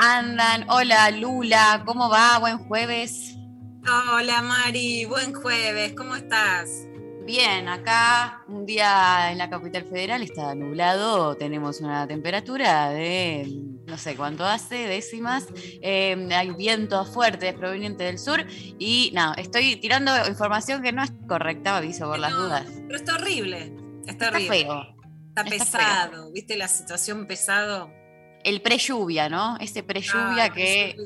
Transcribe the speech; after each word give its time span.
andan? 0.00 0.64
Hola 0.70 1.10
Lula, 1.10 1.82
¿cómo 1.84 2.08
va? 2.08 2.38
Buen 2.38 2.58
jueves. 2.58 3.36
Hola 3.86 4.42
Mari, 4.42 5.04
buen 5.04 5.34
jueves, 5.34 5.92
¿cómo 5.96 6.16
estás? 6.16 6.86
Bien, 7.26 7.68
acá 7.68 8.42
un 8.48 8.66
día 8.66 9.30
en 9.30 9.38
la 9.38 9.48
capital 9.50 9.84
federal 9.84 10.22
está 10.22 10.54
nublado, 10.54 11.36
tenemos 11.36 11.80
una 11.80 12.06
temperatura 12.06 12.90
de 12.90 13.46
no 13.86 13.98
sé 13.98 14.16
cuánto 14.16 14.44
hace, 14.44 14.86
décimas, 14.86 15.46
eh, 15.82 16.28
hay 16.32 16.50
vientos 16.52 17.12
fuertes 17.12 17.54
provenientes 17.54 18.06
del 18.06 18.18
sur 18.18 18.44
y 18.78 19.10
no, 19.14 19.34
estoy 19.34 19.76
tirando 19.76 20.12
información 20.28 20.82
que 20.82 20.92
no 20.92 21.02
es 21.02 21.12
correcta, 21.28 21.76
aviso 21.76 22.06
por 22.06 22.18
las 22.18 22.32
dudas. 22.32 22.64
Pero 22.86 22.96
está 22.96 23.14
horrible, 23.16 23.72
está 24.06 24.26
Está 24.26 24.28
horrible. 24.28 24.64
feo. 24.64 24.96
Está 25.28 25.42
está 25.42 25.44
pesado, 25.44 26.32
¿viste 26.32 26.56
la 26.56 26.68
situación 26.68 27.26
pesado? 27.26 27.99
El 28.44 28.62
pre-lluvia, 28.62 29.28
¿no? 29.28 29.56
Ese 29.58 29.82
pre-lluvia 29.82 30.50
que 30.50 30.96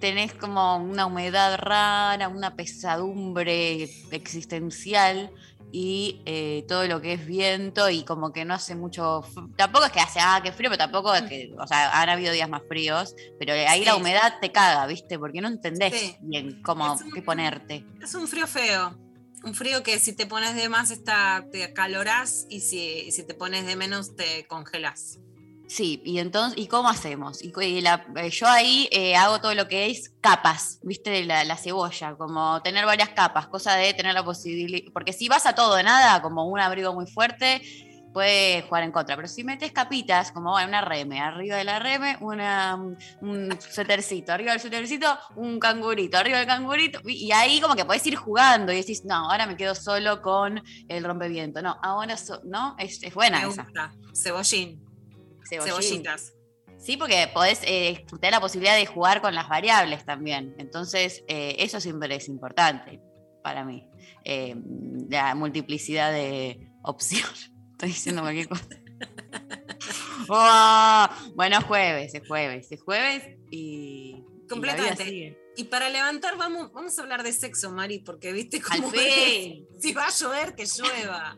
tenés 0.00 0.32
como 0.34 0.76
una 0.78 1.06
humedad 1.06 1.58
rara, 1.58 2.28
una 2.28 2.54
pesadumbre 2.56 3.88
existencial 4.10 5.30
y 5.72 6.20
eh, 6.26 6.64
todo 6.66 6.86
lo 6.88 7.00
que 7.00 7.12
es 7.12 7.26
viento 7.26 7.88
y 7.90 8.02
como 8.04 8.32
que 8.32 8.44
no 8.44 8.54
hace 8.54 8.74
mucho, 8.74 9.22
tampoco 9.56 9.84
es 9.84 9.92
que 9.92 10.00
hace, 10.00 10.18
ah, 10.20 10.40
qué 10.42 10.50
frío, 10.52 10.68
pero 10.70 10.78
tampoco 10.78 11.14
es 11.14 11.22
que, 11.22 11.52
o 11.56 11.66
sea, 11.66 12.00
han 12.00 12.08
habido 12.08 12.32
días 12.32 12.48
más 12.48 12.62
fríos, 12.68 13.14
pero 13.38 13.52
ahí 13.52 13.84
la 13.84 13.94
humedad 13.94 14.34
te 14.40 14.50
caga, 14.50 14.86
¿viste? 14.86 15.18
Porque 15.18 15.40
no 15.40 15.46
entendés 15.48 15.94
Sí. 15.94 16.16
bien 16.22 16.60
cómo, 16.62 16.94
Es 16.96 17.02
un- 17.02 17.12
qué 17.12 17.22
ponerte. 17.22 17.84
Es 18.02 18.14
un 18.14 18.26
frío 18.26 18.46
feo. 18.48 18.98
Un 19.44 19.54
frío 19.54 19.82
que 19.82 19.98
si 20.00 20.12
te 20.12 20.26
pones 20.26 20.54
de 20.56 20.68
más 20.68 20.90
está, 20.90 21.46
te 21.52 21.64
acalorás 21.64 22.46
y 22.50 22.60
si, 22.60 22.78
y 23.06 23.12
si 23.12 23.22
te 23.24 23.34
pones 23.34 23.64
de 23.64 23.76
menos 23.76 24.14
te 24.16 24.46
congelás. 24.46 25.18
Sí, 25.70 26.02
y 26.04 26.18
entonces, 26.18 26.58
¿y 26.58 26.66
cómo 26.66 26.88
hacemos? 26.88 27.40
Y, 27.44 27.80
la- 27.80 28.04
eh, 28.16 28.28
yo 28.30 28.48
ahí 28.48 28.88
eh, 28.90 29.14
hago 29.14 29.40
todo 29.40 29.54
lo 29.54 29.68
que 29.68 29.86
es 29.86 30.10
capas, 30.20 30.80
¿viste? 30.82 31.24
La, 31.24 31.44
la 31.44 31.56
cebolla, 31.56 32.16
como 32.16 32.60
tener 32.60 32.84
varias 32.86 33.10
capas, 33.10 33.46
cosa 33.46 33.76
de 33.76 33.94
tener 33.94 34.12
la 34.14 34.24
posibilidad, 34.24 34.90
porque 34.92 35.12
si 35.12 35.28
vas 35.28 35.46
a 35.46 35.54
todo 35.54 35.76
de 35.76 35.84
nada, 35.84 36.20
como 36.22 36.44
un 36.46 36.58
abrigo 36.58 36.92
muy 36.92 37.06
fuerte, 37.06 37.62
puede 38.12 38.62
jugar 38.62 38.82
en 38.82 38.90
contra, 38.90 39.14
pero 39.14 39.28
si 39.28 39.44
metes 39.44 39.70
capitas, 39.70 40.32
como 40.32 40.50
bueno, 40.50 40.66
una 40.66 40.80
reme, 40.80 41.20
arriba 41.20 41.54
de 41.56 41.62
la 41.62 41.78
reme, 41.78 42.16
una, 42.20 42.74
un 43.20 43.56
suétercito, 43.60 44.32
arriba 44.32 44.50
del 44.50 44.60
suétercito, 44.60 45.06
un 45.36 45.60
cangurito, 45.60 46.18
arriba 46.18 46.38
del 46.38 46.48
cangurito, 46.48 46.98
y 47.04 47.26
y 47.28 47.30
ahí 47.30 47.60
como 47.60 47.76
que 47.76 47.84
podés 47.84 48.04
ir 48.08 48.16
jugando 48.16 48.72
y 48.72 48.76
decís, 48.78 49.04
no, 49.04 49.30
ahora 49.30 49.46
me 49.46 49.56
quedo 49.56 49.76
solo 49.76 50.20
con 50.20 50.60
el 50.88 51.04
rompeviento, 51.04 51.62
no, 51.62 51.78
ahora, 51.80 52.16
so- 52.16 52.40
¿no? 52.42 52.74
Es, 52.76 53.00
es 53.04 53.14
buena 53.14 53.42
Me 53.42 53.48
esa. 53.52 53.62
gusta. 53.62 53.92
Cebollín, 54.12 54.82
Cebollín. 55.48 55.82
cebollitas. 55.82 56.32
Sí, 56.80 56.96
porque 56.96 57.30
podés 57.32 57.60
eh, 57.64 58.06
tener 58.20 58.32
la 58.32 58.40
posibilidad 58.40 58.74
de 58.74 58.86
jugar 58.86 59.20
con 59.20 59.34
las 59.34 59.48
variables 59.48 60.04
también. 60.06 60.54
Entonces, 60.58 61.22
eh, 61.28 61.56
eso 61.58 61.78
siempre 61.78 62.14
es 62.14 62.28
importante 62.28 63.00
para 63.42 63.64
mí. 63.64 63.86
Eh, 64.24 64.56
la 65.08 65.34
multiplicidad 65.34 66.10
de 66.10 66.70
opciones. 66.82 67.52
Estoy 67.72 67.90
diciendo 67.90 68.22
cualquier 68.22 68.48
cosa. 68.48 68.66
¡Oh! 70.28 71.32
Bueno, 71.34 71.58
es 71.58 71.64
jueves, 71.64 72.14
es 72.14 72.26
jueves, 72.26 72.72
es 72.72 72.82
jueves 72.82 73.36
y. 73.50 74.24
Completamente. 74.48 75.38
Y 75.56 75.64
para 75.64 75.90
levantar, 75.90 76.36
vamos, 76.36 76.72
vamos 76.72 76.98
a 76.98 77.02
hablar 77.02 77.22
de 77.22 77.32
sexo, 77.32 77.70
Mari, 77.70 77.98
porque 77.98 78.32
viste 78.32 78.60
cómo 78.60 78.90
es. 78.94 79.62
Si 79.78 79.92
va 79.92 80.06
a 80.06 80.10
llover, 80.10 80.54
que 80.54 80.64
llueva. 80.64 81.36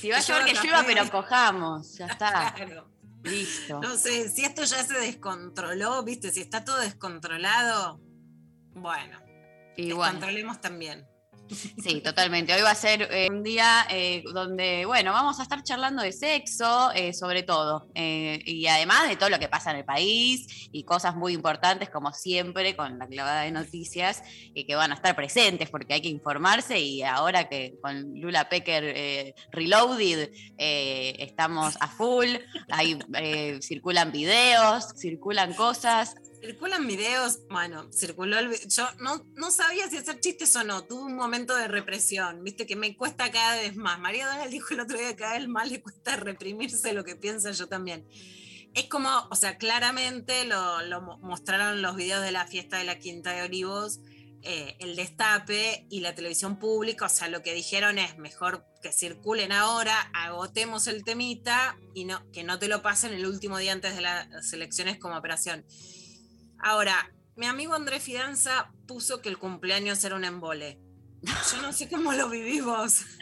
Si 0.00 0.08
va 0.08 0.16
a 0.16 0.20
llover, 0.20 0.44
que 0.46 0.54
llueva 0.54 0.84
pero 0.86 1.10
cojamos. 1.10 1.98
Ya 1.98 2.06
está. 2.06 2.54
Claro. 2.56 2.91
Listo. 3.22 3.80
No 3.80 3.96
sé, 3.96 4.28
si 4.28 4.44
esto 4.44 4.64
ya 4.64 4.82
se 4.84 4.94
descontroló, 4.94 6.02
viste, 6.02 6.30
si 6.30 6.40
está 6.40 6.64
todo 6.64 6.78
descontrolado, 6.80 8.00
bueno, 8.74 9.18
Y 9.76 9.92
bueno. 9.92 10.04
descontrolemos 10.14 10.60
también. 10.60 11.06
Sí, 11.48 12.00
totalmente. 12.00 12.54
Hoy 12.54 12.62
va 12.62 12.70
a 12.70 12.74
ser 12.74 13.08
eh, 13.10 13.28
un 13.30 13.42
día 13.42 13.86
eh, 13.90 14.22
donde, 14.32 14.86
bueno, 14.86 15.12
vamos 15.12 15.38
a 15.38 15.42
estar 15.42 15.62
charlando 15.62 16.02
de 16.02 16.12
sexo, 16.12 16.90
eh, 16.92 17.12
sobre 17.12 17.42
todo, 17.42 17.88
y 17.94 18.66
además 18.66 19.08
de 19.08 19.16
todo 19.16 19.28
lo 19.28 19.38
que 19.38 19.48
pasa 19.48 19.70
en 19.70 19.78
el 19.78 19.84
país 19.84 20.68
y 20.72 20.84
cosas 20.84 21.14
muy 21.14 21.34
importantes, 21.34 21.90
como 21.90 22.12
siempre, 22.12 22.74
con 22.76 22.98
la 22.98 23.06
clavada 23.06 23.42
de 23.42 23.50
noticias, 23.50 24.22
y 24.54 24.64
que 24.64 24.74
van 24.74 24.92
a 24.92 24.94
estar 24.94 25.14
presentes 25.14 25.68
porque 25.70 25.94
hay 25.94 26.00
que 26.00 26.08
informarse. 26.08 26.80
Y 26.80 27.02
ahora 27.02 27.48
que 27.48 27.74
con 27.82 28.20
Lula 28.20 28.48
Pecker 28.48 29.34
Reloaded 29.50 30.30
estamos 30.56 31.76
a 31.80 31.88
full, 31.88 32.28
ahí 32.70 32.98
circulan 33.60 34.12
videos, 34.12 34.88
circulan 34.96 35.52
cosas. 35.54 36.14
Circulan 36.42 36.88
videos, 36.88 37.46
bueno, 37.48 37.88
circuló 37.92 38.36
el 38.36 38.50
Yo 38.68 38.88
no, 38.98 39.24
no 39.36 39.52
sabía 39.52 39.88
si 39.88 39.96
hacer 39.96 40.18
chistes 40.18 40.56
o 40.56 40.64
no, 40.64 40.82
tuve 40.82 41.04
un 41.04 41.14
momento 41.14 41.54
de 41.54 41.68
represión, 41.68 42.42
viste, 42.42 42.66
que 42.66 42.74
me 42.74 42.96
cuesta 42.96 43.30
cada 43.30 43.54
vez 43.60 43.76
más. 43.76 44.00
María 44.00 44.26
Donald 44.26 44.50
dijo 44.50 44.74
el 44.74 44.80
otro 44.80 44.98
día 44.98 45.10
que 45.10 45.16
cada 45.16 45.38
vez 45.38 45.46
más 45.46 45.70
le 45.70 45.80
cuesta 45.80 46.16
reprimirse 46.16 46.94
lo 46.94 47.04
que 47.04 47.14
piensa 47.14 47.52
yo 47.52 47.68
también. 47.68 48.08
Es 48.74 48.86
como, 48.88 49.08
o 49.30 49.36
sea, 49.36 49.56
claramente 49.56 50.44
lo, 50.44 50.82
lo 50.82 51.00
mo- 51.00 51.18
mostraron 51.18 51.80
los 51.80 51.94
videos 51.94 52.24
de 52.24 52.32
la 52.32 52.44
fiesta 52.48 52.78
de 52.78 52.84
la 52.84 52.98
Quinta 52.98 53.30
de 53.32 53.42
Olivos, 53.42 54.00
eh, 54.42 54.74
el 54.80 54.96
destape 54.96 55.86
y 55.90 56.00
la 56.00 56.16
televisión 56.16 56.58
pública, 56.58 57.04
o 57.06 57.08
sea, 57.08 57.28
lo 57.28 57.44
que 57.44 57.54
dijeron 57.54 58.00
es 58.00 58.18
mejor 58.18 58.66
que 58.82 58.90
circulen 58.90 59.52
ahora, 59.52 60.10
agotemos 60.12 60.88
el 60.88 61.04
temita 61.04 61.78
y 61.94 62.04
no, 62.04 62.28
que 62.32 62.42
no 62.42 62.58
te 62.58 62.66
lo 62.66 62.82
pasen 62.82 63.12
el 63.12 63.26
último 63.26 63.58
día 63.58 63.70
antes 63.70 63.94
de 63.94 64.00
las 64.00 64.52
elecciones 64.52 64.98
como 64.98 65.16
operación. 65.16 65.64
Ahora, 66.62 67.10
mi 67.36 67.46
amigo 67.46 67.74
Andrés 67.74 68.02
Fidanza 68.04 68.70
puso 68.86 69.20
que 69.20 69.28
el 69.28 69.38
cumpleaños 69.38 70.02
era 70.04 70.14
un 70.16 70.24
embole. 70.24 70.78
Yo 71.22 71.62
no 71.62 71.72
sé 71.72 71.88
cómo 71.88 72.12
lo 72.12 72.28
vivimos. 72.28 73.00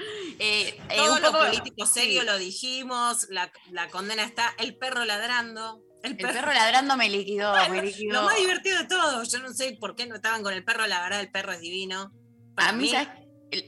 Eh, 0.43 0.69
eh, 0.89 0.97
Todo 0.97 1.17
un 1.17 1.21
lo 1.21 1.33
poco- 1.33 1.45
político 1.45 1.85
serio 1.85 2.21
sí. 2.23 2.27
lo 2.27 2.39
dijimos, 2.39 3.27
la, 3.29 3.53
la 3.73 3.89
condena 3.91 4.25
está, 4.25 4.55
el 4.59 4.75
perro 4.75 5.05
ladrando. 5.05 5.83
El 6.03 6.13
El 6.13 6.17
perro, 6.17 6.51
ladrando 6.55 6.97
me 6.97 7.11
liquidó, 7.11 7.53
me 7.69 7.83
liquidó. 7.83 8.15
lo 8.15 8.23
más 8.23 8.37
divertido 8.39 8.79
de 8.79 8.87
todo. 8.87 9.23
Yo 9.25 9.39
no 9.41 9.53
sé 9.53 9.77
por 9.79 9.97
qué 9.97 10.07
no 10.07 10.15
estaban 10.15 10.43
con 10.43 10.55
el 10.55 10.65
perro, 10.65 10.87
la 10.87 11.03
verdad, 11.03 11.21
el 11.21 11.31
perro 11.31 11.53
es 11.53 11.61
divino. 11.61 12.11
Para 12.55 12.71
a 12.71 12.73
mí. 12.73 12.91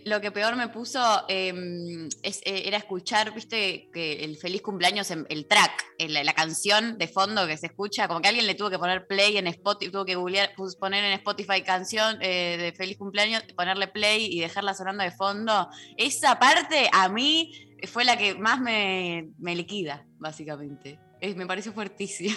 Lo 0.04 0.20
que 0.20 0.31
peor 0.31 0.55
me 0.55 0.69
puso 0.69 1.00
eh, 1.29 2.08
es, 2.23 2.38
eh, 2.44 2.62
era 2.67 2.76
escuchar, 2.79 3.34
viste, 3.34 3.88
que 3.93 4.25
el 4.25 4.37
feliz 4.37 4.62
cumpleaños, 4.62 5.11
en- 5.11 5.26
el 5.29 5.46
track, 5.46 5.73
el- 5.99 6.12
la 6.12 6.32
canción 6.34 6.99
de 6.99 7.08
fondo 7.08 7.46
que 7.49 7.56
se 7.56 7.67
escucha, 7.67 8.06
como 8.06 8.20
que 8.20 8.29
alguien 8.29 8.46
le 8.46 8.55
tuvo 8.55 8.70
que 8.70 8.79
poner 8.79 9.06
play 9.06 9.38
en 9.38 9.46
Spotify, 9.49 9.90
tuvo 9.90 10.05
que 10.05 10.17
poner 10.79 11.05
en 11.05 11.12
Spotify 11.12 11.62
canción 11.62 12.17
eh, 12.20 12.56
de 12.58 12.73
feliz 12.73 12.96
cumpleaños, 12.96 13.43
ponerle 13.56 13.88
play 13.88 14.26
y 14.31 14.40
dejarla 14.40 14.75
sonando 14.75 15.02
de 15.02 15.11
fondo. 15.11 15.69
Esa 15.96 16.38
parte 16.38 16.88
a 16.93 17.08
mí 17.08 17.52
fue 17.88 18.05
la 18.05 18.17
que 18.17 18.35
más 18.37 18.61
me, 18.61 19.31
me 19.38 19.56
liquida, 19.56 20.06
básicamente. 20.19 20.99
Me 21.37 21.46
pareció 21.46 21.73
fuertísimo. 21.73 22.37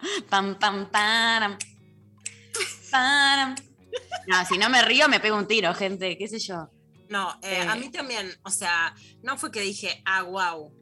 Pam, 0.30 0.56
pam, 0.60 0.88
param. 0.92 1.58
Param. 2.90 3.54
No, 4.26 4.44
si 4.44 4.58
no 4.58 4.68
me 4.68 4.82
río, 4.82 5.08
me 5.08 5.20
pego 5.20 5.36
un 5.36 5.46
tiro, 5.46 5.74
gente, 5.74 6.16
qué 6.18 6.28
sé 6.28 6.38
yo. 6.38 6.70
No, 7.08 7.38
eh, 7.42 7.62
Eh. 7.62 7.66
a 7.68 7.74
mí 7.76 7.90
también, 7.90 8.30
o 8.44 8.50
sea, 8.50 8.94
no 9.22 9.38
fue 9.38 9.50
que 9.50 9.60
dije, 9.60 10.02
ah, 10.04 10.22
wow. 10.22 10.74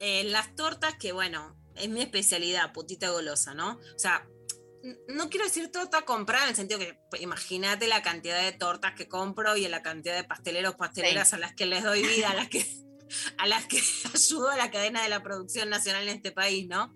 las 0.00 0.54
tortas, 0.54 0.96
que 0.98 1.12
bueno, 1.12 1.56
es 1.76 1.88
mi 1.88 2.02
especialidad, 2.02 2.72
putita 2.72 3.08
golosa, 3.08 3.54
¿no? 3.54 3.80
O 3.94 3.98
sea, 3.98 4.26
no 5.08 5.30
quiero 5.30 5.46
decir 5.46 5.70
torta 5.72 6.02
comprada 6.02 6.44
en 6.44 6.50
el 6.50 6.56
sentido 6.56 6.78
que 6.78 6.98
pues, 7.08 7.22
imagínate 7.22 7.88
la 7.88 8.02
cantidad 8.02 8.42
de 8.42 8.52
tortas 8.52 8.92
que 8.94 9.08
compro 9.08 9.56
y 9.56 9.66
la 9.68 9.82
cantidad 9.82 10.14
de 10.14 10.24
pasteleros, 10.24 10.74
pasteleras 10.74 11.32
a 11.32 11.38
las 11.38 11.54
que 11.54 11.64
les 11.66 11.82
doy 11.82 12.02
vida, 12.02 12.30
a 12.30 12.34
las 12.34 12.48
que, 12.48 12.66
a 13.38 13.46
las 13.46 13.64
que 13.66 13.80
ayudo 14.14 14.50
a 14.50 14.56
la 14.56 14.70
cadena 14.70 15.02
de 15.02 15.08
la 15.08 15.22
producción 15.22 15.70
nacional 15.70 16.06
en 16.08 16.16
este 16.16 16.32
país, 16.32 16.66
¿no? 16.68 16.92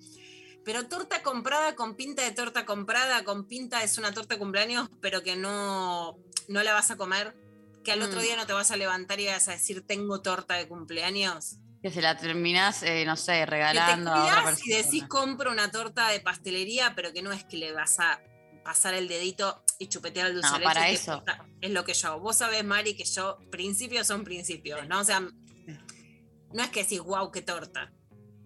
Pero 0.69 0.87
torta 0.87 1.23
comprada 1.23 1.75
con 1.75 1.95
pinta 1.97 2.23
de 2.23 2.31
torta 2.33 2.67
comprada, 2.67 3.25
con 3.25 3.47
pinta 3.47 3.83
es 3.83 3.97
una 3.97 4.13
torta 4.13 4.35
de 4.35 4.39
cumpleaños, 4.39 4.91
pero 5.01 5.23
que 5.23 5.35
no, 5.35 6.19
no 6.47 6.63
la 6.63 6.75
vas 6.75 6.91
a 6.91 6.99
comer, 6.99 7.35
que 7.83 7.93
al 7.93 8.03
otro 8.03 8.21
Mm. 8.21 8.23
día 8.23 8.37
no 8.37 8.47
te 8.47 8.53
vas 8.53 8.71
a 8.71 8.77
levantar 8.77 9.19
y 9.19 9.25
vas 9.29 9.49
a 9.49 9.53
decir 9.53 9.87
tengo 9.87 10.21
torta 10.21 10.57
de 10.57 10.69
cumpleaños. 10.69 11.57
Que 11.83 11.91
se 11.91 12.03
la 12.03 12.19
terminás, 12.19 12.83
eh, 12.83 13.07
no 13.07 13.17
sé, 13.17 13.33
Que 13.33 13.39
te 13.39 13.47
regalando 13.47 14.13
a 14.13 14.25
otra 14.43 14.57
y 14.63 14.69
decís 14.69 15.05
compro 15.09 15.51
una 15.51 15.71
torta 15.71 16.11
de 16.11 16.21
pastelería, 16.21 16.93
pero 16.95 17.15
que 17.15 17.23
no 17.23 17.33
es 17.33 17.45
que 17.45 17.57
le 17.57 17.73
vas 17.73 17.99
a 17.99 18.21
pasar 18.63 18.93
el 18.93 19.09
dedito 19.09 19.65
y 19.79 19.87
chupetear 19.89 20.27
el 20.27 20.35
dulce 20.35 20.51
No, 20.51 20.59
de 20.59 20.65
leche, 20.67 21.05
que. 21.07 21.23
Es 21.63 21.71
lo 21.71 21.87
que 21.87 21.95
yo. 21.95 22.21
Vos 22.21 22.37
sabés, 22.37 22.63
Mari, 22.63 22.95
que 22.95 23.07
yo, 23.07 23.39
principios 23.51 24.07
son 24.07 24.23
principios, 24.23 24.87
¿no? 24.87 25.01
O 25.01 25.05
sea, 25.05 25.21
no 25.21 26.63
es 26.63 26.69
que 26.69 26.83
decís, 26.83 27.01
wow, 27.01 27.33
qué 27.33 27.41
torta. 27.41 27.91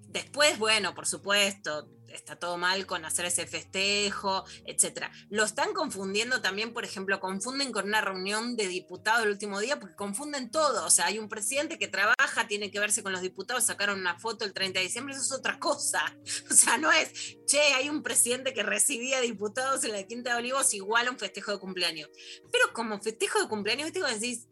Después, 0.07 0.59
bueno, 0.59 0.95
por 0.95 1.07
supuesto, 1.07 1.89
está 2.15 2.37
todo 2.37 2.59
mal 2.59 2.87
con 2.87 3.05
hacer 3.05 3.27
ese 3.27 3.47
festejo, 3.47 4.45
etcétera. 4.65 5.11
Lo 5.31 5.45
están 5.45 5.73
confundiendo 5.73 6.41
también, 6.41 6.73
por 6.73 6.85
ejemplo, 6.85 7.21
confunden 7.21 7.73
con 7.73 7.87
una 7.87 8.01
reunión 8.01 8.57
de 8.57 8.69
diputados 8.69 9.25
el 9.25 9.31
último 9.31 9.61
día 9.61 9.79
porque 9.79 9.97
confunden 9.97 10.51
todo. 10.51 10.85
O 10.87 10.91
sea, 10.91 11.07
hay 11.07 11.19
un 11.19 11.29
presidente 11.29 11.79
que 11.79 11.89
trabaja, 11.89 12.47
tiene 12.49 12.71
que 12.71 12.81
verse 12.81 13.03
con 13.03 13.13
los 13.13 13.21
diputados, 13.21 13.65
sacaron 13.65 14.01
una 14.01 14.19
foto 14.19 14.45
el 14.45 14.53
30 14.53 14.79
de 14.79 14.87
diciembre, 14.87 15.15
eso 15.15 15.23
es 15.23 15.33
otra 15.33 15.59
cosa. 15.59 16.03
O 16.53 16.55
sea, 16.55 16.77
no 16.77 16.93
es, 16.93 17.37
che, 17.47 17.61
hay 17.61 17.89
un 17.89 18.03
presidente 18.03 18.53
que 18.53 18.63
recibía 18.63 19.21
diputados 19.21 19.85
en 19.85 19.93
la 19.93 20.03
Quinta 20.05 20.33
de 20.33 20.37
Olivos 20.39 20.75
igual 20.75 21.09
a 21.09 21.11
un 21.11 21.19
festejo 21.19 21.53
de 21.53 21.59
cumpleaños. 21.59 22.11
Pero 22.51 22.73
como 22.73 23.01
festejo 23.01 23.41
de 23.41 23.49
cumpleaños. 23.49 23.91
Vos 23.93 24.21
decís, 24.21 24.49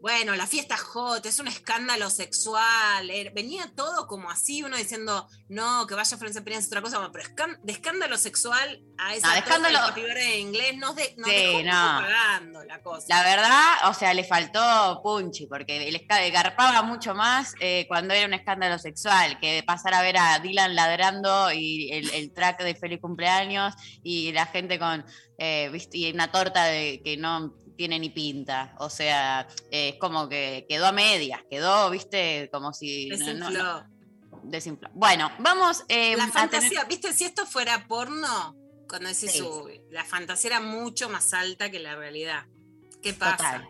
bueno, 0.00 0.36
la 0.36 0.46
fiesta 0.46 0.76
hot, 0.76 1.24
es 1.26 1.38
un 1.40 1.48
escándalo 1.48 2.10
sexual. 2.10 3.10
eh, 3.10 3.32
Venía 3.34 3.72
todo 3.74 4.06
como 4.06 4.30
así, 4.30 4.62
uno 4.62 4.76
diciendo, 4.76 5.26
no, 5.48 5.86
que 5.86 5.94
vaya 5.94 6.16
Florencia 6.16 6.44
Peña 6.44 6.58
es 6.58 6.66
otra 6.66 6.82
cosa, 6.82 6.98
bueno, 6.98 7.12
pero 7.12 7.28
de 7.62 7.72
escándalo 7.72 8.16
sexual 8.18 8.82
a 8.98 9.14
esa 9.14 9.26
No, 9.28 9.32
de 9.32 9.38
escándalo- 9.40 9.94
en 9.96 10.40
inglés 10.48 10.76
nos, 10.76 10.94
de, 10.96 11.14
nos 11.16 11.28
Sí, 11.28 11.34
dejó 11.34 11.62
no. 11.62 11.70
pagando 11.72 12.64
la 12.64 12.82
cosa. 12.82 13.06
La 13.08 13.22
verdad, 13.22 13.88
o 13.90 13.94
sea, 13.94 14.14
le 14.14 14.24
faltó 14.24 15.00
punchi, 15.02 15.46
porque 15.46 15.88
el 15.88 15.96
garpaba 16.30 16.82
mucho 16.82 17.14
más 17.14 17.54
eh, 17.60 17.86
cuando 17.88 18.14
era 18.14 18.26
un 18.26 18.34
escándalo 18.34 18.78
sexual, 18.78 19.38
que 19.40 19.62
pasar 19.66 19.94
a 19.94 20.02
ver 20.02 20.18
a 20.18 20.38
Dylan 20.38 20.74
ladrando 20.76 21.50
y 21.52 21.90
el, 21.92 22.10
el 22.10 22.32
track 22.32 22.62
de 22.62 22.74
feliz 22.74 23.00
cumpleaños 23.00 23.74
y 24.02 24.32
la 24.32 24.46
gente 24.46 24.78
con, 24.78 25.04
eh, 25.38 25.70
y 25.92 26.12
una 26.12 26.30
torta 26.30 26.64
de, 26.64 27.00
que 27.04 27.16
no 27.16 27.54
tiene 27.76 27.98
ni 27.98 28.10
pinta. 28.10 28.74
O 28.78 28.88
sea, 28.90 29.46
eh, 29.70 29.90
es 29.90 29.98
como 29.98 30.28
que 30.28 30.66
quedó 30.68 30.86
a 30.86 30.92
medias, 30.92 31.40
quedó, 31.50 31.90
viste, 31.90 32.48
como 32.52 32.72
si... 32.72 33.08
no- 33.08 33.16
Desinfló. 33.16 33.50
no- 33.50 33.96
desinfló. 34.44 34.88
Bueno, 34.94 35.30
vamos 35.38 35.84
eh, 35.88 36.12
la 36.16 36.24
tener- 36.26 36.32
fantasía, 36.32 36.84
viste, 36.84 37.12
si 37.12 37.24
esto 37.24 37.46
fuera 37.46 37.86
porno, 37.88 38.54
cuando 38.88 39.08
decís, 39.08 39.32
Sí. 39.32 39.42
"Uy, 39.42 39.80
la 39.90 40.04
fantasía 40.04 40.50
era 40.50 40.60
mucho 40.60 41.08
más 41.08 41.32
alta 41.32 41.70
que 41.70 41.80
la 41.80 41.96
realidad. 41.96 42.44
¿Qué 43.02 43.12
pasa? 43.12 43.36
Total. 43.36 43.68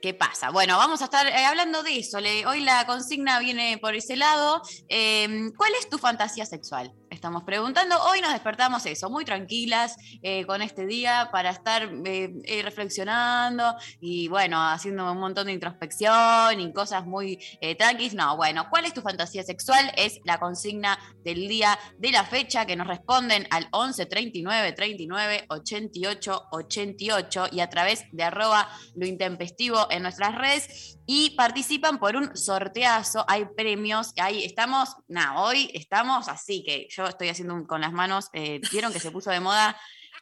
¿Qué 0.00 0.12
pasa? 0.12 0.50
Bueno, 0.50 0.76
vamos 0.76 1.00
a 1.00 1.04
estar 1.04 1.26
eh, 1.26 1.44
hablando 1.46 1.82
de 1.82 1.98
eso. 1.98 2.20
Le- 2.20 2.46
hoy 2.46 2.60
la 2.60 2.84
consigna 2.86 3.38
viene 3.38 3.78
por 3.78 3.94
ese 3.94 4.16
lado. 4.16 4.60
Eh, 4.88 5.50
¿Cuál 5.56 5.72
es 5.80 5.88
tu 5.88 5.96
fantasía 5.98 6.44
sexual? 6.44 6.92
Estamos 7.24 7.44
preguntando. 7.44 7.96
Hoy 8.02 8.20
nos 8.20 8.34
despertamos 8.34 8.84
eso, 8.84 9.08
muy 9.08 9.24
tranquilas 9.24 9.96
eh, 10.20 10.44
con 10.44 10.60
este 10.60 10.84
día 10.84 11.30
para 11.32 11.48
estar 11.48 11.90
eh, 12.04 12.30
eh, 12.44 12.60
reflexionando 12.62 13.76
y 13.98 14.28
bueno, 14.28 14.60
haciendo 14.60 15.10
un 15.10 15.20
montón 15.20 15.46
de 15.46 15.54
introspección 15.54 16.60
y 16.60 16.70
cosas 16.74 17.06
muy 17.06 17.38
eh. 17.62 17.78
No, 18.12 18.36
bueno, 18.36 18.66
¿cuál 18.68 18.84
es 18.84 18.92
tu 18.92 19.00
fantasía 19.00 19.42
sexual? 19.42 19.90
Es 19.96 20.20
la 20.24 20.38
consigna 20.38 20.98
del 21.24 21.48
día 21.48 21.78
de 21.96 22.12
la 22.12 22.24
fecha 22.24 22.66
que 22.66 22.76
nos 22.76 22.88
responden 22.88 23.46
al 23.50 23.68
11 23.70 24.04
39 24.04 24.72
39 24.72 25.46
88 25.48 26.48
88 26.52 27.46
y 27.52 27.60
a 27.60 27.70
través 27.70 28.04
de 28.12 28.22
arroba 28.22 28.68
lo 28.96 29.06
intempestivo 29.06 29.86
en 29.90 30.02
nuestras 30.02 30.34
redes 30.34 30.98
y 31.06 31.30
participan 31.36 31.98
por 31.98 32.16
un 32.16 32.36
sorteazo, 32.36 33.24
hay 33.28 33.44
premios, 33.56 34.12
ahí 34.16 34.44
estamos, 34.44 34.96
nada, 35.08 35.40
hoy 35.40 35.70
estamos 35.74 36.28
así 36.28 36.62
que 36.64 36.86
yo 36.90 37.06
estoy 37.06 37.28
haciendo 37.28 37.54
un- 37.54 37.66
con 37.66 37.80
las 37.82 37.92
manos, 37.92 38.28
eh, 38.32 38.60
vieron 38.72 38.92
que 38.92 39.00
se 39.00 39.10
puso 39.10 39.30
de 39.30 39.40
moda 39.40 39.78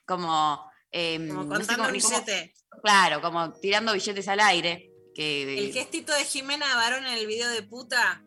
como... 0.07 0.69
em, 0.91 1.29
Como 1.29 1.45
no 1.45 1.57
sé 1.61 1.67
contando 1.67 1.83
cómo- 1.85 1.93
ni 1.95 2.01
cómo- 2.01 2.21
billete. 2.21 2.55
claro, 2.83 3.21
como 3.21 3.53
tirando 3.53 3.93
billetes 3.93 4.27
al 4.29 4.41
aire. 4.41 4.89
Que 5.15 5.59
El 5.67 5.73
gestito 5.73 6.13
de 6.15 6.25
Jimena 6.25 6.75
Barón 6.75 7.07
en 7.07 7.15
el 7.15 7.27
video 7.27 7.49
de 7.51 7.63
puta, 7.63 8.23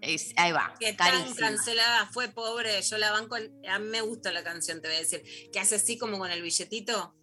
es- 0.00 0.32
ahí 0.36 0.50
va, 0.52 0.74
que 0.80 0.92
tan 0.94 1.10
carísimo. 1.10 1.36
cancelada 1.36 2.06
fue, 2.12 2.28
pobre. 2.28 2.80
Yo 2.82 2.96
la 2.98 3.12
banco. 3.12 3.36
A 3.36 3.78
mí 3.78 3.86
me 3.88 4.00
gusta 4.00 4.32
la 4.32 4.42
canción, 4.42 4.80
te 4.80 4.88
voy 4.88 4.96
a 4.96 5.00
decir. 5.00 5.22
Que 5.52 5.60
hace 5.60 5.74
así 5.76 5.98
como 5.98 6.18
con 6.18 6.30
el 6.30 6.40
billetito. 6.42 7.14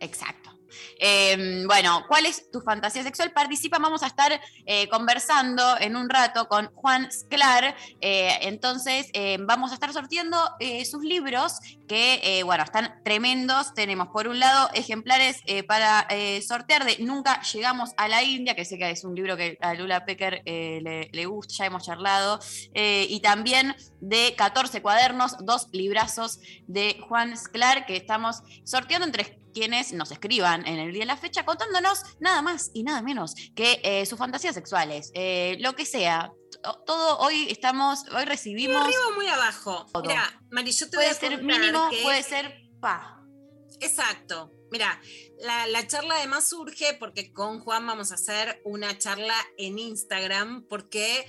Exacto. 0.00 0.55
Eh, 0.98 1.64
bueno, 1.66 2.04
¿cuál 2.08 2.26
es 2.26 2.50
tu 2.50 2.60
fantasía 2.60 3.02
sexual? 3.02 3.32
Participa, 3.32 3.78
vamos 3.78 4.02
a 4.02 4.06
estar 4.06 4.40
eh, 4.64 4.88
conversando 4.88 5.76
en 5.80 5.96
un 5.96 6.08
rato 6.08 6.48
con 6.48 6.66
Juan 6.74 7.10
Sclar. 7.10 7.76
Eh, 8.00 8.38
entonces, 8.42 9.08
eh, 9.12 9.38
vamos 9.40 9.70
a 9.70 9.74
estar 9.74 9.92
sorteando 9.92 10.38
eh, 10.60 10.84
sus 10.84 11.02
libros 11.02 11.58
que, 11.88 12.42
bueno, 12.44 12.64
están 12.64 13.00
tremendos. 13.04 13.74
Tenemos, 13.74 14.08
por 14.08 14.28
un 14.28 14.40
lado, 14.40 14.70
ejemplares 14.74 15.40
para 15.68 16.08
sortear 16.46 16.84
de 16.84 16.96
Nunca 16.98 17.40
llegamos 17.42 17.90
a 17.96 18.08
la 18.08 18.22
India, 18.22 18.56
que 18.56 18.64
sé 18.64 18.78
que 18.78 18.90
es 18.90 19.04
un 19.04 19.14
libro 19.14 19.36
que 19.36 19.56
a 19.60 19.74
Lula 19.74 20.04
Pecker 20.04 20.42
le, 20.44 21.08
le 21.12 21.26
gusta, 21.26 21.54
ya 21.58 21.66
hemos 21.66 21.84
charlado. 21.84 22.40
Y 22.74 23.20
también 23.20 23.76
de 24.00 24.34
14 24.36 24.82
cuadernos, 24.82 25.36
dos 25.44 25.68
librazos 25.72 26.40
de 26.66 26.98
Juan 27.08 27.36
Sclar, 27.36 27.86
que 27.86 27.96
estamos 27.96 28.42
sorteando 28.64 29.06
entre 29.06 29.38
quienes 29.56 29.94
nos 29.94 30.10
escriban 30.10 30.66
en 30.66 30.78
el 30.78 30.92
día 30.92 31.00
de 31.00 31.06
la 31.06 31.16
fecha 31.16 31.46
contándonos 31.46 32.02
nada 32.20 32.42
más 32.42 32.70
y 32.74 32.82
nada 32.82 33.00
menos 33.00 33.34
que 33.54 33.80
eh, 33.82 34.04
sus 34.04 34.18
fantasías 34.18 34.54
sexuales, 34.54 35.10
eh, 35.14 35.56
lo 35.60 35.74
que 35.74 35.86
sea. 35.86 36.30
To- 36.62 36.82
Todo 36.86 37.18
hoy 37.20 37.48
estamos, 37.50 38.00
hoy 38.14 38.26
recibimos, 38.26 38.82
Arriba 38.84 38.98
o 39.08 39.14
muy 39.14 39.26
abajo. 39.28 39.86
Mira, 40.02 40.42
Mari, 40.50 40.72
yo 40.72 40.90
te 40.90 40.98
voy 40.98 41.06
puede 41.06 41.16
a 41.16 41.18
ser 41.18 41.42
mínimo, 41.42 41.88
que- 41.88 42.02
puede 42.02 42.22
ser 42.22 42.54
pa. 42.82 43.22
Exacto. 43.80 44.50
Mira, 44.70 45.00
la, 45.40 45.66
la 45.68 45.86
charla 45.86 46.16
además 46.16 46.48
surge 46.48 46.92
porque 46.98 47.32
con 47.32 47.60
Juan 47.60 47.86
vamos 47.86 48.10
a 48.12 48.16
hacer 48.16 48.60
una 48.64 48.98
charla 48.98 49.34
en 49.56 49.78
Instagram 49.78 50.66
porque 50.68 51.24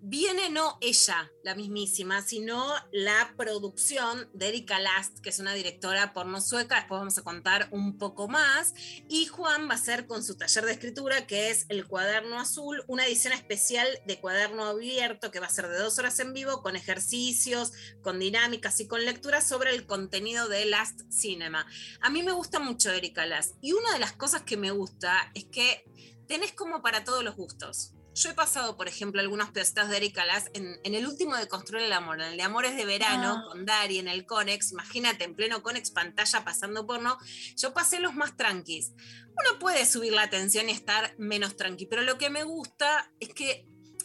viene 0.00 0.48
no 0.50 0.78
ella, 0.80 1.30
la 1.42 1.54
mismísima, 1.54 2.22
sino 2.22 2.74
la 2.92 3.34
producción 3.36 4.28
de 4.32 4.48
Erika 4.48 4.78
Last, 4.78 5.18
que 5.20 5.30
es 5.30 5.38
una 5.38 5.54
directora 5.54 6.12
porno 6.12 6.40
sueca, 6.40 6.76
después 6.76 7.00
vamos 7.00 7.18
a 7.18 7.22
contar 7.22 7.68
un 7.72 7.98
poco 7.98 8.28
más, 8.28 8.74
y 9.08 9.26
Juan 9.26 9.68
va 9.68 9.72
a 9.72 9.76
hacer 9.76 10.06
con 10.06 10.22
su 10.22 10.36
taller 10.36 10.64
de 10.64 10.72
escritura, 10.72 11.26
que 11.26 11.50
es 11.50 11.66
el 11.68 11.86
cuaderno 11.86 12.38
azul, 12.38 12.84
una 12.86 13.06
edición 13.06 13.32
especial 13.32 13.88
de 14.06 14.20
cuaderno 14.20 14.64
abierto 14.64 15.30
que 15.30 15.40
va 15.40 15.46
a 15.46 15.50
ser 15.50 15.68
de 15.68 15.78
dos 15.78 15.98
horas 15.98 16.18
en 16.20 16.32
vivo, 16.32 16.62
con 16.62 16.76
ejercicios, 16.76 17.72
con 18.02 18.18
dinámicas 18.18 18.80
y 18.80 18.86
con 18.86 19.04
lecturas 19.04 19.48
sobre 19.48 19.74
el 19.74 19.86
contenido 19.86 20.48
de 20.48 20.64
Last 20.66 21.00
Cinema. 21.10 21.66
A 22.00 22.10
mí 22.10 22.22
me 22.22 22.32
gusta 22.32 22.60
mucho 22.60 22.90
Erika 22.90 23.26
Last, 23.26 23.56
y 23.60 23.72
una 23.72 23.92
de 23.92 23.98
las 23.98 24.12
cosas 24.12 24.42
que 24.42 24.56
me 24.56 24.70
gusta 24.70 25.30
es 25.34 25.44
que 25.44 25.84
tenés 26.28 26.52
como 26.52 26.82
para 26.82 27.04
todos 27.04 27.24
los 27.24 27.34
gustos. 27.34 27.94
Yo 28.20 28.30
he 28.30 28.34
pasado, 28.34 28.76
por 28.76 28.88
ejemplo, 28.88 29.20
algunos 29.20 29.50
pedacitos 29.50 29.88
de 29.88 29.96
Erika 29.98 30.24
Last 30.26 30.48
en, 30.54 30.80
en 30.82 30.94
el 30.94 31.06
último 31.06 31.36
de 31.36 31.46
Construir 31.46 31.84
el 31.84 31.92
Amor, 31.92 32.20
en 32.20 32.32
el 32.32 32.36
de 32.36 32.42
Amores 32.42 32.74
de 32.76 32.84
Verano, 32.84 33.36
Ah. 33.38 33.44
con 33.48 33.64
Dari 33.64 33.98
en 33.98 34.08
el 34.08 34.26
Conex. 34.26 34.72
Imagínate, 34.72 35.22
en 35.24 35.36
pleno 35.36 35.62
Conex, 35.62 35.92
pantalla 35.92 36.44
pasando 36.44 36.84
porno. 36.84 37.16
Yo 37.56 37.72
pasé 37.72 38.00
los 38.00 38.14
más 38.14 38.36
tranquis. 38.36 38.92
Uno 39.28 39.58
puede 39.60 39.86
subir 39.86 40.12
la 40.12 40.22
atención 40.22 40.68
y 40.68 40.72
estar 40.72 41.14
menos 41.16 41.56
tranqui, 41.56 41.86
pero 41.86 42.02
lo 42.02 42.18
que 42.18 42.28
me 42.28 42.42
gusta 42.42 43.12
es 43.20 43.28
que 43.28 43.64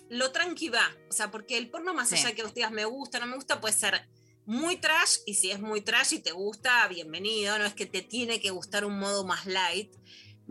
lo 0.09 0.31
tranqui 0.31 0.69
va. 0.69 0.91
O 1.09 1.13
sea, 1.13 1.31
porque 1.31 1.57
el 1.57 1.71
porno, 1.71 1.93
más 1.95 2.09
Sí. 2.09 2.15
allá 2.15 2.27
de 2.27 2.35
que 2.35 2.43
vos 2.43 2.53
digas 2.53 2.71
me 2.71 2.85
gusta, 2.85 3.19
no 3.19 3.25
me 3.25 3.35
gusta, 3.35 3.59
puede 3.59 3.73
ser 3.73 4.07
muy 4.45 4.75
trash. 4.77 5.17
Y 5.25 5.33
si 5.33 5.49
es 5.49 5.59
muy 5.59 5.81
trash 5.81 6.13
y 6.13 6.19
te 6.19 6.33
gusta, 6.33 6.87
bienvenido. 6.87 7.57
No 7.57 7.65
es 7.65 7.73
que 7.73 7.87
te 7.87 8.03
tiene 8.03 8.39
que 8.39 8.51
gustar 8.51 8.85
un 8.85 8.99
modo 8.99 9.25
más 9.25 9.47
light. 9.47 9.91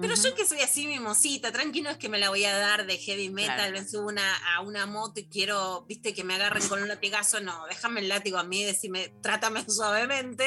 Pero 0.01 0.15
yo 0.15 0.35
que 0.35 0.47
soy 0.47 0.61
así 0.61 0.87
mimosita, 0.87 1.53
tranquilo 1.53 1.91
es 1.91 1.99
que 1.99 2.09
me 2.09 2.19
la 2.19 2.31
voy 2.31 2.45
a 2.45 2.57
dar 2.57 2.87
de 2.87 2.97
heavy 2.97 3.29
metal, 3.29 3.57
Claro. 3.57 3.73
me 3.73 3.87
subo 3.87 4.07
una, 4.09 4.37
a 4.57 4.61
una 4.63 4.87
moto 4.87 5.21
y 5.21 5.27
quiero, 5.27 5.85
viste, 5.87 6.15
que 6.15 6.25
me 6.25 6.35
agarren 6.35 6.67
con 6.69 6.81
un 6.83 6.89
latigazo, 6.89 7.41
no, 7.41 7.67
déjame 7.67 8.01
el 8.01 8.09
látigo 8.09 8.39
a 8.39 8.45
mí, 8.45 8.65
decime, 8.65 9.13
trátame 9.23 9.65
suavemente. 9.69 10.45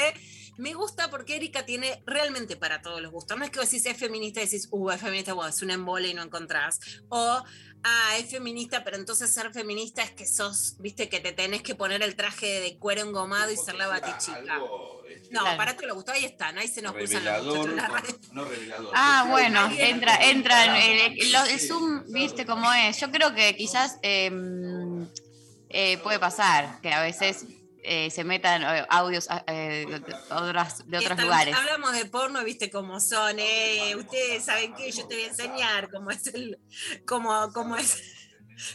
Me 0.58 0.74
gusta 0.74 1.10
porque 1.10 1.36
Erika 1.36 1.66
tiene 1.66 2.02
realmente 2.06 2.56
para 2.56 2.82
todos 2.82 3.02
los 3.02 3.12
gustos. 3.12 3.38
No 3.38 3.44
es 3.44 3.52
que 3.52 3.60
vos 3.60 3.70
decís 3.70 3.86
es 3.86 3.98
feminista 3.98 4.40
y 4.42 4.46
decís, 4.46 4.68
uh, 4.72 4.90
es 4.92 5.02
feminista, 5.02 5.34
bueno, 5.34 5.50
es 5.50 5.62
un 5.62 5.70
embole 5.70 6.08
y 6.08 6.14
no 6.14 6.24
encontrás. 6.24 6.80
O 7.10 7.44
ah, 7.88 8.18
es 8.18 8.30
feminista, 8.32 8.84
pero 8.84 8.98
entonces 8.98 9.32
ser 9.32 9.54
feminista 9.54 10.02
es 10.02 10.10
que 10.12 10.26
sos, 10.26 10.76
viste, 10.80 11.08
que 11.08 11.20
te 11.20 11.32
tenés 11.32 11.62
que 11.62 11.76
poner 11.76 12.02
el 12.02 12.16
traje 12.16 12.60
de 12.60 12.78
cuero 12.78 13.02
engomado 13.02 13.52
y 13.52 13.58
ser 13.58 13.76
la 13.76 13.86
batichica. 13.88 14.38
Algo, 14.56 15.04
este, 15.08 15.32
No, 15.34 15.42
Claro. 15.42 15.58
para 15.58 15.78
te 15.78 15.86
lo 15.86 15.94
gustó, 15.96 16.12
ahí 16.12 16.26
están, 16.26 16.58
ahí 16.58 16.68
se 16.68 16.82
nos 16.82 16.94
cruzan 16.94 17.24
los 17.24 17.34
revelador, 17.36 17.58
muchachos 17.70 17.70
en 17.70 17.76
la 17.78 17.88
no, 18.34 18.44
no 18.44 18.46
revelador. 18.50 18.92
Ah, 18.96 19.20
pero 19.24 19.32
bueno, 19.32 19.70
entra, 19.78 20.16
entra 20.30 20.64
el, 20.86 21.18
el- 21.20 21.32
lo- 21.32 21.46
el 21.46 21.60
Zoom, 21.60 22.04
viste 22.12 22.46
cómo 22.46 22.74
es. 22.74 23.00
Yo 23.00 23.12
creo 23.12 23.34
que 23.36 23.56
quizás 23.56 23.98
eh, 24.02 24.32
eh, 25.70 25.98
puede 26.00 26.20
pasar 26.20 26.80
que 26.82 26.92
a 26.92 27.02
veces 27.02 27.46
eh, 27.86 28.10
se 28.12 28.24
metan 28.24 28.64
eh, 28.64 28.86
audios 28.90 29.28
eh, 29.48 29.86
de, 29.88 29.96
otras, 30.30 30.82
otros 30.82 31.20
lugares. 31.22 31.56
Hablamos 31.56 31.94
de 31.94 32.06
porno, 32.06 32.44
viste 32.44 32.70
cómo 32.70 33.00
son, 33.00 33.38
eh, 33.40 33.96
ustedes 33.96 34.44
saben 34.46 34.74
que 34.76 34.92
yo 34.92 35.08
te 35.08 35.16
voy 35.16 35.24
a 35.24 35.28
enseñar 35.28 35.90
cómo 35.92 36.12
es 36.12 36.28
el, 36.28 36.60
cómo, 37.06 37.52
cómo 37.54 37.76
es. 37.78 38.02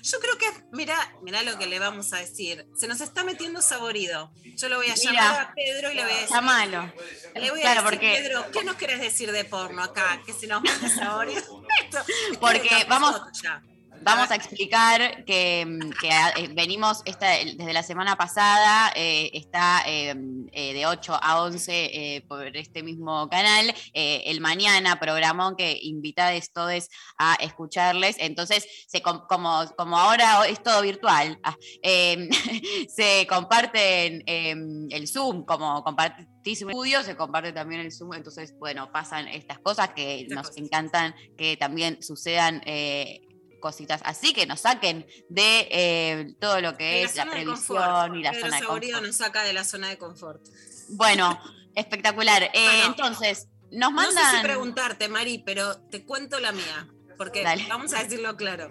Yo 0.02 0.21
creo 0.21 0.37
que, 0.37 0.47
mira, 0.73 0.95
mira 1.23 1.43
lo 1.43 1.57
que 1.59 1.67
le 1.67 1.79
vamos 1.79 2.12
a 2.12 2.19
decir. 2.19 2.67
Se 2.76 2.87
nos 2.87 3.00
está 3.00 3.25
metiendo 3.25 3.62
saborido. 3.62 4.31
Yo 4.57 4.69
lo 4.69 4.76
voy 4.76 4.90
a 4.90 4.95
Mira. 4.95 5.12
llamar 5.12 5.40
a 5.40 5.55
Pedro 5.55 5.90
y 5.90 5.95
le 5.95 6.02
voy 6.02 6.11
a 6.12 6.14
decir. 6.17 6.25
Está 6.29 6.40
malo. 6.43 6.93
Le 7.35 7.50
voy 7.50 7.61
a 7.61 7.62
Claro, 7.62 7.83
decir, 7.83 7.99
porque- 7.99 8.21
Pedro, 8.23 8.50
¿qué 8.52 8.62
nos 8.64 8.76
querés 8.76 9.00
decir 9.00 9.33
de 9.33 9.43
porno 9.47 9.83
acá? 9.83 10.21
Que 10.26 10.35
se 10.35 10.47
nos 10.49 10.61
mete 10.61 10.87
saborido. 10.90 11.64
Esto- 11.83 12.05
Porque 12.40 12.69
vamos- 12.90 13.23
ya. 13.43 13.62
Vamos 14.02 14.30
a 14.30 14.35
explicar 14.35 15.25
que, 15.25 15.78
que, 16.00 16.09
eh, 16.09 16.49
venimos 16.54 17.02
esta, 17.04 17.28
desde 17.30 17.73
la 17.75 17.83
semana 17.83 18.16
pasada, 18.16 18.92
eh, 18.97 19.30
está 19.35 19.83
eh, 19.87 20.14
de 20.52 20.87
8 20.87 21.19
a 21.21 21.42
11 21.42 22.16
eh, 22.16 22.23
por 22.26 22.57
este 22.57 22.83
mismo 22.83 23.28
canal, 23.28 23.75
el 23.92 24.40
mañana 24.40 24.99
programón 24.99 25.54
que 25.54 25.78
invitades 25.83 26.50
todos 26.52 26.88
a 27.19 27.35
escucharles. 27.40 28.16
Entonces, 28.19 28.66
se, 28.88 29.02
como, 29.02 29.64
como 29.76 29.99
ahora 29.99 30.47
es 30.49 30.62
todo 30.62 30.80
virtual, 30.83 31.38
ah, 31.42 31.57
eh, 31.83 32.28
se 32.88 33.26
comparten 33.28 34.23
eh, 34.26 34.54
el 34.90 35.09
Zoom, 35.09 35.45
como 35.45 35.85
compartís 35.85 36.62
un 36.62 36.71
estudio, 36.71 37.02
se 37.02 37.16
comparte 37.16 37.52
también 37.52 37.83
el 37.83 37.92
Zoom. 37.92 38.14
Entonces, 38.14 38.54
bueno, 38.59 38.90
pasan 38.92 39.28
estas 39.28 39.59
cosas 39.59 39.90
que 39.95 40.23
Estas 40.23 40.37
nos 40.37 40.47
cosas. 40.49 40.62
encantan 40.62 41.14
que 41.37 41.57
también 41.59 42.02
sucedan. 42.02 42.62
eh, 42.64 43.21
cositas 43.61 44.00
así 44.05 44.33
que 44.33 44.47
nos 44.47 44.61
saquen 44.61 45.07
de 45.29 45.69
eh, 45.71 46.35
todo 46.40 46.61
lo 46.61 46.76
que 46.76 46.85
De 46.85 47.02
es 47.05 47.14
la 47.17 47.26
previsión 47.31 48.17
y 48.17 48.23
la 48.23 48.33
Pedro 48.33 48.47
zona 48.47 48.57
de 48.61 48.67
confort. 48.67 49.02
nos 49.07 49.17
saca 49.17 49.45
de 49.45 49.52
la 49.52 49.64
zona 49.64 49.88
de 49.88 49.99
confort. 49.99 50.43
Bueno, 50.88 51.40
espectacular. 51.75 52.43
Eh, 52.43 52.50
Bueno. 52.55 52.85
entonces, 52.87 53.49
nos 53.71 53.93
No 53.93 54.02
sé 54.02 54.09
si 54.11 54.14
mandan. 54.17 54.43
preguntarte, 54.43 55.09
Mari, 55.09 55.38
pero 55.47 55.76
te 55.83 56.05
cuento 56.05 56.40
la 56.40 56.50
mía. 56.52 56.88
Porque 57.17 57.43
Dale. 57.45 57.67
vamos 57.69 57.93
a 57.93 58.02
decirlo 58.02 58.37
claro. 58.37 58.71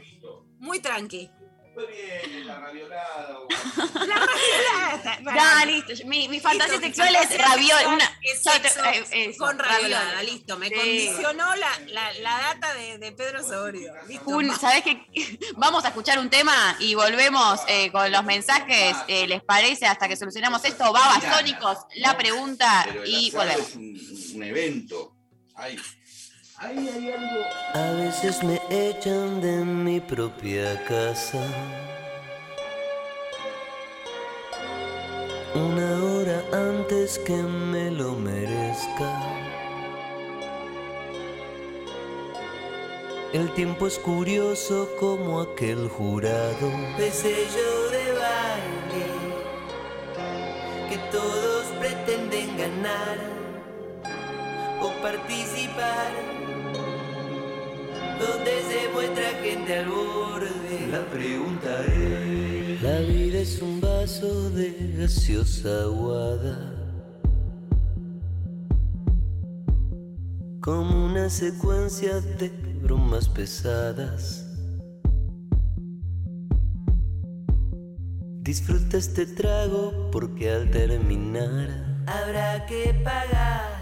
Muy 0.57 0.79
tranqui. 0.81 1.29
Fue 1.73 1.85
bien, 1.87 2.47
la 2.47 2.59
raviolada. 2.59 3.39
o- 3.39 3.47
Ya, 5.35 5.65
listo. 5.65 5.93
Mi, 6.05 6.27
mi 6.27 6.39
fantasía 6.39 6.73
Listo, 6.79 6.87
sexual 6.87 7.13
fantasía 7.15 7.37
es 7.37 7.49
raviol. 7.49 7.69
sexual 7.77 7.93
Una, 7.95 8.19
es 8.21 8.43
yo 8.43 8.51
te- 8.61 8.69
sexo 8.69 8.85
eh, 9.13 9.25
eso, 9.29 9.37
con 9.45 9.59
raviolada. 9.59 9.79
raviolada, 10.03 10.23
listo. 10.23 10.57
Me 10.57 10.69
Sí. 10.69 10.75
condicionó 10.75 11.55
la, 11.55 11.79
la, 11.87 12.13
la 12.13 12.37
data 12.39 12.73
de, 12.73 12.97
de 12.97 13.11
Pedro 13.11 13.43
Saborio. 13.43 13.93
Listo. 14.07 14.29
Un, 14.29 14.55
¿Sabés 14.59 14.83
qué? 14.83 15.05
Vamos 15.57 15.85
a 15.85 15.89
escuchar 15.89 16.19
un 16.19 16.29
tema 16.29 16.75
y 16.79 16.95
volvemos 16.95 17.61
eh, 17.67 17.91
con 17.91 18.11
los 18.11 18.23
mensajes. 18.23 18.95
eh, 19.07 19.27
¿Les 19.27 19.43
parece? 19.43 19.85
Hasta 19.85 20.07
que 20.07 20.15
solucionamos 20.17 20.63
esto. 20.65 20.91
Babasónicos, 20.91 21.77
la 21.95 22.17
pregunta 22.17 22.83
Pero 22.87 23.05
y 23.05 23.31
volvemos. 23.31 23.67
es 23.69 23.75
un, 23.75 24.35
un 24.35 24.43
evento. 24.43 25.13
Ay, 25.55 25.77
ahí 26.59 26.89
hay 26.89 27.11
algo. 27.11 27.41
A 27.73 27.91
veces 27.93 28.43
me 28.43 28.61
echan 28.69 29.41
de 29.41 29.63
mi 29.63 29.99
propia 29.99 30.83
casa. 30.85 31.41
Una 35.55 36.03
hora 36.03 36.43
antes 36.53 37.19
que 37.19 37.35
me 37.35 37.91
lo 37.91 38.13
merezca. 38.13 39.11
El 43.33 43.51
tiempo 43.53 43.85
es 43.85 43.99
curioso 43.99 44.89
como 44.99 45.41
aquel 45.41 45.87
jurado 45.87 46.71
de 46.97 47.11
sello 47.11 47.89
de 47.91 48.11
baile 48.13 49.05
que 50.89 50.97
todos 51.11 51.65
pretenden 51.79 52.57
ganar 52.57 53.17
o 54.81 54.89
participar 55.03 56.11
donde 58.19 58.51
se 58.69 58.89
muestra 58.93 59.29
gente 59.41 59.79
al 59.79 59.89
borde. 59.89 60.87
La 60.91 61.05
pregunta 61.05 61.85
es: 61.85 62.81
La 62.81 62.99
vida 62.99 63.39
es 63.39 63.61
un 63.61 63.79
vaso 63.79 64.49
de 64.51 64.95
gaseosa 64.97 65.83
aguada. 65.83 66.75
Como 70.61 71.05
una 71.05 71.29
secuencia 71.29 72.19
de 72.39 72.49
bromas 72.81 73.27
pesadas. 73.29 74.45
Disfruta 78.41 78.97
este 78.97 79.25
trago 79.27 80.09
porque 80.11 80.49
al 80.49 80.71
terminar 80.71 82.03
habrá 82.07 82.65
que 82.65 82.95
pagar 83.03 83.78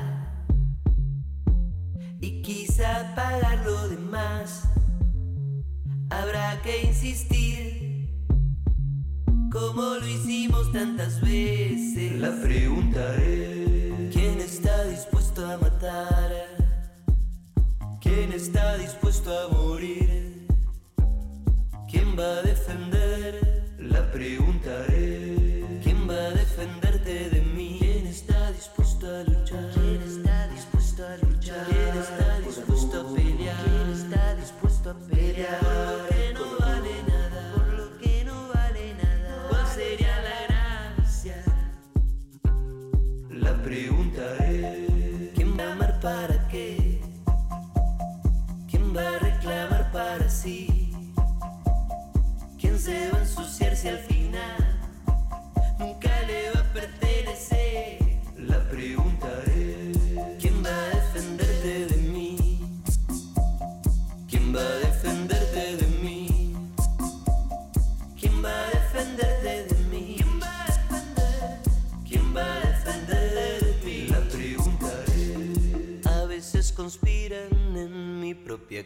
y 2.20 2.42
quizá 2.42 3.14
pagar 3.16 3.66
lo 3.66 3.90
demás. 3.90 4.64
Habrá 6.10 6.62
que 6.62 6.84
insistir, 6.84 8.10
como 9.52 9.82
lo 9.82 10.08
hicimos 10.08 10.72
tantas 10.72 11.22
veces. 11.22 12.14
La 12.20 12.32
pregunta 12.42 13.16
es: 13.18 14.14
¿quién 14.14 14.40
está 14.40 14.86
dispuesto 14.86 15.46
a 15.46 15.58
matar? 15.58 16.32
¿Quién 18.02 18.32
está 18.32 18.78
dispuesto 18.78 19.38
a 19.38 19.50
morir? 19.50 20.48
¿Quién 21.90 22.18
va 22.18 22.40
a 22.40 22.42
defender? 22.42 23.76
La 23.80 24.10
pregunta 24.12 24.86
es: 24.88 25.27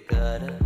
cara. 0.08 0.58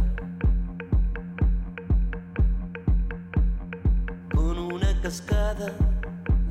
Con 4.34 4.58
una 4.58 5.02
cascada 5.02 5.74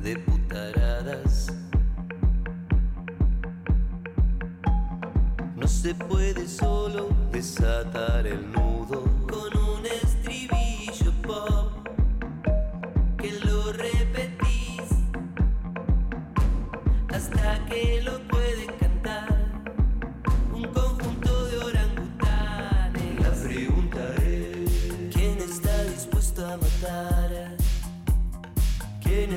de 0.01 0.17
putaradas. 0.17 1.53
No 5.55 5.67
se 5.67 5.93
puede 5.95 6.47
solo 6.47 7.09
desatar 7.31 8.27
el 8.27 8.51
nudo 8.51 9.03
con 9.27 9.57
un 9.57 9.85
estribillo 9.85 11.11
pop 11.21 11.87
que 13.17 13.31
lo 13.45 13.73
repetís 13.73 14.89
hasta 17.09 17.65
que 17.65 18.01
lo 18.01 18.24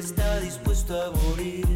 Quién 0.08 0.20
está 0.20 0.40
dispuesto 0.40 1.02
a 1.02 1.10
morir? 1.10 1.66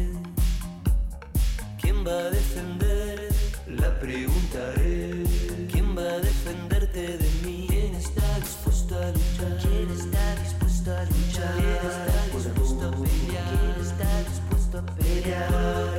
¿Quién 1.79 2.03
va 2.03 2.17
a 2.17 2.31
defender? 2.31 3.29
La 3.67 3.99
preguntaré. 3.99 5.23
¿Quién 5.71 5.95
va 5.95 6.01
a 6.01 6.19
defenderte 6.19 7.17
de 7.19 7.29
mí? 7.45 7.67
¿Quién 7.69 7.93
está 7.93 8.39
dispuesto 8.39 8.95
a 8.97 9.09
luchar? 9.11 9.57
¿Quién 9.61 9.91
está 9.91 10.35
dispuesto 10.41 10.95
a 10.95 11.03
luchar? 11.03 11.55
¿Quién 11.57 11.91
está 11.91 12.25
dispuesto 12.33 12.87
a 12.87 12.91
pelear? 12.91 13.45
¿Quién 13.49 13.85
está 13.85 14.23
dispuesto 14.29 14.77
a 14.79 14.85
pelear? 14.95 15.92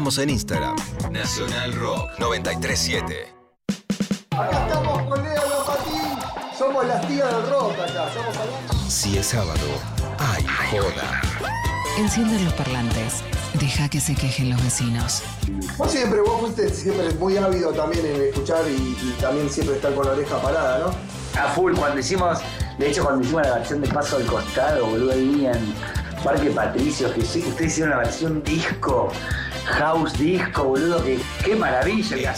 Estamos 0.00 0.16
en 0.16 0.30
Instagram. 0.30 0.76
Nacional 1.12 1.74
Rock 1.74 2.08
937. 2.18 3.34
Acá 4.30 4.66
estamos 4.66 5.02
con 5.02 5.22
Leo 5.22 5.42
Lopatín. 5.50 6.56
Somos 6.58 6.86
las 6.86 7.06
tías 7.06 7.30
del 7.30 7.50
rock 7.50 7.72
acá. 7.72 8.08
Somos 8.14 8.34
amigos. 8.34 8.90
Si 8.90 9.18
es 9.18 9.26
sábado, 9.26 9.60
hay 10.16 10.46
joda. 10.70 11.20
Encienden 11.98 12.42
los 12.46 12.54
parlantes. 12.54 13.22
Deja 13.60 13.90
que 13.90 14.00
se 14.00 14.14
quejen 14.14 14.48
los 14.48 14.64
vecinos. 14.64 15.22
Vos 15.76 15.90
siempre, 15.90 16.22
vos 16.22 16.40
fuiste 16.40 16.70
siempre 16.70 17.12
muy 17.16 17.36
ávido 17.36 17.70
también 17.74 18.06
en 18.06 18.22
escuchar 18.22 18.64
y, 18.70 18.96
y 19.02 19.14
también 19.20 19.50
siempre 19.50 19.76
estar 19.76 19.94
con 19.94 20.06
la 20.06 20.12
oreja 20.12 20.40
parada, 20.40 20.78
¿no? 20.78 21.38
A 21.38 21.48
full, 21.48 21.74
cuando 21.74 22.00
hicimos, 22.00 22.38
de 22.78 22.88
hecho 22.88 23.04
cuando 23.04 23.22
hicimos 23.22 23.42
la 23.42 23.56
versión 23.56 23.82
de 23.82 23.88
Paso 23.88 24.16
al 24.16 24.24
Costado, 24.24 24.86
boludo, 24.86 25.12
ahí 25.12 25.44
en 25.44 25.74
Parque 26.24 26.48
Patricios, 26.48 27.12
que 27.12 27.22
sí, 27.22 27.44
ustedes 27.46 27.72
hicieron 27.72 27.90
la 27.90 27.98
versión 27.98 28.42
disco, 28.42 29.12
house 29.66 30.12
disco, 30.18 30.64
boludo, 30.64 31.02
que 31.04 31.20
qué 31.44 31.54
maravilla 31.56 32.16
que 32.16 32.28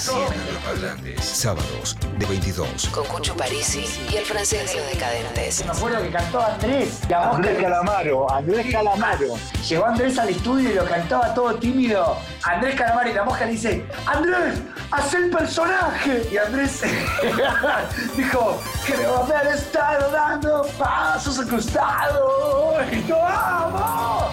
parlantes. 0.65 1.25
Sábados 1.25 1.97
de 2.19 2.27
22. 2.27 2.89
Con 2.89 3.05
Cucho 3.07 3.37
Parisi 3.37 3.85
y 4.13 4.17
el 4.17 4.25
francés 4.25 4.73
de 4.73 4.81
los 4.81 4.87
decadentes. 4.91 5.65
Me 5.65 5.73
acuerdo 5.73 6.03
que 6.03 6.11
cantó 6.11 6.41
Andrés, 6.45 7.01
la 7.09 7.19
mosca 7.21 7.37
Andrés 7.37 7.57
que- 7.57 7.63
Calamaro, 7.63 8.31
Andrés 8.33 8.67
Calamaro. 8.73 9.27
Llegó 9.69 9.87
Andrés 9.87 10.19
al 10.19 10.29
estudio 10.29 10.71
y 10.71 10.75
lo 10.75 10.85
cantaba 10.85 11.35
todo 11.35 11.55
tímido. 11.57 12.17
Andrés 12.43 12.75
Calamaro 12.77 13.11
y 13.11 13.15
la 13.15 13.25
mosca 13.25 13.45
le 13.47 13.53
dice, 13.53 13.87
Andrés, 14.07 14.59
haz 14.91 15.15
el 15.15 15.31
personaje. 15.31 16.29
Y 16.33 16.37
Andrés 16.37 16.83
dijo, 18.17 18.61
creo 18.87 19.17
haber 19.23 19.47
estado 19.55 20.11
dando 20.11 20.67
pasos 20.79 21.39
al 21.39 21.49
costado. 21.49 22.77
Y 22.93 23.07
yo 23.07 23.17
amo. 23.27 24.29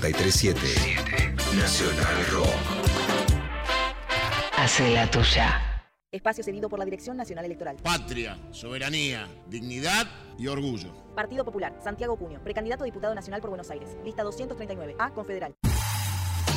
937. 0.00 0.60
Nacional 1.56 2.26
Rock. 2.32 2.48
Hace 4.56 4.94
la 4.94 5.10
tuya. 5.10 5.84
Espacio 6.10 6.42
cedido 6.42 6.70
por 6.70 6.78
la 6.78 6.86
Dirección 6.86 7.18
Nacional 7.18 7.44
Electoral. 7.44 7.76
Patria, 7.82 8.38
soberanía, 8.50 9.28
dignidad 9.46 10.06
y 10.38 10.46
orgullo. 10.46 10.94
Partido 11.14 11.44
Popular, 11.44 11.78
Santiago 11.84 12.16
Cuño, 12.16 12.42
precandidato 12.42 12.84
a 12.84 12.86
diputado 12.86 13.14
nacional 13.14 13.42
por 13.42 13.50
Buenos 13.50 13.70
Aires. 13.70 13.90
Lista 14.02 14.22
239, 14.22 14.96
A, 14.98 15.10
Confederal. 15.10 15.54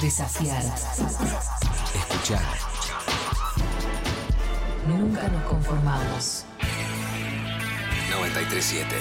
Desafiar. 0.02 0.64
Escuchar. 1.96 2.42
Nunca 4.88 5.28
nos 5.28 5.44
conformamos. 5.44 6.46
937. 8.10 8.96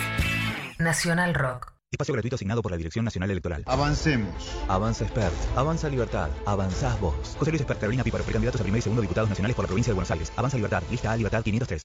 Nacional 0.79 1.35
Rock. 1.35 1.72
Espacio 1.93 2.15
gratuito 2.15 2.37
asignado 2.37 2.63
por 2.63 2.71
la 2.71 2.79
Dirección 2.79 3.05
Nacional 3.05 3.31
Electoral. 3.31 3.65
Avancemos. 3.67 4.35
Avanza 4.67 5.05
Expert. 5.05 5.35
Avanza 5.57 5.91
Libertad. 5.91 6.31
Avanzás 6.47 6.99
vos. 6.99 7.15
José 7.39 7.51
Luis 7.51 7.61
Expert, 7.61 7.81
Carolina 7.81 8.03
Píparo, 8.03 8.25
precandidatos 8.25 8.63
a 8.63 8.65
primer 8.65 8.79
y 8.79 8.83
segundo 8.83 9.03
diputados 9.03 9.29
nacionales 9.29 9.55
por 9.55 9.65
la 9.65 9.69
provincia 9.69 9.91
de 9.91 9.95
Buenos 9.95 10.11
Aires. 10.11 10.33
Avanza 10.35 10.57
Libertad. 10.57 10.83
Lista 10.91 11.13
A 11.13 11.17
Libertad 11.19 11.43
503. 11.43 11.83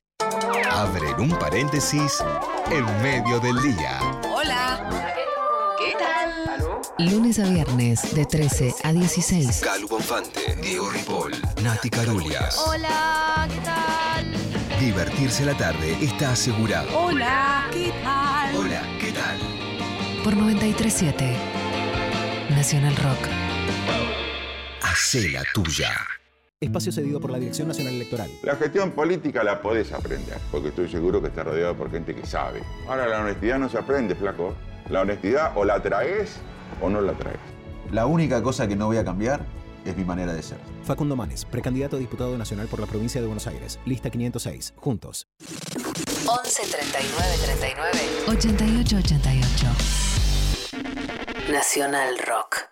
Abren 0.72 1.20
un 1.20 1.38
paréntesis 1.38 2.24
en 2.72 2.86
medio 3.04 3.42
del 3.42 3.62
día. 3.62 4.00
Hola. 4.34 5.14
¿Qué 5.78 5.94
tal? 6.00 7.12
Lunes 7.12 7.38
a 7.40 7.44
viernes 7.44 8.16
de 8.16 8.26
13 8.26 8.76
a 8.84 8.94
16. 8.94 9.60
Calu 9.62 9.90
Bonfante, 9.90 10.56
Diego 10.62 10.90
Ripoll, 10.90 11.34
Nati 11.62 11.90
Carulias. 11.90 12.58
Hola, 12.66 13.48
¿qué 13.54 13.60
tal? 13.60 14.80
Divertirse 14.80 15.44
la 15.44 15.56
tarde 15.58 15.98
está 16.02 16.32
asegurado. 16.32 16.88
Hola, 16.98 17.68
¿qué 17.74 17.92
tal? 18.04 18.56
Hola. 18.56 18.97
Por 20.28 20.36
937. 20.36 21.26
Nacional 22.50 22.94
Rock. 22.98 23.30
Hacé 24.82 25.30
la 25.30 25.42
tuya. 25.54 25.90
Espacio 26.60 26.92
cedido 26.92 27.22
por 27.22 27.32
la 27.32 27.40
Dirección 27.40 27.70
Nacional 27.70 27.94
Electoral. 27.94 28.30
La 28.44 28.58
gestión 28.58 28.92
política 28.92 29.42
la 29.46 29.62
podés 29.62 29.94
aprender, 29.94 30.38
porque 30.52 30.68
estoy 30.68 30.90
seguro 30.90 31.22
que 31.22 31.30
estás 31.30 31.46
rodeado 31.46 31.78
por 31.78 31.90
gente 31.90 32.14
que 32.14 32.26
sabe. 32.26 32.62
Ahora, 32.90 33.08
la 33.08 33.22
honestidad 33.22 33.58
no 33.58 33.70
se 33.70 33.78
aprende, 33.78 34.16
flaco. 34.16 34.54
La 34.90 35.00
honestidad 35.00 35.54
o 35.56 35.64
la 35.64 35.82
traes 35.82 36.36
o 36.82 36.90
no 36.90 37.00
la 37.00 37.14
traes. 37.14 37.40
La 37.94 38.06
única 38.06 38.44
cosa 38.44 38.68
que 38.68 38.76
no 38.76 38.88
voy 38.88 38.98
a 38.98 39.06
cambiar 39.06 39.46
es 39.86 39.96
mi 39.96 40.04
manera 40.04 40.34
de 40.34 40.44
ser. 40.44 40.58
Facundo 40.84 41.16
Manes, 41.16 41.46
precandidato 41.46 41.96
a 41.96 42.00
diputado 42.00 42.38
nacional 42.38 42.68
por 42.68 42.82
la 42.82 42.86
provincia 42.88 43.22
de 43.22 43.28
Buenos 43.28 43.48
Aires. 43.48 43.80
Lista 43.86 44.10
506. 44.10 44.74
Juntos. 44.76 45.26
11 46.30 46.62
39 46.68 47.38
39 47.42 48.26
88 48.28 48.98
88. 48.98 49.68
Nacional 51.50 52.20
Rock. 52.20 52.70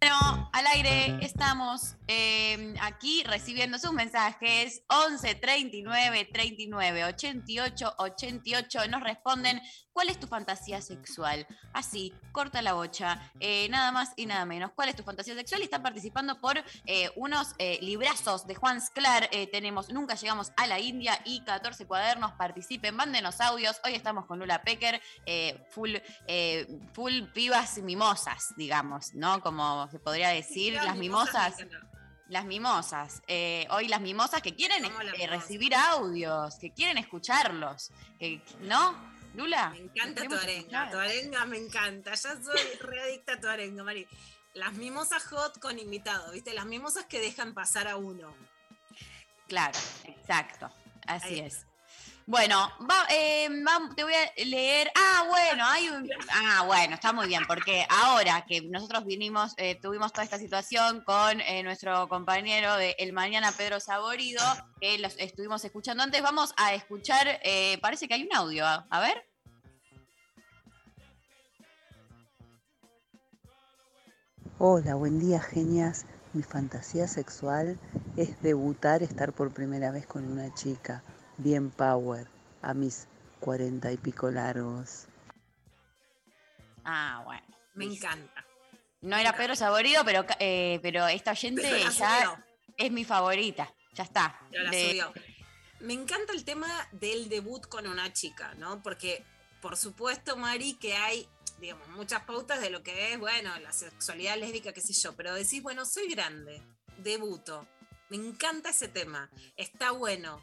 Bueno, 0.00 0.50
al 0.52 0.66
aire 0.66 1.16
estamos 1.22 1.96
eh, 2.08 2.74
aquí 2.82 3.22
recibiendo 3.24 3.78
sus 3.78 3.92
mensajes 3.94 4.82
11 4.88 5.36
39 5.36 6.28
39 6.30 7.04
88 7.04 7.94
88 7.96 8.88
nos 8.88 9.02
responden 9.02 9.62
¿cuál 9.96 10.10
es 10.10 10.20
tu 10.20 10.26
fantasía 10.26 10.82
sexual? 10.82 11.46
Así, 11.72 12.12
corta 12.30 12.60
la 12.60 12.74
bocha, 12.74 13.32
eh, 13.40 13.66
nada 13.70 13.92
más 13.92 14.12
y 14.16 14.26
nada 14.26 14.44
menos. 14.44 14.72
¿Cuál 14.74 14.90
es 14.90 14.96
tu 14.96 15.02
fantasía 15.02 15.34
sexual? 15.34 15.62
Y 15.62 15.64
están 15.64 15.82
participando 15.82 16.38
por 16.38 16.62
eh, 16.84 17.10
unos 17.16 17.54
eh, 17.56 17.78
librazos 17.80 18.46
de 18.46 18.56
Juan 18.56 18.82
Sclar. 18.82 19.30
Tenemos 19.50 19.88
Nunca 19.88 20.14
llegamos 20.14 20.52
a 20.58 20.66
la 20.66 20.80
India 20.80 21.18
y 21.24 21.42
14 21.44 21.86
cuadernos. 21.86 22.32
Participen, 22.32 22.94
mándenos 22.94 23.40
audios. 23.40 23.80
Hoy 23.86 23.94
estamos 23.94 24.26
con 24.26 24.38
Lula 24.38 24.60
Pecker, 24.62 25.00
full, 25.70 25.94
full 26.92 27.22
vivas 27.34 27.78
mimosas, 27.78 28.52
digamos, 28.58 29.14
¿no? 29.14 29.40
Como 29.40 29.88
se 29.90 29.98
podría 29.98 30.28
decir, 30.28 30.74
Las 30.74 30.84
las 30.84 30.96
mimosas 30.98 31.56
mimosas. 31.58 31.86
Las 32.28 32.44
mimosas. 32.44 33.22
Eh, 33.28 33.68
hoy 33.70 33.86
las 33.86 34.00
mimosas 34.00 34.42
que 34.42 34.54
quieren 34.54 34.84
eh, 34.84 35.26
recibir 35.28 35.74
audios, 35.74 36.56
que 36.56 36.72
quieren 36.72 36.98
escucharlos. 36.98 37.92
Que, 38.18 38.42
¿No? 38.62 39.15
Lula. 39.36 39.70
Me 39.70 39.78
encanta 39.78 40.26
tu 40.26 40.34
arenga, 40.34 40.90
tu 40.90 40.96
arenga 40.96 41.44
me 41.44 41.58
encanta. 41.58 42.14
Ya 42.14 42.36
soy 42.42 42.78
readicta 42.80 43.34
a 43.34 43.40
tu 43.40 43.48
arenga, 43.48 43.84
Mari. 43.84 44.08
Las 44.54 44.72
mimosas 44.72 45.24
hot 45.26 45.58
con 45.58 45.78
invitado, 45.78 46.32
¿viste? 46.32 46.54
Las 46.54 46.64
mimosas 46.64 47.04
que 47.04 47.20
dejan 47.20 47.52
pasar 47.52 47.86
a 47.86 47.96
uno. 47.96 48.34
Claro, 49.46 49.78
exacto. 50.04 50.70
Así 51.06 51.38
es. 51.40 51.66
Bueno, 52.28 52.56
va, 52.80 53.06
eh, 53.08 53.48
te 53.94 54.02
voy 54.02 54.12
a 54.12 54.44
leer. 54.44 54.90
Ah, 54.96 55.26
bueno, 55.28 55.64
hay 55.64 55.88
un... 55.90 56.10
Ah, 56.28 56.64
bueno, 56.66 56.94
está 56.94 57.12
muy 57.12 57.28
bien, 57.28 57.44
porque 57.46 57.86
ahora 57.88 58.44
que 58.48 58.62
nosotros 58.62 59.04
vinimos, 59.04 59.54
eh, 59.58 59.78
tuvimos 59.80 60.12
toda 60.12 60.24
esta 60.24 60.36
situación 60.36 61.04
con 61.04 61.40
eh, 61.40 61.62
nuestro 61.62 62.08
compañero 62.08 62.74
de 62.74 62.96
El 62.98 63.12
Mañana, 63.12 63.52
Pedro 63.56 63.78
Saborido, 63.78 64.42
que 64.80 64.98
los 64.98 65.14
estuvimos 65.18 65.64
escuchando 65.64 66.02
antes, 66.02 66.20
vamos 66.20 66.52
a 66.56 66.74
escuchar, 66.74 67.38
eh, 67.44 67.78
parece 67.80 68.08
que 68.08 68.14
hay 68.14 68.24
un 68.24 68.34
audio, 68.34 68.64
a 68.66 69.00
ver. 69.00 69.24
Hola, 74.58 74.96
buen 74.96 75.20
día, 75.20 75.40
genias. 75.40 76.06
Mi 76.32 76.42
fantasía 76.42 77.06
sexual 77.06 77.78
es 78.16 78.42
debutar, 78.42 79.04
estar 79.04 79.32
por 79.32 79.54
primera 79.54 79.92
vez 79.92 80.08
con 80.08 80.28
una 80.28 80.52
chica 80.54 81.04
bien 81.38 81.70
power, 81.70 82.26
a 82.62 82.74
mis 82.74 83.06
cuarenta 83.40 83.92
y 83.92 83.96
pico 83.96 84.30
largos. 84.30 85.06
Ah, 86.84 87.22
bueno. 87.24 87.46
Me 87.74 87.84
encanta. 87.84 88.44
No 89.02 89.16
era 89.16 89.36
Pedro 89.36 89.54
Saborido, 89.54 90.04
pero, 90.04 90.24
eh, 90.40 90.78
pero 90.82 91.06
esta 91.06 91.32
oyente 91.32 91.62
Pero 91.62 91.84
la 91.84 91.90
ya 91.90 92.44
es 92.76 92.90
mi 92.90 93.04
favorita. 93.04 93.72
Ya 93.92 94.04
está. 94.04 94.40
Ya 94.50 94.62
la 94.62 94.70
De- 94.70 94.88
subió. 94.90 95.12
Me 95.80 95.92
encanta 95.92 96.32
el 96.32 96.44
tema 96.44 96.68
del 96.92 97.28
debut 97.28 97.66
con 97.68 97.86
una 97.86 98.12
chica, 98.12 98.54
¿no? 98.54 98.82
Porque, 98.82 99.24
por 99.60 99.76
supuesto, 99.76 100.36
Mari, 100.36 100.74
que 100.74 100.94
hay, 100.94 101.28
digamos, 101.60 101.86
muchas 101.88 102.22
pautas 102.22 102.60
de 102.60 102.70
lo 102.70 102.82
que 102.82 103.12
es, 103.12 103.18
bueno, 103.18 103.50
la 103.60 103.72
sexualidad 103.72 104.38
lésbica, 104.38 104.72
qué 104.72 104.80
sé 104.80 104.94
yo, 104.94 105.14
pero 105.14 105.34
decís, 105.34 105.62
bueno, 105.62 105.84
soy 105.84 106.08
grande, 106.08 106.62
debuto. 106.98 107.66
Me 108.08 108.16
encanta 108.16 108.70
ese 108.70 108.88
tema. 108.88 109.30
Está 109.56 109.90
bueno. 109.90 110.40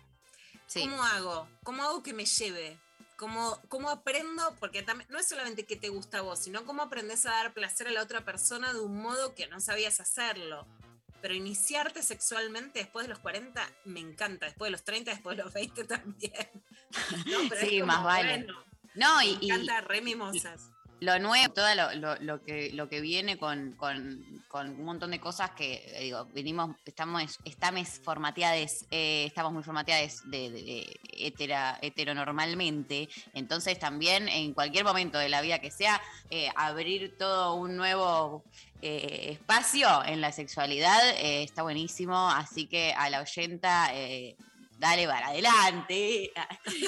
¿Cómo 0.82 1.04
hago? 1.04 1.48
¿Cómo 1.64 1.84
hago 1.84 2.04
que 2.04 2.14
me 2.14 2.26
lleve? 2.26 2.78
¿Cómo, 3.16 3.60
¿Cómo 3.70 3.90
aprendo? 3.90 4.56
Porque 4.60 4.82
también 4.84 5.10
no 5.12 5.20
es 5.20 5.28
solamente 5.30 5.66
que 5.66 5.76
te 5.76 5.90
gusta 5.90 6.20
a 6.20 6.22
vos, 6.22 6.40
sino 6.40 6.66
cómo 6.66 6.82
aprendes 6.82 7.26
a 7.26 7.32
dar 7.32 7.54
placer 7.54 7.88
a 7.88 7.92
la 7.92 8.02
otra 8.02 8.26
persona 8.26 8.74
de 8.74 8.80
un 8.82 9.02
modo 9.02 9.36
que 9.36 9.48
no 9.48 9.60
sabías 9.60 10.00
hacerlo. 10.00 10.68
Pero 11.22 11.34
iniciarte 11.36 12.02
sexualmente 12.04 12.80
después 12.80 13.06
de 13.06 13.10
los 13.10 13.20
40 13.20 13.66
me 13.86 14.02
encanta, 14.02 14.48
después 14.48 14.68
de 14.68 14.72
los 14.72 14.84
30, 14.84 15.12
después 15.12 15.38
de 15.38 15.44
los 15.44 15.54
20 15.54 15.84
también. 15.86 16.50
No, 17.26 17.40
Sí, 17.60 17.80
como, 17.80 17.94
más 17.94 18.04
vale. 18.04 18.38
bueno, 18.40 18.66
No, 18.96 19.18
me 19.18 19.26
y, 19.26 19.38
y 19.42 19.52
encanta 19.52 19.82
re 19.82 20.02
mimosas. 20.02 20.70
Lo 21.04 21.20
nuevo, 21.20 21.54
todo 21.54 21.68
lo, 22.22 22.44
que, 22.44 22.72
lo 22.74 22.88
que 22.90 23.02
viene 23.02 23.38
con, 23.38 23.74
con- 23.74 24.24
un 24.70 24.86
montón 24.86 25.12
de 25.12 25.20
cosas 25.20 25.52
que, 25.52 25.84
eh, 25.96 26.02
digo, 26.04 26.26
venimos, 26.34 26.76
estamos, 26.86 27.40
estamos 27.46 28.00
eh, 28.92 29.26
estamos 29.26 29.52
muy 29.52 29.64
formateadas 29.64 30.22
de, 30.30 30.50
de- 30.52 30.64
de 30.64 31.00
hetera- 31.18 31.78
heteronormalmente, 31.82 33.10
entonces 33.34 33.80
también 33.80 34.30
en 34.30 34.54
cualquier 34.54 34.84
momento 34.86 35.18
de 35.18 35.30
la 35.30 35.42
vida 35.42 35.60
que 35.60 35.72
sea, 35.72 36.02
eh, 36.30 36.50
abrir 36.56 37.18
todo 37.18 37.56
un 37.56 37.76
nuevo 37.76 38.44
espacio 38.82 40.04
en 40.06 40.20
la 40.22 40.32
sexualidad 40.32 41.00
está 41.20 41.64
buenísimo, 41.64 42.30
así 42.30 42.68
que 42.68 42.94
a 42.94 43.10
la 43.10 43.22
oyenta... 43.22 43.92
Dale 44.84 45.08
para 45.08 45.28
adelante, 45.28 46.34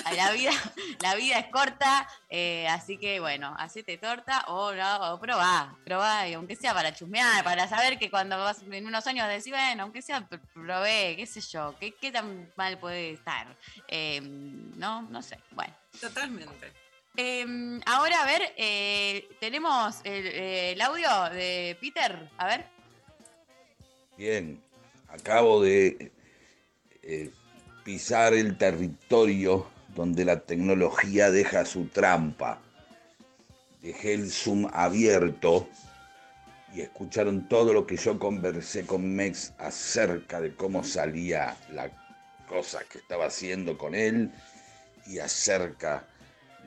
a 0.04 0.12
la 0.16 0.32
vida, 0.34 0.52
la 1.00 1.16
vida 1.16 1.40
es 1.40 1.48
corta, 1.48 2.06
eh, 2.30 2.68
así 2.68 2.98
que 2.98 3.22
bueno, 3.22 3.56
hacete 3.58 3.98
torta 3.98 4.44
o, 4.50 4.74
no, 4.74 5.14
o 5.14 5.20
probá, 5.22 5.78
probá, 5.86 6.28
y 6.28 6.34
aunque 6.34 6.58
sea 6.58 6.74
para 6.74 6.94
chusmear, 6.94 7.42
para 7.46 7.70
saber 7.70 7.98
que 7.98 8.10
cuando 8.12 8.38
vas 8.38 8.62
en 8.70 8.86
unos 8.86 9.08
años 9.08 9.30
decís, 9.30 9.54
bueno, 9.54 9.84
aunque 9.84 10.02
sea 10.02 10.28
pr- 10.30 10.42
probé, 10.54 11.16
qué 11.16 11.26
sé 11.26 11.40
yo, 11.40 11.74
qué, 11.80 11.94
qué 11.94 12.12
tan 12.12 12.52
mal 12.58 12.78
puede 12.80 13.12
estar, 13.12 13.56
Eh, 13.88 14.20
no, 14.22 15.04
no 15.04 15.22
sé, 15.22 15.40
bueno. 15.52 15.74
Totalmente. 16.02 16.74
Eh, 17.16 17.80
ahora, 17.86 18.24
a 18.24 18.26
ver, 18.26 18.54
eh, 18.58 19.26
tenemos 19.40 20.02
el, 20.04 20.26
el 20.28 20.82
audio 20.82 21.30
de 21.32 21.78
Peter, 21.80 22.30
a 22.38 22.46
ver. 22.46 22.66
Bien, 24.18 24.62
acabo 25.08 25.62
de 25.64 26.12
eh, 27.04 27.32
pisar 27.86 28.34
el 28.34 28.58
territorio 28.58 29.68
donde 29.94 30.26
la 30.26 30.40
tecnología 30.40 31.30
deja 31.30 31.66
su 31.66 31.86
trampa. 31.86 32.60
Dejé 33.80 34.16
el 34.16 34.32
Zoom 34.32 34.68
abierto 34.74 35.70
y 36.74 36.82
escucharon 36.82 37.48
todo 37.48 37.74
lo 37.74 37.86
que 37.86 37.96
yo 37.96 38.18
conversé 38.18 38.88
con 38.88 39.16
Mex 39.16 39.54
acerca 39.60 40.42
de 40.42 40.56
cómo 40.56 40.84
salía 40.84 41.56
la 41.72 41.92
cosa 42.50 42.80
que 42.92 42.98
estaba 42.98 43.28
haciendo 43.28 43.78
con 43.78 43.94
él 43.94 44.32
y 45.06 45.20
acerca 45.20 46.08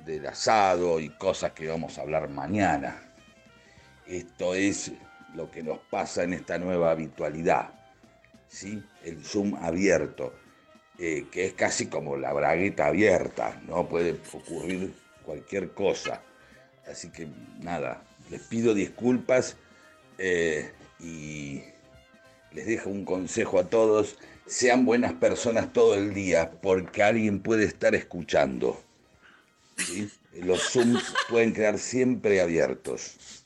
del 0.06 0.24
asado 0.24 1.00
y 1.00 1.08
cosas 1.08 1.50
que 1.50 1.66
vamos 1.66 1.98
a 1.98 2.02
hablar 2.02 2.28
mañana. 2.28 3.02
Esto 4.06 4.54
es 4.54 4.92
lo 5.34 5.50
que 5.50 5.64
nos 5.64 5.80
pasa 5.90 6.22
en 6.22 6.34
esta 6.34 6.58
nueva 6.58 6.92
habitualidad. 6.92 7.70
¿sí? 8.46 8.80
El 9.04 9.24
Zoom 9.24 9.56
abierto, 9.56 10.32
eh, 10.98 11.26
que 11.30 11.46
es 11.46 11.52
casi 11.52 11.86
como 11.86 12.16
la 12.16 12.32
bragueta 12.32 12.86
abierta, 12.86 13.60
¿no? 13.66 13.88
Puede 13.88 14.18
ocurrir 14.32 14.92
cualquier 15.24 15.70
cosa. 15.70 16.22
Así 16.90 17.10
que 17.10 17.28
nada, 17.60 18.02
les 18.30 18.40
pido 18.42 18.74
disculpas 18.74 19.56
eh, 20.18 20.72
y 20.98 21.62
les 22.52 22.66
dejo 22.66 22.90
un 22.90 23.04
consejo 23.04 23.60
a 23.60 23.68
todos. 23.68 24.18
Sean 24.46 24.84
buenas 24.84 25.12
personas 25.12 25.72
todo 25.72 25.94
el 25.94 26.14
día 26.14 26.50
porque 26.62 27.02
alguien 27.02 27.40
puede 27.40 27.64
estar 27.64 27.94
escuchando. 27.94 28.82
Los 30.32 30.72
Zooms 30.72 31.14
pueden 31.28 31.52
quedar 31.52 31.78
siempre 31.78 32.40
abiertos. 32.40 33.37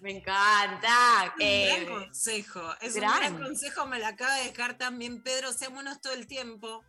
Me 0.00 0.12
encanta. 0.12 1.34
Un 1.36 1.42
eh, 1.42 1.84
gran 1.84 2.00
consejo. 2.00 2.62
Es 2.80 2.94
gran. 2.94 3.12
un 3.12 3.18
gran 3.18 3.48
consejo, 3.48 3.86
me 3.86 3.98
lo 3.98 4.06
acaba 4.06 4.34
de 4.36 4.44
dejar 4.44 4.78
también 4.78 5.22
Pedro. 5.22 5.52
Seámonos 5.52 6.00
todo 6.00 6.14
el 6.14 6.26
tiempo. 6.26 6.82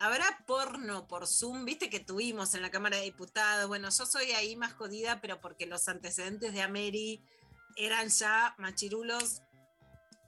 ¿Habrá 0.00 0.44
porno 0.46 1.08
por 1.08 1.26
Zoom? 1.26 1.64
Viste 1.64 1.90
que 1.90 1.98
tuvimos 1.98 2.54
en 2.54 2.62
la 2.62 2.70
Cámara 2.70 2.98
de 2.98 3.04
Diputados. 3.04 3.66
Bueno, 3.66 3.88
yo 3.90 4.06
soy 4.06 4.32
ahí 4.32 4.54
más 4.54 4.74
jodida, 4.74 5.20
pero 5.20 5.40
porque 5.40 5.66
los 5.66 5.88
antecedentes 5.88 6.52
de 6.52 6.62
Ameri 6.62 7.24
eran 7.76 8.08
ya 8.08 8.54
machirulos 8.58 9.42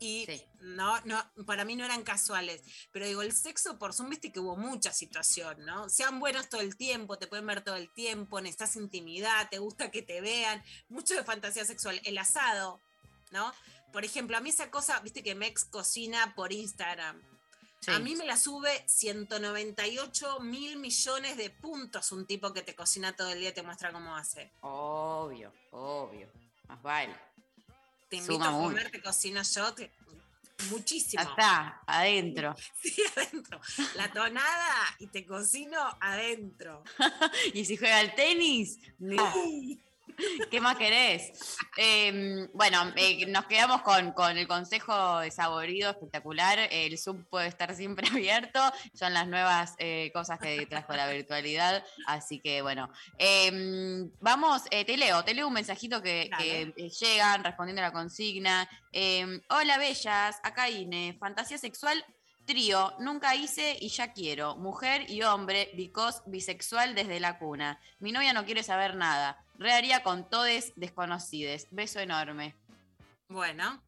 y 0.01 0.27
no, 0.61 0.99
no, 1.05 1.23
para 1.47 1.65
mí 1.65 1.77
no 1.77 1.85
eran 1.85 2.03
casuales. 2.03 2.63
Pero 2.91 3.07
digo, 3.07 3.23
el 3.23 3.33
sexo 3.33 3.79
por 3.79 3.93
Zoom, 3.93 4.09
viste 4.09 4.33
que 4.33 4.41
hubo 4.41 4.57
mucha 4.57 4.93
situación, 4.93 5.65
¿no? 5.67 5.89
Sean 5.91 6.19
buenos 6.19 6.49
todo 6.49 6.63
el 6.63 6.77
tiempo, 6.77 7.19
te 7.19 7.27
pueden 7.27 7.47
ver 7.47 7.63
todo 7.63 7.77
el 7.77 7.93
tiempo, 7.93 8.41
necesitas 8.41 8.77
intimidad, 8.77 9.49
te 9.51 9.59
gusta 9.59 9.91
que 9.91 10.03
te 10.03 10.21
vean, 10.21 10.63
mucho 10.89 11.15
de 11.15 11.23
fantasía 11.23 11.65
sexual. 11.65 12.01
El 12.05 12.17
asado, 12.19 12.81
¿no? 13.31 13.53
Por 13.93 14.05
ejemplo, 14.05 14.37
a 14.37 14.41
mí 14.41 14.51
esa 14.51 14.71
cosa, 14.71 15.01
viste 15.01 15.23
que 15.23 15.35
Mex 15.35 15.65
cocina 15.67 16.35
por 16.35 16.53
Instagram. 16.53 17.21
A 17.87 17.99
mí 17.99 18.15
me 18.15 18.27
la 18.27 18.37
sube 18.37 18.85
198 18.87 20.41
mil 20.41 20.77
millones 20.79 21.37
de 21.37 21.49
puntos 21.51 22.13
un 22.13 22.27
tipo 22.27 22.53
que 22.53 22.63
te 22.63 22.75
cocina 22.75 23.17
todo 23.17 23.31
el 23.31 23.41
día 23.41 23.51
y 23.51 23.55
te 23.55 23.63
muestra 23.63 23.91
cómo 23.91 24.17
hace. 24.17 24.53
Obvio, 24.61 25.53
obvio. 25.71 26.29
Más 26.69 26.83
vale. 26.83 27.31
Te 28.11 28.17
invito 28.17 28.35
Suma 28.35 28.49
a 28.49 28.51
mucho. 28.51 28.69
comer, 28.75 28.91
te 28.91 29.01
cocino 29.01 29.41
yo, 29.43 29.73
te- 29.73 29.93
muchísimo. 30.69 31.23
Está, 31.23 31.81
adentro. 31.87 32.55
Sí, 32.83 33.03
adentro. 33.17 33.61
La 33.95 34.13
tonada 34.13 34.97
y 34.99 35.07
te 35.07 35.25
cocino 35.25 35.79
adentro. 36.01 36.83
y 37.55 37.65
si 37.65 37.77
juega 37.79 37.99
al 38.01 38.15
tenis, 38.15 38.79
no. 38.99 39.33
¿qué 40.51 40.61
más 40.61 40.77
querés? 40.77 41.57
Eh, 41.77 42.49
bueno, 42.53 42.93
eh, 42.97 43.27
nos 43.27 43.47
quedamos 43.47 43.83
con, 43.83 44.13
con 44.13 44.37
el 44.37 44.47
consejo 44.47 45.21
de 45.21 45.31
saborido 45.31 45.91
espectacular. 45.91 46.59
El 46.71 46.99
Zoom 46.99 47.25
puede 47.25 47.49
estar 47.49 47.75
siempre 47.75 48.09
abierto. 48.13 48.61
Son 48.95 49.15
las 49.15 49.27
nuevas 49.27 49.75
eh, 49.79 50.11
cosas 50.13 50.39
que 50.39 50.67
trajo 50.67 50.93
la 50.95 51.09
virtualidad. 51.09 51.85
Así 52.07 52.41
que 52.41 52.63
bueno, 52.63 52.91
eh, 53.19 54.09
vamos, 54.21 54.63
eh, 54.71 54.85
te 54.85 54.97
leo, 54.97 55.25
te 55.25 55.35
leo 55.35 55.49
un 55.49 55.55
mensajito 55.55 56.03
que, 56.03 56.31
que, 56.39 56.91
llegan 56.91 57.45
respondiendo 57.45 57.83
a 57.83 57.87
la 57.87 57.93
consigna. 57.93 58.69
Eh, 58.93 59.41
Hola, 59.49 59.79
bellas, 59.79 60.39
acá 60.43 60.69
Ine, 60.69 61.17
fantasía 61.19 61.59
sexual 61.59 62.05
Trío, 62.51 62.93
nunca 62.99 63.37
hice 63.37 63.77
y 63.81 63.91
ya 63.91 64.13
quiero. 64.13 64.57
Mujer 64.57 65.09
y 65.09 65.23
hombre, 65.23 65.71
because 65.75 66.21
bisexual 66.27 66.97
desde 66.97 67.21
la 67.21 67.39
cuna. 67.39 67.81
Mi 68.01 68.11
novia 68.11 68.33
no 68.33 68.45
quiere 68.45 68.65
saber 68.65 68.97
nada. 68.97 69.45
Re 69.55 69.73
haría 69.73 70.03
con 70.03 70.29
todes 70.29 70.73
desconocides. 70.75 71.69
Beso 71.71 72.01
enorme. 72.01 72.57
Bueno, 73.29 73.81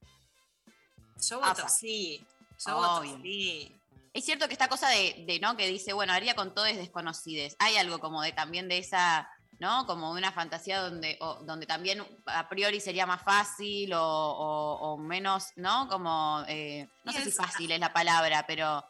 yo 1.29 1.41
voto 1.41 1.63
Apa. 1.63 1.69
sí. 1.69 2.25
Yo 2.65 2.77
voto 2.77 3.03
sí. 3.21 3.75
Es 4.13 4.25
cierto 4.25 4.47
que 4.47 4.53
esta 4.53 4.69
cosa 4.69 4.89
de, 4.91 5.25
de, 5.27 5.41
¿no? 5.41 5.57
Que 5.57 5.67
dice, 5.67 5.93
bueno, 5.93 6.13
haría 6.13 6.37
con 6.37 6.55
todes 6.55 6.77
desconocides. 6.77 7.57
Hay 7.59 7.77
algo 7.79 7.99
como 7.99 8.23
de 8.23 8.31
también 8.31 8.69
de 8.69 8.79
esa, 8.79 9.29
¿no? 9.59 9.87
Como 9.87 10.11
una 10.13 10.33
fantasía 10.33 10.81
donde, 10.81 11.17
o- 11.21 11.43
donde 11.45 11.67
también 11.67 12.05
a 12.27 12.49
priori 12.49 12.81
sería 12.81 13.07
más 13.07 13.23
fácil 13.23 13.93
o, 13.95 14.03
o- 14.03 14.93
o 14.93 14.99
menos, 14.99 15.49
¿no? 15.57 15.89
Como, 15.89 16.45
eh, 16.49 16.89
no 17.05 17.13
sé 17.13 17.19
si 17.25 17.31
fácil 17.33 17.71
es 17.71 17.81
la 17.81 17.93
palabra, 17.93 18.45
pero 18.47 18.85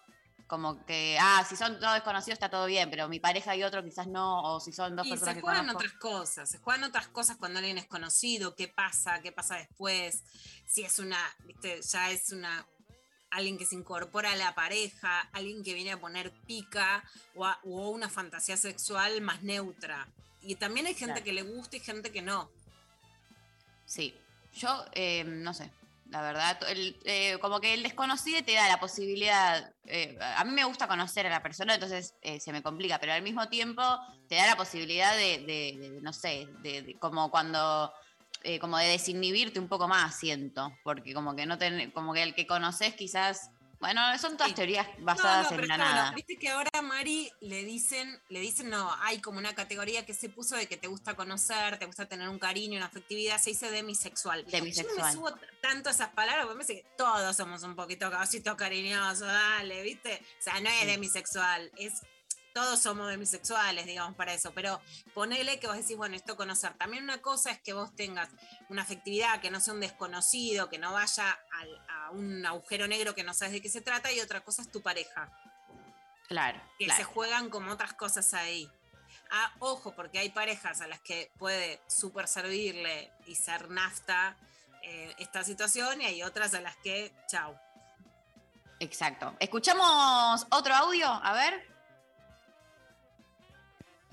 como 0.47 0.85
que, 0.85 1.17
ah, 1.21 1.45
si 1.49 1.57
son 1.57 1.79
todos 1.81 1.95
desconocidos 1.95 2.35
está 2.35 2.51
todo 2.51 2.67
bien, 2.67 2.91
pero 2.91 3.09
mi 3.09 3.19
pareja 3.21 3.57
y 3.57 3.63
otro 3.63 3.83
quizás 3.83 4.07
no, 4.07 4.43
o 4.43 4.61
si 4.61 4.71
son 4.73 4.95
dos 4.97 5.07
Y 5.07 5.11
personas 5.11 5.35
se 5.37 5.41
juegan 5.41 5.71
otras 5.71 5.93
cosas, 5.95 6.51
se 6.51 6.59
juegan 6.59 6.85
otras 6.85 7.09
cosas 7.09 7.37
cuando 7.39 7.59
alguien 7.59 7.79
es 7.79 7.87
conocido, 7.87 8.55
qué 8.55 8.69
pasa, 8.69 9.21
qué 9.23 9.33
pasa 9.33 9.57
después, 9.57 10.23
si 10.67 10.83
es 10.83 10.99
una, 10.99 11.19
viste, 11.47 11.81
ya 11.83 12.11
es 12.11 12.33
una 12.33 12.67
alguien 13.31 13.57
que 13.57 13.65
se 13.65 13.75
incorpora 13.77 14.33
a 14.33 14.37
la 14.37 14.55
pareja, 14.55 15.21
alguien 15.33 15.65
que 15.65 15.73
viene 15.73 15.93
a 15.93 15.99
poner 16.01 16.31
pica 16.47 17.03
o, 17.35 17.47
a- 17.47 17.59
o 17.65 17.89
una 17.89 18.11
fantasía 18.11 18.59
sexual 18.59 19.23
más 19.23 19.43
neutra. 19.43 20.07
Y 20.43 20.57
también 20.57 20.87
hay 20.87 20.95
gente 20.95 21.15
Claro. 21.23 21.25
que 21.25 21.33
le 21.33 21.43
gusta 21.43 21.77
y 21.77 21.81
gente 21.81 22.11
que 22.11 22.23
no. 22.23 22.51
Sí, 23.87 24.15
yo 24.55 24.85
eh, 24.93 25.25
no 25.25 25.55
sé, 25.55 25.71
la 26.11 26.21
verdad, 26.23 26.59
el, 26.69 26.99
eh, 27.05 27.39
como 27.41 27.61
que 27.61 27.75
el 27.75 27.83
desconocido 27.83 28.43
te 28.45 28.53
da 28.55 28.69
la 28.69 28.81
posibilidad, 28.81 29.73
eh, 29.87 30.19
a 30.21 30.45
mí 30.45 30.53
me 30.53 30.65
gusta 30.65 30.89
conocer 30.89 31.27
a 31.27 31.31
la 31.31 31.43
persona, 31.43 31.75
entonces 31.75 32.15
eh, 32.23 32.41
se 32.41 32.53
me 32.53 32.63
complica, 32.63 32.99
pero 32.99 33.13
al 33.13 33.23
mismo 33.23 33.49
tiempo 33.49 33.83
te 34.29 34.35
da 34.37 34.47
la 34.47 34.57
posibilidad 34.57 35.15
de, 35.17 35.39
de- 35.39 35.77
de- 35.91 36.01
no 36.03 36.13
sé, 36.13 36.49
de, 36.63 36.97
como 37.01 37.31
cuando, 37.31 37.93
como 38.61 38.79
de 38.79 38.87
desinhibirte 38.89 39.61
un 39.61 39.69
poco 39.69 39.87
más, 39.89 40.19
siento, 40.19 40.73
porque 40.83 41.15
como 41.15 41.37
que 41.37 41.47
no 41.47 41.57
ten- 41.59 41.91
como 41.93 42.13
que 42.15 42.23
el 42.23 42.35
que 42.35 42.47
conoces 42.47 42.95
quizás, 42.95 43.51
bueno, 43.83 44.01
son 44.19 44.37
todas 44.37 44.55
teorías 44.55 44.87
basadas 45.01 45.39
No, 45.39 45.43
no, 45.43 45.49
pero 45.51 45.63
en 45.65 45.69
la 45.69 45.77
nada. 45.77 46.13
Viste 46.13 46.39
que 46.39 46.49
ahora 46.49 46.71
a 46.73 46.83
Mari 46.83 47.31
le 47.41 47.65
dicen, 47.65 48.17
le 48.29 48.39
dicen, 48.39 48.71
no, 48.71 48.95
hay 49.01 49.21
como 49.21 49.39
una 49.39 49.55
categoría 49.57 50.07
que 50.07 50.15
se 50.15 50.29
puso 50.29 50.55
de 50.57 50.69
que 50.69 50.77
te 50.77 50.87
gusta 50.87 51.15
conocer, 51.15 51.79
te 51.81 51.87
gusta 51.87 52.07
tener 52.07 52.29
un 52.29 52.39
cariño, 52.39 52.77
una 52.77 52.87
afectividad, 52.87 53.39
se 53.39 53.51
dice 53.51 53.71
demisexual. 53.73 54.41
Yo 54.41 54.45
no 54.47 54.53
me 54.53 54.59
Demisexual. 54.61 55.13
subo 55.13 55.35
tanto 55.61 55.89
a 55.89 55.93
esas 55.93 56.11
palabras, 56.11 56.47
porque 56.47 56.59
me 56.59 56.65
parece 56.65 56.83
que 56.83 56.97
todos 56.97 57.37
somos 57.37 57.63
un 57.65 57.75
poquito 57.75 58.09
cositos 58.11 58.55
cariñosos, 58.55 59.27
dale, 59.27 59.83
¿viste? 59.83 60.23
O 60.39 60.43
sea, 60.43 60.61
no 60.61 60.71
es 60.71 60.87
demisexual, 60.87 61.73
es 61.77 62.03
todos 62.53 62.81
somos 62.81 63.09
demisexuales, 63.09 63.87
digamos, 63.87 64.15
para 64.17 64.33
eso, 64.35 64.53
pero 64.53 64.81
ponele 65.15 65.59
que 65.61 65.67
vos 65.67 65.77
decís, 65.77 65.97
bueno, 65.97 66.17
esto 66.17 66.37
conocer. 66.37 66.75
También 66.75 67.05
una 67.05 67.21
cosa 67.23 67.51
es 67.51 67.61
que 67.61 67.73
vos 67.73 67.95
tengas 67.97 68.29
una 68.69 68.83
afectividad, 68.83 69.41
que 69.41 69.51
no 69.51 69.61
sea 69.61 69.75
un 69.75 69.81
desconocido, 69.81 70.69
que 70.69 70.79
no 70.79 70.93
vaya 70.93 71.39
al- 71.59 71.83
a 71.89 72.11
un 72.11 72.45
agujero 72.47 72.87
negro 72.89 73.15
que 73.15 73.25
no 73.25 73.35
sabes 73.35 73.53
de 73.55 73.63
qué 73.63 73.69
se 73.71 73.81
trata, 73.81 74.13
y 74.13 74.21
otra 74.21 74.41
cosa 74.43 74.63
es 74.63 74.71
tu 74.71 74.83
pareja, 74.83 75.31
Claro, 76.29 76.61
que 76.79 76.87
claro. 76.87 76.99
se 76.99 77.05
juegan 77.05 77.51
como 77.51 77.73
otras 77.73 77.93
cosas 77.95 78.33
ahí. 78.35 78.71
Ah, 79.31 79.53
ojo, 79.61 79.95
porque 79.95 80.19
hay 80.19 80.29
parejas 80.31 80.81
a 80.83 80.87
las 80.87 81.01
que 81.01 81.31
puede 81.39 81.81
súper 81.87 82.29
servirle 82.29 83.11
y 83.27 83.35
ser 83.35 83.71
nafta 83.71 84.37
eh, 84.83 85.15
esta 85.19 85.45
situación, 85.45 86.01
y 86.03 86.07
hay 86.07 86.23
otras 86.23 86.55
a 86.55 86.61
las 86.61 86.77
que, 86.77 87.15
chau. 87.29 87.57
Exacto. 88.81 89.35
¿Escuchamos 89.39 90.45
otro 90.51 90.75
audio? 90.75 91.07
A 91.07 91.33
ver. 91.35 91.72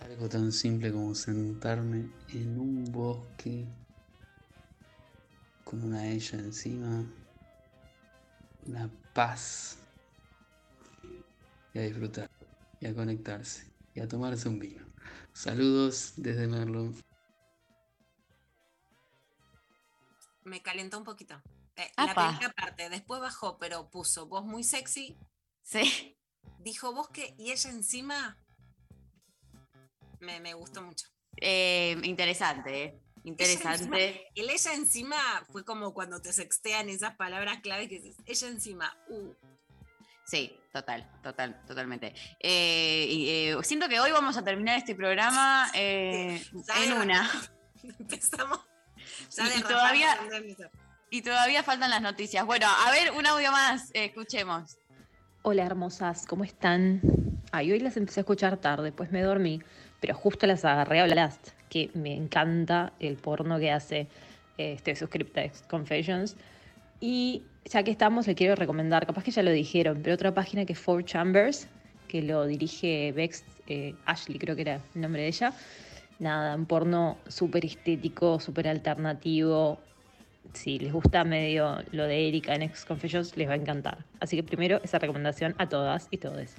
Algo 0.02 0.30
tan 0.30 0.52
simple 0.52 0.92
como 0.92 1.14
sentarme 1.14 2.12
en 2.30 2.60
un 2.60 2.92
bosque 2.92 3.66
con 5.64 5.84
una 5.84 6.08
ella 6.08 6.40
encima, 6.40 7.06
una 8.66 8.90
paz 9.14 9.78
y 11.74 11.80
a 11.80 11.84
disfrutar 11.84 12.30
y 12.80 12.88
a 12.88 12.96
conectarse 12.96 13.72
y 13.94 14.00
a 14.00 14.08
tomarse 14.08 14.50
un 14.50 14.60
vino. 14.60 14.84
Saludos 15.34 16.14
desde 16.18 16.48
Merlo. 16.48 16.92
Me 20.44 20.62
calentó 20.62 20.98
un 20.98 21.04
poquito. 21.04 21.40
Eh, 21.76 21.92
la 21.96 22.14
primera 22.16 22.54
parte, 22.54 22.90
después 22.90 23.22
bajó, 23.22 23.58
pero 23.58 23.90
puso 23.90 24.26
voz 24.26 24.44
muy 24.44 24.64
sexy. 24.64 25.18
Sí. 25.62 26.18
Dijo 26.60 26.94
bosque 26.94 27.36
y 27.38 27.52
ella 27.52 27.70
encima. 27.70 28.38
Me, 30.30 30.40
me 30.40 30.54
gustó 30.54 30.82
mucho. 30.84 31.08
Eh, 31.38 31.98
interesante, 32.04 32.84
¿eh? 32.84 33.00
Interesante. 33.24 34.28
El 34.36 34.50
ella 34.50 34.74
encima 34.74 35.18
fue 35.52 35.66
como 35.66 35.94
cuando 35.94 36.22
te 36.22 36.32
sextean 36.32 36.88
esas 36.90 37.16
palabras 37.16 37.58
clave 37.62 37.88
que 37.90 38.00
dices, 38.00 38.16
ella 38.26 38.48
encima, 38.48 38.98
uh, 39.10 39.34
Sí, 40.26 40.56
total, 40.72 41.10
total, 41.24 41.60
totalmente. 41.66 42.14
Eh, 42.40 43.08
eh, 43.10 43.58
siento 43.64 43.90
que 43.90 44.00
hoy 44.00 44.12
vamos 44.12 44.38
a 44.38 44.44
terminar 44.44 44.78
este 44.78 44.94
programa 44.94 45.68
eh, 45.74 46.40
en 46.84 46.94
una. 46.94 47.28
empezamos. 48.00 48.60
Ya 49.36 49.48
Y- 49.58 49.62
todavía-. 49.64 50.18
Y 51.10 51.24
todavía 51.24 51.64
faltan 51.64 51.90
las 51.90 52.04
noticias. 52.04 52.46
Bueno, 52.46 52.68
a 52.68 52.92
ver, 52.92 53.12
un 53.14 53.26
audio 53.26 53.52
más, 53.52 53.90
eh, 53.96 54.06
escuchemos. 54.06 54.78
Hola 55.42 55.64
hermosas, 55.66 56.28
¿cómo 56.28 56.44
están? 56.44 57.02
Ay, 57.52 57.72
hoy 57.72 57.80
las 57.80 57.98
empecé 57.98 58.20
a 58.20 58.22
escuchar 58.22 58.58
tarde, 58.58 58.92
pues 58.92 59.10
me 59.12 59.24
dormí, 59.24 59.60
pero 60.00 60.14
justo 60.14 60.48
las 60.48 60.66
agarré 60.66 61.00
a 61.00 61.06
Blast, 61.06 61.50
que 61.70 61.90
me 61.94 62.14
encanta 62.14 62.94
el 63.00 63.16
porno 63.16 63.60
que 63.60 63.72
hace 63.72 64.08
eh, 64.58 64.74
este 64.74 64.96
Suscriptex 64.96 65.64
Confessions. 65.64 66.36
Y 67.02 67.44
ya 67.66 67.84
que 67.84 67.92
estamos, 67.92 68.28
le 68.28 68.36
quiero 68.36 68.56
recomendar, 68.56 69.06
capaz 69.06 69.24
que 69.24 69.32
ya 69.32 69.44
lo 69.44 69.52
dijeron, 69.52 70.02
pero 70.04 70.16
otra 70.16 70.34
página 70.34 70.66
que 70.66 70.74
es 70.74 70.80
Four 70.80 71.06
Chambers, 71.06 71.68
que 72.08 72.22
lo 72.22 72.46
dirige 72.46 73.12
Bex 73.14 73.44
eh, 73.68 73.94
Ashley, 74.06 74.40
creo 74.40 74.56
que 74.56 74.64
era 74.64 74.82
el 74.96 75.02
nombre 75.02 75.22
de 75.22 75.28
ella. 75.28 75.54
Nada, 76.20 76.56
un 76.56 76.66
porno 76.66 77.18
súper 77.28 77.64
estético, 77.66 78.40
súper 78.40 78.68
alternativo, 78.68 79.80
si 80.54 80.80
les 80.80 80.92
gusta 80.92 81.24
medio 81.24 81.84
lo 81.92 82.06
de 82.06 82.28
Erika 82.28 82.56
en 82.56 82.64
Ex 82.64 82.86
Confessions, 82.86 83.38
les 83.38 83.48
va 83.48 83.54
a 83.54 83.56
encantar. 83.56 84.00
Así 84.20 84.36
que 84.36 84.44
primero 84.44 84.82
esa 84.84 85.00
recomendación 85.00 85.56
a 85.58 85.70
todas 85.70 86.08
y 86.12 86.18
todos. 86.18 86.56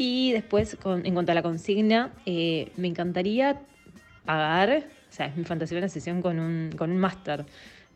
Y 0.00 0.30
después, 0.32 0.76
con- 0.80 1.04
en 1.04 1.12
cuanto 1.12 1.32
a 1.32 1.34
la 1.34 1.42
consigna, 1.42 2.12
eh, 2.24 2.70
me 2.76 2.86
encantaría 2.86 3.60
pagar, 4.24 4.84
o 5.10 5.12
sea, 5.12 5.26
es 5.26 5.36
mi 5.36 5.42
fantasía 5.44 5.76
una 5.76 5.88
sesión 5.88 6.22
con 6.22 6.38
un, 6.38 6.70
con 6.78 6.92
un 6.92 6.98
máster. 6.98 7.44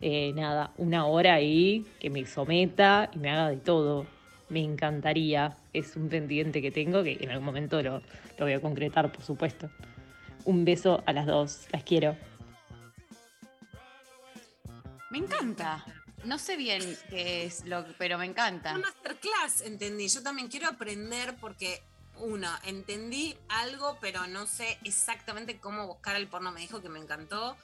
Eh, 0.01 0.33
nada, 0.35 0.73
una 0.79 1.07
hora 1.07 1.35
ahí 1.35 1.87
que 2.01 2.11
me 2.11 2.27
someta 2.27 3.09
y 3.15 3.19
me 3.19 3.31
haga 3.31 3.51
de 3.51 3.57
todo. 3.57 4.05
Me 4.49 4.65
encantaría. 4.65 5.57
Es 5.73 5.95
un 5.95 6.09
pendiente 6.09 6.61
que 6.61 6.73
tengo 6.73 7.05
que 7.05 7.19
en 7.21 7.31
algún 7.31 7.45
momento 7.47 7.81
lo, 7.81 8.01
lo 8.01 8.45
voy 8.47 8.53
a 8.55 8.61
concretar, 8.61 9.13
por 9.13 9.23
supuesto. 9.23 9.71
Un 10.45 10.65
beso 10.65 11.05
a 11.07 11.13
las 11.13 11.27
dos. 11.27 11.69
Las 11.71 11.85
quiero. 11.85 12.17
Me 15.11 15.19
encanta. 15.19 15.85
No 16.25 16.39
sé 16.39 16.57
bien 16.57 16.83
qué 17.11 17.45
es 17.45 17.65
lo 17.67 17.85
pero 17.97 18.19
me 18.19 18.27
encanta. 18.27 18.73
Una 18.75 18.89
masterclass, 18.89 19.61
entendí. 19.63 20.09
Yo 20.09 20.23
también 20.23 20.49
quiero 20.49 20.67
aprender 20.69 21.37
porque, 21.41 21.81
uno, 22.19 22.49
entendí 22.65 23.37
algo, 23.49 23.99
pero 24.01 24.27
no 24.27 24.47
sé 24.47 24.79
exactamente 24.85 25.59
cómo 25.59 25.87
buscar 25.87 26.17
el 26.17 26.29
porno. 26.29 26.53
Me 26.53 26.61
dijo 26.61 26.83
que 26.83 26.89
me 26.89 26.99
encantó. 26.99 27.57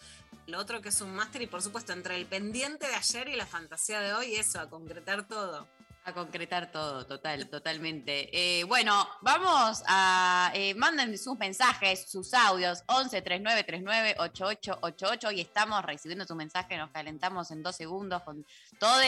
Lo 0.46 0.58
otro 0.58 0.80
que 0.80 0.88
es 0.88 1.00
un 1.00 1.14
máster 1.14 1.42
y, 1.42 1.46
por 1.46 1.62
supuesto, 1.62 1.92
entre 1.92 2.16
el 2.16 2.26
pendiente 2.26 2.86
de 2.86 2.94
ayer 2.94 3.28
y 3.28 3.36
la 3.36 3.46
fantasía 3.46 4.00
de 4.00 4.14
hoy, 4.14 4.34
eso, 4.34 4.60
a 4.60 4.70
concretar 4.70 5.28
todo. 5.28 5.68
A 6.08 6.14
concretar 6.14 6.72
todo, 6.72 7.04
total, 7.04 7.50
totalmente. 7.50 8.30
Eh, 8.32 8.64
bueno, 8.64 9.06
vamos 9.20 9.82
a. 9.86 10.50
eh, 10.54 10.74
manden 10.74 11.18
sus 11.18 11.36
mensajes, 11.36 12.10
sus 12.10 12.32
audios, 12.32 12.82
11 12.86 13.20
39 13.20 13.62
39 13.64 14.16
8888 14.18 15.32
y 15.32 15.40
estamos 15.42 15.84
recibiendo 15.84 16.24
tu 16.24 16.34
mensaje. 16.34 16.78
Nos 16.78 16.90
calentamos 16.92 17.50
en 17.50 17.62
dos 17.62 17.76
segundos 17.76 18.22
con 18.22 18.46
todos 18.78 19.04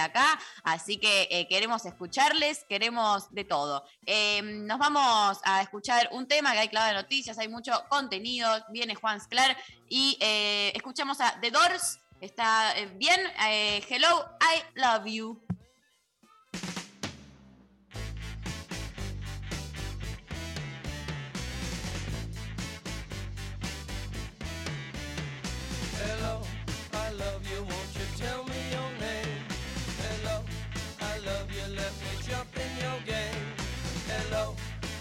acá. 0.00 0.40
Así 0.64 0.96
que 0.96 1.28
eh, 1.30 1.46
queremos 1.46 1.86
escucharles, 1.86 2.64
queremos 2.68 3.32
de 3.32 3.44
todo. 3.44 3.84
Eh, 4.04 4.42
nos 4.42 4.80
vamos 4.80 5.38
a 5.44 5.62
escuchar 5.62 6.08
un 6.10 6.26
tema 6.26 6.52
que 6.52 6.58
hay 6.58 6.68
clave 6.68 6.88
de 6.88 6.94
noticias, 6.94 7.38
hay 7.38 7.48
mucho 7.48 7.84
contenido. 7.88 8.50
Viene 8.70 8.96
Juan 8.96 9.20
Sclar 9.20 9.56
y 9.88 10.18
eh, 10.20 10.72
escuchamos 10.74 11.20
a 11.20 11.38
The 11.40 11.52
Doors. 11.52 12.00
Está 12.20 12.76
eh, 12.76 12.86
bien. 12.96 13.20
Eh, 13.48 13.82
hello, 13.88 14.26
I 14.40 14.62
love 14.74 15.06
you. 15.06 15.49
Hello, 26.02 26.42
I 26.92 27.10
love 27.12 27.42
you, 27.50 27.58
won't 27.62 27.92
you 27.94 28.06
tell 28.16 28.44
me 28.44 28.60
your 28.72 28.90
name? 29.00 29.42
Hello, 30.02 30.42
I 31.00 31.18
love 31.18 31.50
you, 31.52 31.74
let 31.76 31.92
me 32.02 32.12
jump 32.26 32.48
in 32.56 32.72
your 32.84 33.00
game. 33.06 33.46
Hello, 34.08 34.56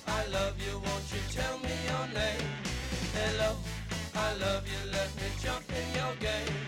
I 0.07 0.25
love 0.27 0.55
you, 0.59 0.73
won't 0.73 1.11
you 1.13 1.21
tell 1.31 1.57
me 1.59 1.75
your 1.89 2.07
name? 2.13 2.49
Hello, 3.13 3.55
I 4.15 4.33
love 4.35 4.67
you, 4.67 4.91
let 4.91 5.09
me 5.15 5.27
jump 5.41 5.65
in 5.71 5.87
your 5.95 6.15
game. 6.19 6.58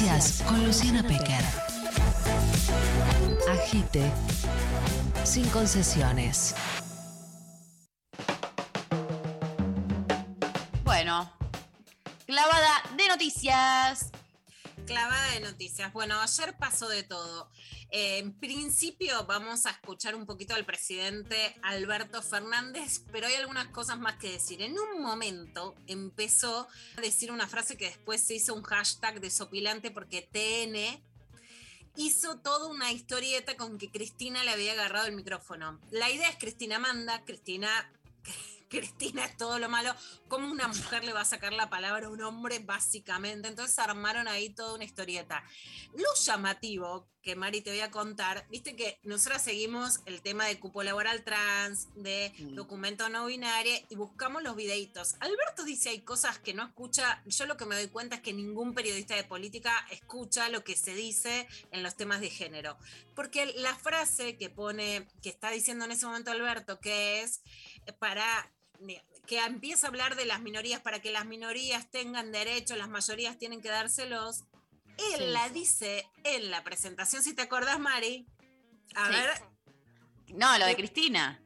Noticias 0.00 0.42
con 0.48 0.64
Luciana 0.64 1.02
Pecker. 1.02 1.44
Agite 3.50 4.10
sin 5.24 5.46
concesiones. 5.50 6.54
Bueno, 10.84 11.30
clavada 12.24 12.82
de 12.96 13.08
noticias. 13.08 14.10
Clavada 14.86 15.32
de 15.32 15.40
noticias. 15.40 15.92
Bueno, 15.92 16.18
ayer 16.18 16.56
pasó 16.56 16.88
de 16.88 17.02
todo. 17.02 17.50
En 17.92 18.32
principio 18.32 19.24
vamos 19.26 19.66
a 19.66 19.70
escuchar 19.70 20.14
un 20.14 20.24
poquito 20.24 20.54
al 20.54 20.64
presidente 20.64 21.56
Alberto 21.62 22.22
Fernández, 22.22 23.02
pero 23.10 23.26
hay 23.26 23.34
algunas 23.34 23.66
cosas 23.68 23.98
más 23.98 24.16
que 24.16 24.30
decir. 24.30 24.62
En 24.62 24.78
un 24.78 25.02
momento 25.02 25.74
empezó 25.88 26.68
a 26.96 27.00
decir 27.00 27.32
una 27.32 27.48
frase 27.48 27.76
que 27.76 27.86
después 27.86 28.22
se 28.22 28.34
hizo 28.34 28.54
un 28.54 28.62
hashtag 28.62 29.20
desopilante 29.20 29.90
porque 29.90 30.22
TN 30.22 31.02
hizo 31.96 32.38
toda 32.38 32.68
una 32.68 32.92
historieta 32.92 33.56
con 33.56 33.76
que 33.76 33.90
Cristina 33.90 34.44
le 34.44 34.52
había 34.52 34.72
agarrado 34.72 35.06
el 35.06 35.16
micrófono. 35.16 35.80
La 35.90 36.10
idea 36.10 36.28
es 36.28 36.36
Cristina 36.36 36.78
manda, 36.78 37.24
Cristina 37.24 37.92
Cristina 38.70 39.24
es 39.24 39.36
todo 39.36 39.58
lo 39.58 39.68
malo. 39.68 39.94
¿Cómo 40.28 40.50
una 40.50 40.68
mujer 40.68 41.04
le 41.04 41.12
va 41.12 41.22
a 41.22 41.24
sacar 41.24 41.52
la 41.52 41.68
palabra 41.68 42.06
a 42.06 42.10
un 42.10 42.22
hombre, 42.22 42.60
básicamente? 42.60 43.48
Entonces 43.48 43.78
armaron 43.78 44.28
ahí 44.28 44.50
toda 44.50 44.74
una 44.74 44.84
historieta. 44.84 45.42
Lo 45.94 46.14
llamativo 46.22 47.10
que 47.22 47.36
Mari 47.36 47.60
te 47.60 47.70
voy 47.70 47.80
a 47.80 47.90
contar, 47.90 48.46
viste 48.48 48.76
que 48.76 48.98
nosotros 49.02 49.42
seguimos 49.42 50.00
el 50.06 50.22
tema 50.22 50.46
de 50.46 50.58
cupo 50.58 50.82
laboral 50.82 51.22
trans, 51.22 51.88
de 51.94 52.32
documento 52.54 53.08
no 53.10 53.26
binario 53.26 53.74
y 53.90 53.94
buscamos 53.94 54.42
los 54.42 54.56
videitos. 54.56 55.16
Alberto 55.20 55.64
dice 55.64 55.90
hay 55.90 56.00
cosas 56.00 56.38
que 56.38 56.54
no 56.54 56.64
escucha. 56.64 57.22
Yo 57.26 57.46
lo 57.46 57.56
que 57.56 57.66
me 57.66 57.74
doy 57.74 57.88
cuenta 57.88 58.16
es 58.16 58.22
que 58.22 58.32
ningún 58.32 58.72
periodista 58.72 59.16
de 59.16 59.24
política 59.24 59.86
escucha 59.90 60.48
lo 60.48 60.64
que 60.64 60.76
se 60.76 60.94
dice 60.94 61.46
en 61.72 61.82
los 61.82 61.96
temas 61.96 62.20
de 62.20 62.30
género. 62.30 62.78
Porque 63.14 63.52
la 63.56 63.74
frase 63.74 64.38
que 64.38 64.48
pone, 64.48 65.06
que 65.22 65.28
está 65.28 65.50
diciendo 65.50 65.84
en 65.84 65.90
ese 65.90 66.06
momento 66.06 66.30
Alberto, 66.30 66.80
que 66.80 67.20
es 67.20 67.42
para 67.98 68.50
que 69.26 69.38
empieza 69.38 69.86
a 69.86 69.90
hablar 69.90 70.16
de 70.16 70.24
las 70.24 70.40
minorías 70.40 70.80
para 70.80 71.00
que 71.00 71.12
las 71.12 71.26
minorías 71.26 71.90
tengan 71.90 72.32
derechos, 72.32 72.76
las 72.76 72.88
mayorías 72.88 73.38
tienen 73.38 73.60
que 73.60 73.68
dárselos. 73.68 74.44
Él 75.14 75.32
la 75.32 75.48
dice 75.48 76.06
en 76.24 76.50
la 76.50 76.62
presentación, 76.64 77.22
si 77.22 77.34
te 77.34 77.42
acordás, 77.42 77.78
Mari. 77.78 78.26
A 78.94 79.08
ver. 79.08 79.30
No, 80.34 80.58
lo 80.58 80.66
de 80.66 80.76
Cristina. 80.76 81.42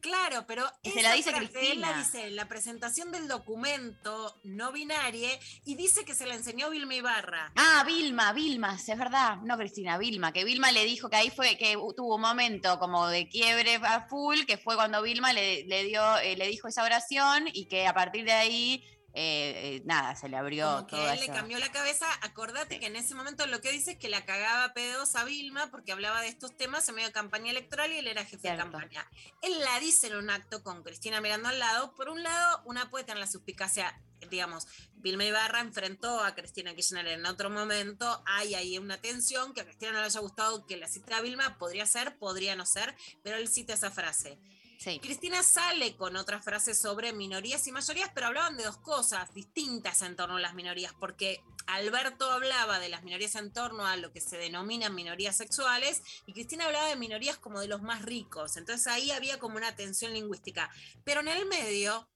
Claro, 0.00 0.44
pero 0.46 0.64
se 0.82 1.02
la 1.02 1.12
dice 1.14 1.32
Cristina. 1.32 1.90
La 1.90 1.98
dice 1.98 2.26
en 2.26 2.36
la 2.36 2.48
presentación 2.48 3.12
del 3.12 3.28
documento 3.28 4.40
no 4.44 4.72
binario 4.72 5.28
y 5.64 5.74
dice 5.74 6.04
que 6.04 6.14
se 6.14 6.26
la 6.26 6.34
enseñó 6.34 6.70
Vilma 6.70 6.94
Ibarra. 6.94 7.52
Ah, 7.56 7.84
Vilma, 7.86 8.32
Vilma, 8.32 8.74
es 8.74 8.98
verdad. 8.98 9.38
No, 9.42 9.56
Cristina, 9.56 9.98
Vilma, 9.98 10.32
que 10.32 10.44
Vilma 10.44 10.72
le 10.72 10.84
dijo 10.84 11.08
que 11.08 11.16
ahí 11.16 11.30
fue 11.30 11.56
que 11.56 11.76
tuvo 11.96 12.16
un 12.16 12.20
momento 12.20 12.78
como 12.78 13.08
de 13.08 13.28
quiebre 13.28 13.76
a 13.76 14.06
full, 14.08 14.44
que 14.46 14.58
fue 14.58 14.76
cuando 14.76 15.02
Vilma 15.02 15.32
le, 15.32 15.64
le 15.64 15.84
dio, 15.84 16.18
eh, 16.18 16.36
le 16.36 16.46
dijo 16.48 16.68
esa 16.68 16.84
oración 16.84 17.48
y 17.52 17.66
que 17.66 17.86
a 17.86 17.94
partir 17.94 18.24
de 18.24 18.32
ahí 18.32 18.84
eh, 19.20 19.74
eh, 19.74 19.82
nada, 19.84 20.14
se 20.14 20.28
le 20.28 20.36
abrió 20.36 20.64
Como 20.64 20.86
que 20.86 21.12
él 21.12 21.18
le 21.18 21.26
cambió 21.26 21.58
la 21.58 21.72
cabeza. 21.72 22.06
Acordate 22.22 22.78
que 22.78 22.86
en 22.86 22.94
ese 22.94 23.16
momento 23.16 23.44
lo 23.48 23.60
que 23.60 23.72
dice 23.72 23.92
es 23.92 23.98
que 23.98 24.08
la 24.08 24.24
cagaba 24.24 24.72
pedos 24.74 25.16
a 25.16 25.24
Vilma 25.24 25.72
porque 25.72 25.90
hablaba 25.90 26.20
de 26.20 26.28
estos 26.28 26.56
temas 26.56 26.88
en 26.88 26.94
medio 26.94 27.08
de 27.08 27.14
campaña 27.14 27.50
electoral 27.50 27.90
y 27.90 27.98
él 27.98 28.06
era 28.06 28.24
jefe 28.24 28.48
de 28.48 28.56
campaña. 28.56 29.04
Él 29.42 29.58
la 29.58 29.80
dice 29.80 30.06
en 30.06 30.14
un 30.14 30.30
acto 30.30 30.62
con 30.62 30.84
Cristina 30.84 31.20
mirando 31.20 31.48
al 31.48 31.58
lado. 31.58 31.96
Por 31.96 32.10
un 32.10 32.22
lado, 32.22 32.62
una 32.64 32.90
puede 32.90 33.06
tener 33.06 33.18
la 33.18 33.26
suspicacia, 33.26 34.00
digamos, 34.30 34.68
Vilma 34.94 35.24
Ibarra 35.24 35.62
enfrentó 35.62 36.22
a 36.22 36.36
Cristina 36.36 36.76
Kirchner 36.76 37.08
en 37.08 37.26
otro 37.26 37.50
momento. 37.50 38.22
Hay 38.24 38.54
ahí 38.54 38.78
una 38.78 38.98
tensión 38.98 39.52
que 39.52 39.62
a 39.62 39.64
Cristina 39.64 39.90
no 39.90 39.98
le 39.98 40.04
haya 40.04 40.20
gustado 40.20 40.64
que 40.64 40.76
la 40.76 40.86
cite 40.86 41.12
a 41.14 41.22
Vilma. 41.22 41.58
Podría 41.58 41.86
ser, 41.86 42.16
podría 42.18 42.54
no 42.54 42.66
ser, 42.66 42.94
pero 43.24 43.36
él 43.36 43.48
cita 43.48 43.74
esa 43.74 43.90
frase. 43.90 44.38
Cristina 44.78 45.42
sale 45.42 45.96
con 45.96 46.14
otras 46.14 46.44
frases 46.44 46.80
sobre 46.80 47.12
minorías 47.12 47.66
y 47.66 47.72
mayorías, 47.72 48.10
pero 48.14 48.28
hablaban 48.28 48.56
de 48.56 48.62
dos 48.62 48.76
cosas 48.76 49.34
distintas 49.34 50.02
en 50.02 50.14
torno 50.14 50.36
a 50.36 50.40
las 50.40 50.54
minorías, 50.54 50.94
porque 51.00 51.42
Alberto 51.66 52.30
hablaba 52.30 52.78
de 52.78 52.88
las 52.88 53.02
minorías 53.02 53.34
en 53.34 53.52
torno 53.52 53.84
a 53.84 53.96
lo 53.96 54.12
que 54.12 54.20
se 54.20 54.38
denominan 54.38 54.94
minorías 54.94 55.36
sexuales 55.36 56.02
y 56.26 56.32
Cristina 56.32 56.66
hablaba 56.66 56.88
de 56.88 56.96
minorías 56.96 57.38
como 57.38 57.60
de 57.60 57.66
los 57.66 57.82
más 57.82 58.02
ricos. 58.02 58.56
Entonces 58.56 58.86
ahí 58.86 59.10
había 59.10 59.40
como 59.40 59.56
una 59.56 59.74
tensión 59.74 60.12
lingüística. 60.12 60.70
Pero 61.02 61.20
en 61.20 61.28
el 61.28 61.44
medio, 61.46 62.08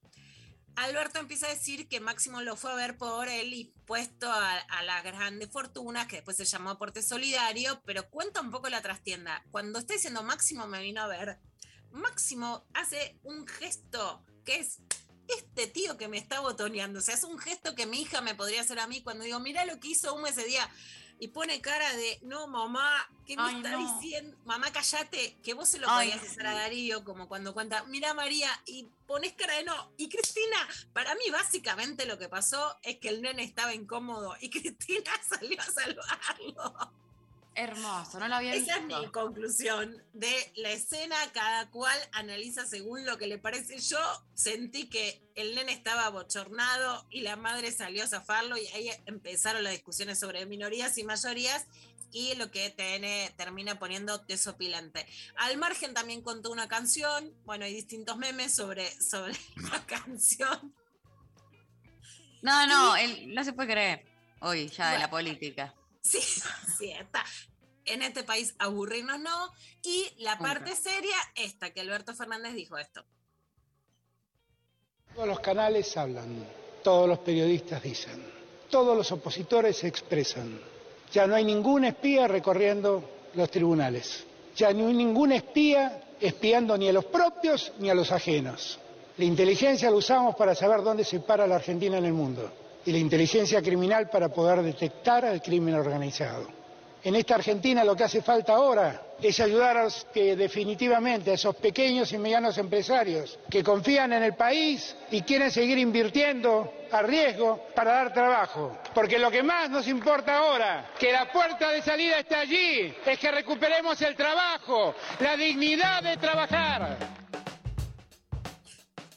Alberto 0.76 1.18
empieza 1.18 1.46
a 1.46 1.54
decir 1.54 1.88
que 1.88 1.98
Máximo 1.98 2.42
lo 2.42 2.56
fue 2.56 2.70
a 2.70 2.76
ver 2.76 2.96
por 2.96 3.28
el 3.28 3.52
impuesto 3.52 4.30
a, 4.30 4.58
a 4.58 4.82
las 4.84 5.02
grandes 5.02 5.50
fortunas, 5.50 6.06
que 6.06 6.16
después 6.16 6.36
se 6.36 6.44
llamó 6.44 6.70
aporte 6.70 7.02
solidario, 7.02 7.82
pero 7.84 8.08
cuenta 8.08 8.40
un 8.40 8.52
poco 8.52 8.68
la 8.68 8.82
trastienda. 8.82 9.44
Cuando 9.50 9.80
está 9.80 9.94
diciendo 9.94 10.22
Máximo 10.22 10.68
me 10.68 10.80
vino 10.80 11.02
a 11.02 11.08
ver, 11.08 11.40
Máximo 11.92 12.64
hace 12.74 13.18
un 13.22 13.46
gesto 13.46 14.24
que 14.44 14.56
es 14.56 14.80
este 15.28 15.66
tío 15.66 15.96
que 15.96 16.08
me 16.08 16.18
está 16.18 16.40
botoneando. 16.40 16.98
O 16.98 17.02
sea, 17.02 17.14
es 17.14 17.24
un 17.24 17.38
gesto 17.38 17.74
que 17.74 17.86
mi 17.86 18.02
hija 18.02 18.20
me 18.20 18.34
podría 18.34 18.60
hacer 18.60 18.78
a 18.80 18.86
mí 18.86 19.02
cuando 19.02 19.24
digo, 19.24 19.40
mira 19.40 19.64
lo 19.64 19.78
que 19.80 19.88
hizo 19.88 20.14
un 20.14 20.26
ese 20.26 20.44
día. 20.44 20.68
Y 21.18 21.28
pone 21.28 21.60
cara 21.60 21.94
de, 21.94 22.18
no, 22.22 22.48
mamá, 22.48 23.08
¿qué 23.24 23.36
me 23.36 23.52
está 23.52 23.76
diciendo? 23.76 24.36
Mamá, 24.44 24.72
cállate, 24.72 25.38
que 25.40 25.54
vos 25.54 25.68
se 25.68 25.78
lo 25.78 25.86
podías 25.86 26.20
hacer 26.20 26.44
a 26.48 26.52
Darío, 26.52 27.04
como 27.04 27.28
cuando 27.28 27.54
cuenta, 27.54 27.84
mira 27.84 28.12
María, 28.12 28.50
y 28.66 28.88
pones 29.06 29.32
cara 29.34 29.54
de 29.54 29.62
no. 29.62 29.92
Y 29.96 30.08
Cristina, 30.08 30.68
para 30.92 31.14
mí 31.14 31.22
básicamente 31.30 32.06
lo 32.06 32.18
que 32.18 32.28
pasó 32.28 32.76
es 32.82 32.98
que 32.98 33.08
el 33.08 33.22
nene 33.22 33.44
estaba 33.44 33.72
incómodo 33.72 34.34
y 34.40 34.50
Cristina 34.50 35.12
salió 35.28 35.60
a 35.60 35.64
salvarlo. 35.64 36.92
Hermoso, 37.54 38.18
no 38.18 38.28
lo 38.28 38.36
había 38.36 38.54
visto. 38.54 38.70
Esa 38.70 38.80
es 38.80 38.86
mi 38.86 39.06
conclusión 39.10 40.02
de 40.14 40.52
la 40.56 40.70
escena, 40.70 41.16
cada 41.32 41.70
cual 41.70 41.96
analiza 42.12 42.64
según 42.64 43.04
lo 43.04 43.18
que 43.18 43.26
le 43.26 43.38
parece. 43.38 43.78
Yo 43.78 43.98
sentí 44.34 44.88
que 44.88 45.22
el 45.34 45.54
nene 45.54 45.72
estaba 45.72 46.08
bochornado 46.08 47.06
y 47.10 47.20
la 47.20 47.36
madre 47.36 47.70
salió 47.70 48.04
a 48.04 48.06
zafarlo 48.06 48.56
y 48.56 48.66
ahí 48.68 48.90
empezaron 49.04 49.64
las 49.64 49.72
discusiones 49.72 50.18
sobre 50.18 50.46
minorías 50.46 50.96
y 50.96 51.04
mayorías 51.04 51.66
y 52.12 52.34
lo 52.36 52.50
que 52.50 52.70
TN 52.70 53.36
termina 53.36 53.78
poniendo 53.78 54.18
desopilante. 54.18 55.06
Al 55.36 55.56
margen 55.58 55.94
también 55.94 56.22
contó 56.22 56.50
una 56.50 56.68
canción, 56.68 57.34
bueno, 57.44 57.64
hay 57.64 57.74
distintos 57.74 58.16
memes 58.16 58.54
sobre, 58.54 58.90
sobre 59.00 59.34
la 59.70 59.84
canción. 59.86 60.74
No, 62.42 62.66
no, 62.66 62.96
él 62.96 63.34
no 63.34 63.44
se 63.44 63.52
puede 63.52 63.72
creer 63.72 64.04
hoy 64.40 64.68
ya 64.68 64.92
de 64.92 64.98
la 64.98 65.10
política. 65.10 65.74
Sí, 66.02 66.20
sí, 66.78 66.90
está. 66.90 67.24
En 67.84 68.02
este 68.02 68.22
país 68.22 68.54
aburrirnos 68.58 69.20
no. 69.20 69.52
Y 69.82 70.12
la 70.18 70.38
parte 70.38 70.76
seria, 70.76 71.16
esta, 71.34 71.70
que 71.70 71.80
Alberto 71.80 72.14
Fernández 72.14 72.54
dijo 72.54 72.76
esto. 72.76 73.04
Todos 75.14 75.28
los 75.28 75.40
canales 75.40 75.96
hablan, 75.96 76.46
todos 76.82 77.08
los 77.08 77.18
periodistas 77.18 77.82
dicen, 77.82 78.24
todos 78.70 78.96
los 78.96 79.10
opositores 79.12 79.76
se 79.76 79.88
expresan. 79.88 80.60
Ya 81.12 81.26
no 81.26 81.34
hay 81.34 81.44
ningún 81.44 81.84
espía 81.84 82.28
recorriendo 82.28 83.28
los 83.34 83.50
tribunales. 83.50 84.24
Ya 84.56 84.72
no 84.72 84.88
hay 84.88 84.94
ningún 84.94 85.32
espía 85.32 86.14
espiando 86.20 86.78
ni 86.78 86.88
a 86.88 86.92
los 86.92 87.04
propios 87.06 87.72
ni 87.78 87.90
a 87.90 87.94
los 87.94 88.12
ajenos. 88.12 88.78
La 89.18 89.24
inteligencia 89.24 89.90
la 89.90 89.96
usamos 89.96 90.36
para 90.36 90.54
saber 90.54 90.82
dónde 90.82 91.04
se 91.04 91.20
para 91.20 91.46
la 91.46 91.56
Argentina 91.56 91.98
en 91.98 92.06
el 92.06 92.12
mundo 92.14 92.61
y 92.84 92.92
la 92.92 92.98
inteligencia 92.98 93.62
criminal 93.62 94.08
para 94.08 94.28
poder 94.28 94.62
detectar 94.62 95.24
al 95.24 95.40
crimen 95.40 95.74
organizado. 95.74 96.62
En 97.04 97.16
esta 97.16 97.34
Argentina 97.34 97.82
lo 97.82 97.96
que 97.96 98.04
hace 98.04 98.22
falta 98.22 98.52
ahora 98.54 99.02
es 99.20 99.40
ayudar 99.40 99.76
a 99.76 99.84
los 99.84 100.06
que 100.14 100.36
definitivamente, 100.36 101.32
a 101.32 101.34
esos 101.34 101.56
pequeños 101.56 102.12
y 102.12 102.18
medianos 102.18 102.58
empresarios 102.58 103.38
que 103.50 103.64
confían 103.64 104.12
en 104.12 104.22
el 104.22 104.34
país 104.34 104.94
y 105.10 105.22
quieren 105.22 105.50
seguir 105.50 105.78
invirtiendo 105.78 106.72
a 106.92 107.02
riesgo 107.02 107.66
para 107.74 107.92
dar 107.94 108.12
trabajo. 108.12 108.78
Porque 108.94 109.18
lo 109.18 109.32
que 109.32 109.42
más 109.42 109.68
nos 109.68 109.88
importa 109.88 110.38
ahora, 110.38 110.90
que 110.98 111.10
la 111.10 111.32
puerta 111.32 111.70
de 111.70 111.82
salida 111.82 112.20
esté 112.20 112.36
allí, 112.36 112.94
es 113.04 113.18
que 113.18 113.30
recuperemos 113.32 114.00
el 114.02 114.14
trabajo, 114.14 114.94
la 115.18 115.36
dignidad 115.36 116.02
de 116.04 116.16
trabajar. 116.18 116.98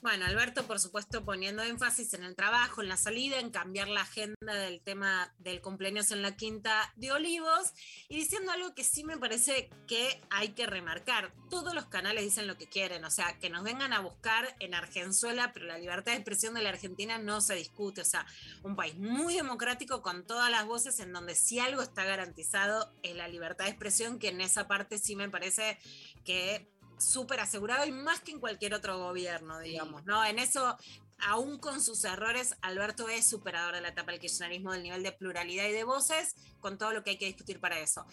Bueno, 0.06 0.28
Alberto, 0.28 0.68
por 0.68 0.80
supuesto, 0.80 1.26
poniendo 1.26 1.64
énfasis 1.64 2.14
en 2.14 2.24
el 2.24 2.36
trabajo, 2.36 2.84
en 2.84 2.90
la 2.90 2.96
salida, 2.96 3.40
en 3.40 3.50
cambiar 3.50 3.88
la 3.88 4.02
agenda 4.02 4.54
del 4.54 4.80
tema 4.80 5.34
del 5.40 5.62
cumpleaños 5.62 6.12
en 6.12 6.22
la 6.22 6.38
Quinta 6.38 6.94
de 6.96 7.12
Olivos 7.12 7.74
y 8.08 8.14
diciendo 8.14 8.52
algo 8.52 8.76
que 8.76 8.84
sí 8.84 9.04
me 9.04 9.18
parece 9.18 9.68
que 9.88 10.22
hay 10.30 10.50
que 10.50 10.68
remarcar. 10.68 11.34
Todos 11.50 11.74
los 11.74 11.88
canales 11.88 12.24
dicen 12.24 12.46
lo 12.46 12.56
que 12.56 12.70
quieren, 12.70 13.04
o 13.04 13.10
sea, 13.10 13.40
que 13.40 13.50
nos 13.50 13.64
vengan 13.64 13.94
a 13.94 14.00
buscar 14.00 14.56
en 14.60 14.76
Argenzuela, 14.76 15.54
pero 15.54 15.66
la 15.66 15.80
libertad 15.80 16.12
de 16.12 16.20
expresión 16.20 16.54
de 16.54 16.62
la 16.62 16.70
Argentina 16.70 17.18
no 17.18 17.42
se 17.42 17.56
discute. 17.56 18.02
O 18.02 18.06
sea, 18.06 18.28
un 18.62 18.76
país 18.76 18.96
muy 18.96 19.34
democrático 19.34 20.04
con 20.04 20.28
todas 20.28 20.52
las 20.52 20.68
voces 20.68 21.00
en 21.00 21.14
donde 21.14 21.34
si 21.34 21.58
algo 21.58 21.82
está 21.82 22.04
garantizado 22.04 22.94
es 23.02 23.16
la 23.16 23.28
libertad 23.28 23.66
de 23.66 23.72
expresión, 23.72 24.20
que 24.20 24.30
en 24.30 24.42
esa 24.42 24.68
parte 24.68 25.00
sí 25.00 25.16
me 25.16 25.30
parece 25.30 25.80
que 26.24 26.70
súper 26.98 27.40
asegurado 27.40 27.86
y 27.86 27.92
más 27.92 28.20
que 28.22 28.32
en 28.32 28.40
cualquier 28.40 28.74
otro 28.74 28.98
gobierno, 28.98 29.60
digamos, 29.60 30.06
¿no? 30.06 30.24
En 30.26 30.40
eso 30.40 30.78
aún 31.20 31.58
con 31.58 31.82
sus 31.82 32.04
errores, 32.04 32.56
Alberto 32.62 33.10
es 33.10 33.28
superador 33.28 33.76
de 33.76 33.82
la 33.82 33.90
etapa 33.90 34.12
del 34.12 34.20
kirchnerismo 34.20 34.72
del 34.72 34.84
nivel 34.84 35.04
de 35.04 35.12
pluralidad 35.12 35.66
y 35.66 35.72
de 35.72 35.84
voces, 35.84 36.36
con 36.60 36.78
todo 36.78 36.92
lo 36.92 37.04
que 37.04 37.12
hay 37.12 37.18
que 37.18 37.26
discutir 37.26 37.60
para 37.60 37.80
eso. 37.80 38.06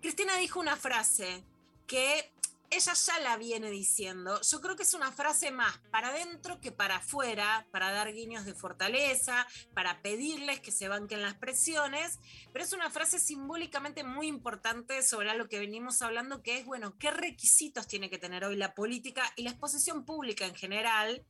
Cristina 0.00 0.36
dijo 0.36 0.60
una 0.60 0.76
frase 0.76 1.42
que 1.86 2.30
ella 2.70 2.92
ya 2.92 3.20
la 3.20 3.36
viene 3.36 3.70
diciendo. 3.70 4.40
Yo 4.42 4.60
creo 4.60 4.76
que 4.76 4.82
es 4.82 4.94
una 4.94 5.12
frase 5.12 5.50
más 5.50 5.78
para 5.90 6.08
adentro 6.08 6.60
que 6.60 6.72
para 6.72 6.96
afuera, 6.96 7.66
para 7.70 7.90
dar 7.92 8.12
guiños 8.12 8.44
de 8.44 8.54
fortaleza, 8.54 9.46
para 9.74 10.02
pedirles 10.02 10.60
que 10.60 10.72
se 10.72 10.88
banquen 10.88 11.22
las 11.22 11.34
presiones, 11.34 12.18
pero 12.52 12.64
es 12.64 12.72
una 12.72 12.90
frase 12.90 13.18
simbólicamente 13.18 14.04
muy 14.04 14.26
importante 14.26 15.02
sobre 15.02 15.30
algo 15.30 15.48
que 15.48 15.58
venimos 15.58 16.02
hablando, 16.02 16.42
que 16.42 16.58
es, 16.58 16.66
bueno, 16.66 16.98
qué 16.98 17.10
requisitos 17.10 17.86
tiene 17.86 18.10
que 18.10 18.18
tener 18.18 18.44
hoy 18.44 18.56
la 18.56 18.74
política 18.74 19.32
y 19.36 19.42
la 19.42 19.50
exposición 19.50 20.04
pública 20.04 20.46
en 20.46 20.54
general, 20.54 21.24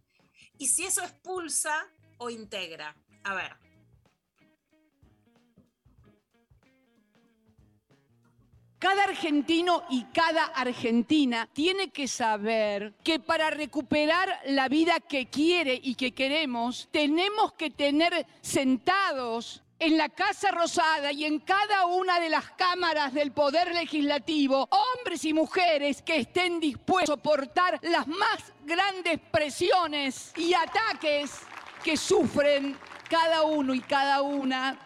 y 0.59 0.69
si 0.69 0.85
eso 0.85 1.03
expulsa 1.03 1.89
o 2.19 2.31
integra. 2.31 2.97
A 3.25 3.35
ver. 3.35 3.68
Cada 8.79 9.05
argentino 9.05 9.83
y 9.91 10.05
cada 10.05 10.45
argentina 10.45 11.49
tiene 11.53 11.91
que 11.91 12.07
saber 12.07 12.95
que 13.03 13.19
para 13.19 13.51
recuperar 13.51 14.41
la 14.47 14.69
vida 14.69 15.01
que 15.01 15.27
quiere 15.27 15.81
y 15.83 15.97
que 15.97 16.13
queremos, 16.13 16.89
tenemos 16.93 17.55
que 17.55 17.71
tener 17.71 18.25
sentados 18.41 19.65
en 19.81 19.97
la 19.97 20.09
Casa 20.09 20.53
Rosada 20.53 21.11
y 21.11 21.25
en 21.25 21.41
cada 21.41 21.87
una 21.87 22.21
de 22.21 22.29
las 22.29 22.51
cámaras 22.53 23.13
del 23.13 23.33
Poder 23.33 23.75
Legislativo, 23.75 24.69
hombres 24.71 25.25
y 25.25 25.35
mujeres 25.35 26.01
que 26.03 26.19
estén 26.19 26.61
dispuestos 26.61 27.11
a 27.11 27.19
soportar 27.19 27.81
las 27.83 28.07
más 28.07 28.53
grandes 28.65 29.19
presiones 29.33 30.33
y 30.37 30.55
ataques 30.55 31.33
que 31.83 31.97
sufren 31.97 32.77
cada 33.11 33.43
uno 33.43 33.75
y 33.75 33.81
cada 33.81 34.23
una, 34.23 34.79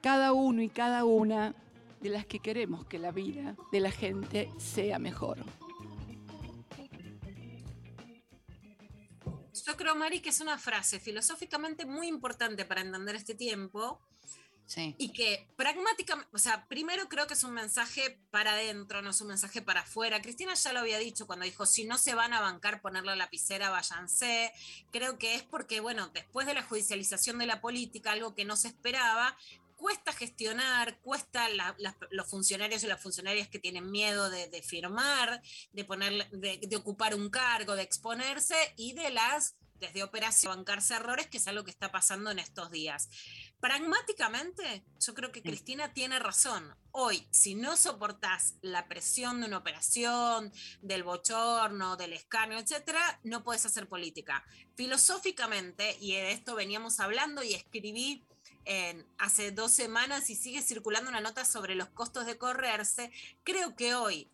cada 0.00 0.32
uno 0.32 0.62
y 0.62 0.68
cada 0.68 1.04
una 1.04 1.54
de 2.00 2.08
las 2.08 2.26
que 2.26 2.40
queremos 2.40 2.86
que 2.86 2.98
la 2.98 3.12
vida 3.12 3.56
de 3.72 3.80
la 3.80 3.90
gente 3.90 4.50
sea 4.58 4.98
mejor. 4.98 5.44
Yo 9.66 9.76
creo, 9.76 9.94
Mari, 9.94 10.20
que 10.20 10.30
es 10.30 10.40
una 10.40 10.56
frase 10.56 10.98
filosóficamente 10.98 11.84
muy 11.84 12.06
importante 12.06 12.64
para 12.64 12.80
entender 12.80 13.16
este 13.16 13.34
tiempo. 13.34 14.00
Sí. 14.64 14.94
Y 14.98 15.12
que 15.12 15.46
pragmáticamente, 15.56 16.28
o 16.32 16.38
sea, 16.38 16.66
primero 16.68 17.08
creo 17.08 17.26
que 17.26 17.34
es 17.34 17.42
un 17.42 17.52
mensaje 17.52 18.18
para 18.30 18.52
adentro, 18.52 19.00
no 19.00 19.10
es 19.10 19.20
un 19.20 19.28
mensaje 19.28 19.62
para 19.62 19.80
afuera. 19.80 20.20
Cristina 20.20 20.54
ya 20.54 20.72
lo 20.72 20.80
había 20.80 20.98
dicho 20.98 21.26
cuando 21.26 21.46
dijo, 21.46 21.66
si 21.66 21.84
no 21.84 21.96
se 21.96 22.14
van 22.14 22.34
a 22.34 22.40
bancar 22.40 22.82
poner 22.82 23.04
la 23.04 23.16
lapicera, 23.16 23.70
váyanse. 23.70 24.52
Creo 24.90 25.18
que 25.18 25.34
es 25.34 25.42
porque, 25.42 25.80
bueno, 25.80 26.08
después 26.14 26.46
de 26.46 26.54
la 26.54 26.62
judicialización 26.62 27.38
de 27.38 27.46
la 27.46 27.60
política, 27.60 28.12
algo 28.12 28.34
que 28.34 28.44
no 28.44 28.56
se 28.56 28.68
esperaba, 28.68 29.36
cuesta 29.78 30.12
gestionar, 30.12 30.98
cuesta 31.00 31.48
la, 31.48 31.74
la, 31.78 31.96
los 32.10 32.28
funcionarios 32.28 32.82
y 32.82 32.88
las 32.88 33.00
funcionarias 33.00 33.48
que 33.48 33.60
tienen 33.60 33.90
miedo 33.90 34.28
de, 34.28 34.48
de 34.48 34.60
firmar, 34.60 35.40
de, 35.72 35.84
poner, 35.84 36.28
de, 36.30 36.58
de, 36.58 36.76
ocupar 36.76 37.14
un 37.14 37.30
cargo, 37.30 37.76
de 37.76 37.84
exponerse 37.84 38.56
y 38.76 38.92
de 38.92 39.10
las, 39.10 39.56
desde 39.76 40.02
operación, 40.02 40.56
bancarse 40.56 40.94
errores, 40.94 41.28
que 41.28 41.38
es 41.38 41.46
algo 41.46 41.64
que 41.64 41.70
está 41.70 41.92
pasando 41.92 42.30
en 42.30 42.40
estos 42.40 42.70
días. 42.72 43.08
Pragmáticamente, 43.60 44.84
yo 44.98 45.14
creo 45.14 45.30
que 45.30 45.42
Cristina 45.42 45.92
tiene 45.94 46.18
razón. 46.18 46.76
Hoy, 46.90 47.28
si 47.30 47.54
no 47.54 47.76
soportás 47.76 48.56
la 48.60 48.88
presión 48.88 49.40
de 49.40 49.46
una 49.46 49.58
operación, 49.58 50.52
del 50.82 51.04
bochorno, 51.04 51.96
del 51.96 52.14
escarnio, 52.14 52.58
etcétera, 52.58 53.20
no 53.22 53.44
puedes 53.44 53.64
hacer 53.64 53.88
política. 53.88 54.44
Filosóficamente, 54.74 55.96
y 56.00 56.12
de 56.12 56.32
esto 56.32 56.56
veníamos 56.56 56.98
hablando 56.98 57.44
y 57.44 57.54
escribí 57.54 58.24
en, 58.68 59.06
hace 59.16 59.50
dos 59.50 59.72
semanas 59.72 60.28
y 60.28 60.36
sigue 60.36 60.60
circulando 60.60 61.08
una 61.08 61.22
nota 61.22 61.44
sobre 61.46 61.74
los 61.74 61.88
costos 61.88 62.26
de 62.26 62.36
correrse, 62.36 63.10
creo 63.42 63.74
que 63.74 63.94
hoy 63.94 64.30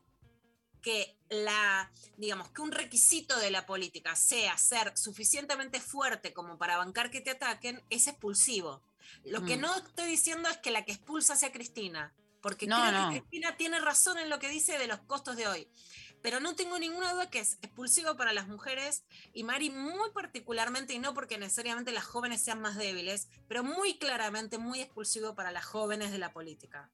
que 0.83 1.17
la, 1.31 1.91
digamos, 2.19 2.51
que 2.51 2.61
un 2.61 2.73
requisito 2.73 3.39
de 3.39 3.51
la 3.51 3.65
política 3.65 4.15
sea 4.17 4.59
ser 4.59 4.93
suficientemente 4.99 5.81
fuerte 5.81 6.35
como 6.35 6.59
para 6.59 6.77
bancar 6.77 7.11
que 7.11 7.23
te 7.23 7.31
ataquen, 7.31 7.83
es 7.89 8.07
expulsivo. 8.07 8.83
Lo 9.25 9.41
mm. 9.41 9.47
que 9.47 9.57
no 9.57 9.75
estoy 9.77 10.09
diciendo 10.09 10.49
es 10.51 10.59
que 10.59 10.73
la 10.73 10.85
que 10.85 10.93
expulsa 10.93 11.37
sea 11.37 11.53
Cristina, 11.53 12.13
porque 12.43 12.67
no, 12.67 12.77
creo 12.77 12.93
no. 12.93 13.11
que 13.11 13.21
Cristina 13.21 13.57
tiene 13.57 13.81
razón 13.81 14.19
en 14.19 14.29
lo 14.29 14.39
que 14.39 14.49
dice 14.49 14.77
de 14.77 14.89
los 14.89 14.99
costos 15.01 15.37
de 15.37 15.49
hoy. 15.49 15.69
Pero 16.25 16.41
no 16.41 16.55
tengo 16.57 16.79
ninguna 16.79 17.13
duda 17.13 17.29
que 17.29 17.39
es 17.41 17.59
expulsivo 17.61 18.17
para 18.17 18.33
las 18.33 18.49
mujeres 18.49 19.05
y 19.35 19.45
Mari 19.45 19.69
muy 19.69 20.11
particularmente, 20.15 20.95
y 20.95 20.99
no 20.99 21.13
porque 21.13 21.37
necesariamente 21.37 21.93
las 21.93 22.05
jóvenes 22.05 22.41
sean 22.41 22.63
más 22.63 22.77
débiles, 22.77 23.29
pero 23.47 23.63
muy 23.63 23.99
claramente 23.99 24.57
muy 24.57 24.81
expulsivo 24.81 25.35
para 25.35 25.53
las 25.53 25.67
jóvenes 25.67 26.13
de 26.13 26.17
la 26.17 26.33
política. 26.33 26.91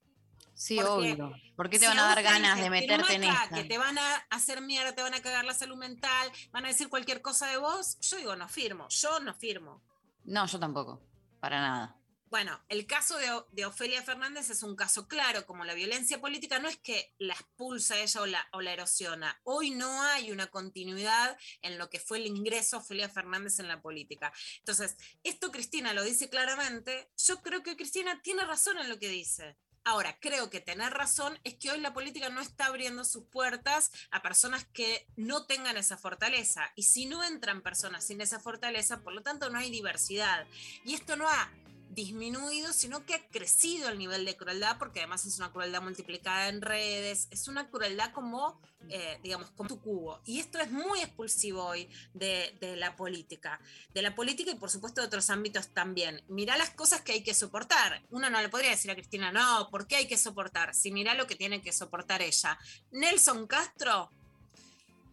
Sí, 0.53 0.74
Porque 0.74 1.12
obvio. 1.12 1.33
¿Por 1.55 1.70
qué 1.70 1.78
te 1.78 1.85
si 1.85 1.87
van 1.87 2.01
a 2.01 2.07
dar 2.07 2.24
ganas 2.24 2.59
de 2.61 2.70
meterte 2.70 3.14
en 3.14 3.20
"Firma 3.22 3.33
acá, 3.33 3.45
esta? 3.45 3.55
Que 3.55 3.64
te 3.68 3.78
van 3.78 3.97
a 3.99 4.16
hacer 4.31 4.62
mierda, 4.62 4.97
te 4.97 5.03
van 5.03 5.14
a 5.14 5.22
cagar 5.22 5.45
la 5.45 5.55
salud 5.55 5.76
mental, 5.76 6.33
van 6.51 6.64
a 6.64 6.68
decir 6.68 6.89
cualquier 6.89 7.22
cosa 7.22 7.47
de 7.47 7.57
vos, 7.57 8.01
yo 8.01 8.16
digo, 8.16 8.35
no 8.35 8.49
firmo, 8.49 8.89
yo 8.89 9.20
no 9.20 9.33
firmo. 9.33 9.81
No, 10.24 10.45
yo 10.47 10.59
tampoco. 10.59 11.01
Para 11.39 11.61
nada. 11.61 11.99
Bueno, 12.31 12.64
el 12.68 12.87
caso 12.87 13.18
de, 13.18 13.26
de 13.51 13.66
Ofelia 13.66 14.05
Fernández 14.05 14.51
es 14.51 14.62
un 14.62 14.76
caso 14.76 15.09
claro, 15.09 15.45
como 15.47 15.64
la 15.64 15.74
violencia 15.74 16.20
política 16.20 16.61
no 16.61 16.68
es 16.68 16.76
que 16.76 17.12
la 17.18 17.35
expulsa 17.35 17.99
ella 17.99 18.20
o 18.20 18.26
la, 18.26 18.49
o 18.53 18.61
la 18.61 18.72
erosiona. 18.72 19.41
Hoy 19.43 19.70
no 19.70 20.01
hay 20.03 20.31
una 20.31 20.47
continuidad 20.47 21.37
en 21.61 21.76
lo 21.76 21.91
que 21.91 21.99
fue 21.99 22.18
el 22.18 22.28
ingreso 22.28 22.76
de 22.76 22.83
Ofelia 22.83 23.09
Fernández 23.09 23.59
en 23.59 23.66
la 23.66 23.83
política. 23.83 24.33
Entonces, 24.59 24.97
esto 25.24 25.51
Cristina 25.51 25.93
lo 25.93 26.05
dice 26.05 26.31
claramente. 26.31 27.11
Yo 27.16 27.43
creo 27.43 27.64
que 27.64 27.76
Cristina 27.76 28.22
tiene 28.22 28.45
razón 28.45 28.78
en 28.78 28.89
lo 28.89 29.01
que 29.01 29.09
dice. 29.09 29.57
Ahora, 29.83 30.16
creo 30.20 30.51
que 30.51 30.61
tener 30.61 30.93
razón 30.93 31.37
es 31.43 31.57
que 31.57 31.72
hoy 31.72 31.81
la 31.81 31.93
política 31.93 32.28
no 32.28 32.41
está 32.41 32.66
abriendo 32.66 33.05
sus 33.05 33.24
puertas 33.24 33.91
a 34.12 34.22
personas 34.22 34.64
que 34.66 35.09
no 35.16 35.47
tengan 35.47 35.76
esa 35.76 35.97
fortaleza. 35.97 36.70
Y 36.76 36.85
si 36.85 37.07
no 37.07 37.24
entran 37.24 37.61
personas 37.62 38.07
sin 38.07 38.20
esa 38.20 38.39
fortaleza, 38.39 39.03
por 39.03 39.14
lo 39.14 39.22
tanto 39.22 39.51
no 39.51 39.59
hay 39.59 39.70
diversidad. 39.70 40.47
Y 40.85 40.95
esto 40.95 41.16
no 41.16 41.28
ha 41.28 41.51
disminuido, 41.91 42.72
sino 42.72 43.05
que 43.05 43.14
ha 43.14 43.28
crecido 43.28 43.88
el 43.88 43.99
nivel 43.99 44.24
de 44.24 44.36
crueldad, 44.36 44.78
porque 44.78 45.01
además 45.01 45.26
es 45.26 45.38
una 45.38 45.53
crueldad 45.53 45.82
multiplicada 45.82 46.49
en 46.49 46.62
redes, 46.62 47.26
es 47.30 47.49
una 47.49 47.68
crueldad 47.68 48.12
como, 48.12 48.61
eh, 48.88 49.18
digamos, 49.22 49.53
tu 49.68 49.80
cubo. 49.80 50.20
Y 50.24 50.38
esto 50.38 50.59
es 50.61 50.70
muy 50.70 51.01
expulsivo 51.01 51.64
hoy 51.64 51.88
de, 52.14 52.57
la 52.78 52.95
política, 52.97 53.61
de 53.93 54.03
la 54.03 54.14
política 54.14 54.53
y 54.53 54.55
por 54.55 54.70
supuesto 54.70 55.01
de 55.01 55.09
otros 55.09 55.30
ámbitos 55.30 55.68
también. 55.68 56.22
Mirá 56.28 56.57
las 56.57 56.70
cosas 56.70 57.01
que 57.03 57.12
hay 57.12 57.22
que 57.22 57.34
soportar. 57.34 58.03
Uno 58.11 58.30
no 58.30 58.41
le 58.41 58.49
podría 58.49 58.70
decir 58.70 58.91
a 58.91 58.95
Cristina, 58.95 59.32
no, 59.32 59.68
¿por 59.70 59.86
qué 59.86 59.97
hay 59.97 60.09
que 60.09 60.16
soportar? 60.16 60.74
Si 60.74 60.93
mirá 60.93 61.14
lo 61.14 61.26
que 61.26 61.34
tiene 61.34 61.61
que 61.61 61.72
soportar 61.72 62.22
ella. 62.22 62.59
Nelson 62.93 63.47
Castro 63.47 64.11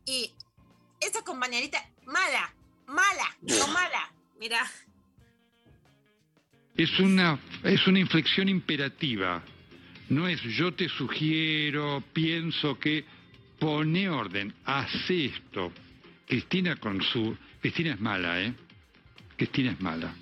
y 0.06 0.32
esta 1.00 1.24
compañerita, 1.24 1.84
mala, 2.06 2.54
mala, 2.86 3.38
no 3.42 3.68
mala. 3.68 4.14
Mirá, 4.40 4.72
Es 6.78 7.00
una, 7.00 7.40
es 7.64 7.88
una 7.88 8.00
inflexión 8.00 8.48
imperativa. 8.48 9.44
No 10.10 10.28
es 10.28 10.42
yo 10.44 10.74
te 10.74 10.88
sugiero, 10.88 12.04
pienso 12.14 12.78
que 12.78 13.04
pone 13.60 14.08
orden, 14.08 14.54
hace 14.64 15.26
esto. 15.26 15.74
Cristina 16.28 16.76
con 16.76 17.02
su... 17.02 17.36
Cristina 17.62 17.94
es 17.94 18.00
mala, 18.00 18.42
¿eh? 18.42 18.54
Cristina 19.36 19.72
es 19.72 19.82
mala. 19.82 20.14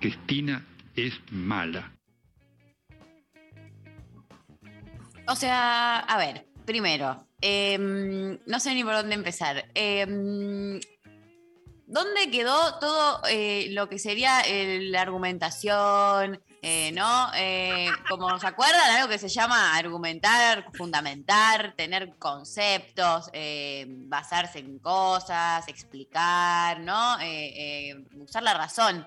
Cristina 0.00 0.64
es 0.94 1.18
mala. 1.32 1.92
O 5.26 5.34
sea, 5.34 5.98
a 5.98 6.16
ver, 6.18 6.46
primero, 6.64 7.26
em, 7.40 8.38
no 8.46 8.60
sé 8.60 8.74
ni 8.74 8.84
por 8.84 8.94
dónde 8.94 9.14
empezar. 9.14 9.64
Em, 9.74 10.78
¿Dónde 11.92 12.30
quedó 12.30 12.78
todo 12.78 13.20
eh, 13.28 13.66
lo 13.72 13.86
que 13.90 13.98
sería 13.98 14.40
eh, 14.40 14.78
la 14.80 15.02
argumentación? 15.02 16.40
eh, 16.62 16.92
¿No? 16.92 17.30
Eh, 17.34 17.88
como 18.08 18.38
se 18.38 18.46
acuerdan, 18.46 18.96
algo 18.96 19.08
que 19.08 19.18
se 19.18 19.28
llama 19.28 19.76
argumentar, 19.76 20.64
fundamentar, 20.72 21.74
tener 21.76 22.14
conceptos, 22.18 23.28
eh, 23.32 23.84
basarse 23.88 24.60
en 24.60 24.78
cosas, 24.78 25.66
explicar, 25.66 26.80
¿no? 26.80 27.18
Eh, 27.20 27.94
usar 28.14 28.42
la 28.44 28.54
razón. 28.54 29.06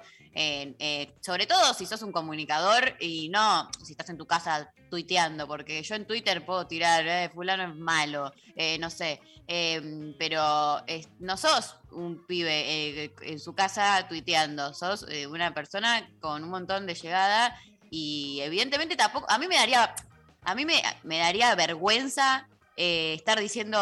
Sobre 1.22 1.46
todo 1.48 1.74
si 1.74 1.86
sos 1.86 2.02
un 2.02 2.12
comunicador 2.12 2.98
y 3.00 3.30
no 3.30 3.70
si 3.82 3.94
estás 3.94 4.10
en 4.10 4.18
tu 4.18 4.28
casa 4.28 4.70
tuiteando, 4.90 5.48
porque 5.48 5.82
yo 5.82 5.96
en 5.96 6.06
Twitter 6.06 6.46
puedo 6.46 6.68
tirar, 6.68 7.08
eh, 7.08 7.32
fulano 7.34 7.64
es 7.64 7.76
malo, 7.76 8.34
no 8.82 8.90
sé, 8.90 9.22
eh, 9.48 10.16
pero 10.18 10.84
no 11.20 11.38
sos 11.38 11.76
un 11.96 12.26
pibe 12.26 12.52
eh, 12.52 13.14
en 13.22 13.40
su 13.40 13.54
casa 13.54 14.08
tuiteando, 14.08 14.74
sos 14.74 15.06
eh, 15.10 15.28
una 15.28 15.54
persona 15.54 16.10
con 16.20 16.44
un 16.44 16.50
montón 16.50 16.86
de 16.86 16.94
llegada 16.94 17.58
y 17.90 18.40
evidentemente 18.42 18.96
tampoco, 18.96 19.26
a 19.30 19.38
mí 19.38 19.48
me 19.48 19.56
daría, 19.56 19.96
a 20.44 20.56
mí 20.56 20.66
me, 20.66 20.82
daría 21.18 21.56
vergüenza 21.56 22.48
eh, 22.76 23.14
estar 23.14 23.40
diciendo 23.40 23.78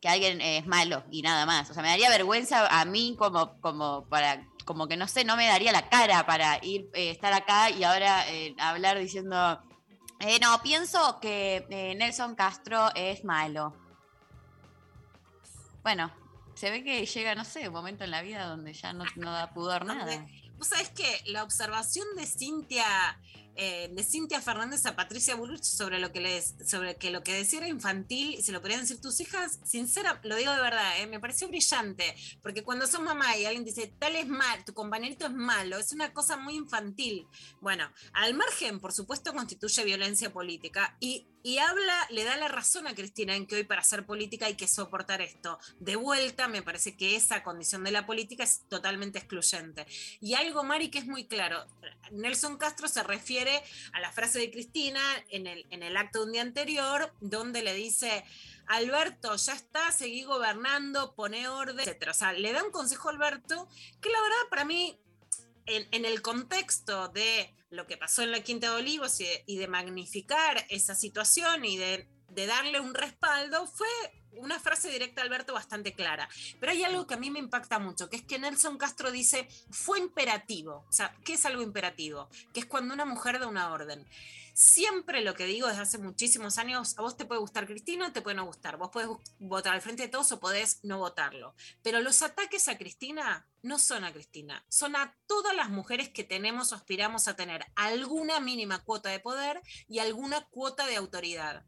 que 0.00 0.08
alguien 0.08 0.40
es 0.40 0.66
malo 0.66 1.04
y 1.10 1.22
nada 1.22 1.46
más. 1.46 1.70
O 1.70 1.74
sea, 1.74 1.82
me 1.82 1.88
daría 1.88 2.10
vergüenza 2.10 2.66
a 2.66 2.84
mí 2.84 3.14
como, 3.18 3.58
como 3.60 4.06
para, 4.08 4.46
como 4.64 4.88
que 4.88 4.96
no 4.96 5.08
sé, 5.08 5.24
no 5.24 5.36
me 5.36 5.46
daría 5.46 5.72
la 5.72 5.88
cara 5.88 6.26
para 6.26 6.58
ir, 6.62 6.90
estar 6.94 7.32
acá 7.32 7.70
y 7.70 7.84
ahora 7.84 8.24
hablar 8.58 8.98
diciendo, 8.98 9.62
no, 10.40 10.62
pienso 10.62 11.20
que 11.20 11.94
Nelson 11.96 12.34
Castro 12.34 12.90
es 12.94 13.24
malo. 13.24 13.83
Bueno, 15.84 16.10
se 16.54 16.70
ve 16.70 16.82
que 16.82 17.04
llega, 17.04 17.34
no 17.34 17.44
sé, 17.44 17.68
un 17.68 17.74
momento 17.74 18.04
en 18.04 18.10
la 18.10 18.22
vida 18.22 18.46
donde 18.46 18.72
ya 18.72 18.94
no, 18.94 19.04
no 19.16 19.30
da 19.30 19.52
pudor 19.52 19.84
nada. 19.84 20.26
Vos 20.56 20.68
sabés 20.68 20.88
que 20.88 21.20
la 21.26 21.44
observación 21.44 22.06
de 22.16 22.24
Cintia, 22.24 23.20
eh, 23.56 23.90
de 23.92 24.02
Cintia 24.02 24.40
Fernández 24.40 24.84
a 24.86 24.96
Patricia 24.96 25.34
Bullrich 25.34 25.64
sobre 25.64 25.98
lo 25.98 26.12
que 26.12 26.20
les, 26.20 26.54
sobre 26.66 26.96
que 26.96 27.10
lo 27.10 27.22
que 27.22 27.34
decía 27.34 27.58
era 27.58 27.68
infantil 27.68 28.42
se 28.42 28.52
lo 28.52 28.60
podrían 28.60 28.80
decir 28.80 29.00
tus 29.00 29.20
hijas, 29.20 29.60
sincera, 29.64 30.20
lo 30.24 30.36
digo 30.36 30.52
de 30.52 30.60
verdad, 30.60 31.00
eh, 31.00 31.06
me 31.06 31.20
pareció 31.20 31.48
brillante, 31.48 32.14
porque 32.42 32.62
cuando 32.62 32.86
sos 32.86 33.00
mamá 33.00 33.36
y 33.36 33.44
alguien 33.44 33.64
dice 33.64 33.92
tal 33.98 34.16
es 34.16 34.28
mal, 34.28 34.64
tu 34.64 34.74
compañerito 34.74 35.26
es 35.26 35.32
malo, 35.32 35.78
es 35.78 35.92
una 35.92 36.12
cosa 36.12 36.36
muy 36.36 36.54
infantil. 36.54 37.26
Bueno, 37.60 37.90
al 38.12 38.34
margen, 38.34 38.80
por 38.80 38.92
supuesto, 38.92 39.32
constituye 39.32 39.84
violencia 39.84 40.32
política 40.32 40.96
y 41.00 41.26
y 41.46 41.58
habla, 41.58 41.94
le 42.08 42.24
da 42.24 42.38
la 42.38 42.48
razón 42.48 42.86
a 42.86 42.94
Cristina 42.94 43.36
en 43.36 43.46
que 43.46 43.56
hoy 43.56 43.64
para 43.64 43.82
hacer 43.82 44.06
política 44.06 44.46
hay 44.46 44.54
que 44.54 44.66
soportar 44.66 45.20
esto. 45.20 45.58
De 45.78 45.94
vuelta, 45.94 46.48
me 46.48 46.62
parece 46.62 46.96
que 46.96 47.16
esa 47.16 47.42
condición 47.42 47.84
de 47.84 47.90
la 47.90 48.06
política 48.06 48.44
es 48.44 48.62
totalmente 48.66 49.18
excluyente. 49.18 49.84
Y 50.22 50.32
algo, 50.32 50.64
Mari, 50.64 50.88
que 50.90 51.00
es 51.00 51.06
muy 51.06 51.26
claro. 51.26 51.66
Nelson 52.12 52.56
Castro 52.56 52.88
se 52.88 53.02
a 53.92 54.00
la 54.00 54.12
frase 54.12 54.38
de 54.38 54.50
Cristina 54.50 55.00
en 55.30 55.46
el, 55.46 55.66
en 55.70 55.82
el 55.82 55.96
acto 55.96 56.20
de 56.20 56.26
un 56.26 56.32
día 56.32 56.42
anterior, 56.42 57.12
donde 57.20 57.62
le 57.62 57.74
dice, 57.74 58.24
Alberto, 58.66 59.36
ya 59.36 59.52
está, 59.52 59.92
seguí 59.92 60.22
gobernando, 60.24 61.14
pone 61.14 61.48
orden, 61.48 61.88
etc. 61.88 62.08
O 62.10 62.14
sea, 62.14 62.32
le 62.32 62.52
da 62.52 62.64
un 62.64 62.70
consejo 62.70 63.08
a 63.08 63.12
Alberto 63.12 63.68
que 64.00 64.10
la 64.10 64.20
verdad 64.20 64.48
para 64.50 64.64
mí, 64.64 64.98
en, 65.66 66.04
el 66.04 66.20
contexto 66.22 67.08
de 67.08 67.54
lo 67.70 67.86
que 67.86 67.96
pasó 67.96 68.22
en 68.22 68.30
la 68.30 68.42
Quinta 68.42 68.70
de 68.70 68.76
Olivos 68.76 69.18
y 69.20 69.56
de 69.56 69.68
magnificar 69.68 70.66
esa 70.68 70.94
situación 70.94 71.64
y 71.64 71.78
de, 71.78 72.08
de, 72.34 72.46
darle 72.46 72.80
un 72.80 72.94
respaldo, 72.94 73.66
fue 73.66 73.88
una 74.36 74.58
frase 74.58 74.90
directa 74.90 75.20
a 75.20 75.24
Alberto 75.24 75.52
bastante 75.52 75.94
clara. 75.94 76.28
Pero 76.60 76.72
hay 76.72 76.84
algo 76.84 77.06
que 77.06 77.14
a 77.14 77.18
mí 77.18 77.30
me 77.30 77.38
impacta 77.38 77.78
mucho, 77.78 78.08
que 78.08 78.16
es 78.16 78.22
que 78.22 78.38
Nelson 78.38 78.78
Castro 78.78 79.10
dice, 79.10 79.48
fue 79.70 79.98
imperativo. 79.98 80.84
O 80.88 80.92
sea, 80.92 81.14
¿qué 81.24 81.34
es 81.34 81.46
algo 81.46 81.62
imperativo? 81.62 82.28
Que 82.52 82.60
es 82.60 82.66
cuando 82.66 82.94
una 82.94 83.04
mujer 83.04 83.38
da 83.38 83.46
una 83.46 83.72
orden. 83.72 84.06
Siempre 84.56 85.20
lo 85.22 85.34
que 85.34 85.46
digo 85.46 85.66
desde 85.66 85.82
hace 85.82 85.98
muchísimos 85.98 86.58
años, 86.58 86.96
a 86.96 87.02
vos 87.02 87.16
te 87.16 87.24
puede 87.24 87.40
gustar 87.40 87.66
Cristina, 87.66 88.12
te 88.12 88.22
puede 88.22 88.36
no 88.36 88.44
gustar. 88.44 88.76
Vos 88.76 88.90
podés 88.90 89.08
votar 89.40 89.74
al 89.74 89.82
frente 89.82 90.04
de 90.04 90.08
todos 90.08 90.30
o 90.30 90.38
podés 90.38 90.78
no 90.84 90.98
votarlo. 90.98 91.56
Pero 91.82 92.00
los 92.00 92.22
ataques 92.22 92.68
a 92.68 92.78
Cristina 92.78 93.48
no 93.62 93.80
son 93.80 94.04
a 94.04 94.12
Cristina, 94.12 94.64
son 94.68 94.94
a 94.94 95.16
todas 95.26 95.56
las 95.56 95.70
mujeres 95.70 96.08
que 96.08 96.22
tenemos 96.22 96.70
o 96.70 96.76
aspiramos 96.76 97.26
a 97.26 97.34
tener 97.34 97.66
alguna 97.74 98.38
mínima 98.38 98.84
cuota 98.84 99.08
de 99.08 99.18
poder 99.18 99.60
y 99.88 99.98
alguna 99.98 100.46
cuota 100.50 100.86
de 100.86 100.96
autoridad. 100.96 101.64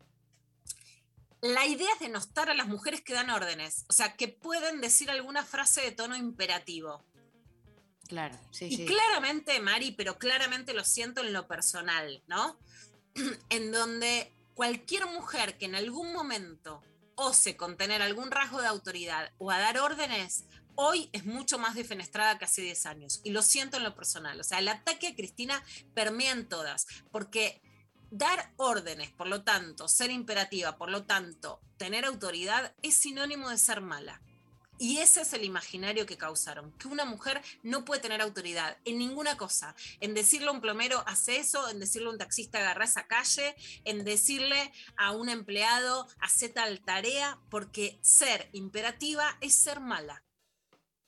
La 1.43 1.67
idea 1.67 1.89
es 1.95 2.01
denostar 2.01 2.51
a 2.51 2.55
las 2.55 2.67
mujeres 2.67 3.03
que 3.03 3.13
dan 3.13 3.31
órdenes, 3.31 3.85
o 3.89 3.93
sea, 3.93 4.17
que 4.17 4.29
pueden 4.29 4.81
decir 4.81 5.11
alguna 5.11 5.45
frase 5.45 5.83
de 5.83 5.93
tono 5.93 6.17
imperativo. 6.17 7.05
Claro, 8.09 8.39
sí, 8.51 8.67
y 8.67 8.77
sí. 8.77 8.87
claramente, 8.87 9.61
Mari, 9.61 9.93
pero 9.93 10.19
claramente 10.19 10.75
lo 10.75 10.85
siento 10.85 11.21
en 11.21 11.33
lo 11.33 11.47
personal, 11.47 12.23
¿no? 12.27 12.59
en 13.51 13.73
donde 13.73 14.33
cualquier 14.55 15.07
mujer 15.07 15.59
que 15.59 15.67
en 15.67 15.75
algún 15.75 16.13
momento 16.13 16.83
ose 17.17 17.57
con 17.57 17.77
tener 17.77 18.03
algún 18.03 18.31
rasgo 18.31 18.61
de 18.61 18.69
autoridad 18.69 19.33
o 19.39 19.51
a 19.51 19.59
dar 19.59 19.79
órdenes, 19.79 20.45
hoy 20.77 21.09
es 21.13 21.25
mucho 21.25 21.59
más 21.59 21.75
defenestrada 21.75 22.39
que 22.39 22.45
hace 22.45 22.63
10 22.63 22.87
años. 22.87 23.21
Y 23.25 23.31
lo 23.31 23.43
siento 23.43 23.79
en 23.79 23.83
lo 23.83 23.95
personal. 23.95 24.39
O 24.39 24.45
sea, 24.45 24.59
el 24.59 24.69
ataque 24.69 25.09
a 25.09 25.15
Cristina 25.15 25.63
permea 25.95 26.33
en 26.33 26.49
todas, 26.49 26.87
porque 27.11 27.61
dar 28.11 28.53
órdenes, 28.57 29.11
por 29.11 29.27
lo 29.27 29.43
tanto, 29.43 29.89
ser 29.89 30.11
imperativa, 30.11 30.77
por 30.77 30.91
lo 30.91 31.05
tanto, 31.05 31.61
tener 31.77 32.05
autoridad, 32.05 32.75
es 32.83 32.95
sinónimo 32.95 33.51
de 33.51 33.59
ser 33.59 33.81
mala. 33.81 34.21
Y 34.79 34.99
ese 34.99 35.23
es 35.23 35.33
el 35.33 35.45
imaginario 35.45 36.05
que 36.05 36.19
causaron, 36.19 36.71
que 36.73 36.89
una 36.89 37.07
mujer 37.07 37.41
no 37.63 37.87
puede 37.87 38.03
tener 38.03 38.21
autoridad 38.21 38.77
en 38.85 38.99
ninguna 38.99 39.39
cosa. 39.39 39.75
En 40.01 40.13
decirle 40.13 40.49
a 40.49 40.53
un 40.53 40.61
plomero, 40.61 41.03
hace 41.07 41.39
eso, 41.39 41.71
en 41.71 41.81
decirle 41.81 42.09
a 42.09 42.11
un 42.11 42.19
taxista, 42.19 42.59
agarra 42.59 42.85
esa 42.85 43.07
calle, 43.07 43.57
en 43.85 44.05
decirle 44.05 44.73
a 44.99 45.13
un 45.13 45.31
empleado, 45.31 46.07
hace 46.21 46.51
tal 46.51 46.81
tarea, 46.81 47.39
porque 47.49 47.99
ser 48.03 48.51
imperativa 48.53 49.39
es 49.41 49.55
ser 49.55 49.81
mala. 49.81 50.26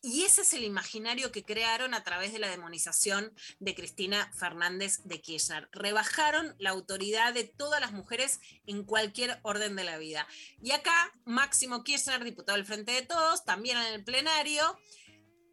Y 0.00 0.22
ese 0.22 0.42
es 0.42 0.52
el 0.52 0.62
imaginario 0.62 1.32
que 1.32 1.44
crearon 1.44 1.92
a 1.92 2.04
través 2.04 2.32
de 2.32 2.38
la 2.38 2.48
demonización 2.48 3.32
de 3.58 3.74
Cristina 3.74 4.30
Fernández 4.32 5.00
de 5.04 5.20
Kirchner. 5.20 5.68
Rebajaron 5.72 6.54
la 6.58 6.70
autoridad 6.70 7.34
de 7.34 7.44
todas 7.44 7.80
las 7.80 7.92
mujeres 7.92 8.40
en 8.66 8.84
cualquier 8.84 9.40
orden 9.42 9.74
de 9.74 9.84
la 9.84 9.98
vida. 9.98 10.26
Y 10.62 10.70
acá, 10.70 11.12
Máximo 11.24 11.82
Kirchner, 11.82 12.22
diputado 12.22 12.56
del 12.56 12.66
Frente 12.66 12.92
de 12.92 13.02
Todos, 13.02 13.44
también 13.44 13.76
en 13.78 13.94
el 13.94 14.04
plenario, 14.04 14.78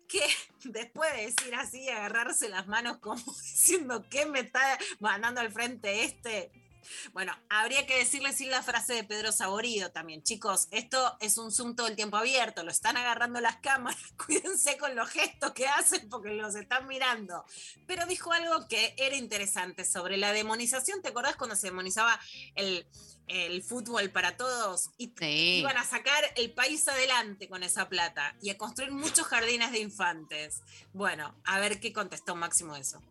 que 0.07 0.21
después 0.63 1.11
de 1.13 1.25
decir 1.25 1.55
así, 1.55 1.89
agarrarse 1.89 2.49
las 2.49 2.67
manos 2.67 2.97
como 2.97 3.23
diciendo 3.41 4.07
que 4.09 4.25
me 4.25 4.41
está 4.41 4.77
mandando 4.99 5.41
al 5.41 5.51
frente 5.51 6.03
este, 6.03 6.51
bueno, 7.13 7.33
habría 7.49 7.85
que 7.85 7.97
decirle 7.97 8.33
sin 8.33 8.49
la 8.49 8.63
frase 8.63 8.93
de 8.93 9.03
Pedro 9.03 9.31
Saborido 9.31 9.91
también. 9.91 10.23
Chicos, 10.23 10.67
esto 10.71 11.17
es 11.19 11.37
un 11.37 11.51
Zoom 11.51 11.75
todo 11.75 11.87
el 11.87 11.95
tiempo 11.95 12.17
abierto, 12.17 12.63
lo 12.63 12.71
están 12.71 12.97
agarrando 12.97 13.39
las 13.41 13.57
cámaras, 13.57 13.99
cuídense 14.25 14.77
con 14.77 14.95
los 14.95 15.09
gestos 15.09 15.51
que 15.53 15.67
hacen 15.67 16.09
porque 16.09 16.29
los 16.29 16.55
están 16.55 16.87
mirando. 16.87 17.45
Pero 17.87 18.05
dijo 18.05 18.31
algo 18.31 18.67
que 18.67 18.93
era 18.97 19.15
interesante 19.15 19.85
sobre 19.85 20.17
la 20.17 20.31
demonización. 20.31 21.01
¿Te 21.01 21.09
acordás 21.09 21.35
cuando 21.35 21.55
se 21.55 21.67
demonizaba 21.67 22.19
el, 22.55 22.87
el 23.27 23.63
fútbol 23.63 24.09
para 24.11 24.37
todos? 24.37 24.89
Y 24.97 25.13
sí. 25.17 25.59
iban 25.59 25.77
a 25.77 25.83
sacar 25.83 26.23
el 26.35 26.51
país 26.51 26.87
adelante 26.87 27.47
con 27.47 27.63
esa 27.63 27.89
plata 27.89 28.35
y 28.41 28.49
a 28.49 28.57
construir 28.57 28.91
muchos 28.91 29.27
jardines 29.27 29.71
de 29.71 29.79
infantes. 29.79 30.61
Bueno, 30.93 31.35
a 31.45 31.59
ver 31.59 31.79
qué 31.79 31.93
contestó 31.93 32.35
Máximo 32.35 32.75
eso. 32.75 33.01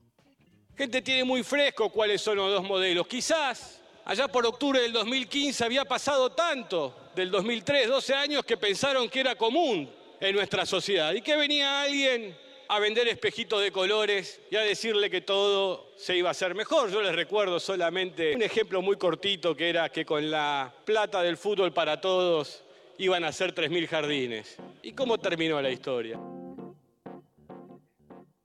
Gente 0.76 1.02
tiene 1.02 1.22
muy 1.22 1.44
fresco 1.44 1.88
cuáles 1.88 2.20
son 2.20 2.36
los 2.36 2.50
dos 2.50 2.64
modelos. 2.64 3.06
Quizás 3.06 3.80
allá 4.04 4.26
por 4.26 4.44
octubre 4.44 4.80
del 4.80 4.92
2015 4.92 5.64
había 5.64 5.84
pasado 5.84 6.32
tanto 6.32 6.94
del 7.14 7.30
2003, 7.30 7.88
12 7.88 8.14
años 8.14 8.44
que 8.44 8.56
pensaron 8.56 9.08
que 9.08 9.20
era 9.20 9.36
común 9.36 9.88
en 10.20 10.34
nuestra 10.34 10.66
sociedad 10.66 11.12
y 11.12 11.22
que 11.22 11.36
venía 11.36 11.82
alguien 11.82 12.36
a 12.66 12.80
vender 12.80 13.06
espejitos 13.06 13.62
de 13.62 13.70
colores 13.70 14.40
y 14.50 14.56
a 14.56 14.62
decirle 14.62 15.10
que 15.10 15.20
todo 15.20 15.92
se 15.96 16.16
iba 16.16 16.30
a 16.30 16.32
hacer 16.32 16.56
mejor. 16.56 16.90
Yo 16.90 17.02
les 17.02 17.14
recuerdo 17.14 17.60
solamente 17.60 18.34
un 18.34 18.42
ejemplo 18.42 18.82
muy 18.82 18.96
cortito 18.96 19.54
que 19.54 19.68
era 19.68 19.90
que 19.90 20.04
con 20.04 20.28
la 20.28 20.74
plata 20.84 21.22
del 21.22 21.36
fútbol 21.36 21.72
para 21.72 22.00
todos 22.00 22.64
iban 22.98 23.22
a 23.22 23.28
hacer 23.28 23.54
3.000 23.54 23.86
jardines. 23.86 24.56
¿Y 24.82 24.92
cómo 24.92 25.18
terminó 25.18 25.62
la 25.62 25.70
historia? 25.70 26.18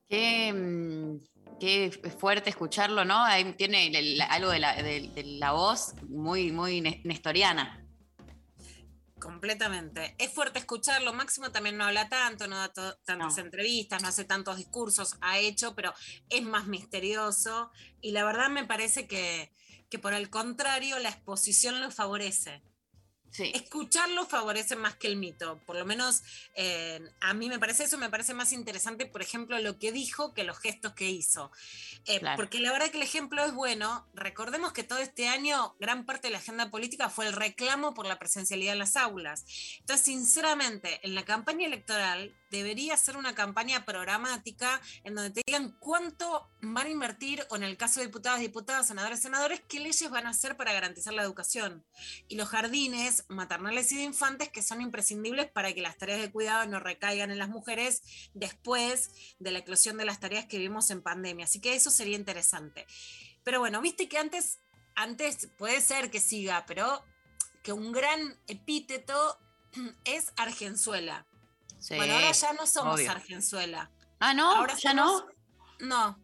Qué, 0.08 0.52
mm, 0.54 1.20
qué 1.60 1.92
fuerte 2.20 2.50
escucharlo, 2.50 3.06
¿no? 3.06 3.24
Ahí 3.24 3.54
tiene 3.54 3.88
el- 3.88 4.22
algo 4.22 4.50
de 4.52 4.60
la, 4.60 4.76
de- 4.82 5.10
de 5.14 5.24
la 5.24 5.52
voz 5.52 5.94
muy, 6.08 6.52
muy 6.52 6.82
ne- 6.82 7.02
nestoriana. 7.04 7.86
Completamente. 9.20 10.16
Es 10.18 10.32
fuerte 10.32 10.60
escucharlo. 10.60 11.14
Máximo 11.14 11.52
también 11.52 11.78
no 11.78 11.84
habla 11.86 12.08
tanto, 12.08 12.48
no 12.48 12.58
da 12.58 12.72
tantas 13.06 13.38
entrevistas, 13.38 14.02
no 14.02 14.08
hace 14.08 14.24
tantos 14.24 14.56
discursos, 14.58 15.18
ha 15.22 15.38
hecho, 15.40 15.76
pero 15.76 15.94
es 16.30 16.42
más 16.44 16.68
misterioso. 16.68 17.70
Y 18.02 18.12
la 18.12 18.24
verdad 18.24 18.50
me 18.50 18.64
parece 18.66 19.08
que, 19.08 19.52
que 19.90 20.00
por 20.00 20.14
el 20.14 20.30
contrario, 20.30 20.98
la 21.00 21.10
exposición 21.10 21.82
lo 21.82 21.92
favorece. 21.92 22.62
Escucharlo 23.38 24.26
favorece 24.26 24.76
más 24.76 24.96
que 24.96 25.08
el 25.08 25.16
mito. 25.16 25.60
Por 25.66 25.76
lo 25.76 25.86
menos 25.86 26.24
eh, 26.56 27.00
a 27.22 27.34
mí 27.34 27.50
me 27.50 27.60
parece 27.60 27.86
eso, 27.86 27.98
me 27.98 28.10
parece 28.10 28.34
más 28.34 28.52
interesante, 28.52 29.06
por 29.06 29.22
ejemplo, 29.22 29.60
lo 29.60 29.78
que 29.80 29.92
dijo 29.92 30.34
que 30.34 30.44
los 30.44 30.60
gestos 30.60 30.94
que 30.94 31.10
hizo. 31.10 31.52
Eh, 32.06 32.20
Claro. 32.20 32.36
Porque 32.36 32.60
la 32.60 32.72
verdad 32.72 32.90
que 32.90 32.98
el 32.98 33.04
ejemplo 33.04 33.44
es 33.46 33.54
bueno. 33.54 34.06
Recordemos 34.14 34.74
que 34.74 34.84
todo 34.84 35.00
este 35.00 35.28
año 35.28 35.76
gran 35.80 36.06
parte 36.06 36.28
de 36.28 36.34
la 36.34 36.40
agenda 36.40 36.70
política 36.70 37.10
fue 37.10 37.28
el 37.28 37.34
reclamo 37.34 37.94
por 37.94 38.06
la 38.06 38.20
presencialidad 38.20 38.74
en 38.74 38.80
las 38.80 38.96
aulas. 38.96 39.46
Entonces, 39.80 40.06
sinceramente, 40.06 41.00
en 41.04 41.16
la 41.16 41.24
campaña 41.24 41.66
electoral 41.66 42.36
debería 42.50 42.98
ser 42.98 43.18
una 43.18 43.36
campaña 43.36 43.86
programática 43.86 44.82
en 45.04 45.16
donde 45.16 45.32
te 45.32 45.42
digan 45.46 45.76
cuánto 45.80 46.50
van 46.62 46.88
a 46.88 46.90
invertir, 46.90 47.46
o 47.50 47.56
en 47.56 47.64
el 47.64 47.78
caso 47.78 48.00
de 48.00 48.08
diputados, 48.08 48.40
diputadas, 48.40 48.88
senadores, 48.88 49.20
senadores, 49.20 49.62
qué 49.68 49.80
leyes 49.80 50.10
van 50.10 50.28
a 50.28 50.32
hacer 50.32 50.58
para 50.58 50.74
garantizar 50.74 51.14
la 51.14 51.24
educación. 51.24 51.86
Y 52.28 52.36
los 52.36 52.50
jardines 52.50 53.26
maternales 53.30 53.92
y 53.92 53.98
de 53.98 54.04
infantes 54.04 54.50
que 54.50 54.64
son 54.64 54.82
imprescindibles 54.82 55.50
para 55.50 55.74
que 55.74 55.82
las 55.82 55.98
tareas 55.98 56.22
de 56.22 56.32
cuidado 56.32 56.66
no 56.68 56.80
recaigan 56.80 57.32
en 57.32 57.40
las 57.40 57.50
mujeres 57.50 58.02
después 58.34 59.36
de 59.40 59.52
la 59.52 59.60
eclosión 59.60 59.98
de 59.98 60.06
las 60.06 60.20
tareas 60.20 60.46
que 60.46 60.58
vimos 60.58 60.90
en 60.92 61.02
pandemia. 61.02 61.46
Así 61.46 61.60
que 61.60 61.76
eso 61.76 61.92
sería 61.92 62.18
interesante. 62.18 62.86
Pero 63.44 63.60
bueno, 63.60 63.82
viste 63.82 64.08
que 64.08 64.18
antes, 64.18 64.60
antes 64.96 65.50
puede 65.58 65.82
ser 65.82 66.12
que 66.12 66.20
siga, 66.20 66.66
pero 66.68 67.04
que 67.64 67.74
un 67.74 67.92
gran 67.92 68.40
epíteto 68.48 69.40
es 70.04 70.32
Argenzuela. 70.38 71.26
Sí, 71.80 71.96
bueno, 71.96 72.14
ahora 72.16 72.32
ya 72.32 72.54
no 72.54 72.68
somos 72.68 72.96
obvio. 72.96 73.12
Argenzuela. 73.12 73.90
Ah, 74.20 74.34
¿no? 74.34 74.52
Ahora 74.56 74.76
¿Ya 74.76 74.92
somos- 74.92 75.26
no? 75.80 75.88
No. 75.88 76.20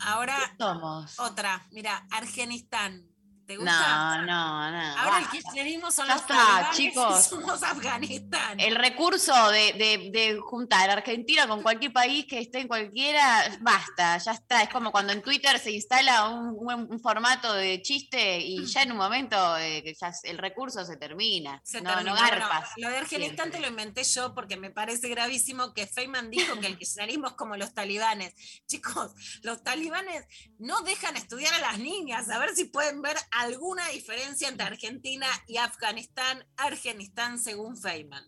Ahora 0.00 0.54
somos? 0.58 1.18
otra. 1.18 1.66
Mira, 1.72 2.06
Argenistán. 2.10 3.06
¿Te 3.48 3.54
No, 3.54 3.60
gusta? 3.62 4.18
no, 4.26 4.70
no. 4.70 4.98
Ahora 4.98 5.20
el 5.20 5.28
kirchnerismo 5.30 5.90
son 5.90 6.06
Ya 6.06 6.12
los 6.12 6.20
está, 6.20 6.70
chicos. 6.74 7.24
somos 7.24 7.62
Afganistán. 7.62 8.60
El 8.60 8.74
recurso 8.76 9.32
de, 9.50 9.72
de- 9.72 10.10
de 10.12 10.38
juntar 10.38 10.90
Argentina 10.90 11.48
con 11.48 11.62
cualquier 11.62 11.90
país 11.94 12.26
que 12.28 12.40
esté 12.40 12.60
en 12.60 12.68
cualquiera, 12.68 13.56
basta, 13.62 14.18
ya 14.18 14.32
está. 14.32 14.62
Es 14.64 14.68
como 14.68 14.92
cuando 14.92 15.14
en 15.14 15.22
Twitter 15.22 15.58
se 15.58 15.70
instala 15.70 16.28
un, 16.28 16.56
un- 16.58 16.88
un 16.92 17.00
formato 17.00 17.50
de 17.54 17.80
chiste 17.80 18.38
y 18.38 18.66
ya 18.66 18.82
en 18.82 18.92
un 18.92 18.98
momento 18.98 19.56
eh, 19.56 19.96
ya 19.98 20.12
el 20.24 20.36
recurso 20.36 20.84
se 20.84 20.98
termina. 20.98 21.62
Se 21.64 21.80
no, 21.80 21.88
terminó. 21.94 22.14
no 22.16 22.20
garpas. 22.20 22.72
Lo 22.76 22.90
de 22.90 22.98
Argenistán 22.98 23.50
te 23.50 23.60
lo 23.60 23.66
inventé 23.68 24.04
yo 24.04 24.34
porque 24.34 24.58
me 24.58 24.70
parece 24.70 25.08
gravísimo 25.08 25.72
que 25.72 25.86
Feynman 25.86 26.28
dijo 26.28 26.60
que 26.60 26.66
el 26.66 26.76
kirchnerismo 26.76 27.28
es 27.28 27.32
como 27.32 27.56
los 27.56 27.72
talibanes. 27.72 28.34
Chicos, 28.66 29.12
los 29.40 29.62
talibanes 29.64 30.26
no 30.58 30.82
dejan 30.82 31.16
estudiar 31.16 31.54
a 31.54 31.58
las 31.60 31.78
niñas, 31.78 32.28
a 32.28 32.38
ver 32.38 32.54
si 32.54 32.64
pueden 32.66 33.00
ver 33.00 33.16
alguna 33.38 33.88
diferencia 33.90 34.48
entre 34.48 34.66
Argentina 34.66 35.26
y 35.46 35.56
Afganistán, 35.58 36.44
Argenistán 36.56 37.38
según 37.38 37.76
Feynman. 37.76 38.24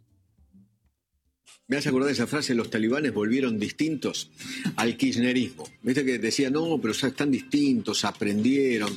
Me 1.67 1.77
hace 1.77 1.89
acordar 1.89 2.11
esa 2.11 2.27
frase, 2.27 2.55
los 2.55 2.71
talibanes 2.71 3.13
volvieron 3.15 3.59
distintos 3.59 4.31
al 4.77 4.97
kirchnerismo. 4.97 5.69
Viste 5.83 6.05
que 6.05 6.19
decía, 6.19 6.51
no, 6.51 6.79
pero 6.81 6.93
ya 6.95 7.09
están 7.09 7.31
distintos, 7.31 8.05
aprendieron, 8.05 8.97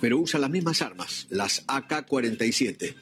pero 0.00 0.18
usan 0.18 0.40
las 0.42 0.50
mismas 0.50 0.80
armas, 0.82 1.26
las 1.30 1.64
AK-47, 1.66 2.94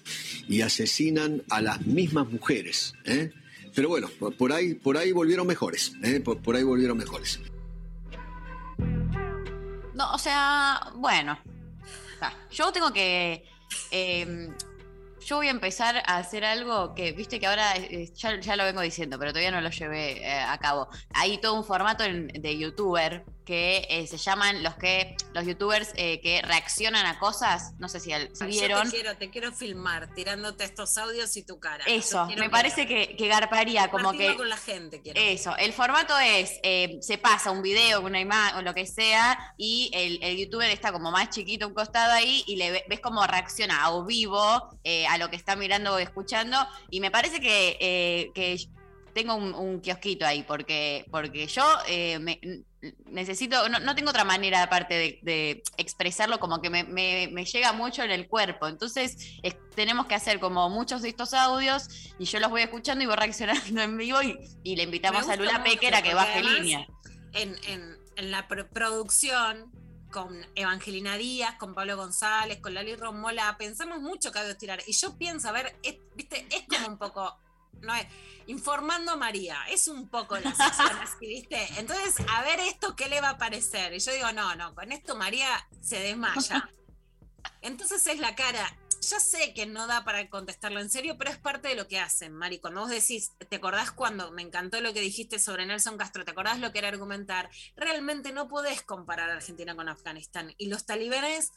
y 0.49 0.61
asesinan 0.63 1.43
a 1.51 1.61
las 1.61 1.85
mismas 1.87 2.29
mujeres. 2.31 2.95
¿eh? 3.05 3.33
Pero 3.75 3.89
bueno, 3.89 4.09
por- 4.19 4.35
por 4.37 4.53
ahí, 4.53 4.75
por 4.75 4.97
ahí 4.97 5.11
volvieron 5.13 5.47
mejores, 5.47 5.93
¿eh? 6.03 6.21
por, 6.21 6.41
por 6.41 6.55
ahí 6.57 6.63
volvieron 6.65 6.97
mejores. 6.99 7.41
No, 9.95 10.13
o 10.15 10.19
sea, 10.19 10.81
bueno. 10.97 11.39
Yo 12.51 12.73
tengo 12.73 12.93
que. 12.93 13.45
eh, 13.91 14.49
yo 15.27 15.37
voy 15.37 15.49
a 15.49 15.51
empezar 15.51 16.03
a 16.07 16.17
hacer 16.17 16.45
algo 16.47 16.95
que, 16.95 17.13
viste 17.13 17.39
que 17.39 17.47
ahora 17.47 17.77
eh, 17.77 18.11
ya, 18.15 18.41
ya 18.41 18.57
lo 18.57 18.65
vengo 18.65 18.81
diciendo, 18.81 19.19
pero 19.19 19.33
todavía 19.33 19.51
no 19.51 19.61
lo 19.61 19.69
llevé 19.69 20.27
eh, 20.27 20.41
a 20.41 20.57
cabo. 20.59 20.89
Hay 21.13 21.39
todo 21.39 21.55
un 21.55 21.65
formato 21.65 22.05
en- 22.05 22.29
de 22.29 22.59
youtuber 22.59 23.25
que 23.51 23.85
eh, 23.91 24.07
se 24.07 24.17
llaman 24.17 24.63
los 24.63 24.77
que 24.77 25.17
los 25.35 25.45
youtubers 25.45 25.91
eh, 25.97 26.21
que 26.21 26.41
reaccionan 26.41 27.05
a 27.05 27.19
cosas. 27.19 27.73
No 27.81 27.89
sé 27.89 27.99
si 27.99 28.11
Yo 28.11 28.47
vieron. 28.47 28.85
te 28.85 28.91
quiero, 28.91 29.17
te 29.17 29.29
quiero 29.31 29.51
filmar 29.51 30.15
tirándote 30.15 30.63
estos 30.63 30.97
audios 30.99 31.37
y 31.37 31.43
tu 31.43 31.59
cara. 31.59 31.83
Eso, 31.89 32.27
me 32.39 32.49
parece 32.49 32.87
que, 32.87 33.17
que 33.17 33.27
garparía 33.27 33.91
como 33.91 34.13
que. 34.13 34.37
con 34.37 34.49
la 34.49 34.57
gente 34.57 35.03
quiero. 35.03 35.21
Eso, 35.21 35.57
el 35.57 35.73
formato 35.73 36.17
es, 36.21 36.61
eh, 36.63 36.99
se 37.01 37.19
pasa 37.19 37.51
un 37.51 37.61
video, 37.61 38.01
una 38.03 38.21
imagen 38.21 38.59
o 38.59 38.63
lo 38.63 38.73
que 38.73 38.87
sea, 38.87 39.37
y 39.59 39.91
el, 39.95 40.23
el 40.23 40.37
youtuber 40.37 40.71
está 40.71 40.93
como 40.93 41.11
más 41.11 41.31
chiquito 41.31 41.67
un 41.67 41.75
costado 41.75 42.13
ahí 42.13 42.45
y 42.47 42.55
le 42.55 42.71
ve- 42.71 42.85
ves 42.89 43.01
cómo 43.01 43.27
reacciona 43.27 43.83
a 43.83 43.91
o 43.93 44.05
vivo 44.05 44.41
a 44.41 45.19
lo 45.19 45.29
que 45.29 45.35
está 45.35 45.57
mirando 45.57 45.95
o 45.95 45.99
escuchando. 45.99 46.57
Y 46.89 47.01
me 47.01 47.11
parece 47.11 47.41
que, 47.41 48.31
que 48.33 48.57
tengo 49.15 49.35
un, 49.35 49.55
un 49.55 49.81
kiosquito 49.81 50.27
ahí, 50.27 50.43
porque, 50.43 51.05
porque 51.11 51.47
yo 51.47 51.65
eh, 51.89 52.19
me- 52.19 52.41
necesito, 53.07 53.69
no, 53.69 53.79
no 53.81 53.95
tengo 53.95 54.11
otra 54.11 54.25
manera 54.25 54.63
aparte 54.63 54.95
de, 54.95 55.19
de 55.23 55.63
expresarlo, 55.77 56.39
como 56.41 56.61
que 56.63 56.71
me, 56.71 56.85
me- 56.85 57.29
me 57.31 57.45
llega 57.45 57.73
mucho 57.73 58.03
en 58.03 58.11
el 58.11 58.27
cuerpo. 58.29 58.67
Entonces 58.69 59.17
es- 59.43 59.57
tenemos 59.75 60.07
que 60.07 60.15
hacer 60.15 60.41
como 60.41 60.69
muchos 60.71 61.03
de 61.03 61.09
estos 61.11 61.35
audios 61.35 61.89
y 62.19 62.25
yo 62.25 62.41
los 62.41 62.51
voy 62.51 62.63
escuchando 62.63 63.05
y 63.05 63.07
voy 63.07 63.17
reaccionando 63.17 63.83
en 63.83 63.97
vivo 63.97 64.23
y, 64.23 64.39
y 64.63 64.77
le 64.77 64.85
invitamos 64.85 65.29
a 65.29 65.37
Lula 65.37 65.59
mucho, 65.59 65.71
Pequer 65.73 65.95
a 65.95 66.03
que 66.03 66.15
baje 66.15 66.33
además, 66.39 66.61
línea. 66.61 66.87
En, 67.33 67.57
en- 67.69 67.99
en 68.17 68.31
la 68.31 68.49
pro- 68.49 68.69
producción, 68.69 69.71
con 70.11 70.45
Evangelina 70.57 71.17
Díaz, 71.17 71.55
con 71.57 71.73
Pablo 71.73 71.97
González, 71.97 72.59
con 72.61 72.75
Lali 72.75 72.97
Romola, 72.97 73.55
pensamos 73.59 74.01
mucho 74.01 74.33
que 74.33 74.41
que 74.41 74.55
tirar. 74.57 74.83
Y 74.87 74.93
yo 74.93 75.17
pienso, 75.17 75.49
a 75.49 75.53
ver, 75.53 75.77
es, 75.85 75.97
viste, 76.17 76.47
es 76.51 76.65
como 76.69 76.89
un 76.89 76.99
poco, 76.99 77.39
no 77.83 77.95
es, 77.95 78.07
informando 78.47 79.13
a 79.13 79.17
María, 79.17 79.59
es 79.69 79.89
un 79.89 80.09
poco 80.09 80.37
la 80.39 80.55
sección 80.55 80.99
así, 81.03 81.27
¿viste? 81.27 81.69
Entonces, 81.79 82.17
a 82.29 82.43
ver 82.43 82.61
esto, 82.61 82.97
¿qué 82.97 83.09
le 83.09 83.21
va 83.21 83.31
a 83.31 83.39
parecer? 83.39 83.95
Y 83.95 84.01
yo 84.01 84.13
digo, 84.13 84.33
no, 84.33 84.55
no, 84.57 84.75
con 84.75 84.93
esto 84.93 85.17
María 85.17 85.49
se 85.81 86.01
desmaya. 86.01 86.69
Entonces 87.63 88.07
es 88.07 88.19
la 88.19 88.35
cara. 88.35 88.77
Ya 89.03 89.19
sé 89.19 89.55
que 89.55 89.65
no 89.65 89.87
da 89.87 90.05
para 90.05 90.29
contestarlo 90.29 90.79
en 90.79 90.91
serio, 90.91 91.17
pero 91.17 91.31
es 91.31 91.39
parte 91.39 91.69
de 91.69 91.75
lo 91.75 91.89
que 91.89 91.99
hacen, 91.99 92.35
Mari. 92.35 92.59
Cuando 92.59 92.83
vos 92.83 92.91
decís, 92.91 93.33
¿te 93.49 93.57
acordás 93.57 93.93
cuando 93.93 94.31
me 94.31 94.43
encantó 94.43 94.79
lo 94.83 94.93
que 94.93 95.01
dijiste 95.01 95.39
sobre 95.39 95.65
Nelson 95.65 95.97
Castro? 95.97 96.25
¿Te 96.27 96.33
acordás 96.33 96.61
lo 96.61 96.71
que 96.71 96.81
era 96.81 96.89
argumentar? 96.89 97.49
Realmente 97.77 98.33
no 98.33 98.47
podés 98.47 98.83
comparar 98.83 99.31
a 99.31 99.35
Argentina 99.35 99.75
con 99.75 99.89
Afganistán. 99.89 100.55
Y 100.59 100.67
los 100.67 100.85
talibanes, 100.85 101.53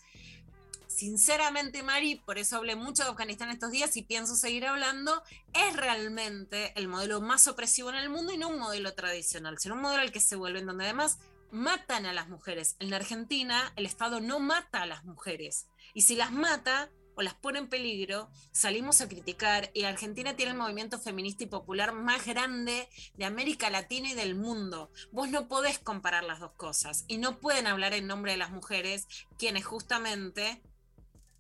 sinceramente, 0.95 1.83
Mari, 1.83 2.15
por 2.15 2.37
eso 2.37 2.57
hablé 2.57 2.75
mucho 2.75 3.03
de 3.03 3.09
Afganistán 3.09 3.49
estos 3.49 3.71
días 3.71 3.95
y 3.97 4.03
pienso 4.03 4.35
seguir 4.35 4.65
hablando, 4.65 5.23
es 5.53 5.75
realmente 5.75 6.73
el 6.75 6.87
modelo 6.87 7.21
más 7.21 7.47
opresivo 7.47 7.89
en 7.89 7.95
el 7.95 8.09
mundo 8.09 8.33
y 8.33 8.37
no 8.37 8.49
un 8.49 8.59
modelo 8.59 8.93
tradicional, 8.93 9.57
sino 9.59 9.75
un 9.75 9.81
modelo 9.81 10.01
al 10.01 10.11
que 10.11 10.21
se 10.21 10.35
vuelven 10.35 10.65
donde 10.65 10.85
además 10.85 11.19
matan 11.51 12.05
a 12.05 12.13
las 12.13 12.29
mujeres. 12.29 12.75
En 12.79 12.89
la 12.89 12.97
Argentina, 12.97 13.73
el 13.75 13.85
Estado 13.85 14.19
no 14.19 14.39
mata 14.39 14.81
a 14.81 14.87
las 14.87 15.03
mujeres. 15.05 15.67
Y 15.93 16.01
si 16.01 16.15
las 16.15 16.31
mata 16.31 16.89
o 17.15 17.21
las 17.21 17.35
pone 17.35 17.59
en 17.59 17.69
peligro, 17.69 18.29
salimos 18.51 19.01
a 19.01 19.07
criticar. 19.07 19.69
Y 19.73 19.83
Argentina 19.83 20.35
tiene 20.35 20.53
el 20.53 20.57
movimiento 20.57 20.99
feminista 20.99 21.43
y 21.43 21.47
popular 21.47 21.93
más 21.93 22.25
grande 22.25 22.89
de 23.15 23.25
América 23.25 23.69
Latina 23.69 24.09
y 24.09 24.15
del 24.15 24.33
mundo. 24.33 24.91
Vos 25.11 25.29
no 25.29 25.47
podés 25.47 25.77
comparar 25.77 26.23
las 26.23 26.39
dos 26.39 26.53
cosas. 26.53 27.05
Y 27.07 27.17
no 27.17 27.39
pueden 27.39 27.67
hablar 27.67 27.93
en 27.93 28.07
nombre 28.07 28.31
de 28.31 28.37
las 28.37 28.49
mujeres, 28.49 29.07
quienes 29.37 29.63
justamente 29.65 30.61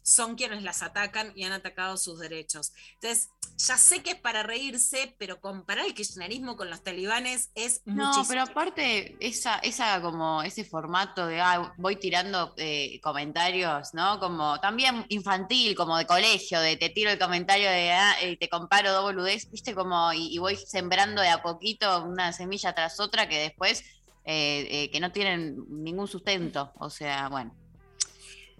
son 0.03 0.35
quienes 0.35 0.61
las 0.63 0.83
atacan 0.83 1.31
y 1.35 1.45
han 1.45 1.53
atacado 1.53 1.97
sus 1.97 2.19
derechos. 2.19 2.73
Entonces, 2.95 3.29
ya 3.57 3.77
sé 3.77 4.03
que 4.03 4.11
es 4.11 4.19
para 4.19 4.43
reírse, 4.43 5.15
pero 5.17 5.39
comparar 5.39 5.85
el 5.85 5.93
kirchnerismo 5.93 6.55
con 6.57 6.69
los 6.69 6.83
talibanes 6.83 7.51
es 7.55 7.81
No, 7.85 8.07
muchísimo. 8.07 8.27
pero 8.27 8.41
aparte, 8.43 9.15
esa, 9.19 9.57
esa 9.59 10.01
como 10.01 10.43
ese 10.43 10.65
formato 10.65 11.25
de 11.27 11.39
ah, 11.41 11.73
voy 11.77 11.95
tirando 11.97 12.53
eh, 12.57 12.99
comentarios, 13.01 13.93
¿no? 13.93 14.19
Como 14.19 14.59
también 14.59 15.05
infantil, 15.09 15.75
como 15.75 15.97
de 15.97 16.05
colegio, 16.05 16.59
de 16.59 16.77
te 16.77 16.89
tiro 16.89 17.11
el 17.11 17.19
comentario 17.19 17.69
de 17.69 17.91
ah, 17.91 18.15
eh, 18.21 18.37
te 18.37 18.49
comparo 18.49 18.91
dos 18.91 19.03
boludez, 19.03 19.49
viste, 19.51 19.73
como 19.75 20.11
y, 20.13 20.33
y 20.35 20.37
voy 20.39 20.57
sembrando 20.57 21.21
de 21.21 21.29
a 21.29 21.41
poquito 21.41 22.03
una 22.05 22.33
semilla 22.33 22.73
tras 22.75 22.99
otra 22.99 23.29
que 23.29 23.37
después 23.39 23.83
eh, 24.25 24.67
eh, 24.85 24.91
que 24.91 24.99
no 24.99 25.11
tienen 25.11 25.57
ningún 25.69 26.07
sustento. 26.07 26.71
O 26.79 26.89
sea, 26.89 27.29
bueno. 27.29 27.55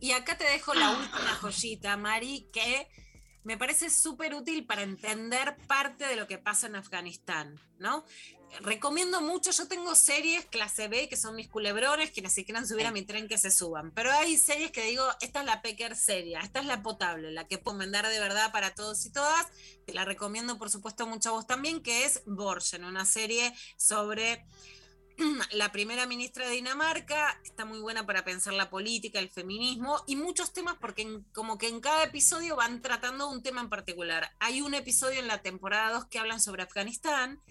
Y 0.04 0.12
acá 0.12 0.38
te 0.38 0.43
dejo 0.43 0.74
la 0.74 0.91
última 0.91 1.34
joyita, 1.39 1.95
Mari, 1.95 2.49
que 2.51 2.89
me 3.45 3.58
parece 3.58 3.89
súper 3.89 4.36
útil 4.36 4.66
para 4.66 4.82
entender 4.82 5.56
parte 5.66 6.06
de 6.06 6.18
lo 6.18 6.28
que 6.28 6.38
pasa 6.38 6.68
en 6.68 6.76
Afganistán, 6.76 7.58
¿no? 7.78 8.04
Recomiendo 8.60 9.22
mucho, 9.22 9.51
yo 9.51 9.66
tengo 9.70 9.95
series 9.95 10.43
clase 10.47 10.89
B 10.89 11.08
que 11.08 11.16
son 11.16 11.38
mis 11.38 11.47
culebrones, 11.47 12.12
quienes 12.12 12.34
se 12.34 12.43
quieran 12.43 12.68
subir 12.68 12.86
a 12.86 12.91
mi 12.91 13.04
tren 13.04 13.30
que 13.30 13.38
se 13.38 13.49
suban, 13.49 13.91
pero 13.91 14.12
hay 14.12 14.38
series 14.38 14.72
que 14.72 14.84
digo, 14.84 15.06
esta 15.22 15.39
es 15.39 15.45
la 15.45 15.62
pecker 15.62 15.95
seria, 15.95 16.41
esta 16.41 16.60
es 16.60 16.66
la 16.66 16.84
potable, 16.84 17.32
la 17.32 17.47
que 17.47 17.58
puedo 17.58 17.78
mandar 17.78 18.06
de 18.10 18.20
verdad 18.20 18.51
para 18.51 18.76
todos 18.76 19.06
y 19.06 19.10
todas, 19.10 19.47
te 19.86 19.93
la 19.93 20.04
recomiendo 20.04 20.58
por 20.58 20.70
supuesto 20.70 21.08
mucho 21.08 21.30
a 21.30 21.32
vos 21.32 21.47
también, 21.47 21.82
que 21.82 22.04
es 22.04 22.24
Borgen, 22.26 22.84
una 22.84 23.06
serie 23.06 23.54
sobre 23.78 24.45
la 25.51 25.72
primera 25.72 26.05
ministra 26.05 26.47
de 26.47 26.55
Dinamarca, 26.55 27.39
está 27.43 27.66
muy 27.66 27.80
buena 27.80 28.05
para 28.05 28.24
pensar 28.24 28.53
la 28.53 28.70
política, 28.70 29.20
el 29.20 29.30
feminismo 29.30 30.03
y 30.07 30.16
muchos 30.16 30.53
temas 30.53 30.76
porque 30.80 31.22
como 31.34 31.57
que 31.57 31.68
en 31.68 31.82
cada 31.82 32.03
episodio 32.03 32.55
van 32.55 32.82
tratando 32.82 33.30
un 33.30 33.43
tema 33.43 33.61
en 33.61 33.70
particular. 33.70 34.32
Hay 34.39 34.61
un 34.61 34.74
episodio 34.74 35.20
en 35.20 35.28
la 35.28 35.41
temporada 35.41 35.93
2 35.93 36.05
que 36.05 36.20
hablan 36.20 36.41
sobre 36.41 36.64
Afganistán 36.64 37.41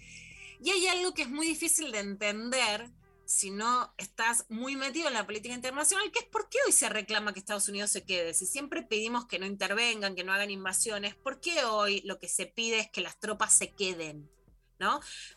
y 0.61 0.71
hay 0.71 0.87
algo 0.87 1.13
que 1.13 1.23
es 1.23 1.29
muy 1.29 1.47
difícil 1.47 1.91
de 1.91 1.99
entender 1.99 2.89
si 3.25 3.51
no 3.51 3.93
estás 3.97 4.45
muy 4.49 4.75
metido 4.75 5.07
en 5.07 5.13
la 5.13 5.25
política 5.25 5.55
internacional, 5.55 6.11
que 6.11 6.19
es 6.19 6.25
por 6.25 6.49
qué 6.49 6.57
hoy 6.65 6.73
se 6.73 6.89
reclama 6.89 7.33
que 7.33 7.39
Estados 7.39 7.69
Unidos 7.69 7.89
se 7.89 8.03
quede. 8.03 8.33
Si 8.33 8.45
siempre 8.45 8.83
pedimos 8.83 9.25
que 9.25 9.39
no 9.39 9.45
intervengan, 9.45 10.15
que 10.15 10.23
no 10.23 10.33
hagan 10.33 10.51
invasiones, 10.51 11.15
¿por 11.15 11.39
qué 11.39 11.63
hoy 11.63 12.01
lo 12.01 12.19
que 12.19 12.27
se 12.27 12.45
pide 12.45 12.79
es 12.79 12.89
que 12.89 13.01
las 13.01 13.19
tropas 13.19 13.57
se 13.57 13.71
queden? 13.71 14.29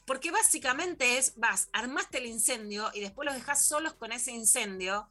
Porque 0.05 0.31
básicamente 0.31 1.19
es, 1.19 1.35
vas, 1.37 1.69
armaste 1.73 2.19
el 2.19 2.27
incendio 2.27 2.91
y 2.95 3.01
después 3.01 3.27
los 3.27 3.35
dejas 3.35 3.67
solos 3.67 3.95
con 3.95 4.13
ese 4.13 4.33
incendio, 4.33 5.09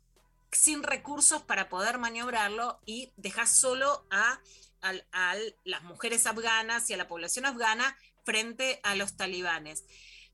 sin 0.51 0.83
recursos 0.83 1.41
para 1.41 1.69
poder 1.69 1.97
maniobrarlo 1.97 2.79
y 2.85 3.11
dejas 3.17 3.55
solo 3.55 4.05
a, 4.09 4.39
a 4.81 5.35
las 5.63 5.83
mujeres 5.83 6.25
afganas 6.25 6.89
y 6.89 6.93
a 6.93 6.97
la 6.97 7.07
población 7.07 7.45
afgana 7.45 7.97
frente 8.23 8.79
a 8.83 8.95
los 8.95 9.17
talibanes. 9.17 9.83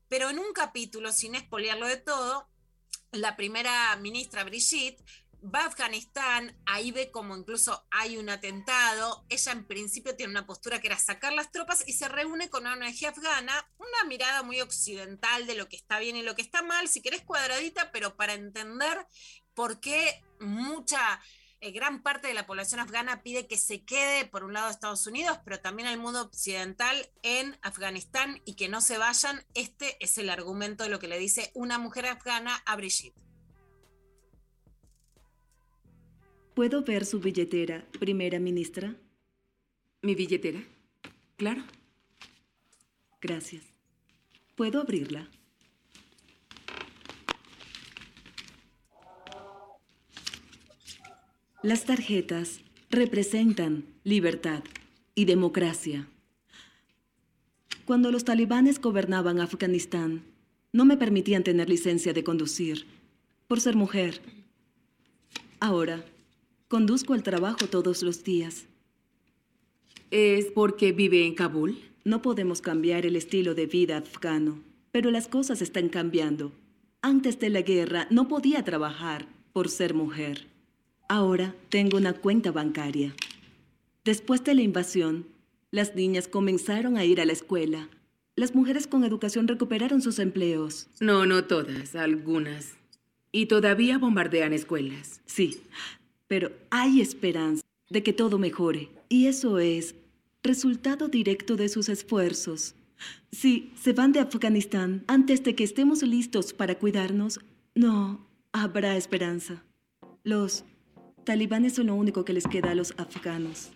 Pero 0.08 0.30
en 0.30 0.38
un 0.38 0.52
capítulo, 0.52 1.12
sin 1.12 1.34
espolearlo 1.34 1.86
de 1.86 1.96
todo, 1.96 2.48
la 3.12 3.36
primera 3.36 3.94
ministra 3.96 4.44
Brigitte 4.44 5.02
va 5.42 5.62
a 5.62 5.66
Afganistán, 5.66 6.56
ahí 6.66 6.92
ve 6.92 7.10
como 7.10 7.36
incluso 7.36 7.84
hay 7.90 8.16
un 8.16 8.28
atentado, 8.28 9.24
ella 9.28 9.52
en 9.52 9.66
principio 9.66 10.14
tiene 10.14 10.30
una 10.30 10.46
postura 10.46 10.80
que 10.80 10.86
era 10.86 10.98
sacar 10.98 11.32
las 11.32 11.50
tropas 11.50 11.82
y 11.86 11.94
se 11.94 12.08
reúne 12.08 12.48
con 12.48 12.66
una 12.66 12.74
ONG 12.74 13.06
afgana, 13.06 13.68
una 13.78 14.08
mirada 14.08 14.42
muy 14.42 14.60
occidental 14.60 15.46
de 15.46 15.54
lo 15.54 15.68
que 15.68 15.76
está 15.76 15.98
bien 15.98 16.16
y 16.16 16.22
lo 16.22 16.34
que 16.34 16.42
está 16.42 16.62
mal, 16.62 16.88
si 16.88 17.02
querés 17.02 17.22
cuadradita, 17.22 17.90
pero 17.90 18.16
para 18.16 18.34
entender 18.34 19.06
por 19.54 19.80
qué 19.80 20.22
mucha 20.40 21.20
eh, 21.60 21.70
gran 21.70 22.02
parte 22.02 22.28
de 22.28 22.34
la 22.34 22.46
población 22.46 22.80
afgana 22.80 23.22
pide 23.22 23.46
que 23.46 23.56
se 23.56 23.84
quede, 23.84 24.26
por 24.26 24.44
un 24.44 24.52
lado, 24.52 24.70
Estados 24.70 25.06
Unidos, 25.06 25.38
pero 25.44 25.60
también 25.60 25.88
al 25.88 25.98
mundo 25.98 26.22
occidental 26.22 27.08
en 27.22 27.58
Afganistán 27.62 28.42
y 28.44 28.54
que 28.54 28.68
no 28.68 28.80
se 28.80 28.98
vayan. 28.98 29.44
Este 29.54 29.96
es 30.04 30.18
el 30.18 30.30
argumento 30.30 30.84
de 30.84 30.90
lo 30.90 30.98
que 30.98 31.08
le 31.08 31.18
dice 31.18 31.50
una 31.54 31.78
mujer 31.78 32.06
afgana 32.06 32.62
a 32.66 32.76
Brigitte. 32.76 33.31
¿Puedo 36.54 36.82
ver 36.82 37.06
su 37.06 37.18
billetera, 37.18 37.86
primera 37.98 38.38
ministra? 38.38 38.94
¿Mi 40.02 40.14
billetera? 40.14 40.62
Claro. 41.36 41.62
Gracias. 43.22 43.64
¿Puedo 44.54 44.82
abrirla? 44.82 45.30
Las 51.62 51.84
tarjetas 51.86 52.60
representan 52.90 53.86
libertad 54.04 54.62
y 55.14 55.24
democracia. 55.24 56.06
Cuando 57.86 58.10
los 58.10 58.24
talibanes 58.24 58.78
gobernaban 58.78 59.40
Afganistán, 59.40 60.24
no 60.72 60.84
me 60.84 60.98
permitían 60.98 61.44
tener 61.44 61.70
licencia 61.70 62.12
de 62.12 62.24
conducir 62.24 62.86
por 63.48 63.60
ser 63.60 63.74
mujer. 63.74 64.20
Ahora, 65.60 66.04
conduzco 66.72 67.12
al 67.12 67.22
trabajo 67.22 67.66
todos 67.66 68.02
los 68.02 68.24
días. 68.24 68.64
¿Es 70.10 70.46
porque 70.46 70.92
vive 70.92 71.26
en 71.26 71.34
Kabul? 71.34 71.78
No 72.02 72.22
podemos 72.22 72.62
cambiar 72.62 73.04
el 73.04 73.14
estilo 73.14 73.54
de 73.54 73.66
vida 73.66 73.98
afgano, 73.98 74.58
pero 74.90 75.10
las 75.10 75.28
cosas 75.28 75.60
están 75.60 75.90
cambiando. 75.90 76.50
Antes 77.02 77.38
de 77.38 77.50
la 77.50 77.60
guerra 77.60 78.06
no 78.08 78.26
podía 78.26 78.64
trabajar 78.64 79.26
por 79.52 79.68
ser 79.68 79.92
mujer. 79.92 80.46
Ahora 81.10 81.54
tengo 81.68 81.98
una 81.98 82.14
cuenta 82.14 82.52
bancaria. 82.52 83.14
Después 84.02 84.42
de 84.42 84.54
la 84.54 84.62
invasión, 84.62 85.26
las 85.70 85.94
niñas 85.94 86.26
comenzaron 86.26 86.96
a 86.96 87.04
ir 87.04 87.20
a 87.20 87.26
la 87.26 87.34
escuela. 87.34 87.90
Las 88.34 88.54
mujeres 88.54 88.86
con 88.86 89.04
educación 89.04 89.46
recuperaron 89.46 90.00
sus 90.00 90.18
empleos. 90.18 90.88
No, 91.00 91.26
no 91.26 91.44
todas, 91.44 91.94
algunas. 91.94 92.78
Y 93.30 93.44
todavía 93.44 93.98
bombardean 93.98 94.54
escuelas. 94.54 95.20
Sí, 95.26 95.60
pero 96.32 96.50
hay 96.70 97.02
esperanza 97.02 97.62
de 97.90 98.02
que 98.02 98.14
todo 98.14 98.38
mejore. 98.38 98.88
Y 99.10 99.26
eso 99.26 99.58
es 99.58 99.94
resultado 100.42 101.08
directo 101.08 101.56
de 101.56 101.68
sus 101.68 101.90
esfuerzos. 101.90 102.74
Si 103.30 103.70
se 103.78 103.92
van 103.92 104.12
de 104.12 104.20
Afganistán 104.20 105.04
antes 105.08 105.42
de 105.42 105.54
que 105.54 105.62
estemos 105.62 106.02
listos 106.02 106.54
para 106.54 106.78
cuidarnos, 106.78 107.38
no 107.74 108.26
habrá 108.50 108.96
esperanza. 108.96 109.62
Los 110.24 110.64
talibanes 111.24 111.74
son 111.74 111.88
lo 111.88 111.96
único 111.96 112.24
que 112.24 112.32
les 112.32 112.46
queda 112.46 112.70
a 112.70 112.74
los 112.74 112.94
afganos. 112.96 113.70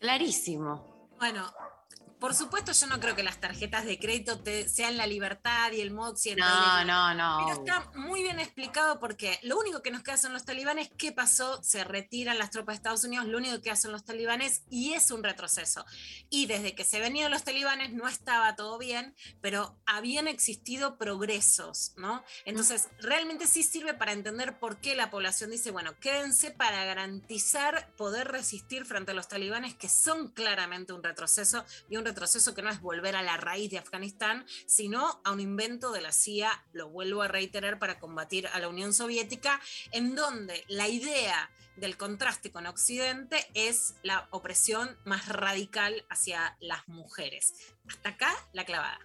Clarísimo. 0.00 1.08
Bueno, 1.18 1.46
por 2.24 2.34
supuesto, 2.34 2.72
yo 2.72 2.86
no 2.86 3.00
creo 3.00 3.14
que 3.14 3.22
las 3.22 3.38
tarjetas 3.38 3.84
de 3.84 3.98
crédito 3.98 4.38
te, 4.38 4.66
sean 4.66 4.96
la 4.96 5.06
libertad 5.06 5.72
y 5.72 5.82
el 5.82 5.90
modo 5.90 6.12
occidental. 6.12 6.86
No, 6.86 7.12
no, 7.12 7.38
no. 7.38 7.44
Pero 7.44 7.58
está 7.58 7.90
muy 7.96 8.22
bien 8.22 8.40
explicado 8.40 8.98
porque 8.98 9.38
lo 9.42 9.58
único 9.58 9.82
que 9.82 9.90
nos 9.90 10.02
queda 10.02 10.16
son 10.16 10.32
los 10.32 10.46
talibanes. 10.46 10.90
¿Qué 10.96 11.12
pasó? 11.12 11.62
Se 11.62 11.84
retiran 11.84 12.38
las 12.38 12.48
tropas 12.48 12.72
de 12.72 12.76
Estados 12.76 13.04
Unidos, 13.04 13.26
lo 13.26 13.36
único 13.36 13.60
que 13.60 13.70
hacen 13.70 13.92
los 13.92 14.06
talibanes 14.06 14.62
y 14.70 14.94
es 14.94 15.10
un 15.10 15.22
retroceso. 15.22 15.84
Y 16.30 16.46
desde 16.46 16.74
que 16.74 16.84
se 16.84 16.98
venían 16.98 17.30
los 17.30 17.44
talibanes 17.44 17.92
no 17.92 18.08
estaba 18.08 18.56
todo 18.56 18.78
bien, 18.78 19.14
pero 19.42 19.78
habían 19.84 20.26
existido 20.26 20.96
progresos, 20.96 21.92
¿no? 21.98 22.24
Entonces, 22.46 22.88
realmente 23.00 23.46
sí 23.46 23.62
sirve 23.62 23.92
para 23.92 24.12
entender 24.12 24.58
por 24.58 24.80
qué 24.80 24.94
la 24.94 25.10
población 25.10 25.50
dice, 25.50 25.72
bueno, 25.72 26.00
quédense 26.00 26.50
para 26.52 26.86
garantizar 26.86 27.94
poder 27.98 28.28
resistir 28.28 28.86
frente 28.86 29.10
a 29.10 29.14
los 29.14 29.28
talibanes 29.28 29.74
que 29.74 29.90
son 29.90 30.28
claramente 30.28 30.94
un 30.94 31.02
retroceso 31.02 31.66
y 31.90 31.98
un 31.98 32.06
retroceso 32.06 32.13
que 32.54 32.62
no 32.62 32.70
es 32.70 32.80
volver 32.80 33.16
a 33.16 33.22
la 33.22 33.36
raíz 33.36 33.70
de 33.70 33.78
Afganistán, 33.78 34.46
sino 34.66 35.20
a 35.24 35.32
un 35.32 35.40
invento 35.40 35.92
de 35.92 36.00
la 36.00 36.12
CIA, 36.12 36.64
lo 36.72 36.88
vuelvo 36.88 37.22
a 37.22 37.28
reiterar, 37.28 37.78
para 37.78 37.98
combatir 37.98 38.46
a 38.48 38.58
la 38.58 38.68
Unión 38.68 38.94
Soviética, 38.94 39.60
en 39.92 40.14
donde 40.14 40.64
la 40.68 40.88
idea 40.88 41.50
del 41.76 41.96
contraste 41.96 42.52
con 42.52 42.66
Occidente 42.66 43.46
es 43.54 43.94
la 44.02 44.28
opresión 44.30 44.96
más 45.04 45.28
radical 45.28 46.04
hacia 46.08 46.56
las 46.60 46.86
mujeres. 46.88 47.52
Hasta 47.88 48.10
acá 48.10 48.32
la 48.52 48.64
clavada. 48.64 49.00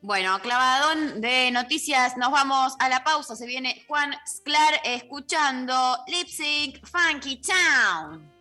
Bueno, 0.00 0.40
clavadón 0.40 1.20
de 1.20 1.50
noticias, 1.52 2.16
nos 2.16 2.32
vamos 2.32 2.74
a 2.80 2.88
la 2.88 3.04
pausa. 3.04 3.36
Se 3.36 3.46
viene 3.46 3.84
Juan 3.86 4.12
Sclar 4.26 4.80
escuchando 4.84 5.98
Lip 6.08 6.26
Sync 6.26 6.84
Funky 6.84 7.40
Town. 7.40 8.31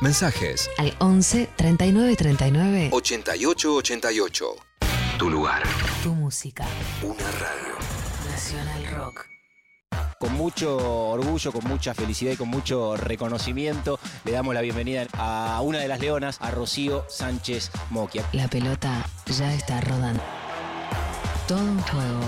Mensajes 0.00 0.70
Al 0.78 0.94
11 0.98 1.50
39 1.56 2.16
39. 2.16 2.88
88 2.90 3.74
88. 3.74 4.56
Tu 5.18 5.28
lugar. 5.28 5.62
Tu 6.02 6.14
música. 6.14 6.64
Una 7.02 7.30
radio. 7.32 7.74
Nacional 8.30 8.86
Rock. 8.96 9.26
Con 10.18 10.32
mucho 10.34 10.76
orgullo, 11.10 11.52
con 11.52 11.64
mucha 11.64 11.92
felicidad 11.92 12.32
y 12.32 12.36
con 12.36 12.48
mucho 12.48 12.96
reconocimiento, 12.96 13.98
le 14.24 14.32
damos 14.32 14.54
la 14.54 14.62
bienvenida 14.62 15.06
a 15.12 15.60
una 15.62 15.78
de 15.78 15.88
las 15.88 16.00
leonas, 16.00 16.38
a 16.40 16.50
Rocío 16.50 17.04
Sánchez 17.08 17.70
Moquia. 17.90 18.24
La 18.32 18.48
pelota 18.48 19.06
ya 19.26 19.52
está 19.52 19.82
rodando. 19.82 20.22
Todo 21.46 21.60
un 21.60 21.80
juego. 21.82 22.20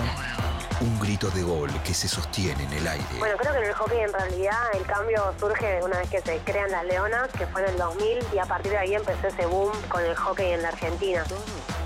Un 0.81 0.99
grito 0.99 1.29
de 1.29 1.43
gol 1.43 1.69
que 1.83 1.93
se 1.93 2.07
sostiene 2.07 2.63
en 2.63 2.73
el 2.73 2.87
aire. 2.87 3.05
Bueno, 3.19 3.35
creo 3.37 3.53
que 3.53 3.59
en 3.59 3.65
el 3.65 3.73
hockey 3.73 3.99
en 3.99 4.13
realidad 4.13 4.61
el 4.73 4.85
cambio 4.85 5.33
surge 5.39 5.81
una 5.83 5.97
vez 5.99 6.09
que 6.09 6.21
se 6.21 6.39
crean 6.39 6.71
las 6.71 6.85
Leonas, 6.85 7.29
que 7.31 7.45
fue 7.47 7.61
en 7.63 7.69
el 7.69 7.77
2000, 7.77 8.19
y 8.33 8.37
a 8.37 8.45
partir 8.45 8.71
de 8.71 8.77
ahí 8.77 8.93
empezó 8.95 9.27
ese 9.27 9.45
boom 9.45 9.71
con 9.89 10.03
el 10.03 10.15
hockey 10.15 10.51
en 10.53 10.61
la 10.61 10.69
Argentina. 10.69 11.23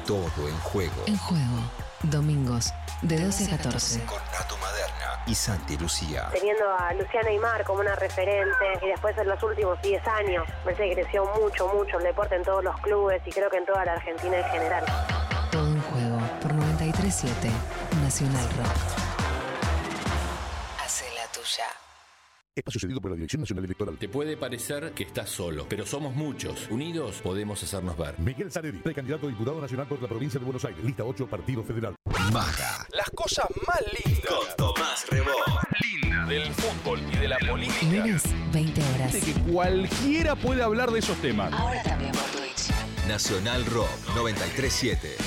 Todo 0.06 0.48
en 0.48 0.58
juego. 0.60 1.04
En 1.06 1.18
juego. 1.18 1.72
Domingos, 2.04 2.74
de 3.02 3.20
12 3.20 3.46
a 3.46 3.58
14. 3.58 4.06
Con 4.06 4.20
Nato 4.32 4.58
Maderna 4.58 5.24
y 5.26 5.36
Santi 5.36 5.78
Lucía. 5.78 6.30
Teniendo 6.32 6.64
a 6.72 6.94
Luciana 6.94 7.30
Aymar 7.30 7.64
como 7.66 7.82
una 7.82 7.96
referente, 7.96 8.80
y 8.82 8.88
después 8.88 9.18
en 9.18 9.28
los 9.28 9.42
últimos 9.44 9.82
10 9.82 10.08
años, 10.08 10.46
me 10.66 10.74
parece 10.74 10.90
que 10.90 11.02
creció 11.02 11.26
mucho, 11.40 11.68
mucho 11.68 11.98
el 11.98 12.04
deporte 12.04 12.36
en 12.36 12.44
todos 12.44 12.64
los 12.64 12.80
clubes 12.82 13.22
y 13.26 13.32
creo 13.32 13.50
que 13.50 13.58
en 13.58 13.66
toda 13.66 13.84
la 13.84 13.94
Argentina 13.94 14.38
en 14.38 14.46
general. 14.46 14.86
Todo 15.52 15.68
en 15.68 15.82
juego 15.82 16.20
por 16.42 16.54
937 16.54 17.52
Nacional 18.08 18.47
Rock. 18.51 18.78
Hace 20.82 21.03
la 21.14 21.30
tuya. 21.34 21.66
Espacio 22.55 22.80
cedido 22.80 23.01
por 23.01 23.12
la 23.12 23.18
Dirección 23.18 23.41
Nacional 23.41 23.66
Electoral. 23.66 23.97
Te 23.97 24.08
puede 24.08 24.38
parecer 24.38 24.93
que 24.93 25.03
estás 25.03 25.30
solo, 25.30 25.66
pero 25.68 25.86
somos 25.86 26.16
muchos. 26.16 26.70
Unidos 26.70 27.20
podemos 27.22 27.62
hacernos 27.62 27.97
ver. 27.97 28.18
Miguel 28.20 28.49
Zaneri, 28.49 28.78
precandidato 28.78 29.28
a 29.28 29.30
diputado 29.30 29.60
nacional 29.60 29.88
por 29.88 30.01
la 30.01 30.08
provincia 30.08 30.39
de 30.39 30.45
Buenos 30.45 30.64
Aires. 30.64 30.82
Lista 30.86 31.03
8, 31.03 31.28
Partido 31.28 31.66
Federal. 31.66 31.95
Maga. 32.32 32.88
Las 32.93 33.10
cosas 33.10 33.45
más 33.68 33.82
lindas. 34.05 34.24
Con 34.26 34.55
Tomás 34.55 35.05
Rebó. 35.10 35.32
Linda 35.82 36.26
del 36.28 36.53
fútbol 36.53 37.01
y 37.12 37.18
de 37.18 37.28
la 37.28 37.38
política. 37.39 37.91
Lunes, 37.91 38.24
20 38.53 38.82
horas. 38.84 39.16
que 39.18 39.34
cualquiera 39.51 40.38
puede 40.38 40.64
hablar 40.64 40.91
de 40.91 40.99
esos 40.99 41.18
temas. 41.18 41.51
Ahora 41.51 41.84
también 41.84 42.14
por 42.14 42.24
Twitch. 42.39 42.70
Nacional 43.10 43.66
Rock 43.66 43.89
937. 44.16 45.18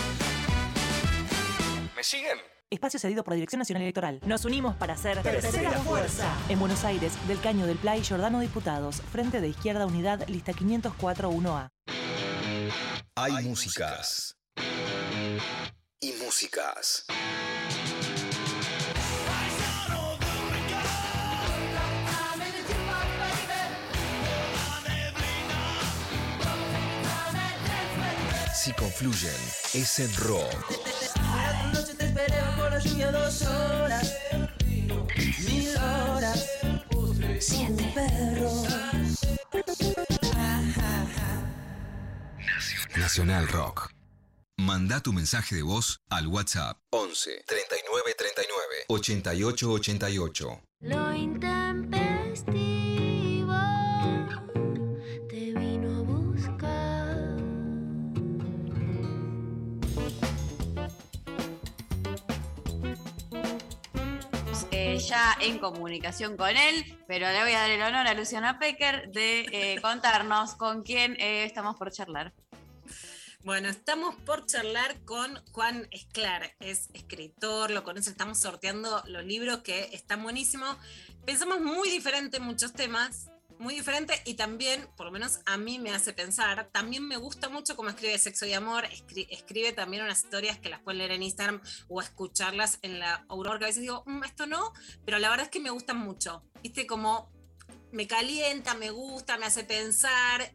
¿Me 1.94 2.02
siguen? 2.02 2.38
Espacio 2.70 3.00
cedido 3.00 3.24
por 3.24 3.32
la 3.32 3.34
Dirección 3.34 3.58
Nacional 3.58 3.82
Electoral. 3.82 4.20
Nos 4.24 4.44
unimos 4.44 4.76
para 4.76 4.94
hacer 4.94 5.20
Tercera 5.22 5.72
Fuerza. 5.72 6.32
En 6.48 6.60
Buenos 6.60 6.84
Aires, 6.84 7.12
del 7.26 7.40
Caño 7.40 7.66
del 7.66 7.76
Play, 7.76 8.04
Jordano 8.04 8.38
Diputados, 8.38 9.02
Frente 9.10 9.40
de 9.40 9.48
Izquierda 9.48 9.86
Unidad, 9.86 10.24
lista 10.28 10.52
504-1A. 10.52 11.70
Hay 13.16 13.32
músicas. 13.44 14.36
Y 16.00 16.12
músicas. 16.24 17.06
Si 28.62 28.74
confluyen, 28.74 29.32
es 29.72 29.98
en 30.00 30.14
rock. 30.16 30.52
noche 31.72 31.94
te 31.94 32.04
esperé 32.04 32.38
bajo 32.42 32.68
la 32.68 32.78
lluvia 32.78 33.10
dos 33.10 33.40
horas. 33.40 34.14
Mil 35.46 35.74
horas. 35.78 36.46
Siete. 37.38 38.04
Nacional 42.96 43.48
Rock. 43.48 43.90
Manda 44.58 45.00
tu 45.00 45.14
mensaje 45.14 45.54
de 45.56 45.62
voz 45.62 46.02
al 46.10 46.26
WhatsApp 46.26 46.76
11 46.90 47.44
39 47.46 48.14
39 48.14 48.84
88 48.88 49.70
88. 49.70 50.62
Lo 50.80 51.14
intempestivo 51.14 53.09
ya 65.06 65.36
en 65.40 65.58
comunicación 65.58 66.36
con 66.36 66.50
él, 66.50 66.98
pero 67.06 67.26
le 67.30 67.42
voy 67.42 67.52
a 67.52 67.60
dar 67.60 67.70
el 67.70 67.82
honor 67.82 68.06
a 68.06 68.14
Luciana 68.14 68.58
Pecker 68.58 69.10
de 69.10 69.46
eh, 69.52 69.80
contarnos 69.80 70.54
con 70.54 70.82
quién 70.82 71.16
eh, 71.18 71.44
estamos 71.44 71.76
por 71.76 71.90
charlar. 71.90 72.32
Bueno, 73.42 73.68
estamos 73.68 74.14
por 74.16 74.44
charlar 74.44 75.00
con 75.04 75.42
Juan 75.52 75.88
Esclar, 75.90 76.54
es 76.60 76.90
escritor, 76.92 77.70
lo 77.70 77.84
conoce, 77.84 78.10
estamos 78.10 78.38
sorteando 78.38 79.02
los 79.06 79.24
libros 79.24 79.58
que 79.60 79.88
están 79.92 80.22
buenísimos. 80.22 80.76
Pensamos 81.24 81.60
muy 81.60 81.88
diferente 81.88 82.36
en 82.36 82.42
muchos 82.42 82.74
temas, 82.74 83.30
muy 83.60 83.74
diferente 83.74 84.20
y 84.24 84.34
también, 84.34 84.88
por 84.96 85.06
lo 85.06 85.12
menos 85.12 85.40
a 85.46 85.56
mí 85.56 85.78
me 85.78 85.92
hace 85.92 86.12
pensar, 86.12 86.68
también 86.72 87.06
me 87.06 87.16
gusta 87.16 87.48
mucho 87.48 87.76
cómo 87.76 87.90
escribe 87.90 88.18
Sexo 88.18 88.46
y 88.46 88.54
Amor, 88.54 88.84
escri- 88.86 89.26
escribe 89.30 89.72
también 89.72 90.02
unas 90.02 90.24
historias 90.24 90.58
que 90.58 90.70
las 90.70 90.80
pueden 90.80 90.98
leer 90.98 91.12
en 91.12 91.22
Instagram 91.22 91.60
o 91.88 92.00
escucharlas 92.00 92.78
en 92.82 92.98
la 92.98 93.24
Aurora, 93.28 93.58
que 93.58 93.66
a 93.66 93.68
veces 93.68 93.82
digo, 93.82 94.02
"Mm, 94.06 94.24
esto 94.24 94.46
no, 94.46 94.72
pero 95.04 95.18
la 95.18 95.28
verdad 95.30 95.44
es 95.44 95.50
que 95.50 95.60
me 95.60 95.70
gustan 95.70 95.98
mucho, 95.98 96.42
viste, 96.62 96.86
como 96.86 97.30
me 97.92 98.06
calienta, 98.06 98.74
me 98.74 98.90
gusta, 98.90 99.36
me 99.36 99.46
hace 99.46 99.64
pensar 99.64 100.52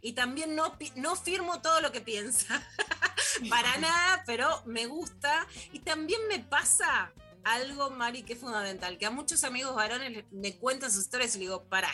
y 0.00 0.12
también 0.14 0.56
no, 0.56 0.76
no 0.96 1.16
firmo 1.16 1.60
todo 1.60 1.80
lo 1.80 1.92
que 1.92 2.00
piensa, 2.00 2.66
para 3.50 3.76
nada, 3.78 4.24
pero 4.26 4.62
me 4.66 4.86
gusta 4.86 5.46
y 5.72 5.80
también 5.80 6.20
me 6.28 6.38
pasa 6.40 7.12
algo, 7.44 7.90
Mari, 7.90 8.22
que 8.22 8.34
es 8.34 8.38
fundamental, 8.38 8.98
que 8.98 9.06
a 9.06 9.10
muchos 9.10 9.44
amigos 9.44 9.74
varones 9.74 10.24
me 10.30 10.56
cuentan 10.56 10.90
sus 10.90 11.04
historias 11.04 11.34
y 11.34 11.38
le 11.38 11.44
digo, 11.44 11.64
para, 11.68 11.88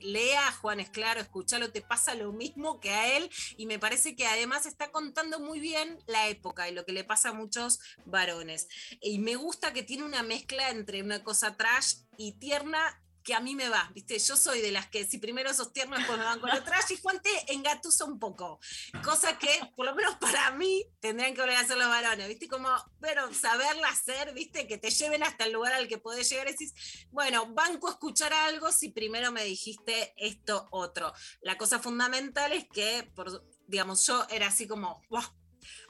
lea 0.00 0.48
a 0.48 0.52
Juan 0.52 0.80
Esclaro, 0.80 1.20
escúchalo, 1.20 1.70
te 1.70 1.82
pasa 1.82 2.14
lo 2.14 2.32
mismo 2.32 2.80
que 2.80 2.90
a 2.90 3.16
él 3.16 3.30
y 3.56 3.66
me 3.66 3.78
parece 3.78 4.16
que 4.16 4.26
además 4.26 4.66
está 4.66 4.90
contando 4.90 5.40
muy 5.40 5.60
bien 5.60 5.98
la 6.06 6.28
época 6.28 6.68
y 6.68 6.74
lo 6.74 6.84
que 6.84 6.92
le 6.92 7.04
pasa 7.04 7.30
a 7.30 7.34
muchos 7.34 7.80
varones. 8.04 8.68
Y 9.00 9.18
me 9.18 9.36
gusta 9.36 9.72
que 9.72 9.82
tiene 9.82 10.04
una 10.04 10.22
mezcla 10.22 10.70
entre 10.70 11.02
una 11.02 11.22
cosa 11.24 11.56
trash 11.56 11.96
y 12.16 12.32
tierna 12.32 13.01
que 13.22 13.34
a 13.34 13.40
mí 13.40 13.54
me 13.54 13.68
va, 13.68 13.90
¿viste? 13.94 14.18
Yo 14.18 14.36
soy 14.36 14.60
de 14.60 14.72
las 14.72 14.88
que 14.88 15.04
si 15.06 15.18
primero 15.18 15.52
sos 15.54 15.72
tierno 15.72 15.96
después 15.96 16.18
me 16.18 16.24
van 16.24 16.40
con 16.40 16.50
lo 16.50 16.62
trash 16.62 16.92
y 16.92 16.96
Juan 17.00 17.20
te 17.22 17.52
engatusa 17.52 18.04
un 18.04 18.18
poco, 18.18 18.58
cosa 19.04 19.38
que 19.38 19.48
por 19.76 19.86
lo 19.86 19.94
menos 19.94 20.16
para 20.16 20.50
mí 20.52 20.84
tendrían 21.00 21.34
que 21.34 21.40
volver 21.40 21.56
a 21.56 21.60
hacer 21.60 21.76
los 21.76 21.88
varones, 21.88 22.28
¿viste? 22.28 22.48
Como, 22.48 22.68
pero 23.00 23.32
saberla 23.32 23.88
hacer, 23.88 24.32
¿viste? 24.34 24.66
Que 24.66 24.78
te 24.78 24.90
lleven 24.90 25.22
hasta 25.22 25.44
el 25.44 25.52
lugar 25.52 25.72
al 25.72 25.88
que 25.88 25.98
podés 25.98 26.28
llegar 26.28 26.48
y 26.48 26.52
decís, 26.52 26.74
bueno, 27.10 27.46
banco 27.52 27.88
a 27.88 27.92
escuchar 27.92 28.32
algo 28.32 28.72
si 28.72 28.90
primero 28.90 29.32
me 29.32 29.44
dijiste 29.44 30.14
esto 30.16 30.68
otro. 30.70 31.12
La 31.40 31.56
cosa 31.58 31.78
fundamental 31.78 32.52
es 32.52 32.66
que, 32.72 33.10
por, 33.14 33.44
digamos, 33.66 34.06
yo 34.06 34.26
era 34.30 34.48
así 34.48 34.66
como, 34.66 35.02
"Buah, 35.08 35.28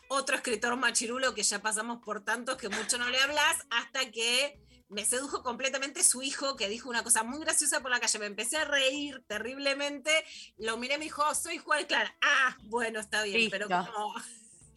otro 0.08 0.36
escritor 0.36 0.76
machirulo 0.76 1.34
que 1.34 1.42
ya 1.42 1.62
pasamos 1.62 2.00
por 2.04 2.24
tantos 2.24 2.56
que 2.56 2.68
mucho 2.68 2.98
no 2.98 3.08
le 3.08 3.18
hablas, 3.18 3.56
hasta 3.70 4.10
que 4.10 4.60
me 4.92 5.04
sedujo 5.04 5.42
completamente 5.42 6.04
su 6.04 6.22
hijo, 6.22 6.56
que 6.56 6.68
dijo 6.68 6.88
una 6.88 7.02
cosa 7.02 7.22
muy 7.22 7.40
graciosa 7.40 7.80
por 7.80 7.90
la 7.90 8.00
calle. 8.00 8.18
Me 8.18 8.26
empecé 8.26 8.58
a 8.58 8.64
reír 8.64 9.24
terriblemente. 9.26 10.12
Lo 10.58 10.76
miré 10.76 10.98
me 10.98 11.04
dijo, 11.04 11.22
"Oh, 11.26 11.34
soy 11.34 11.58
Juan 11.58 11.84
Clara. 11.86 12.14
Ah, 12.20 12.56
bueno, 12.64 13.00
está 13.00 13.22
bien, 13.22 13.50
pero 13.50 13.66
Listo. 13.68 13.92
como 13.92 14.14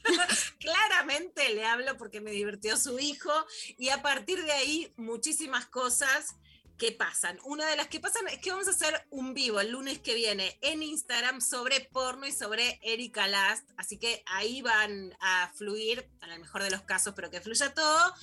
claramente 0.59 1.53
le 1.53 1.65
hablo 1.65 1.97
porque 1.97 2.21
me 2.21 2.31
divirtió 2.31 2.77
su 2.77 2.97
hijo. 2.99 3.31
Y 3.77 3.89
a 3.89 4.01
partir 4.01 4.43
de 4.43 4.51
ahí, 4.51 4.93
muchísimas 4.97 5.65
cosas 5.65 6.35
que 6.77 6.91
pasan. 6.91 7.39
Una 7.43 7.67
de 7.67 7.75
las 7.75 7.87
que 7.87 7.99
pasan 7.99 8.27
es 8.27 8.39
que 8.39 8.51
vamos 8.51 8.67
a 8.67 8.71
hacer 8.71 9.05
un 9.09 9.33
vivo 9.33 9.59
el 9.59 9.71
lunes 9.71 9.99
que 9.99 10.13
viene 10.13 10.57
en 10.61 10.83
Instagram 10.83 11.41
sobre 11.41 11.81
porno 11.81 12.25
y 12.25 12.31
sobre 12.31 12.79
Erika 12.83 13.27
Last. 13.27 13.69
Así 13.77 13.97
que 13.97 14.23
ahí 14.25 14.61
van 14.61 15.15
a 15.19 15.51
fluir, 15.55 16.09
en 16.21 16.31
el 16.31 16.39
mejor 16.39 16.63
de 16.63 16.71
los 16.71 16.81
casos, 16.81 17.13
pero 17.15 17.29
que 17.29 17.41
fluya 17.41 17.73
todo, 17.73 18.13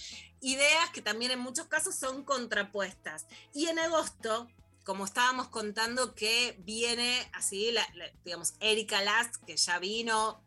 ideas 0.40 0.90
que 0.90 1.02
también 1.02 1.30
en 1.30 1.38
muchos 1.38 1.66
casos 1.66 1.94
son 1.94 2.24
contrapuestas. 2.24 3.26
Y 3.54 3.66
en 3.66 3.78
agosto 3.78 4.48
como 4.84 5.04
estábamos 5.04 5.48
contando 5.48 6.14
que 6.14 6.56
viene 6.60 7.30
así, 7.34 7.72
digamos, 8.24 8.54
Erika 8.60 9.00
Last, 9.02 9.36
que 9.46 9.56
ya 9.56 9.78
vino, 9.78 10.42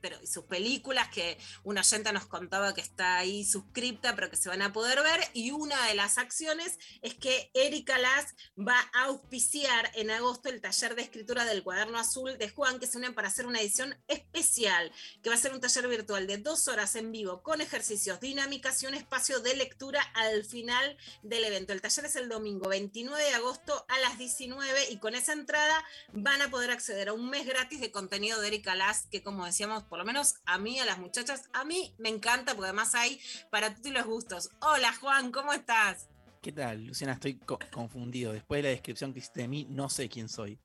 pero 0.00 0.18
y 0.22 0.26
sus 0.26 0.44
películas, 0.44 1.08
que 1.08 1.38
una 1.64 1.80
oyenta 1.80 2.12
nos 2.12 2.26
contaba 2.26 2.74
que 2.74 2.80
está 2.80 3.18
ahí 3.18 3.44
suscripta, 3.44 4.14
pero 4.14 4.30
que 4.30 4.36
se 4.36 4.48
van 4.48 4.62
a 4.62 4.72
poder 4.72 5.02
ver, 5.02 5.20
y 5.32 5.50
una 5.50 5.86
de 5.86 5.94
las 5.94 6.18
acciones 6.18 6.78
es 7.02 7.14
que 7.14 7.50
Erika 7.54 7.98
Last 7.98 8.36
va 8.56 8.78
a 8.92 9.04
auspiciar 9.04 9.90
en 9.94 10.10
agosto 10.10 10.48
el 10.48 10.60
taller 10.60 10.94
de 10.94 11.02
escritura 11.02 11.44
del 11.44 11.62
cuaderno 11.62 11.98
azul 11.98 12.36
de 12.38 12.48
Juan, 12.48 12.78
que 12.78 12.86
se 12.86 12.98
unen 12.98 13.14
para 13.14 13.28
hacer 13.28 13.46
una 13.46 13.60
edición 13.60 13.96
especial, 14.08 14.92
que 15.22 15.28
va 15.28 15.34
a 15.34 15.38
ser 15.38 15.52
un 15.52 15.60
taller 15.60 15.88
virtual 15.88 16.26
de 16.26 16.38
dos 16.38 16.68
horas 16.68 16.96
en 16.96 17.12
vivo, 17.12 17.42
con 17.42 17.60
ejercicios, 17.60 18.20
dinámicas 18.20 18.82
y 18.82 18.86
un 18.86 18.94
espacio 18.94 19.40
de 19.40 19.56
lectura 19.56 20.02
al 20.14 20.44
final 20.44 20.96
del 21.22 21.44
evento. 21.44 21.72
El 21.72 21.80
taller 21.80 22.06
es 22.06 22.16
el 22.16 22.28
domingo 22.28 22.68
29 22.68 23.22
de 23.22 23.34
agosto 23.34 23.84
a 23.88 23.98
las 24.00 24.18
19 24.18 24.90
y 24.90 24.98
con 24.98 25.14
esa 25.14 25.32
entrada 25.32 25.84
van 26.12 26.42
a 26.42 26.50
poder 26.50 26.70
acceder 26.70 27.08
a 27.08 27.12
un 27.12 27.28
mes 27.30 27.46
gratis 27.46 27.80
de 27.80 27.90
contenido 27.90 28.40
de 28.40 28.48
Erika 28.48 28.74
Last, 28.74 29.10
que 29.10 29.22
como 29.22 29.44
decíamos, 29.44 29.84
por 29.88 29.98
lo 29.98 30.04
menos 30.04 30.34
a 30.46 30.58
mí, 30.58 30.78
a 30.80 30.84
las 30.84 30.98
muchachas, 30.98 31.48
a 31.52 31.64
mí 31.64 31.94
me 31.98 32.08
encanta 32.08 32.52
porque 32.54 32.66
además 32.68 32.94
hay 32.94 33.20
para 33.50 33.74
todos 33.74 33.92
los 33.92 34.04
gustos. 34.06 34.50
Hola 34.60 34.92
Juan, 34.94 35.30
¿cómo 35.32 35.52
estás? 35.52 36.08
¿Qué 36.42 36.52
tal, 36.52 36.84
Luciana? 36.86 37.14
Estoy 37.14 37.38
co- 37.38 37.58
confundido. 37.72 38.32
Después 38.32 38.58
de 38.58 38.62
la 38.64 38.68
descripción 38.70 39.12
que 39.12 39.18
hiciste 39.20 39.42
de 39.42 39.48
mí, 39.48 39.66
no 39.68 39.88
sé 39.88 40.08
quién 40.08 40.28
soy. 40.28 40.58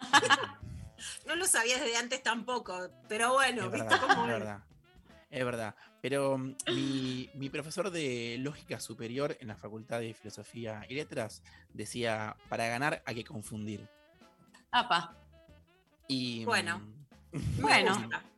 No 1.26 1.36
lo 1.36 1.46
sabías 1.46 1.80
desde 1.80 1.96
antes 1.96 2.22
tampoco, 2.24 2.90
pero 3.08 3.34
bueno, 3.34 3.66
es 3.66 3.70
¿viste 3.72 3.86
verdad, 3.86 4.00
cómo 4.00 4.24
es 4.24 4.32
verdad. 4.32 4.62
Es 5.30 5.44
verdad. 5.44 5.74
Pero 6.02 6.36
mm, 6.38 6.56
mi, 6.74 7.30
mi 7.34 7.50
profesor 7.50 7.90
de 7.90 8.36
lógica 8.40 8.80
superior 8.80 9.36
en 9.40 9.46
la 9.46 9.56
Facultad 9.56 10.00
de 10.00 10.12
Filosofía 10.12 10.84
y 10.88 10.94
Letras 10.94 11.42
decía, 11.72 12.36
para 12.48 12.66
ganar 12.66 13.00
hay 13.06 13.14
que 13.14 13.24
confundir. 13.24 13.88
Apa. 14.72 15.14
Y, 16.08 16.44
Bueno. 16.44 16.80
mm, 17.32 17.60
Bueno. 17.62 18.10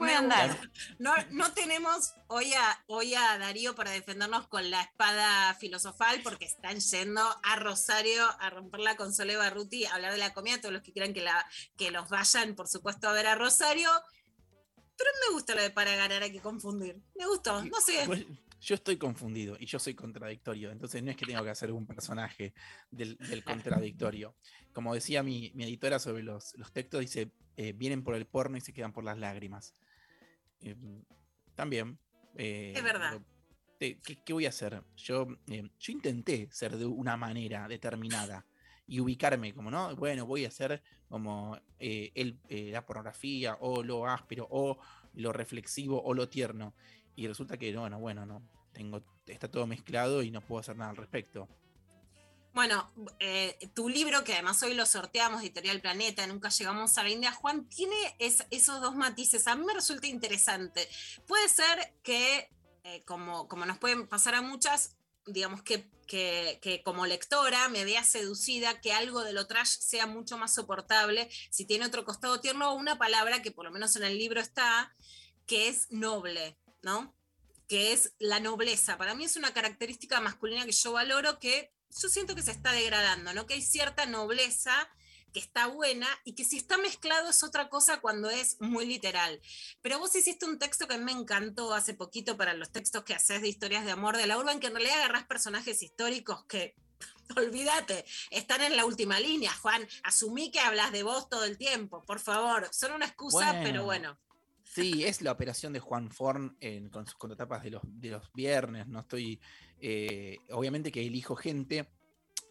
Puede 0.00 0.14
andar. 0.14 0.58
No, 0.98 1.12
no 1.30 1.52
tenemos 1.52 2.14
hoy 2.28 2.54
a, 2.54 2.84
hoy 2.86 3.14
a 3.14 3.36
Darío 3.36 3.74
para 3.74 3.90
defendernos 3.90 4.48
con 4.48 4.70
la 4.70 4.80
espada 4.80 5.52
filosofal 5.56 6.22
porque 6.22 6.46
están 6.46 6.80
yendo 6.80 7.20
a 7.42 7.56
Rosario 7.56 8.24
a 8.40 8.48
romper 8.48 8.80
la 8.80 8.96
consola 8.96 9.32
de 9.32 9.36
Barruti, 9.36 9.84
a 9.84 9.96
hablar 9.96 10.12
de 10.12 10.18
la 10.18 10.32
comida, 10.32 10.58
todos 10.58 10.72
los 10.72 10.82
que 10.82 10.94
quieran 10.94 11.12
que, 11.12 11.20
la, 11.20 11.46
que 11.76 11.90
los 11.90 12.08
vayan, 12.08 12.54
por 12.54 12.66
supuesto, 12.66 13.10
a 13.10 13.12
ver 13.12 13.26
a 13.26 13.34
Rosario. 13.34 13.90
Pero 14.96 15.10
me 15.28 15.34
gusta 15.34 15.54
lo 15.54 15.60
de 15.60 15.70
para 15.70 15.94
ganar 15.94 16.22
hay 16.22 16.32
que 16.32 16.40
confundir. 16.40 16.98
Me 17.14 17.26
gustó, 17.26 17.62
no 17.62 17.80
sé. 17.82 18.04
Pues, 18.06 18.24
yo 18.58 18.74
estoy 18.74 18.96
confundido 18.96 19.58
y 19.60 19.66
yo 19.66 19.78
soy 19.78 19.94
contradictorio, 19.94 20.70
entonces 20.70 21.02
no 21.02 21.10
es 21.10 21.16
que 21.18 21.26
tengo 21.26 21.44
que 21.44 21.50
hacer 21.50 21.72
un 21.72 21.86
personaje 21.86 22.54
del, 22.90 23.18
del 23.18 23.44
contradictorio. 23.44 24.34
Como 24.72 24.94
decía 24.94 25.22
mi, 25.22 25.52
mi 25.54 25.64
editora 25.64 25.98
sobre 25.98 26.22
los, 26.22 26.54
los 26.56 26.72
textos, 26.72 27.00
dice, 27.00 27.32
eh, 27.56 27.74
vienen 27.74 28.02
por 28.02 28.14
el 28.14 28.26
porno 28.26 28.56
y 28.56 28.62
se 28.62 28.72
quedan 28.72 28.94
por 28.94 29.04
las 29.04 29.18
lágrimas. 29.18 29.74
Eh, 30.60 30.76
también. 31.54 31.98
eh, 32.36 32.72
Es 32.76 32.82
verdad. 32.82 33.20
¿qué, 33.78 33.98
qué 34.00 34.32
voy 34.32 34.46
a 34.46 34.50
hacer? 34.50 34.82
Yo, 34.96 35.26
eh, 35.48 35.68
yo 35.78 35.92
intenté 35.92 36.48
ser 36.50 36.76
de 36.76 36.84
una 36.84 37.16
manera 37.16 37.66
determinada 37.66 38.44
y 38.86 39.00
ubicarme 39.00 39.54
como, 39.54 39.70
¿no? 39.70 39.94
Bueno, 39.96 40.26
voy 40.26 40.44
a 40.44 40.48
hacer 40.48 40.82
como 41.08 41.58
eh, 41.78 42.10
el, 42.14 42.38
la 42.72 42.84
pornografía 42.84 43.56
o 43.60 43.82
lo 43.82 44.06
áspero 44.06 44.46
o 44.50 44.78
lo 45.14 45.32
reflexivo 45.32 46.02
o 46.02 46.12
lo 46.12 46.28
tierno. 46.28 46.74
Y 47.16 47.26
resulta 47.26 47.56
que, 47.56 47.72
no, 47.72 47.80
bueno, 47.82 47.98
bueno, 47.98 48.26
no. 48.26 48.42
Tengo, 48.72 49.02
está 49.26 49.50
todo 49.50 49.66
mezclado 49.66 50.22
y 50.22 50.30
no 50.30 50.40
puedo 50.40 50.60
hacer 50.60 50.76
nada 50.76 50.90
al 50.90 50.96
respecto. 50.96 51.48
Bueno, 52.52 52.92
eh, 53.20 53.56
tu 53.74 53.88
libro, 53.88 54.24
que 54.24 54.32
además 54.32 54.60
hoy 54.64 54.74
lo 54.74 54.84
sorteamos, 54.84 55.40
Editorial 55.42 55.80
Planeta, 55.80 56.26
nunca 56.26 56.48
llegamos 56.48 56.98
a 56.98 57.04
la 57.04 57.10
India, 57.10 57.30
Juan, 57.32 57.68
tiene 57.68 57.94
es- 58.18 58.44
esos 58.50 58.80
dos 58.80 58.96
matices. 58.96 59.46
A 59.46 59.54
mí 59.54 59.64
me 59.64 59.72
resulta 59.74 60.08
interesante. 60.08 60.88
Puede 61.28 61.48
ser 61.48 61.94
que, 62.02 62.50
eh, 62.82 63.04
como, 63.04 63.46
nos 63.66 63.78
pueden 63.78 64.08
pasar 64.08 64.34
a 64.34 64.42
muchas, 64.42 64.96
digamos 65.26 65.62
que, 65.62 65.88
que, 66.08 66.58
que 66.60 66.82
como 66.82 67.06
lectora 67.06 67.68
me 67.68 67.84
vea 67.84 68.02
seducida, 68.02 68.80
que 68.80 68.92
algo 68.92 69.22
de 69.22 69.32
lo 69.32 69.46
trash 69.46 69.68
sea 69.78 70.06
mucho 70.06 70.36
más 70.36 70.52
soportable, 70.52 71.30
si 71.50 71.64
tiene 71.66 71.86
otro 71.86 72.04
costado 72.04 72.40
tierno 72.40 72.72
o 72.72 72.74
una 72.74 72.98
palabra 72.98 73.42
que 73.42 73.52
por 73.52 73.64
lo 73.64 73.70
menos 73.70 73.94
en 73.94 74.02
el 74.02 74.18
libro 74.18 74.40
está, 74.40 74.92
que 75.46 75.68
es 75.68 75.86
noble, 75.90 76.58
¿no? 76.82 77.14
que 77.68 77.92
es 77.92 78.14
la 78.18 78.40
nobleza. 78.40 78.98
Para 78.98 79.14
mí 79.14 79.22
es 79.24 79.36
una 79.36 79.52
característica 79.54 80.20
masculina 80.20 80.66
que 80.66 80.72
yo 80.72 80.90
valoro 80.90 81.38
que 81.38 81.72
yo 82.00 82.08
siento 82.08 82.34
que 82.34 82.42
se 82.42 82.50
está 82.52 82.72
degradando, 82.72 83.32
¿no? 83.32 83.46
Que 83.46 83.54
hay 83.54 83.62
cierta 83.62 84.06
nobleza 84.06 84.88
que 85.32 85.38
está 85.40 85.68
buena 85.68 86.08
y 86.24 86.34
que 86.34 86.44
si 86.44 86.56
está 86.56 86.76
mezclado 86.76 87.30
es 87.30 87.44
otra 87.44 87.68
cosa 87.68 88.00
cuando 88.00 88.30
es 88.30 88.56
muy 88.60 88.84
literal. 88.84 89.40
Pero 89.80 89.98
vos 90.00 90.14
hiciste 90.16 90.44
un 90.44 90.58
texto 90.58 90.88
que 90.88 90.98
me 90.98 91.12
encantó 91.12 91.72
hace 91.72 91.94
poquito 91.94 92.36
para 92.36 92.52
los 92.54 92.72
textos 92.72 93.04
que 93.04 93.14
haces 93.14 93.40
de 93.40 93.48
historias 93.48 93.84
de 93.84 93.92
amor 93.92 94.16
de 94.16 94.26
la 94.26 94.36
urban, 94.38 94.58
que 94.58 94.66
en 94.66 94.74
realidad 94.74 94.96
agarrás 94.98 95.26
personajes 95.26 95.82
históricos 95.84 96.44
que, 96.46 96.74
olvídate, 97.36 98.04
están 98.30 98.60
en 98.62 98.76
la 98.76 98.84
última 98.84 99.20
línea, 99.20 99.52
Juan. 99.54 99.86
Asumí 100.02 100.50
que 100.50 100.58
hablas 100.60 100.90
de 100.90 101.04
vos 101.04 101.28
todo 101.28 101.44
el 101.44 101.56
tiempo, 101.58 102.02
por 102.04 102.18
favor. 102.18 102.68
Son 102.72 102.90
una 102.92 103.06
excusa, 103.06 103.52
pero 103.62 103.84
bueno. 103.84 104.18
Sí, 104.64 105.04
es 105.04 105.20
la 105.22 105.32
operación 105.32 105.72
de 105.72 105.80
Juan 105.80 106.10
Forn 106.10 106.56
en- 106.60 106.90
con 106.90 107.04
sus 107.04 107.16
contratapas 107.16 107.62
de 107.64 107.70
los, 107.70 107.82
de 107.84 108.10
los 108.10 108.32
viernes. 108.32 108.86
No 108.86 109.00
estoy. 109.00 109.40
Eh, 109.80 110.38
obviamente 110.50 110.92
que 110.92 111.06
elijo 111.06 111.34
gente, 111.34 111.88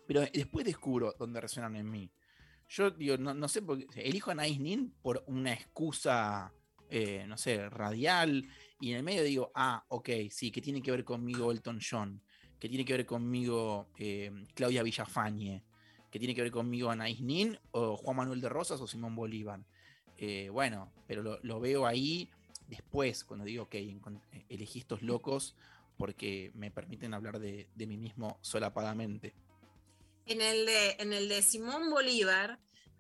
pero 0.08 0.22
después 0.22 0.66
descubro 0.66 1.16
dónde 1.18 1.42
resuenan 1.42 1.76
en 1.76 1.90
mí. 1.90 2.12
Yo 2.68 2.92
digo, 2.92 3.18
no, 3.18 3.34
no 3.34 3.48
sé 3.48 3.62
por 3.62 3.86
qué. 3.88 4.02
Elijo 4.02 4.32
a 4.32 4.36
Nice 4.36 4.60
Nin 4.60 4.94
por 5.02 5.24
una 5.28 5.54
excusa, 5.54 6.54
eh, 6.90 7.26
no 7.28 7.38
sé, 7.38 7.70
radial. 7.70 8.48
Y 8.80 8.92
en 8.92 8.98
el 8.98 9.04
medio 9.04 9.24
digo, 9.24 9.52
ah, 9.56 9.84
ok, 9.90 10.10
sí, 10.30 10.52
que 10.52 10.62
tiene 10.62 10.82
que 10.82 10.92
ver 10.92 11.04
conmigo 11.04 11.52
Elton 11.52 11.80
John. 11.80 12.22
Que 12.60 12.68
tiene 12.70 12.86
que 12.86 12.94
ver 12.94 13.06
conmigo 13.06 13.90
eh, 13.98 14.32
Claudia 14.54 14.84
Villafañe. 14.84 15.64
Que 16.12 16.20
tiene 16.20 16.34
que 16.36 16.42
ver 16.42 16.52
conmigo 16.52 16.90
Anaís 16.90 17.22
Nin 17.22 17.58
o 17.72 17.96
Juan 17.96 18.18
Manuel 18.18 18.42
de 18.42 18.50
Rosas 18.50 18.82
o 18.82 18.88
Simón 18.88 19.16
Bolívar. 19.16 19.62
Bueno, 20.52 20.92
pero 21.08 21.24
lo, 21.24 21.40
lo 21.44 21.62
veo 21.62 21.86
ahí 21.86 22.30
después, 22.68 23.24
cuando 23.24 23.46
digo, 23.46 23.64
ok, 23.64 23.76
elegí 24.50 24.80
estos 24.80 25.02
locos 25.02 25.56
porque 26.00 26.50
me 26.56 26.72
permiten 26.72 27.14
hablar 27.14 27.40
de, 27.40 27.68
mí 27.76 27.98
mismo 27.98 28.40
solapadamente. 28.40 29.34
En 30.26 30.40
el 30.40 30.66
de, 30.66 30.96
en 30.98 31.12
el 31.12 31.28
de 31.28 31.42
Simón 31.42 31.90
Bolívar, 31.90 32.58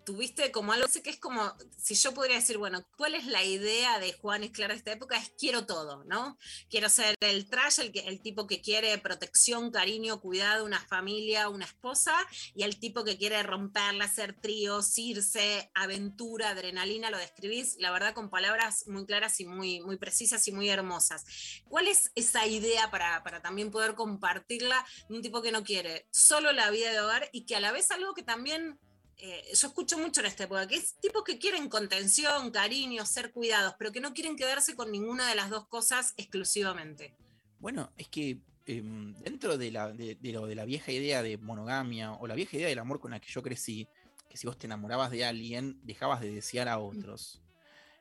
tuviste 0.10 0.52
como 0.52 0.74
algo 0.74 0.88
que 1.04 1.12
es 1.12 1.20
como, 1.20 1.54
si 1.78 1.94
yo 1.94 2.16
podría 2.16 2.38
decir, 2.38 2.58
bueno, 2.58 2.84
¿cuál 2.98 3.14
es 3.14 3.28
la 3.28 3.44
idea 3.44 4.00
de 4.00 4.12
Juan 4.14 4.44
Esclar 4.44 4.72
de 4.72 4.78
esta 4.78 4.92
época? 4.92 5.16
Es 5.16 5.32
quiero 5.38 5.68
todo, 5.68 6.04
¿no? 6.06 6.36
Quiero 6.68 6.90
ser 6.90 7.14
el 7.20 7.48
trash, 7.48 7.80
el 7.80 8.20
tipo 8.20 8.48
que 8.48 8.60
quiere 8.60 8.98
protección, 8.98 9.70
cariño, 9.70 10.20
cuidado, 10.20 10.66
una 10.66 10.80
familia, 10.80 11.50
una 11.50 11.66
esposa, 11.66 12.16
y 12.56 12.64
el 12.64 12.80
tipo 12.80 13.04
que 13.04 13.18
quiere 13.20 13.44
romperla, 13.44 14.06
hacer 14.06 14.34
tríos, 14.34 14.98
irse, 14.98 15.70
aventura, 15.76 16.50
adrenalina, 16.50 17.12
lo 17.12 17.20
describís, 17.20 17.76
la 17.78 17.92
verdad, 17.92 18.16
con 18.16 18.32
palabras 18.32 18.88
muy 18.88 19.06
claras 19.06 19.40
y 19.40 19.46
muy, 19.46 19.80
muy 19.82 19.98
precisas 19.98 20.48
y 20.48 20.52
muy 20.52 20.70
hermosas. 20.70 21.24
¿Cuál 21.66 21.88
es 21.88 22.12
esa 22.16 22.48
idea 22.48 22.90
para, 22.90 23.22
para 23.22 23.44
también 23.44 23.70
poder 23.70 23.94
compartirla 23.94 24.84
de 25.08 25.16
un 25.16 25.22
tipo 25.22 25.44
que 25.44 25.52
no 25.52 25.64
quiere 25.64 26.08
solo 26.12 26.52
la 26.52 26.72
vida 26.72 26.92
de 26.92 27.00
hogar 27.00 27.30
y 27.32 27.46
que 27.46 27.56
a 27.56 27.60
la 27.60 27.72
vez 27.72 27.92
algo 27.92 28.16
que 28.16 28.24
también 28.24 28.80
eh, 29.22 29.44
yo 29.54 29.68
escucho 29.68 29.98
mucho 29.98 30.22
en 30.22 30.28
esta 30.28 30.46
época, 30.46 30.68
que 30.68 30.76
es 30.76 30.96
tipos 30.96 31.24
que 31.24 31.38
quieren 31.38 31.68
contención, 31.68 32.52
cariño, 32.52 33.06
ser 33.06 33.32
cuidados, 33.32 33.76
pero 33.78 33.92
que 33.92 34.00
no 34.00 34.14
quieren 34.14 34.38
quedarse 34.38 34.76
con 34.76 34.92
ninguna 34.92 35.28
de 35.28 35.36
las 35.36 35.50
dos 35.50 35.68
cosas 35.68 36.14
exclusivamente. 36.16 37.14
Bueno, 37.60 37.92
es 37.98 38.08
que 38.08 38.40
em, 38.66 39.14
dentro 39.16 39.58
de, 39.58 39.72
la, 39.72 39.92
de, 39.92 40.16
de 40.16 40.32
lo 40.32 40.46
de 40.46 40.56
la 40.56 40.64
vieja 40.64 40.94
idea 40.94 41.22
de 41.22 41.38
monogamia 41.38 42.14
o 42.14 42.28
la 42.28 42.36
vieja 42.36 42.56
idea 42.56 42.70
del 42.70 42.80
amor 42.80 43.02
con 43.02 43.12
la 43.12 43.20
que 43.20 43.30
yo 43.30 43.44
crecí, 43.44 43.90
que 44.30 44.38
si 44.38 44.48
vos 44.48 44.58
te 44.58 44.68
enamorabas 44.68 45.12
de 45.12 45.26
alguien, 45.26 45.80
dejabas 45.84 46.22
de 46.22 46.32
desear 46.32 46.70
a 46.70 46.80
otros. 46.80 47.42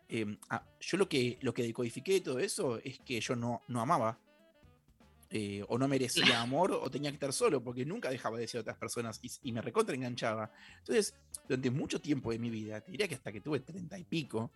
Em, 0.09 0.39
ah, 0.51 0.65
yo 0.81 0.97
lo 0.99 1.09
que, 1.09 1.39
lo 1.43 1.53
que 1.53 1.63
decodifiqué 1.63 2.13
de 2.13 2.21
todo 2.21 2.39
eso 2.39 2.79
es 2.85 3.01
que 3.01 3.21
yo 3.21 3.35
no, 3.35 3.63
no 3.67 3.81
amaba. 3.81 4.21
Eh, 5.31 5.65
o 5.69 5.77
no 5.79 5.87
merecía 5.89 6.41
amor 6.41 6.73
o 6.73 6.91
tenía 6.91 7.11
que 7.11 7.17
estar 7.17 7.33
solo, 7.33 7.63
porque 7.63 7.85
nunca 7.85 8.11
dejaba 8.11 8.37
de 8.37 8.43
desear 8.43 8.61
a 8.61 8.63
otras 8.63 8.79
personas 8.79 9.21
y, 9.23 9.31
y 9.43 9.53
me 9.53 9.61
recontra 9.61 9.95
enganchaba. 9.95 10.51
Entonces, 10.79 11.15
durante 11.47 11.71
mucho 11.71 12.01
tiempo 12.01 12.31
de 12.33 12.39
mi 12.39 12.51
vida, 12.51 12.81
te 12.81 12.91
diría 12.93 13.09
que 13.09 13.15
hasta 13.15 13.33
que 13.33 13.41
tuve 13.41 13.61
treinta 13.61 13.99
y 13.99 14.05
pico, 14.05 14.53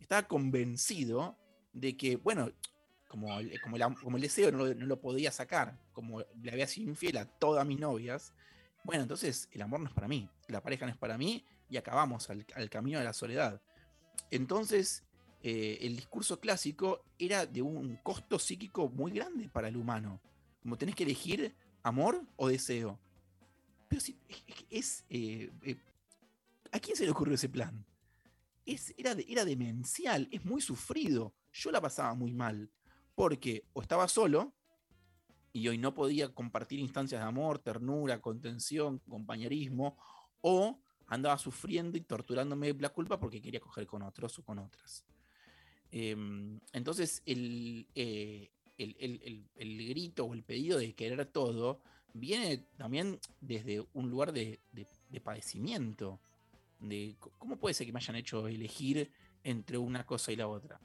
estaba 0.00 0.26
convencido 0.26 1.36
de 1.72 1.96
que, 1.96 2.16
bueno, 2.16 2.50
como 3.08 3.38
el, 3.38 3.60
como 3.60 3.76
el, 3.76 3.82
am- 3.82 3.94
como 3.94 4.16
el 4.16 4.22
deseo 4.22 4.50
no 4.50 4.58
lo, 4.58 4.74
no 4.74 4.86
lo 4.86 5.00
podía 5.00 5.30
sacar, 5.30 5.78
como 5.92 6.20
le 6.42 6.50
había 6.52 6.66
sido 6.66 6.90
infiel 6.90 7.18
a 7.18 7.24
todas 7.26 7.64
mis 7.66 7.78
novias, 7.78 8.34
bueno, 8.84 9.02
entonces 9.02 9.48
el 9.52 9.62
amor 9.62 9.80
no 9.80 9.86
es 9.88 9.94
para 9.94 10.08
mí, 10.08 10.28
la 10.48 10.62
pareja 10.62 10.86
no 10.86 10.92
es 10.92 10.98
para 10.98 11.16
mí 11.16 11.44
y 11.68 11.76
acabamos 11.76 12.30
al, 12.30 12.44
al 12.54 12.68
camino 12.70 12.98
de 12.98 13.04
la 13.04 13.12
soledad. 13.12 13.60
Entonces, 14.30 15.05
eh, 15.48 15.78
el 15.86 15.94
discurso 15.94 16.40
clásico 16.40 17.04
era 17.20 17.46
de 17.46 17.62
un 17.62 17.94
costo 18.02 18.36
psíquico 18.36 18.88
muy 18.88 19.12
grande 19.12 19.48
para 19.48 19.68
el 19.68 19.76
humano. 19.76 20.20
Como 20.60 20.76
tenés 20.76 20.96
que 20.96 21.04
elegir 21.04 21.54
amor 21.84 22.20
o 22.34 22.48
deseo. 22.48 22.98
Pero 23.86 24.00
si, 24.00 24.18
es- 24.70 25.04
eh, 25.08 25.52
eh, 25.62 25.76
¿A 26.72 26.80
quién 26.80 26.96
se 26.96 27.04
le 27.04 27.12
ocurrió 27.12 27.36
ese 27.36 27.48
plan? 27.48 27.86
Es, 28.64 28.92
era, 28.98 29.14
de- 29.14 29.24
era 29.28 29.44
demencial, 29.44 30.26
es 30.32 30.44
muy 30.44 30.60
sufrido. 30.60 31.32
Yo 31.52 31.70
la 31.70 31.80
pasaba 31.80 32.12
muy 32.14 32.32
mal. 32.32 32.68
Porque 33.14 33.62
o 33.72 33.82
estaba 33.82 34.08
solo 34.08 34.52
y 35.52 35.68
hoy 35.68 35.78
no 35.78 35.94
podía 35.94 36.34
compartir 36.34 36.80
instancias 36.80 37.20
de 37.22 37.28
amor, 37.28 37.60
ternura, 37.60 38.20
contención, 38.20 38.98
compañerismo, 39.08 39.96
o 40.40 40.80
andaba 41.06 41.38
sufriendo 41.38 41.96
y 41.96 42.00
torturándome 42.00 42.74
la 42.74 42.88
culpa 42.88 43.20
porque 43.20 43.40
quería 43.40 43.60
coger 43.60 43.86
con 43.86 44.02
otros 44.02 44.36
o 44.40 44.42
con 44.44 44.58
otras. 44.58 45.04
Em, 45.98 46.60
entonces, 46.74 47.22
el, 47.24 47.86
eh, 47.94 48.50
el- 48.76 48.96
el- 49.00 49.48
el- 49.56 49.88
grito 49.88 50.26
o 50.26 50.34
el 50.34 50.42
pedido 50.42 50.78
de 50.78 50.92
querer 50.94 51.24
todo 51.24 51.80
viene 52.12 52.58
también 52.76 53.18
desde 53.40 53.82
un 53.94 54.10
lugar 54.10 54.30
de, 54.34 54.60
de- 54.72 54.86
de 55.08 55.20
padecimiento. 55.22 56.20
De 56.80 57.16
cómo 57.38 57.56
puede 57.56 57.72
ser 57.72 57.86
que 57.86 57.94
me 57.94 57.98
hayan 57.98 58.16
hecho 58.16 58.46
elegir 58.46 59.10
entre 59.42 59.78
una 59.78 60.04
cosa 60.04 60.32
y 60.32 60.36
la 60.36 60.48
otra. 60.48 60.78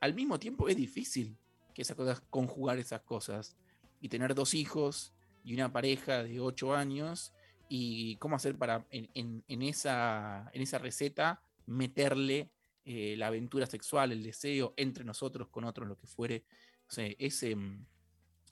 Al 0.00 0.12
mismo 0.12 0.38
tiempo 0.38 0.68
es 0.68 0.76
difícil 0.76 1.34
que 1.72 1.80
esas 1.80 1.96
cosas, 1.96 2.20
conjugar 2.28 2.78
esas 2.78 3.00
cosas 3.00 3.56
y 4.02 4.10
tener 4.10 4.34
dos 4.34 4.52
hijos 4.52 5.14
y 5.44 5.54
una 5.54 5.72
pareja 5.72 6.24
de 6.24 6.40
ocho 6.40 6.74
años 6.74 7.32
y 7.70 8.16
cómo 8.16 8.36
hacer 8.36 8.58
para 8.58 8.86
en 8.90 9.62
esa, 9.62 10.50
en 10.52 10.60
esa 10.60 10.76
receta 10.78 11.40
meterle 11.64 12.50
eh, 12.90 13.16
la 13.18 13.26
aventura 13.26 13.66
sexual, 13.66 14.12
el 14.12 14.22
deseo 14.22 14.72
entre 14.78 15.04
nosotros, 15.04 15.48
con 15.48 15.64
otros, 15.64 15.86
lo 15.86 15.98
que 15.98 16.06
fuere. 16.06 16.44
O 16.88 16.90
sea, 16.90 17.06
es, 17.18 17.42
em, 17.42 17.84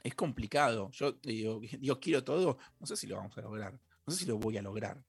es 0.05 0.14
complicado. 0.14 0.91
Yo 0.93 1.12
digo, 1.12 1.59
digo, 1.80 1.99
quiero 1.99 2.22
todo, 2.22 2.59
no 2.78 2.87
sé 2.87 2.97
si 2.97 3.07
lo 3.07 3.16
vamos 3.16 3.37
a 3.39 3.41
lograr, 3.41 3.80
no 4.07 4.12
sé 4.12 4.20
si 4.20 4.26
lo 4.26 4.37
voy 4.39 4.59
a 4.59 4.62
lograr. 4.62 5.03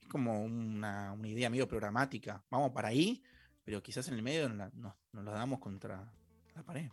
Es 0.00 0.08
como 0.08 0.42
una, 0.42 1.12
una 1.12 1.28
idea 1.28 1.50
medio 1.50 1.68
programática. 1.68 2.42
Vamos 2.50 2.72
para 2.72 2.88
ahí, 2.88 3.22
pero 3.64 3.82
quizás 3.82 4.08
en 4.08 4.14
el 4.14 4.22
medio 4.22 4.48
nos, 4.48 4.72
nos- 4.74 4.94
la 5.12 5.32
damos 5.32 5.58
contra 5.60 6.10
la 6.54 6.62
pared. 6.62 6.88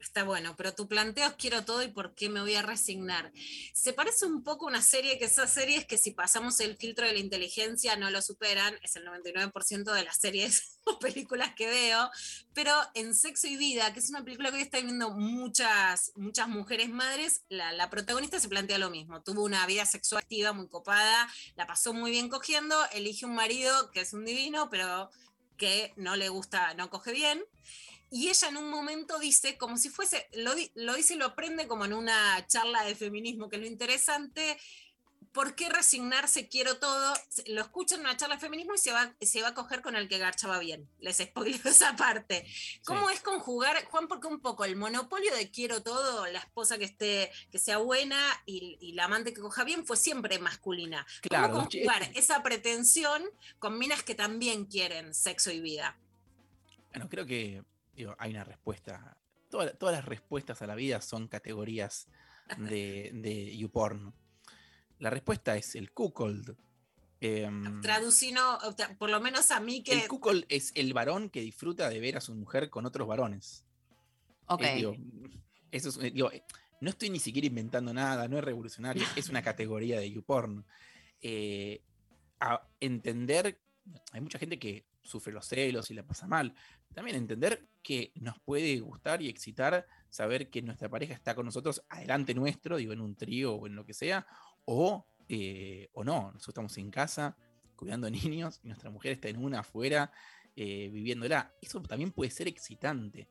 Está 0.00 0.24
bueno, 0.24 0.54
pero 0.56 0.74
tu 0.74 0.88
planteo 0.88 1.28
es 1.28 1.34
quiero 1.34 1.64
todo 1.64 1.82
y 1.82 1.88
por 1.88 2.14
qué 2.14 2.30
me 2.30 2.40
voy 2.40 2.54
a 2.54 2.62
resignar. 2.62 3.32
Se 3.74 3.92
parece 3.92 4.24
un 4.24 4.42
poco 4.42 4.64
a 4.64 4.68
una 4.68 4.82
serie 4.82 5.18
que 5.18 5.26
esas 5.26 5.52
series 5.52 5.84
que 5.84 5.98
si 5.98 6.12
pasamos 6.12 6.58
el 6.60 6.76
filtro 6.76 7.06
de 7.06 7.12
la 7.12 7.18
inteligencia 7.18 7.96
no 7.96 8.10
lo 8.10 8.22
superan, 8.22 8.74
es 8.82 8.96
el 8.96 9.04
99% 9.06 9.92
de 9.92 10.04
las 10.04 10.16
series 10.16 10.78
o 10.84 10.98
películas 10.98 11.54
que 11.54 11.66
veo, 11.66 12.10
pero 12.54 12.74
en 12.94 13.14
Sexo 13.14 13.46
y 13.46 13.56
Vida, 13.56 13.92
que 13.92 14.00
es 14.00 14.08
una 14.08 14.24
película 14.24 14.50
que 14.50 14.56
hoy 14.56 14.62
están 14.62 14.84
viendo 14.84 15.10
muchas, 15.10 16.12
muchas 16.16 16.48
mujeres 16.48 16.88
madres, 16.88 17.42
la, 17.50 17.72
la 17.72 17.90
protagonista 17.90 18.40
se 18.40 18.48
plantea 18.48 18.78
lo 18.78 18.90
mismo, 18.90 19.22
tuvo 19.22 19.44
una 19.44 19.66
vida 19.66 19.84
sexual 19.84 20.22
activa 20.22 20.52
muy 20.52 20.68
copada, 20.68 21.28
la 21.56 21.66
pasó 21.66 21.92
muy 21.92 22.10
bien 22.10 22.30
cogiendo, 22.30 22.76
elige 22.92 23.26
un 23.26 23.34
marido 23.34 23.90
que 23.90 24.00
es 24.00 24.14
un 24.14 24.24
divino, 24.24 24.70
pero 24.70 25.10
que 25.60 25.92
no 25.96 26.16
le 26.16 26.30
gusta, 26.30 26.72
no 26.74 26.88
coge 26.88 27.12
bien. 27.12 27.44
Y 28.10 28.28
ella 28.28 28.48
en 28.48 28.56
un 28.56 28.68
momento 28.70 29.18
dice, 29.18 29.56
como 29.56 29.76
si 29.78 29.88
fuese, 29.88 30.28
lo, 30.32 30.52
lo 30.74 30.94
dice 30.94 31.14
y 31.14 31.16
lo 31.16 31.26
aprende 31.26 31.68
como 31.68 31.84
en 31.84 31.92
una 31.92 32.44
charla 32.46 32.82
de 32.84 32.94
feminismo, 32.96 33.48
que 33.48 33.56
es 33.56 33.62
lo 33.62 33.68
interesante, 33.68 34.58
¿por 35.32 35.54
qué 35.54 35.68
resignarse? 35.68 36.48
Quiero 36.48 36.78
todo. 36.78 37.14
Lo 37.46 37.60
escucha 37.60 37.94
en 37.94 38.00
una 38.00 38.16
charla 38.16 38.34
de 38.34 38.40
feminismo 38.40 38.74
y 38.74 38.78
se 38.78 38.90
va, 38.90 39.14
se 39.20 39.42
va 39.42 39.48
a 39.48 39.54
coger 39.54 39.80
con 39.80 39.94
el 39.94 40.08
que 40.08 40.18
garchaba 40.18 40.58
bien. 40.58 40.88
Les 40.98 41.18
spoileo 41.18 41.60
esa 41.66 41.94
parte. 41.94 42.44
¿Cómo 42.84 43.10
es 43.10 43.20
conjugar, 43.20 43.84
Juan? 43.84 44.08
Porque 44.08 44.26
un 44.26 44.40
poco 44.40 44.64
el 44.64 44.74
monopolio 44.74 45.32
de 45.36 45.52
quiero 45.52 45.82
todo, 45.84 46.26
la 46.26 46.40
esposa 46.40 46.78
que 46.78 46.86
esté, 46.86 47.30
que 47.52 47.60
sea 47.60 47.78
buena 47.78 48.18
y, 48.44 48.76
y 48.80 48.92
la 48.94 49.04
amante 49.04 49.32
que 49.32 49.40
coja 49.40 49.62
bien 49.62 49.86
fue 49.86 49.96
siempre 49.96 50.40
masculina. 50.40 51.06
Claro, 51.20 51.52
¿Cómo 51.54 51.68
che- 51.68 51.84
conjugar 51.84 52.10
esa 52.16 52.42
pretensión 52.42 53.22
con 53.60 53.78
minas 53.78 54.02
que 54.02 54.16
también 54.16 54.64
quieren 54.64 55.14
sexo 55.14 55.52
y 55.52 55.60
vida? 55.60 55.96
Bueno, 56.92 57.08
creo 57.08 57.24
que 57.24 57.62
digo, 58.00 58.16
hay 58.18 58.30
una 58.32 58.44
respuesta. 58.44 59.16
Toda- 59.48 59.72
todas 59.74 59.94
las 59.96 60.04
respuestas 60.04 60.62
a 60.62 60.66
la 60.66 60.74
vida 60.74 61.00
son 61.00 61.28
categorías 61.28 62.08
de, 62.58 63.10
de 63.14 63.56
YouPorn. 63.56 64.12
La 64.98 65.10
respuesta 65.10 65.56
es 65.56 65.74
el 65.74 65.92
cuckold. 65.92 66.56
Em, 67.22 67.80
Traducino, 67.82 68.58
por 68.98 69.10
lo 69.10 69.20
menos 69.20 69.50
a 69.50 69.60
mí 69.60 69.82
que... 69.82 69.92
el 69.92 70.08
cuckold 70.08 70.44
es 70.48 70.72
el 70.74 70.92
varón 70.94 71.28
que 71.30 71.40
disfruta 71.42 71.88
de 71.90 72.00
ver 72.00 72.16
a 72.16 72.20
su 72.20 72.34
mujer 72.34 72.70
con 72.70 72.86
otros 72.86 73.06
varones. 73.06 73.64
Ok. 74.46 74.62
Eh, 74.62 74.74
digo, 74.76 74.96
eso 75.70 75.88
es, 75.90 75.98
digo, 76.14 76.30
no 76.80 76.90
estoy 76.90 77.10
ni 77.10 77.18
siquiera 77.20 77.46
inventando 77.46 77.92
nada, 77.92 78.26
no 78.28 78.38
es 78.38 78.44
revolucionario, 78.44 79.04
es 79.16 79.28
una 79.28 79.42
categoría 79.42 80.00
de 80.00 80.10
YouPorn. 80.10 80.64
Eh, 81.22 81.82
a 82.40 82.66
entender, 82.80 83.60
hay 84.12 84.20
mucha 84.22 84.38
gente 84.38 84.58
que 84.58 84.86
sufre 85.02 85.32
los 85.32 85.46
celos 85.46 85.90
y 85.90 85.94
la 85.94 86.02
pasa 86.02 86.26
mal. 86.26 86.54
También 86.94 87.16
entender 87.16 87.68
que 87.82 88.12
nos 88.16 88.38
puede 88.40 88.78
gustar 88.80 89.22
y 89.22 89.28
excitar 89.28 89.86
saber 90.08 90.50
que 90.50 90.62
nuestra 90.62 90.88
pareja 90.88 91.14
está 91.14 91.34
con 91.34 91.46
nosotros 91.46 91.82
adelante 91.88 92.34
nuestro, 92.34 92.76
digo, 92.76 92.92
en 92.92 93.00
un 93.00 93.14
trío 93.14 93.54
o 93.54 93.66
en 93.66 93.76
lo 93.76 93.84
que 93.84 93.94
sea, 93.94 94.26
o, 94.64 95.06
eh, 95.28 95.88
o 95.92 96.04
no. 96.04 96.32
Nosotros 96.32 96.48
estamos 96.48 96.78
en 96.78 96.90
casa 96.90 97.36
cuidando 97.76 98.10
niños 98.10 98.60
y 98.62 98.68
nuestra 98.68 98.90
mujer 98.90 99.12
está 99.12 99.28
en 99.28 99.42
una 99.42 99.60
afuera 99.60 100.12
eh, 100.56 100.88
viviéndola. 100.92 101.54
Eso 101.62 101.80
también 101.82 102.12
puede 102.12 102.30
ser 102.30 102.48
excitante. 102.48 103.28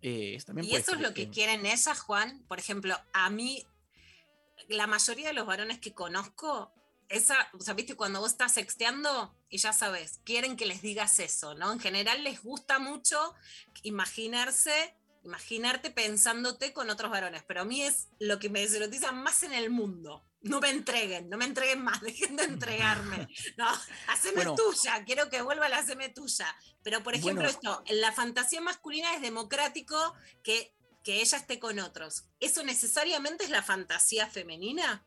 Eh, 0.00 0.34
eso 0.34 0.46
también 0.46 0.66
Y 0.66 0.70
puede 0.70 0.82
eso 0.82 0.94
es 0.94 1.00
lo 1.00 1.14
que 1.14 1.30
quieren 1.30 1.66
ellas, 1.66 2.00
Juan. 2.00 2.44
Por 2.46 2.58
ejemplo, 2.58 2.94
a 3.12 3.30
mí, 3.30 3.64
la 4.68 4.86
mayoría 4.86 5.28
de 5.28 5.34
los 5.34 5.46
varones 5.46 5.80
que 5.80 5.94
conozco, 5.94 6.72
esa, 7.08 7.48
o 7.54 7.60
sea, 7.60 7.74
viste, 7.74 7.96
cuando 7.96 8.20
vos 8.20 8.32
estás 8.32 8.52
sexteando 8.52 9.34
y 9.50 9.58
ya 9.58 9.72
sabes, 9.72 10.20
quieren 10.24 10.56
que 10.56 10.66
les 10.66 10.82
digas 10.82 11.18
eso, 11.20 11.54
¿no? 11.54 11.72
En 11.72 11.80
general 11.80 12.22
les 12.24 12.42
gusta 12.42 12.78
mucho 12.78 13.34
imaginarse, 13.82 14.94
imaginarte 15.24 15.90
pensándote 15.90 16.72
con 16.72 16.90
otros 16.90 17.10
varones, 17.10 17.42
pero 17.46 17.62
a 17.62 17.64
mí 17.64 17.82
es 17.82 18.08
lo 18.18 18.38
que 18.38 18.48
me 18.48 18.60
deserotizan 18.60 19.22
más 19.22 19.42
en 19.42 19.52
el 19.52 19.70
mundo. 19.70 20.24
No 20.40 20.60
me 20.60 20.70
entreguen, 20.70 21.28
no 21.28 21.36
me 21.36 21.46
entreguen 21.46 21.82
más, 21.82 22.00
dejen 22.02 22.36
de 22.36 22.44
entregarme. 22.44 23.28
No, 23.56 23.66
haceme 24.08 24.36
Bueno. 24.36 24.54
tuya, 24.54 25.02
quiero 25.04 25.28
que 25.30 25.42
vuelva 25.42 25.68
la 25.68 25.78
haceme 25.78 26.08
tuya. 26.10 26.54
Pero, 26.84 27.02
por 27.02 27.14
ejemplo, 27.14 27.42
Bueno. 27.42 27.48
esto, 27.48 27.82
en 27.86 28.00
la 28.00 28.12
fantasía 28.12 28.60
masculina 28.60 29.14
es 29.14 29.20
democrático 29.20 30.14
que, 30.44 30.72
que 31.02 31.20
ella 31.20 31.38
esté 31.38 31.58
con 31.58 31.78
otros. 31.80 32.26
¿Eso 32.38 32.62
necesariamente 32.62 33.44
es 33.44 33.50
la 33.50 33.62
fantasía 33.64 34.28
femenina? 34.28 35.04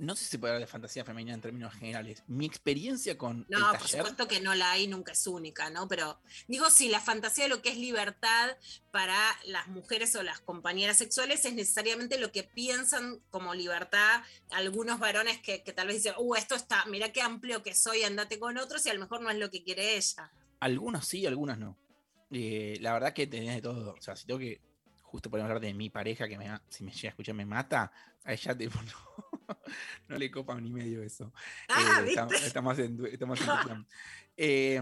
No 0.00 0.16
sé 0.16 0.24
si 0.24 0.30
se 0.30 0.38
puede 0.38 0.54
hablar 0.54 0.66
de 0.66 0.70
fantasía 0.70 1.04
femenina 1.04 1.34
en 1.34 1.42
términos 1.42 1.74
generales. 1.74 2.22
Mi 2.26 2.46
experiencia 2.46 3.18
con 3.18 3.46
No, 3.50 3.58
el 3.58 3.64
por 3.64 3.72
taller. 3.86 4.00
supuesto 4.00 4.26
que 4.26 4.40
no 4.40 4.54
la 4.54 4.72
hay, 4.72 4.86
nunca 4.86 5.12
es 5.12 5.26
única, 5.26 5.68
¿no? 5.68 5.88
Pero 5.88 6.18
digo, 6.48 6.70
si 6.70 6.88
la 6.88 7.00
fantasía 7.00 7.44
de 7.44 7.50
lo 7.50 7.60
que 7.60 7.68
es 7.68 7.76
libertad 7.76 8.56
para 8.90 9.18
las 9.44 9.68
mujeres 9.68 10.16
o 10.16 10.22
las 10.22 10.40
compañeras 10.40 10.96
sexuales 10.96 11.44
es 11.44 11.54
necesariamente 11.54 12.18
lo 12.18 12.32
que 12.32 12.42
piensan 12.44 13.20
como 13.30 13.54
libertad 13.54 14.22
algunos 14.50 14.98
varones 14.98 15.38
que, 15.40 15.62
que 15.62 15.72
tal 15.72 15.88
vez 15.88 15.96
dicen, 15.96 16.14
uh, 16.18 16.34
esto 16.34 16.54
está, 16.54 16.84
mira 16.86 17.12
qué 17.12 17.20
amplio 17.20 17.62
que 17.62 17.74
soy, 17.74 18.02
andate 18.02 18.38
con 18.38 18.56
otros 18.56 18.84
y 18.86 18.88
a 18.90 18.94
lo 18.94 19.00
mejor 19.00 19.20
no 19.20 19.30
es 19.30 19.36
lo 19.36 19.50
que 19.50 19.62
quiere 19.62 19.96
ella. 19.96 20.32
Algunos 20.60 21.06
sí, 21.06 21.26
algunas 21.26 21.58
no. 21.58 21.76
Eh, 22.30 22.78
la 22.80 22.92
verdad 22.94 23.12
que 23.12 23.26
tenés 23.26 23.56
de 23.56 23.62
todo. 23.62 23.94
O 23.98 24.00
sea, 24.00 24.16
si 24.16 24.26
tengo 24.26 24.40
que 24.40 24.60
justo 25.02 25.28
podemos 25.28 25.48
hablar 25.48 25.60
de 25.60 25.74
mi 25.74 25.90
pareja 25.90 26.28
que 26.28 26.38
me, 26.38 26.48
si 26.68 26.84
me 26.84 26.92
llega 26.92 27.08
a 27.08 27.10
escuchar 27.10 27.34
me 27.34 27.44
mata, 27.44 27.90
a 28.24 28.32
ella 28.32 28.56
tipo, 28.56 28.78
no, 28.82 29.29
no 30.08 30.16
le 30.16 30.30
copa 30.30 30.60
ni 30.60 30.70
medio 30.70 31.02
eso. 31.02 31.32
Ah, 31.68 32.00
Eh, 32.06 32.14
más 32.62 32.78
en, 32.78 32.96
más 33.26 33.40
en 33.40 33.46
plan. 33.64 33.86
Eh, 34.36 34.80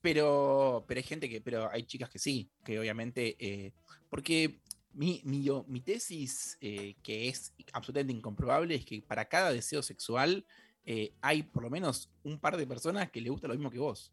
pero, 0.00 0.84
pero 0.86 0.98
hay 0.98 1.04
gente 1.04 1.28
que, 1.28 1.40
pero 1.40 1.70
hay 1.70 1.84
chicas 1.84 2.10
que 2.10 2.18
sí, 2.18 2.50
que 2.64 2.78
obviamente, 2.78 3.36
eh, 3.38 3.72
porque 4.10 4.60
mi, 4.92 5.22
mi, 5.24 5.42
yo- 5.42 5.64
mi 5.68 5.80
tesis, 5.80 6.56
eh, 6.60 6.94
que 7.02 7.28
es 7.28 7.54
absolutamente 7.72 8.12
incomprobable, 8.12 8.74
es 8.74 8.84
que 8.84 9.02
para 9.02 9.26
cada 9.28 9.52
deseo 9.52 9.82
sexual 9.82 10.44
eh, 10.84 11.12
hay 11.20 11.42
por 11.42 11.62
lo 11.62 11.70
menos 11.70 12.10
un 12.22 12.38
par 12.40 12.56
de 12.56 12.66
personas 12.66 13.10
que 13.10 13.20
le 13.20 13.30
gusta 13.30 13.48
lo 13.48 13.54
mismo 13.54 13.70
que 13.70 13.78
vos. 13.78 14.12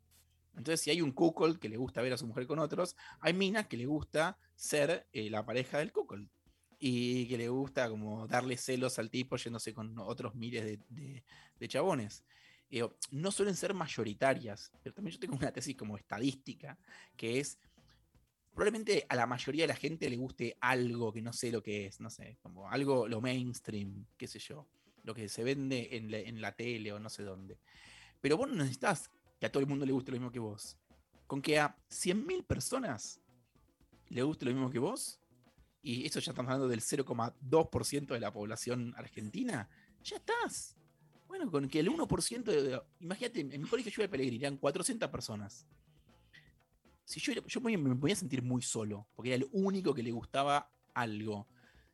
Entonces, 0.57 0.81
si 0.81 0.89
hay 0.89 1.01
un 1.01 1.11
cuckold 1.11 1.59
que 1.59 1.67
le 1.69 1.77
gusta 1.77 2.01
ver 2.01 2.13
a 2.13 2.17
su 2.17 2.27
mujer 2.27 2.47
con 2.47 2.59
otros, 2.59 2.95
hay 3.19 3.33
minas 3.33 3.67
que 3.67 3.75
le 3.77 3.85
gusta 3.85 4.37
ser 4.55 5.07
eh, 5.11 5.29
la 5.29 5.45
pareja 5.45 5.79
del 5.79 5.91
cuckold. 5.91 6.29
Y 6.87 7.27
que 7.27 7.35
le 7.35 7.49
gusta 7.49 7.89
como 7.89 8.27
darle 8.27 8.57
celos 8.57 8.99
al 8.99 9.09
tipo 9.09 9.37
yéndose 9.37 9.73
con 9.73 9.97
otros 9.97 10.35
miles 10.35 10.77
de, 10.87 11.67
chabones. 11.67 12.23
Eh, 12.69 12.87
no 13.09 13.31
suelen 13.31 13.55
ser 13.55 13.73
mayoritarias, 13.73 14.71
pero 14.83 14.93
también 14.93 15.13
yo 15.13 15.19
tengo 15.19 15.35
una 15.35 15.51
tesis 15.51 15.75
como 15.75 15.97
estadística, 15.97 16.77
que 17.17 17.39
es, 17.39 17.57
probablemente 18.53 19.03
a 19.09 19.15
la 19.15 19.25
mayoría 19.25 19.63
de 19.63 19.69
la 19.69 19.75
gente 19.75 20.07
le 20.07 20.15
guste 20.15 20.57
algo 20.61 21.11
que 21.11 21.23
no 21.23 21.33
sé 21.33 21.51
lo 21.51 21.63
que 21.63 21.87
es, 21.87 21.99
no 21.99 22.11
sé, 22.11 22.37
como 22.43 22.69
algo, 22.69 23.07
lo 23.07 23.19
mainstream, 23.19 24.05
qué 24.15 24.27
sé 24.27 24.37
yo, 24.37 24.67
lo 25.01 25.15
que 25.15 25.27
se 25.27 25.43
vende 25.43 25.89
en 25.93 26.11
la, 26.11 26.19
en 26.19 26.39
la 26.39 26.51
tele 26.51 26.93
o 26.93 26.99
no 26.99 27.09
sé 27.09 27.23
dónde. 27.23 27.57
Pero 28.21 28.37
vos 28.37 28.47
no 28.47 28.53
necesitas 28.53 29.09
que 29.39 29.47
a 29.47 29.51
todo 29.51 29.61
el 29.61 29.67
mundo 29.67 29.87
le 29.87 29.91
guste 29.91 30.11
lo 30.11 30.17
mismo 30.17 30.31
que 30.31 30.37
vos. 30.37 30.77
Con 31.25 31.41
que 31.41 31.57
a 31.57 31.75
100.000 31.89 32.45
personas 32.45 33.19
le 34.09 34.21
guste 34.21 34.45
lo 34.45 34.51
mismo 34.51 34.69
que 34.69 34.77
vos, 34.77 35.19
y 35.85 36.03
eso 36.03 36.19
ya 36.19 36.31
estamos 36.31 36.49
hablando 36.49 36.67
del 36.67 36.81
0,2% 36.81 38.07
de 38.07 38.19
la 38.19 38.33
población 38.33 38.95
argentina, 38.97 39.69
ya 40.03 40.15
estás. 40.15 40.75
Bueno, 41.27 41.51
con 41.51 41.69
que 41.69 41.79
el 41.79 41.91
1% 41.91 42.43
de. 42.43 42.81
Imagínate, 42.99 43.41
en 43.41 43.61
mi 43.61 43.69
colegio 43.69 43.91
yo 43.91 44.01
iba 44.01 44.07
a 44.07 44.11
Pellegrini, 44.11 44.43
eran 44.43 44.57
400 44.57 45.07
personas. 45.11 45.67
Si 47.03 47.19
yo, 47.19 47.33
yo 47.33 47.61
me 47.61 47.77
me 47.77 47.93
voy 47.93 48.11
a 48.11 48.15
sentir 48.15 48.41
muy 48.41 48.63
solo, 48.63 49.07
porque 49.15 49.29
era 49.29 49.43
el 49.43 49.49
único 49.51 49.93
que 49.93 50.01
le 50.01 50.11
gustaba 50.11 50.71
algo. 50.95 51.47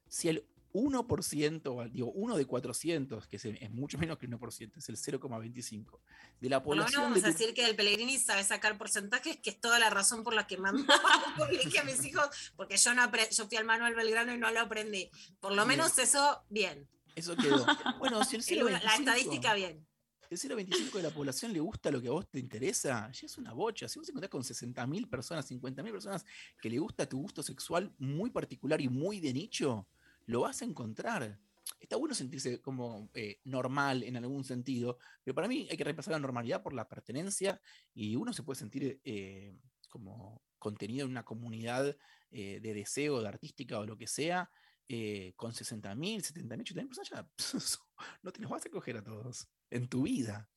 Si 0.08 0.30
el 0.30 0.46
1%, 0.73 1.61
o 1.68 1.89
digo, 1.89 2.11
uno 2.11 2.38
de 2.38 2.45
400, 2.45 3.27
que 3.27 3.35
es, 3.38 3.45
es 3.45 3.69
mucho 3.72 3.98
menos 3.98 4.18
que 4.18 4.26
el 4.26 4.31
1%, 4.34 4.77
es 4.77 4.89
el 4.89 4.98
0,25 4.98 5.99
de 6.39 6.49
la 6.49 6.64
población. 6.64 7.03
vamos 7.03 7.22
de 7.22 7.27
a 7.30 7.31
decir 7.31 7.53
que 7.53 7.65
el 7.65 7.76
Pellegrini 7.76 8.18
sabe 8.18 8.43
sacar 8.43 8.77
porcentajes, 8.77 9.38
que 9.38 9.49
es 9.52 9.60
toda 9.60 9.80
la 9.80 9.89
razón 9.89 10.23
por 10.23 10.34
la 10.34 10.48
que 10.48 10.57
mandó 10.57 10.91
a 10.93 11.23
un 11.27 11.34
colegio 11.35 11.81
a 11.81 11.84
mis 11.84 12.03
hijos, 12.06 12.53
porque 12.56 12.77
yo 12.77 12.93
no 12.93 13.11
yo 13.31 13.48
fui 13.48 13.57
al 13.57 13.65
Manuel 13.65 13.95
Belgrano 13.95 14.34
y 14.34 14.38
no 14.38 14.52
lo 14.52 14.60
aprendí. 14.61 15.10
Por 15.39 15.52
lo 15.52 15.65
Bien. 15.65 15.77
menos 15.80 15.98
eso, 15.99 16.43
bien. 16.49 16.88
Eso 17.15 17.35
quedó. 17.35 17.65
Bueno, 17.99 18.23
si 18.23 18.38
el 18.38 18.43
El 18.48 18.64
uno- 18.64 18.69
la 18.72 18.80
0,25 18.80 18.99
estadística, 18.99 19.53
bien. 19.53 19.85
el 20.30 20.38
0,25 20.39 20.93
de 20.93 21.03
la 21.03 21.10
población 21.10 21.52
le 21.52 21.60
gusta 21.60 21.91
lo 21.91 22.02
que 22.02 22.07
a 22.07 22.11
vos 22.11 22.26
te 22.30 22.39
interesa, 22.39 23.11
ya 23.11 23.26
es 23.26 23.38
una 23.38 23.52
bocha. 23.52 23.89
Si 23.89 23.99
vos 23.99 24.07
encontrás 24.07 24.30
con 24.31 24.43
60.000 24.43 25.10
personas, 25.10 25.49
50.000 25.52 25.91
personas 25.91 26.26
que 26.61 26.69
le 26.69 26.80
gusta 26.80 27.06
tu 27.10 27.19
gusto 27.22 27.43
sexual 27.43 27.93
muy 27.98 28.30
particular 28.30 28.80
y 28.80 28.88
muy 28.88 29.19
de 29.19 29.34
nicho, 29.34 29.88
lo 30.26 30.41
vas 30.41 30.61
a 30.61 30.65
encontrar. 30.65 31.39
Está 31.80 31.95
bueno 31.95 32.14
sentirse 32.14 32.61
como 32.61 33.10
eh, 33.14 33.39
normal 33.43 34.03
en 34.03 34.18
algún 34.18 34.43
sentido, 34.43 34.98
pero 35.23 35.35
para 35.35 35.48
mí 35.48 35.68
hay 35.69 35.77
que 35.77 35.84
reemplazar 35.84 36.14
la 36.14 36.19
normalidad 36.19 36.61
por 36.61 36.73
la 36.73 36.88
pertenencia 36.88 37.61
y 37.93 38.15
uno 38.15 38.34
se 38.34 38.43
puede 38.43 38.60
sentir 38.60 38.99
eh, 39.03 39.56
como 39.89 40.41
contenido 40.57 41.06
en 41.06 41.11
una 41.11 41.26
comunidad 41.26 41.95
eh, 42.30 42.60
de 42.61 42.73
deseo, 42.73 43.22
de 43.22 43.27
artística 43.27 43.80
o 43.80 43.85
lo 43.85 43.98
que 43.98 44.07
sea, 44.07 44.49
eh, 44.88 45.34
con 45.35 45.52
60.000, 45.52 46.22
70.000, 46.22 46.64
80.000 46.64 46.88
personas, 46.88 47.10
ya 47.10 47.27
no 48.23 48.31
te 48.31 48.41
los 48.41 48.52
vas 48.52 48.65
a 48.65 48.69
coger 48.69 48.98
a 48.98 49.03
todos 49.03 49.48
en 49.69 49.88
tu 49.88 50.03
vida. 50.03 50.49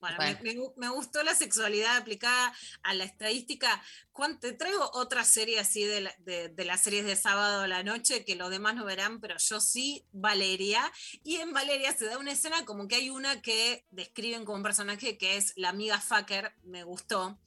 Bueno, 0.00 0.16
Bueno. 0.16 0.38
Me, 0.42 0.54
me 0.54 0.60
gu- 0.60 0.72
me 0.76 0.88
gustó 0.88 1.22
la 1.22 1.34
sexualidad 1.34 1.96
aplicada 1.96 2.54
a 2.82 2.94
la 2.94 3.04
estadística. 3.04 3.82
Juan, 4.12 4.38
te 4.40 4.52
traigo 4.52 4.90
otra 4.94 5.24
serie 5.24 5.58
así 5.60 5.84
de, 5.84 6.02
la- 6.02 6.14
de- 6.18 6.48
de 6.48 6.64
las 6.64 6.82
series 6.82 7.04
de 7.04 7.16
sábado 7.16 7.62
a 7.62 7.66
la 7.68 7.82
noche 7.82 8.24
que 8.24 8.36
los 8.36 8.50
demás 8.50 8.74
no 8.74 8.84
verán, 8.84 9.20
pero 9.20 9.36
yo 9.38 9.60
sí, 9.60 10.04
Valeria. 10.12 10.90
Y 11.24 11.36
en 11.36 11.52
Valeria 11.52 11.96
se 11.96 12.06
da 12.06 12.18
una 12.18 12.32
escena 12.32 12.64
como 12.64 12.88
que 12.88 12.96
hay 12.96 13.10
una 13.10 13.40
que 13.42 13.86
describen 13.90 14.44
como 14.44 14.56
un 14.58 14.62
personaje 14.62 15.16
que 15.18 15.36
es 15.36 15.52
la 15.56 15.70
amiga 15.70 16.00
Fucker, 16.00 16.54
me 16.64 16.84
gustó, 16.84 17.38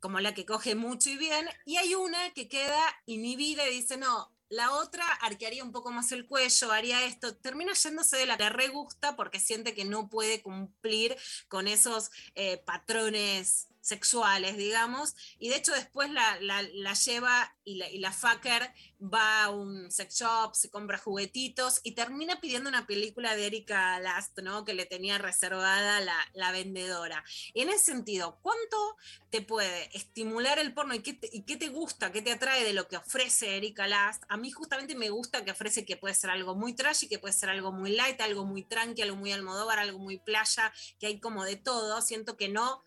como 0.00 0.20
la 0.20 0.34
que 0.34 0.44
coge 0.46 0.74
mucho 0.74 1.10
y 1.10 1.16
bien. 1.16 1.48
Y 1.64 1.76
hay 1.78 1.94
una 1.94 2.32
que 2.34 2.48
queda 2.48 2.80
inhibida 3.06 3.68
y 3.68 3.74
dice, 3.74 3.96
no. 3.96 4.33
La 4.48 4.72
otra 4.72 5.04
arquearía 5.20 5.64
un 5.64 5.72
poco 5.72 5.90
más 5.90 6.12
el 6.12 6.26
cuello, 6.26 6.70
haría 6.70 7.04
esto, 7.06 7.34
termina 7.36 7.72
yéndose 7.72 8.16
de 8.16 8.26
la 8.26 8.36
que 8.36 8.48
re 8.50 8.68
gusta 8.68 9.16
porque 9.16 9.40
siente 9.40 9.74
que 9.74 9.84
no 9.84 10.08
puede 10.08 10.42
cumplir 10.42 11.16
con 11.48 11.66
esos 11.66 12.10
eh, 12.34 12.58
patrones 12.58 13.68
sexuales, 13.84 14.56
digamos, 14.56 15.14
y 15.38 15.50
de 15.50 15.56
hecho 15.56 15.72
después 15.72 16.10
la, 16.10 16.40
la- 16.40 16.62
lleva 16.94 17.54
y 17.64 17.76
la, 17.76 17.88
y 17.90 17.98
la 17.98 18.12
fucker 18.12 18.72
va 19.00 19.44
a 19.44 19.50
un 19.50 19.90
sex 19.90 20.20
shop, 20.20 20.54
se 20.54 20.70
compra 20.70 20.96
juguetitos 20.96 21.80
y 21.82 21.92
termina 21.92 22.40
pidiendo 22.40 22.70
una 22.70 22.86
película 22.86 23.36
de 23.36 23.46
Erika 23.46 23.98
Last, 24.00 24.38
¿no? 24.38 24.64
Que 24.64 24.72
le 24.72 24.86
tenía 24.86 25.18
reservada 25.18 26.00
la, 26.00 26.16
la 26.32 26.52
vendedora. 26.52 27.22
En 27.52 27.68
ese 27.68 27.84
sentido, 27.92 28.38
¿cuánto 28.40 28.96
te 29.30 29.42
puede 29.42 29.90
estimular 29.96 30.58
el 30.58 30.72
porno 30.72 30.94
y 30.94 31.00
qué 31.00 31.12
te, 31.12 31.28
y 31.32 31.42
qué 31.42 31.56
te 31.56 31.68
gusta, 31.68 32.12
qué 32.12 32.22
te 32.22 32.32
atrae 32.32 32.64
de 32.64 32.72
lo 32.72 32.88
que 32.88 32.96
ofrece 32.96 33.56
Erika 33.56 33.86
Last? 33.86 34.22
A 34.28 34.36
mí 34.38 34.50
justamente 34.50 34.94
me 34.94 35.10
gusta 35.10 35.44
que 35.44 35.50
ofrece 35.50 35.84
que 35.84 35.96
puede 35.98 36.14
ser 36.14 36.30
algo 36.30 36.54
muy 36.54 36.74
trash 36.74 37.04
y 37.04 37.08
que 37.08 37.18
puede 37.18 37.34
ser 37.34 37.50
algo 37.50 37.72
muy 37.72 37.90
light, 37.92 38.20
algo 38.22 38.46
muy 38.46 38.62
tranqui, 38.64 39.02
algo 39.02 39.16
muy 39.16 39.32
almodóvar, 39.32 39.78
algo 39.78 39.98
muy 39.98 40.18
playa, 40.18 40.72
que 40.98 41.08
hay 41.08 41.20
como 41.20 41.44
de 41.44 41.56
todo. 41.56 42.00
Siento 42.00 42.36
que 42.38 42.48
no 42.48 42.82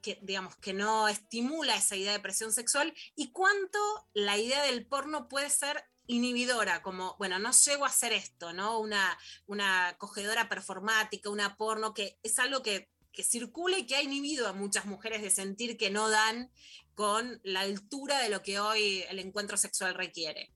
que 0.00 0.18
digamos 0.22 0.56
que 0.56 0.72
no 0.72 1.08
estimula 1.08 1.76
esa 1.76 1.96
idea 1.96 2.12
de 2.12 2.20
presión 2.20 2.52
sexual 2.52 2.94
y 3.14 3.32
cuánto 3.32 3.78
la 4.14 4.38
idea 4.38 4.62
del 4.62 4.86
porno 4.86 5.28
puede 5.28 5.50
ser 5.50 5.84
inhibidora, 6.06 6.82
como, 6.82 7.16
bueno, 7.18 7.38
no 7.38 7.52
llego 7.52 7.84
a 7.84 7.88
hacer 7.88 8.12
esto, 8.12 8.52
¿no? 8.52 8.80
Una, 8.80 9.18
una 9.46 9.94
cogedora 9.98 10.48
performática, 10.48 11.28
una 11.28 11.56
porno, 11.56 11.92
que 11.92 12.18
es 12.22 12.38
algo 12.38 12.62
que, 12.62 12.90
que 13.12 13.22
circula 13.22 13.78
y 13.78 13.86
que 13.86 13.96
ha 13.96 14.02
inhibido 14.02 14.48
a 14.48 14.54
muchas 14.54 14.86
mujeres 14.86 15.22
de 15.22 15.30
sentir 15.30 15.76
que 15.76 15.90
no 15.90 16.08
dan 16.08 16.50
con 16.94 17.40
la 17.44 17.60
altura 17.60 18.18
de 18.20 18.30
lo 18.30 18.42
que 18.42 18.58
hoy 18.58 19.04
el 19.08 19.18
encuentro 19.18 19.56
sexual 19.56 19.94
requiere. 19.94 20.52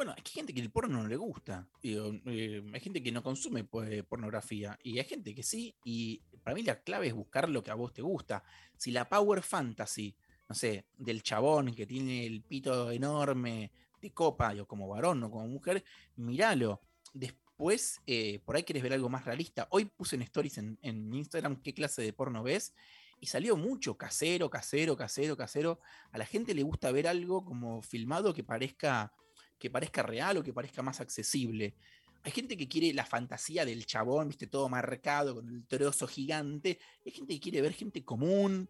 Bueno, 0.00 0.14
hay 0.16 0.22
gente 0.24 0.54
que 0.54 0.62
el 0.62 0.70
porno 0.70 1.02
no 1.02 1.06
le 1.06 1.16
gusta. 1.16 1.68
Digo, 1.82 2.10
eh, 2.24 2.64
hay 2.72 2.80
gente 2.80 3.02
que 3.02 3.12
no 3.12 3.22
consume 3.22 3.64
pues, 3.64 4.02
pornografía 4.04 4.78
y 4.82 4.98
hay 4.98 5.04
gente 5.04 5.34
que 5.34 5.42
sí. 5.42 5.76
Y 5.84 6.22
para 6.42 6.54
mí 6.54 6.62
la 6.62 6.80
clave 6.80 7.08
es 7.08 7.12
buscar 7.12 7.50
lo 7.50 7.62
que 7.62 7.70
a 7.70 7.74
vos 7.74 7.92
te 7.92 8.00
gusta. 8.00 8.42
Si 8.78 8.92
la 8.92 9.10
power 9.10 9.42
fantasy, 9.42 10.16
no 10.48 10.54
sé, 10.54 10.86
del 10.96 11.22
chabón 11.22 11.74
que 11.74 11.84
tiene 11.84 12.24
el 12.24 12.40
pito 12.40 12.90
enorme 12.90 13.72
de 14.00 14.10
copa, 14.12 14.54
digo, 14.54 14.66
como 14.66 14.88
varón 14.88 15.22
o 15.22 15.30
como 15.30 15.46
mujer, 15.48 15.84
míralo. 16.16 16.80
Después, 17.12 18.00
eh, 18.06 18.40
por 18.46 18.56
ahí 18.56 18.62
querés 18.62 18.82
ver 18.82 18.94
algo 18.94 19.10
más 19.10 19.26
realista. 19.26 19.68
Hoy 19.70 19.84
puse 19.84 20.16
en 20.16 20.22
stories 20.22 20.56
en 20.56 21.14
Instagram 21.14 21.60
qué 21.60 21.74
clase 21.74 22.00
de 22.00 22.14
porno 22.14 22.42
ves 22.42 22.72
y 23.20 23.26
salió 23.26 23.56
mucho 23.56 23.98
casero, 23.98 24.48
casero, 24.48 24.96
casero, 24.96 25.36
casero. 25.36 25.78
A 26.10 26.18
la 26.18 26.24
gente 26.24 26.54
le 26.54 26.62
gusta 26.62 26.90
ver 26.90 27.06
algo 27.06 27.44
como 27.44 27.82
filmado 27.82 28.32
que 28.32 28.42
parezca 28.42 29.12
que 29.60 29.70
parezca 29.70 30.02
real 30.02 30.38
o 30.38 30.42
que 30.42 30.52
parezca 30.52 30.82
más 30.82 31.00
accesible. 31.00 31.74
Hay 32.22 32.32
gente 32.32 32.56
que 32.56 32.68
quiere 32.68 32.92
la 32.92 33.04
fantasía 33.04 33.64
del 33.64 33.86
chabón, 33.86 34.28
viste, 34.28 34.46
todo 34.46 34.68
marcado, 34.68 35.36
con 35.36 35.48
el 35.48 35.66
trozo 35.66 36.06
gigante. 36.06 36.78
Hay 37.06 37.12
gente 37.12 37.34
que 37.34 37.40
quiere 37.40 37.60
ver 37.60 37.72
gente 37.72 38.04
común, 38.04 38.68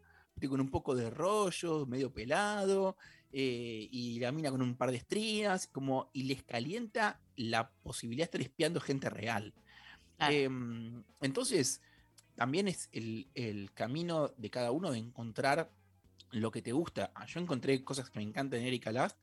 con 0.49 0.61
un 0.61 0.71
poco 0.71 0.95
de 0.95 1.11
rollo, 1.11 1.87
medio 1.87 2.13
pelado, 2.13 2.97
eh, 3.33 3.89
y 3.91 4.19
la 4.21 4.33
mina 4.33 4.51
con 4.51 4.63
un 4.63 4.77
par 4.77 4.91
de 4.91 4.97
estrías, 4.97 5.67
como, 5.67 6.11
y 6.13 6.25
les 6.25 6.43
calienta 6.43 7.21
la 7.37 7.71
posibilidad 7.71 8.25
de 8.25 8.25
estar 8.25 8.41
espiando 8.41 8.81
gente 8.81 9.11
real. 9.11 9.55
Em, 10.19 11.03
entonces, 11.21 11.81
también 12.35 12.69
es 12.69 12.89
el, 12.93 13.29
el 13.35 13.73
camino 13.73 14.29
de 14.37 14.51
cada 14.51 14.71
uno 14.71 14.91
de 14.91 14.99
encontrar 14.99 15.71
lo 16.31 16.51
que 16.51 16.63
te 16.63 16.73
gusta. 16.73 17.13
Ah, 17.15 17.27
Yo 17.27 17.41
encontré 17.41 17.83
cosas 17.85 18.11
que 18.11 18.19
me 18.19 18.25
encantan 18.25 18.61
en 18.61 18.67
Erika 18.67 18.93
Last. 18.93 19.19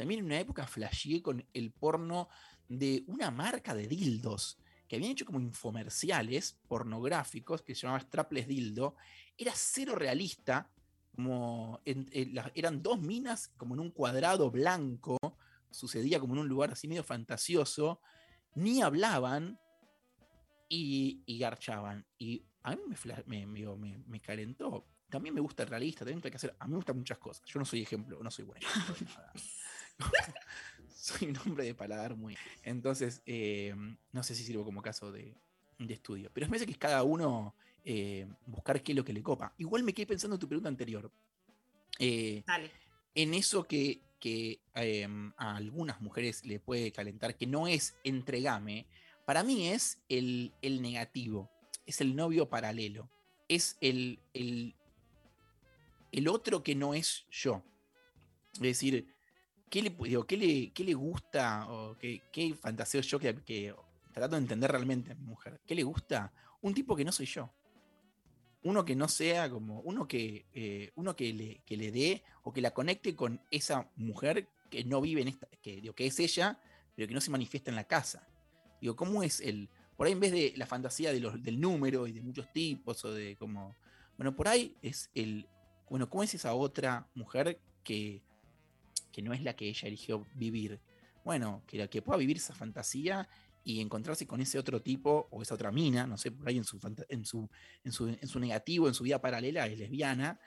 También 0.00 0.20
en 0.20 0.24
una 0.24 0.40
época 0.40 0.66
flasheé 0.66 1.20
con 1.20 1.44
el 1.52 1.72
porno 1.72 2.30
de 2.70 3.04
una 3.06 3.30
marca 3.30 3.74
de 3.74 3.86
dildos 3.86 4.56
que 4.88 4.96
habían 4.96 5.12
hecho 5.12 5.26
como 5.26 5.40
infomerciales 5.40 6.56
pornográficos 6.68 7.60
que 7.60 7.74
se 7.74 7.82
llamaba 7.82 8.00
Strapless 8.00 8.48
Dildo. 8.48 8.96
Era 9.36 9.52
cero 9.54 9.94
realista, 9.94 10.70
como 11.14 11.82
eran 11.84 12.82
dos 12.82 12.98
minas 12.98 13.48
como 13.58 13.74
en 13.74 13.80
un 13.80 13.90
cuadrado 13.90 14.50
blanco, 14.50 15.18
sucedía 15.70 16.18
como 16.18 16.32
en 16.32 16.40
un 16.40 16.48
lugar 16.48 16.70
así 16.70 16.88
medio 16.88 17.04
fantasioso, 17.04 18.00
ni 18.54 18.80
hablaban 18.80 19.60
y, 20.66 21.38
garchaban. 21.38 22.06
Y 22.16 22.42
a 22.62 22.74
mí 22.74 22.80
me, 23.26 23.46
me, 24.06 24.20
calentó. 24.20 24.86
También 25.10 25.34
me 25.34 25.42
gusta 25.42 25.64
el 25.64 25.68
realista, 25.68 26.06
también 26.06 26.22
hay 26.24 26.30
que 26.30 26.38
hacer. 26.38 26.56
A 26.58 26.64
mí 26.64 26.70
me 26.70 26.76
gustan 26.76 26.96
muchas 26.96 27.18
cosas. 27.18 27.44
Yo 27.44 27.58
no 27.58 27.66
soy 27.66 27.82
ejemplo, 27.82 28.18
no 28.22 28.30
soy 28.30 28.46
buen 28.46 28.62
ejemplo 28.62 28.94
de 28.94 29.04
nada. 29.14 29.32
soy 30.94 31.28
un 31.28 31.38
hombre 31.38 31.64
de 31.64 31.74
paladar 31.74 32.16
muy. 32.16 32.36
Entonces, 32.62 33.22
eh, 33.26 33.74
no 34.12 34.22
sé 34.22 34.34
si 34.34 34.44
sirvo 34.44 34.64
como 34.64 34.82
caso 34.82 35.10
de, 35.12 35.34
de 35.78 35.94
estudio. 35.94 36.30
Pero 36.32 36.44
es 36.44 36.50
parece 36.50 36.66
que 36.66 36.72
es 36.72 36.78
cada 36.78 37.02
uno 37.02 37.54
eh, 37.84 38.26
buscar 38.46 38.82
qué 38.82 38.92
es 38.92 38.96
lo 38.96 39.04
que 39.04 39.12
le 39.12 39.22
copa. 39.22 39.54
Igual 39.58 39.82
me 39.82 39.94
quedé 39.94 40.06
pensando 40.06 40.36
en 40.36 40.40
tu 40.40 40.48
pregunta 40.48 40.68
anterior. 40.68 41.10
Eh, 41.98 42.42
Dale. 42.46 42.70
en 43.14 43.34
eso 43.34 43.64
que, 43.64 44.00
que, 44.18 44.60
eh, 44.74 45.08
a 45.36 45.56
algunas 45.56 46.00
mujeres 46.00 46.44
le 46.44 46.60
puede 46.60 46.92
calentar, 46.92 47.36
que 47.36 47.46
no 47.46 47.66
es 47.66 47.96
entregame, 48.04 48.86
para 49.26 49.42
mí 49.42 49.68
es 49.68 50.02
el, 50.08 50.52
el 50.62 50.82
negativo, 50.82 51.50
es 51.86 52.00
el 52.00 52.16
novio 52.16 52.48
paralelo, 52.48 53.10
es 53.48 53.76
el, 53.80 54.18
el, 54.34 54.74
el 56.12 56.28
otro 56.28 56.62
que 56.62 56.74
no 56.74 56.94
es 56.94 57.26
yo. 57.30 57.62
Es 58.54 58.60
decir, 58.60 59.14
¿qué 59.70 59.82
le, 59.82 59.90
digo, 59.90 60.26
qué 60.26 60.36
le, 60.36 60.70
qué 60.72 60.84
le 60.84 60.94
gusta 60.94 61.66
o 61.70 61.96
qué, 61.96 62.20
qué 62.32 62.54
fantaseo 62.54 63.00
yo 63.00 63.18
que, 63.18 63.34
que 63.36 63.74
trato 64.12 64.36
de 64.36 64.42
entender 64.42 64.70
realmente 64.70 65.12
a 65.12 65.14
mi 65.14 65.24
mujer? 65.24 65.60
¿Qué 65.66 65.74
le 65.74 65.84
gusta? 65.84 66.32
Un 66.60 66.74
tipo 66.74 66.94
que 66.94 67.04
no 67.04 67.12
soy 67.12 67.26
yo 67.26 67.50
uno 68.62 68.84
que 68.84 68.94
no 68.94 69.08
sea 69.08 69.48
como 69.50 69.80
uno 69.80 70.06
que 70.06 70.46
eh, 70.52 70.92
uno 70.94 71.16
que 71.16 71.32
le, 71.32 71.62
que 71.64 71.76
le 71.76 71.90
dé 71.90 72.22
o 72.42 72.52
que 72.52 72.60
la 72.60 72.72
conecte 72.72 73.16
con 73.16 73.40
esa 73.50 73.90
mujer 73.96 74.48
que 74.68 74.84
no 74.84 75.00
vive 75.00 75.22
en 75.22 75.28
esta 75.28 75.48
que, 75.62 75.80
digo, 75.80 75.94
que 75.94 76.06
es 76.06 76.18
ella 76.20 76.60
pero 76.94 77.08
que 77.08 77.14
no 77.14 77.20
se 77.20 77.30
manifiesta 77.30 77.70
en 77.70 77.76
la 77.76 77.84
casa 77.84 78.28
digo 78.80 78.96
cómo 78.96 79.22
es 79.22 79.40
el 79.40 79.68
por 79.96 80.06
ahí 80.06 80.12
en 80.12 80.20
vez 80.20 80.32
de 80.32 80.54
la 80.56 80.66
fantasía 80.66 81.12
de 81.12 81.20
los, 81.20 81.42
del 81.42 81.60
número 81.60 82.06
y 82.06 82.12
de 82.12 82.20
muchos 82.20 82.52
tipos 82.52 83.04
o 83.04 83.12
de 83.12 83.36
como 83.36 83.74
bueno 84.16 84.36
por 84.36 84.48
ahí 84.48 84.76
es 84.82 85.10
el 85.14 85.48
bueno 85.88 86.08
cómo 86.10 86.22
es 86.22 86.34
esa 86.34 86.54
otra 86.54 87.08
mujer 87.14 87.58
que 87.82 88.22
que 89.12 89.22
no 89.22 89.32
es 89.32 89.42
la 89.42 89.54
que 89.54 89.68
ella 89.68 89.88
eligió 89.88 90.26
vivir 90.34 90.80
bueno 91.24 91.62
que 91.66 91.78
la 91.78 91.88
que 91.88 92.02
pueda 92.02 92.18
vivir 92.18 92.38
esa 92.38 92.54
fantasía 92.54 93.28
y 93.64 93.80
encontrarse 93.80 94.26
con 94.26 94.40
ese 94.40 94.58
otro 94.58 94.80
tipo 94.80 95.28
o 95.30 95.42
esa 95.42 95.54
otra 95.54 95.70
mina, 95.70 96.06
no 96.06 96.16
sé, 96.16 96.30
por 96.30 96.48
ahí 96.48 96.56
en 96.56 96.64
su, 96.64 96.80
en 97.08 97.24
su, 97.24 97.48
en 97.84 97.92
su, 97.92 98.08
en 98.08 98.26
su 98.26 98.40
negativo, 98.40 98.88
en 98.88 98.94
su 98.94 99.04
vida 99.04 99.20
paralela, 99.20 99.66
es 99.66 99.78
lesbiana, 99.78 100.40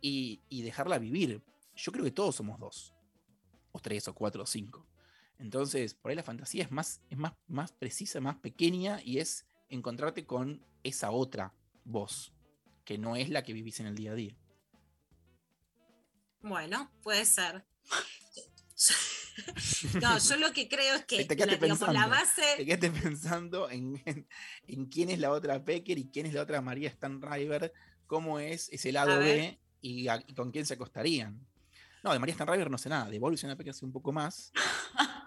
y, 0.00 0.42
y 0.48 0.62
dejarla 0.62 0.98
vivir. 0.98 1.42
Yo 1.76 1.92
creo 1.92 2.04
que 2.04 2.10
todos 2.10 2.36
somos 2.36 2.58
dos, 2.58 2.94
o 3.72 3.80
tres, 3.80 4.08
o 4.08 4.14
cuatro, 4.14 4.42
o 4.42 4.46
cinco. 4.46 4.86
Entonces, 5.38 5.94
por 5.94 6.10
ahí 6.10 6.16
la 6.16 6.22
fantasía 6.22 6.64
es 6.64 6.70
más, 6.70 7.02
es 7.10 7.18
más, 7.18 7.34
más 7.48 7.72
precisa, 7.72 8.20
más 8.20 8.36
pequeña, 8.36 9.00
y 9.04 9.18
es 9.18 9.46
encontrarte 9.68 10.24
con 10.24 10.64
esa 10.82 11.10
otra 11.10 11.52
voz, 11.84 12.32
que 12.84 12.98
no 12.98 13.16
es 13.16 13.28
la 13.28 13.42
que 13.42 13.52
vivís 13.52 13.80
en 13.80 13.86
el 13.86 13.94
día 13.94 14.12
a 14.12 14.14
día. 14.14 14.36
Bueno, 16.40 16.90
puede 17.02 17.24
ser. 17.24 17.64
No, 20.00 20.18
yo 20.18 20.36
lo 20.36 20.52
que 20.52 20.68
creo 20.68 20.94
es 20.96 21.04
que 21.04 21.24
Te 21.24 21.36
la, 21.36 21.56
digamos, 21.56 21.78
pensando, 21.80 21.92
la 22.00 22.06
base. 22.06 22.42
te 22.56 22.64
quedaste 22.66 22.90
pensando 22.90 23.70
en, 23.70 24.00
en- 24.04 24.28
en 24.68 24.86
quién 24.86 25.10
es 25.10 25.18
la 25.18 25.30
otra 25.32 25.64
Pecker 25.64 25.98
y 25.98 26.08
quién 26.10 26.26
es 26.26 26.34
la 26.34 26.42
otra 26.42 26.60
María 26.60 26.90
Stanriver, 26.90 27.72
cómo 28.06 28.38
es 28.38 28.68
ese 28.70 28.92
lado. 28.92 29.18
B 29.18 29.58
y, 29.80 30.08
a- 30.08 30.22
y 30.26 30.34
con 30.34 30.50
quién 30.50 30.66
se 30.66 30.74
acostarían. 30.74 31.46
No, 32.02 32.12
de 32.12 32.18
María 32.18 32.34
Stanriver 32.34 32.70
no 32.70 32.78
sé 32.78 32.88
nada, 32.88 33.08
de 33.10 33.18
Luciana 33.30 33.56
Pecker 33.56 33.74
sé 33.74 33.84
un 33.84 33.92
poco 33.92 34.12
más. 34.12 34.52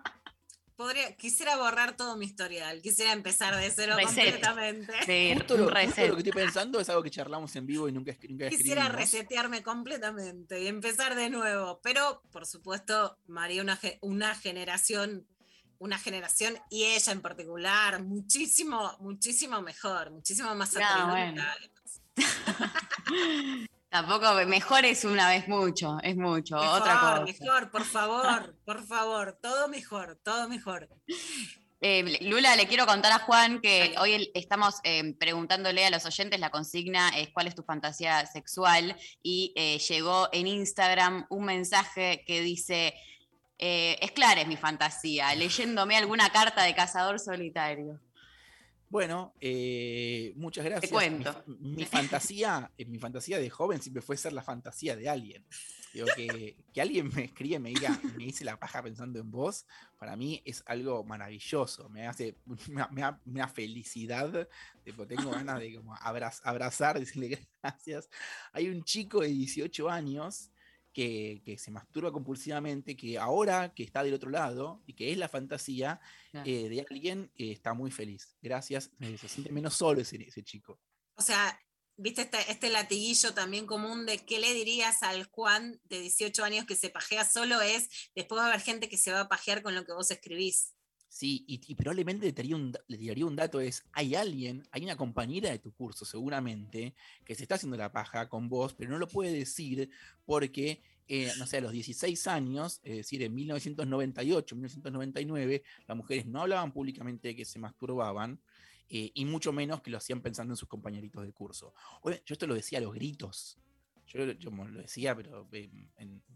Podría, 0.77 1.15
quisiera 1.15 1.57
borrar 1.57 1.97
todo 1.97 2.15
mi 2.17 2.27
historial, 2.27 2.83
quisiera 2.83 3.11
empezar 3.11 3.55
de 3.55 3.71
cero 3.71 3.95
Reset. 3.97 4.13
completamente. 4.15 4.93
Sí, 5.07 5.31
Justo 5.35 5.55
un 5.55 5.61
lo, 5.61 5.65
justo 5.65 5.79
reset. 5.79 6.07
lo 6.09 6.13
que 6.15 6.19
estoy 6.21 6.43
pensando 6.43 6.79
es 6.79 6.87
algo 6.89 7.01
que 7.01 7.09
charlamos 7.09 7.55
en 7.55 7.65
vivo 7.65 7.89
y 7.89 7.91
nunca, 7.91 8.15
nunca 8.29 8.47
Quisiera 8.49 8.87
resetearme 8.87 9.63
completamente 9.63 10.61
y 10.61 10.67
empezar 10.67 11.15
de 11.15 11.31
nuevo, 11.31 11.79
pero 11.81 12.21
por 12.31 12.45
supuesto, 12.45 13.17
María, 13.25 13.63
una, 13.63 13.79
una 14.01 14.35
generación, 14.35 15.27
una 15.79 15.97
generación 15.97 16.55
y 16.69 16.83
ella 16.83 17.11
en 17.11 17.21
particular, 17.21 18.03
muchísimo, 18.03 18.95
muchísimo 18.99 19.59
mejor, 19.63 20.11
muchísimo 20.11 20.53
más 20.53 20.73
No, 20.75 20.79
atrevida. 20.85 21.57
Tampoco, 23.89 24.34
mejor 24.45 24.85
es 24.85 25.05
una 25.05 25.30
vez 25.30 25.47
mucho, 25.47 25.97
es 26.03 26.18
mucho. 26.18 26.57
Mejor, 26.57 26.81
Otra 26.81 26.99
cosa. 26.99 27.22
mejor, 27.22 27.72
por 27.72 27.84
favor, 27.84 28.55
por 28.65 28.85
favor, 28.85 29.39
todo 29.41 29.69
mejor, 29.69 30.19
todo 30.23 30.49
mejor. 30.49 30.89
Eh, 31.80 32.18
Lula, 32.22 32.55
le 32.55 32.68
quiero 32.68 32.85
contar 32.85 33.11
a 33.11 33.19
Juan 33.19 33.61
que 33.61 33.95
hoy 33.99 34.31
estamos 34.34 34.80
eh, 34.84 35.14
preguntándole 35.19 35.85
a 35.85 35.91
los 35.91 36.05
oyentes, 36.05 36.39
la 36.39 36.49
consigna 36.49 37.09
es 37.09 37.30
cuál 37.30 37.47
es 37.47 37.55
tu 37.55 37.64
fantasía 37.64 38.26
sexual 38.26 38.95
y 39.22 39.53
eh, 39.55 39.77
llegó 39.77 40.27
en 40.34 40.47
Instagram 40.47 41.27
un 41.30 41.45
mensaje 41.45 42.23
que 42.26 42.41
dice, 42.41 42.95
eh, 43.59 43.97
es 44.01 44.11
clara 44.11 44.41
es 44.41 44.47
mi 44.47 44.57
fantasía, 44.57 45.34
leyéndome 45.35 45.95
alguna 45.95 46.30
carta 46.31 46.64
de 46.64 46.76
cazador 46.76 47.19
solitario. 47.19 47.99
Bueno, 48.89 49.34
eh, 49.41 50.34
muchas 50.38 50.64
gracias. 50.65 50.91
cuento. 50.91 51.43
Mi, 51.47 51.76
mi 51.76 51.85
fantasía, 51.85 52.72
eh, 52.77 52.85
mi 52.85 52.99
fantasía 52.99 53.38
de 53.38 53.49
joven 53.49 53.81
siempre 53.81 54.01
fue 54.01 54.15
ser 54.18 54.34
la 54.34 54.41
fantasía 54.43 54.95
de 54.95 55.09
alguien. 55.09 55.45
Digo, 55.93 56.07
que, 56.15 56.55
que 56.73 56.81
alguien 56.81 57.09
me 57.14 57.26
escribe, 57.26 57.59
me 57.59 57.69
diga, 57.69 57.99
me 58.18 58.26
dice 58.26 58.45
la 58.45 58.59
paja 58.59 58.84
pensando 58.84 59.19
en 59.19 59.31
vos, 59.31 59.65
para 59.97 60.15
mí 60.15 60.41
es 60.45 60.64
algo 60.68 61.03
maravilloso. 61.03 61.89
Me 61.89 62.07
hace, 62.07 62.35
me, 62.69 62.81
da- 62.81 62.89
me 62.91 63.01
da 63.01 63.19
una 63.26 63.47
felicidad. 63.47 64.47
Tipo, 64.84 65.05
tengo 65.07 65.31
ganas 65.31 65.59
de 65.59 65.76
como 65.76 65.93
abraz- 65.95 66.41
abrazar, 66.43 66.99
decirle 66.99 67.47
gracias. 67.61 68.09
Hay 68.53 68.69
un 68.69 68.84
chico 68.84 69.22
de 69.22 69.27
18 69.30 69.89
años 69.89 70.51
que, 70.97 71.43
que 71.45 71.59
se 71.59 71.69
masturba 71.69 72.11
compulsivamente, 72.11 72.97
que 72.97 73.19
ahora 73.19 73.71
que 73.75 73.83
está 73.83 74.01
del 74.03 74.15
otro 74.15 74.31
lado 74.31 74.81
y 74.87 74.93
que 74.95 75.11
es 75.11 75.17
la 75.19 75.29
fantasía 75.29 76.01
Claro. 76.31 76.49
eh, 76.49 76.69
de 76.69 76.85
alguien, 76.89 77.31
eh, 77.35 77.51
está 77.51 77.75
muy 77.75 77.91
feliz. 77.91 78.35
Gracias. 78.41 78.89
eh, 78.99 79.15
se 79.15 79.27
siente 79.27 79.51
menos 79.51 79.75
solo 79.77 80.01
ese, 80.01 80.15
ese 80.23 80.43
chico. 80.43 80.79
O 81.15 81.21
sea, 81.21 81.59
viste 81.97 82.23
este, 82.23 82.39
este 82.49 82.71
latiguillo 82.71 83.35
también 83.35 83.67
común 83.67 84.07
de 84.07 84.25
qué 84.25 84.39
le 84.39 84.51
dirías 84.55 85.03
al 85.03 85.25
Juan 85.25 85.79
de 85.83 86.01
18 86.01 86.43
años 86.43 86.65
que 86.65 86.75
se 86.75 86.89
pajea 86.89 87.29
solo 87.29 87.61
es, 87.61 87.89
después 88.15 88.39
va 88.41 88.45
a 88.45 88.49
haber 88.49 88.61
gente 88.61 88.89
que 88.89 88.97
se 88.97 89.11
va 89.11 89.19
a 89.21 89.27
pajear 89.29 89.61
con 89.61 89.75
lo 89.75 89.85
que 89.85 89.93
vos 89.93 90.09
escribís. 90.09 90.73
Sí, 91.09 91.45
y, 91.47 91.73
probablemente 91.75 92.34
un, 92.53 92.73
le 92.88 92.97
tiraría 92.97 93.25
un 93.25 93.35
dato, 93.35 93.59
es, 93.61 93.84
hay 93.93 94.13
alguien, 94.13 94.63
hay 94.71 94.84
una 94.84 94.97
compañera 94.97 95.49
de 95.49 95.57
tu 95.59 95.71
curso 95.71 96.05
seguramente, 96.05 96.93
que 97.23 97.34
se 97.34 97.43
está 97.43 97.55
haciendo 97.55 97.77
la 97.77 97.91
paja 97.91 98.27
con 98.27 98.49
vos, 98.49 98.73
pero 98.73 98.91
no 98.91 98.99
lo 98.99 99.07
puede 99.07 99.31
decir 99.31 99.89
porque, 100.25 100.81
eh, 101.07 101.31
no 101.39 101.47
sé, 101.47 101.57
a 101.57 101.61
los 101.61 101.71
16 101.71 102.27
años, 102.27 102.81
es 102.84 102.97
decir, 102.97 103.23
en 103.23 103.34
1998, 103.34 104.55
1999, 104.55 105.63
las 105.88 105.97
mujeres 105.97 106.25
no 106.25 106.41
hablaban 106.41 106.73
públicamente 106.73 107.29
de 107.29 107.35
que 107.35 107.45
se 107.45 107.57
masturbaban, 107.57 108.39
eh, 108.89 109.11
y 109.13 109.25
mucho 109.25 109.51
menos 109.53 109.81
que 109.81 109.89
lo 109.91 109.97
hacían 109.97 110.21
pensando 110.21 110.53
en 110.53 110.57
sus 110.57 110.67
compañeritos 110.69 111.23
de 111.23 111.31
curso. 111.31 111.73
Oye, 112.01 112.21
yo 112.25 112.34
esto 112.34 112.47
lo 112.47 112.53
decía 112.55 112.79
a 112.79 112.81
los 112.81 112.93
gritos, 112.93 113.57
yo, 114.07 114.25
lo- 114.25 114.34
decía, 114.81 115.15
pero 115.15 115.47
eh, 115.51 115.69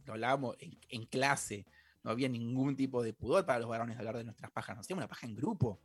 lo 0.05 0.13
hablábamos 0.13 0.55
en 0.89 1.05
clase, 1.05 1.65
no 2.03 2.11
había 2.11 2.29
ningún 2.29 2.75
tipo 2.75 3.03
de 3.03 3.13
pudor 3.13 3.45
para 3.45 3.59
los 3.59 3.69
varones 3.69 3.95
de 3.95 3.99
hablar 3.99 4.17
de 4.17 4.23
nuestras 4.23 4.51
pajas, 4.51 4.75
nos 4.75 4.85
hacíamos 4.85 5.01
una 5.01 5.07
paja 5.07 5.27
en 5.27 5.35
grupo. 5.35 5.79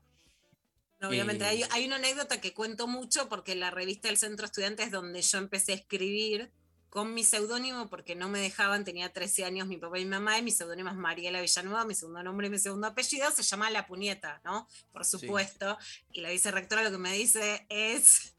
Obviamente, 1.02 1.44
hay, 1.44 1.62
Eh. 1.62 1.68
hay 1.72 1.86
una 1.86 1.96
anécdota 1.96 2.40
que 2.40 2.54
cuento 2.54 2.86
mucho 2.86 3.28
porque 3.28 3.54
la 3.54 3.70
revista 3.70 4.08
del 4.08 4.16
Centro 4.16 4.46
Estudiantes 4.46 4.90
donde 4.90 5.20
yo 5.20 5.38
empecé 5.38 5.72
a 5.72 5.74
escribir 5.76 6.50
con 6.88 7.12
mi 7.12 7.24
seudónimo 7.24 7.90
porque 7.90 8.14
no 8.14 8.30
me 8.30 8.40
dejaban, 8.40 8.84
tenía 8.84 9.12
13 9.12 9.44
años 9.44 9.68
mi 9.68 9.76
papá 9.76 9.98
y 9.98 10.04
mi 10.04 10.10
mamá 10.10 10.38
y 10.38 10.42
mi 10.42 10.50
seudónimo 10.50 10.88
es 10.88 10.96
Mariela 10.96 11.42
Villanueva, 11.42 11.84
mi 11.84 11.94
segundo 11.94 12.22
nombre 12.22 12.46
y 12.46 12.50
mi 12.50 12.58
segundo 12.58 12.86
apellido, 12.86 13.30
se 13.30 13.42
llama 13.42 13.68
La 13.70 13.86
Puñeta, 13.86 14.40
¿no? 14.44 14.66
Por 14.92 15.04
supuesto. 15.04 15.76
Y 16.12 16.22
la 16.22 16.30
vicerrectora 16.30 16.82
lo 16.82 16.90
que 16.90 16.98
me 16.98 17.12
dice 17.12 17.66
es, 17.68 18.35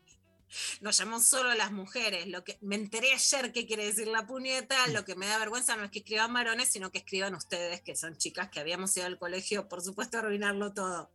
nos 0.81 0.97
llamó 0.97 1.19
solo 1.19 1.53
las 1.53 1.71
mujeres, 1.71 2.27
lo 2.27 2.43
que 2.43 2.57
me 2.61 2.75
enteré 2.75 3.13
ayer 3.13 3.51
qué 3.51 3.65
quiere 3.65 3.85
decir 3.85 4.07
La 4.07 4.25
Puñeta, 4.25 4.87
lo 4.87 5.05
que 5.05 5.15
me 5.15 5.27
da 5.27 5.37
vergüenza 5.37 5.75
no 5.75 5.83
es 5.83 5.91
que 5.91 5.99
escriban 5.99 6.33
varones, 6.33 6.69
sino 6.69 6.91
que 6.91 6.99
escriban 6.99 7.35
ustedes, 7.35 7.81
que 7.81 7.95
son 7.95 8.17
chicas 8.17 8.49
que 8.49 8.59
habíamos 8.59 8.95
ido 8.97 9.05
al 9.05 9.19
colegio, 9.19 9.67
por 9.67 9.81
supuesto, 9.81 10.17
a 10.17 10.21
arruinarlo 10.21 10.73
todo. 10.73 11.11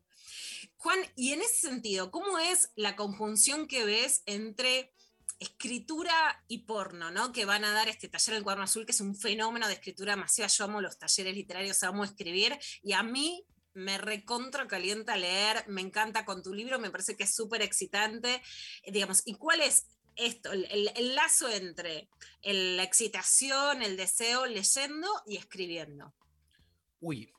Juan, 0.76 0.98
y 1.16 1.32
en 1.32 1.42
ese 1.42 1.68
sentido, 1.68 2.10
¿cómo 2.10 2.38
es 2.38 2.70
la 2.74 2.96
conjunción 2.96 3.66
que 3.66 3.84
ves 3.84 4.22
entre 4.26 4.92
escritura 5.38 6.44
y 6.46 6.58
porno, 6.58 7.10
¿no? 7.10 7.32
Que 7.32 7.44
van 7.44 7.64
a 7.64 7.72
dar 7.72 7.88
este 7.88 8.08
taller 8.08 8.34
del 8.34 8.44
cuaderno 8.44 8.64
azul, 8.64 8.86
que 8.86 8.92
es 8.92 9.00
un 9.00 9.16
fenómeno 9.16 9.66
de 9.66 9.74
escritura 9.74 10.16
masiva. 10.16 10.46
Yo 10.46 10.64
amo 10.64 10.80
los 10.80 10.98
talleres 10.98 11.34
literarios, 11.34 11.82
amo 11.82 12.04
escribir, 12.04 12.58
y 12.82 12.92
a 12.92 13.02
mí 13.02 13.44
me 13.74 13.98
recontra 13.98 14.66
calienta 14.66 15.16
leer, 15.16 15.64
me 15.68 15.80
encanta 15.80 16.24
con 16.24 16.42
tu 16.42 16.52
libro, 16.54 16.78
me 16.78 16.90
parece 16.90 17.16
que 17.16 17.24
es 17.24 17.34
súper 17.34 17.62
excitante, 17.62 18.42
eh, 18.82 18.92
digamos, 18.92 19.22
¿y 19.24 19.34
cuál 19.34 19.60
es 19.60 19.86
esto, 20.16 20.52
el, 20.52 21.14
lazo 21.14 21.48
entre 21.48 22.08
la 22.42 22.82
excitación, 22.82 23.82
el 23.82 23.96
deseo 23.96 24.46
leyendo 24.46 25.08
y 25.26 25.36
escribiendo? 25.36 26.14
Uy, 27.00 27.32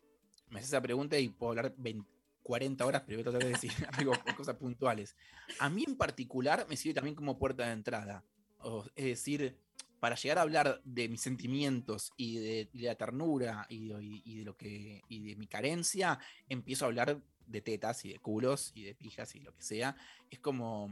me 0.50 0.60
haces 0.60 0.70
esa 0.70 0.82
pregunta 0.82 1.18
y 1.20 1.30
puedo 1.30 1.52
hablar 1.52 1.74
20 1.78 2.14
40 2.44 2.86
horas, 2.86 3.04
pero 3.06 3.18
voy 3.18 3.22
a 3.22 3.32
tratar 3.32 3.44
de 3.44 3.54
decir 3.54 3.72
algo, 3.94 4.14
cosas 4.36 4.58
puntuales. 4.58 5.16
A 5.60 5.70
mí 5.70 5.86
en 5.88 5.96
particular 5.96 6.68
me 6.70 6.78
sirve 6.78 6.96
también 6.96 7.16
como 7.16 7.40
puerta 7.40 7.66
de 7.66 7.72
entrada. 7.72 8.24
Es 8.96 9.06
decir, 9.06 9.58
para 10.04 10.18
llegar 10.18 10.38
a 10.38 10.42
hablar 10.42 10.82
de 10.84 11.08
mis 11.08 11.22
sentimientos 11.22 12.12
y 12.18 12.38
de, 12.38 12.70
y 12.74 12.82
de 12.82 12.88
la 12.88 12.96
ternura 12.96 13.66
y 13.70 13.88
de, 13.88 14.04
y- 14.04 14.40
de 14.40 14.44
lo 14.44 14.58
que 14.58 15.02
y 15.08 15.30
de 15.30 15.38
mi 15.38 15.48
carencia, 15.48 16.20
empiezo 16.50 16.84
a 16.84 16.90
hablar 16.90 17.22
de 17.48 17.62
tetas 17.62 18.04
y 18.04 18.12
de 18.12 18.20
culos 18.20 18.74
y 18.76 18.84
de 18.84 18.96
pijas 18.96 19.34
y 19.34 19.40
lo 19.40 19.56
que 19.56 19.62
sea. 19.62 19.96
Es 20.30 20.40
como 20.40 20.90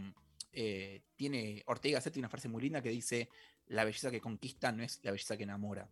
eh, 0.54 1.02
tiene 1.18 1.62
Ortega 1.66 1.98
Gasset 1.98 2.16
una 2.16 2.30
frase 2.30 2.48
muy 2.48 2.62
linda 2.62 2.82
que 2.82 2.90
dice 2.90 3.28
la 3.68 3.84
belleza 3.84 4.12
que 4.12 4.22
conquista 4.22 4.72
no 4.72 4.82
es 4.82 5.02
la 5.04 5.12
belleza 5.12 5.36
que 5.36 5.44
enamora. 5.44 5.90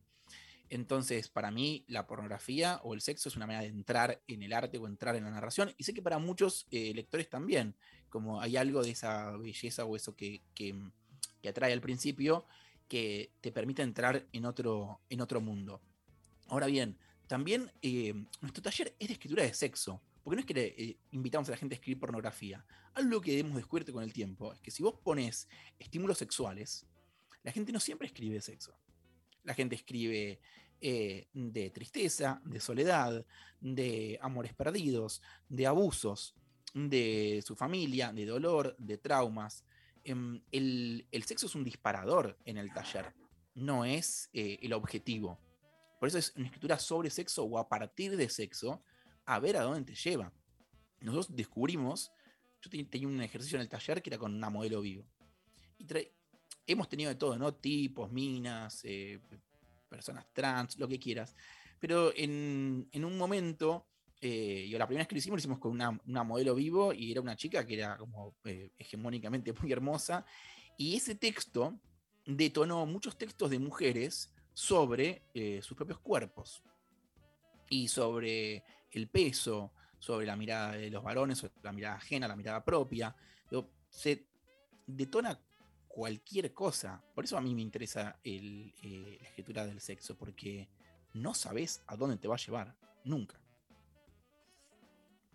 Entonces, 0.69 1.27
para 1.27 1.51
mí, 1.51 1.83
la 1.89 2.07
pornografía 2.07 2.79
o 2.85 2.93
el 2.93 3.01
sexo 3.01 3.27
es 3.27 3.35
una 3.35 3.47
manera 3.47 3.63
de 3.63 3.67
entrar 3.67 4.21
en 4.29 4.43
el 4.43 4.53
arte 4.53 4.77
o 4.77 4.87
entrar 4.87 5.17
en 5.17 5.25
la 5.25 5.31
narración. 5.31 5.73
Y 5.77 5.83
sé 5.83 5.93
que 5.93 6.01
para 6.01 6.19
muchos 6.19 6.67
eh, 6.71 6.93
lectores 6.93 7.27
también, 7.27 7.75
como 8.07 8.39
hay 8.39 8.55
algo 8.55 8.81
de 8.81 8.91
esa 8.91 9.35
belleza 9.35 9.83
o 9.83 9.97
eso 9.97 10.15
que, 10.15 10.41
que, 10.55 10.73
que 11.41 11.49
atrae 11.49 11.73
al 11.73 11.81
principio, 11.81 12.45
que 12.89 13.31
te 13.39 13.53
permite 13.53 13.81
entrar 13.81 14.27
en 14.33 14.45
otro, 14.45 14.99
en 15.09 15.21
otro 15.21 15.39
mundo. 15.39 15.81
Ahora 16.47 16.67
bien, 16.67 16.97
también 17.27 17.71
eh, 17.81 18.13
nuestro 18.41 18.61
taller 18.61 18.93
es 18.99 19.07
de 19.07 19.13
escritura 19.13 19.43
de 19.43 19.53
sexo. 19.53 20.01
Porque 20.23 20.35
no 20.35 20.39
es 20.41 20.45
que 20.45 20.75
eh, 20.77 20.97
invitamos 21.11 21.47
a 21.47 21.51
la 21.51 21.57
gente 21.57 21.75
a 21.75 21.77
escribir 21.77 21.99
pornografía. 21.99 22.65
Algo 22.93 23.21
que 23.21 23.39
hemos 23.39 23.55
descubierto 23.55 23.93
con 23.93 24.03
el 24.03 24.11
tiempo 24.13 24.53
es 24.53 24.59
que 24.59 24.71
si 24.71 24.83
vos 24.83 24.95
pones 25.01 25.47
estímulos 25.79 26.17
sexuales, 26.17 26.85
la 27.43 27.51
gente 27.51 27.71
no 27.71 27.79
siempre 27.79 28.07
escribe 28.07 28.41
sexo. 28.41 28.77
La 29.43 29.53
gente 29.53 29.75
escribe 29.75 30.39
eh, 30.81 31.27
de 31.33 31.69
tristeza, 31.69 32.41
de 32.45 32.59
soledad, 32.59 33.25
de 33.61 34.19
amores 34.21 34.53
perdidos, 34.53 35.21
de 35.47 35.67
abusos, 35.67 36.35
de 36.73 37.43
su 37.45 37.55
familia, 37.55 38.11
de 38.11 38.25
dolor, 38.25 38.75
de 38.77 38.97
traumas. 38.97 39.63
Em, 40.03 40.41
el, 40.51 41.07
el 41.11 41.23
sexo 41.23 41.45
es 41.47 41.55
un 41.55 41.63
disparador 41.63 42.37
en 42.45 42.57
el 42.57 42.71
taller, 42.73 43.13
no 43.55 43.85
es 43.85 44.29
eh, 44.33 44.57
el 44.61 44.73
objetivo. 44.73 45.39
Por 45.99 46.07
eso 46.07 46.17
es 46.17 46.33
una 46.35 46.45
escritura 46.45 46.79
sobre 46.79 47.09
sexo 47.09 47.43
o 47.43 47.57
a 47.57 47.67
partir 47.67 48.15
de 48.15 48.29
sexo, 48.29 48.83
a 49.25 49.39
ver 49.39 49.57
a 49.57 49.63
dónde 49.63 49.83
te 49.93 49.95
lleva. 49.95 50.31
nosotros 51.01 51.35
descubrimos, 51.35 52.11
yo 52.61 52.69
te- 52.69 52.83
tenía 52.85 53.07
un 53.07 53.21
ejercicio 53.21 53.55
en 53.57 53.61
el 53.61 53.69
taller 53.69 54.01
que 54.01 54.09
era 54.09 54.17
con 54.17 54.33
una 54.33 54.49
modelo 54.49 54.81
vivo. 54.81 55.05
Y 55.77 55.85
hemos 56.67 56.89
tenido 56.89 57.09
de 57.09 57.15
todo, 57.15 57.37
¿no? 57.37 57.53
Tipos, 57.53 58.11
minas, 58.11 58.81
eh, 58.83 59.19
personas 59.89 60.25
trans, 60.33 60.77
lo 60.77 60.87
que 60.87 60.99
quieras. 60.99 61.35
Pero 61.79 62.13
en, 62.15 62.87
en 62.91 63.05
un 63.05 63.17
momento, 63.17 63.87
eh, 64.21 64.67
yo 64.69 64.77
la 64.77 64.85
primera 64.85 65.01
vez 65.01 65.07
que 65.07 65.15
lo 65.15 65.19
hicimos, 65.19 65.37
lo 65.37 65.39
hicimos 65.39 65.59
con 65.59 65.71
una, 65.71 66.23
modelo 66.23 66.55
vivo 66.55 66.93
y 66.93 67.11
era 67.11 67.21
una 67.21 67.35
chica 67.35 67.65
que 67.65 67.75
era 67.75 67.97
como 67.97 68.35
eh, 68.43 68.71
hegemónicamente 68.77 69.53
muy 69.53 69.71
hermosa. 69.71 70.25
Y 70.77 70.95
ese 70.95 71.15
texto 71.15 71.79
detonó 72.25 72.85
muchos 72.85 73.17
textos 73.17 73.49
de 73.49 73.59
mujeres 73.59 74.33
sobre 74.53 75.23
eh, 75.33 75.61
sus 75.61 75.75
propios 75.75 75.99
cuerpos 75.99 76.63
y 77.69 77.87
sobre 77.87 78.63
el 78.91 79.07
peso, 79.07 79.73
sobre 79.99 80.25
la 80.25 80.35
mirada 80.35 80.73
de 80.73 80.89
los 80.89 81.03
varones, 81.03 81.37
sobre 81.37 81.53
la 81.63 81.71
mirada 81.71 81.95
ajena, 81.95 82.27
la 82.27 82.35
mirada 82.35 82.63
propia. 82.63 83.15
Se 83.89 84.27
detona 84.85 85.39
cualquier 85.87 86.53
cosa. 86.53 87.03
Por 87.13 87.25
eso 87.25 87.37
a 87.37 87.41
mí 87.41 87.53
me 87.53 87.61
interesa 87.61 88.19
el, 88.23 88.73
eh, 88.83 89.17
la 89.19 89.27
escritura 89.27 89.65
del 89.65 89.81
sexo, 89.81 90.15
porque 90.17 90.69
no 91.13 91.33
sabes 91.33 91.83
a 91.87 91.95
dónde 91.95 92.17
te 92.17 92.27
va 92.27 92.35
a 92.35 92.37
llevar, 92.37 92.75
nunca. 93.03 93.39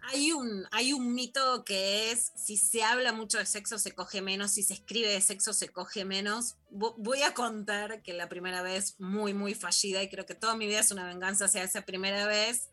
Hay 0.09 0.33
un, 0.33 0.67
hay 0.71 0.93
un 0.93 1.15
mito 1.15 1.65
que 1.65 2.11
es, 2.13 2.33
si 2.37 2.57
se 2.57 2.83
habla 2.85 3.13
mucho 3.13 3.39
de 3.39 3.47
sexo 3.47 3.79
se 3.79 3.93
coge 3.93 4.21
menos, 4.21 4.53
si 4.53 4.63
se 4.63 4.75
escribe 4.75 5.09
de 5.09 5.21
sexo 5.21 5.53
se 5.53 5.69
coge 5.71 6.05
menos. 6.05 6.57
Vo- 6.71 6.95
Voy 6.99 7.23
a 7.23 7.33
contar 7.35 8.03
que 8.03 8.13
la 8.13 8.29
primera 8.29 8.63
vez 8.63 8.97
muy, 8.99 9.33
muy 9.35 9.55
fallida, 9.55 10.03
y 10.03 10.09
creo 10.11 10.27
que 10.27 10.35
toda 10.35 10.57
mi 10.57 10.67
vida 10.67 10.81
es 10.81 10.91
una 10.91 11.07
venganza 11.07 11.47
hacia 11.47 11.63
esa 11.63 11.83
primera 11.83 12.27
vez, 12.27 12.69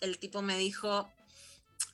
el 0.00 0.18
tipo 0.18 0.40
me 0.42 0.56
dijo, 0.56 1.10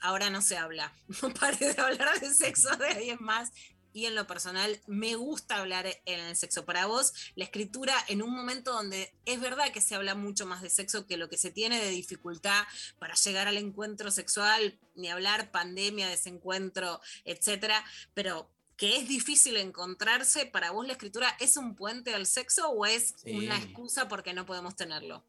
ahora 0.01 0.31
no 0.31 0.41
se 0.41 0.57
habla, 0.57 0.93
no 1.23 1.35
pare 1.35 1.73
de 1.75 1.81
hablar 1.81 2.21
de 2.21 2.33
sexo 2.33 2.75
de 2.77 2.87
alguien 2.89 3.19
más. 3.21 3.51
Y 3.97 4.05
en 4.05 4.15
lo 4.15 4.27
personal, 4.27 4.79
me 4.87 5.15
gusta 5.15 5.57
hablar 5.57 5.87
en 6.05 6.21
el 6.21 6.37
sexo. 6.37 6.67
Para 6.67 6.85
vos, 6.85 7.15
la 7.35 7.45
escritura 7.45 7.95
en 8.09 8.21
un 8.21 8.31
momento 8.31 8.75
donde 8.75 9.15
es 9.25 9.41
verdad 9.41 9.73
que 9.73 9.81
se 9.81 9.95
habla 9.95 10.15
mucho 10.15 10.45
más 10.45 10.61
de 10.61 10.69
sexo 10.69 11.07
que 11.07 11.17
lo 11.17 11.31
que 11.31 11.39
se 11.39 11.51
tiene 11.51 11.81
de 11.83 11.89
dificultad 11.89 12.65
para 12.99 13.15
llegar 13.15 13.49
al 13.49 13.57
encuentro 13.57 14.11
sexual, 14.11 14.79
ni 14.97 15.09
hablar 15.09 15.51
pandemia, 15.51 16.09
desencuentro, 16.11 17.01
etcétera, 17.25 17.83
pero 18.13 18.51
que 18.77 18.99
es 18.99 19.09
difícil 19.09 19.57
encontrarse, 19.57 20.45
¿para 20.45 20.73
vos 20.73 20.87
la 20.87 20.93
escritura 20.93 21.35
es 21.41 21.57
un 21.57 21.75
puente 21.75 22.15
al 22.15 22.27
sexo 22.27 22.69
o 22.69 22.85
es 22.85 23.15
Sí. 23.17 23.31
una 23.31 23.57
excusa 23.57 24.09
porque 24.09 24.35
no 24.35 24.45
podemos 24.45 24.77
tenerlo? 24.77 25.25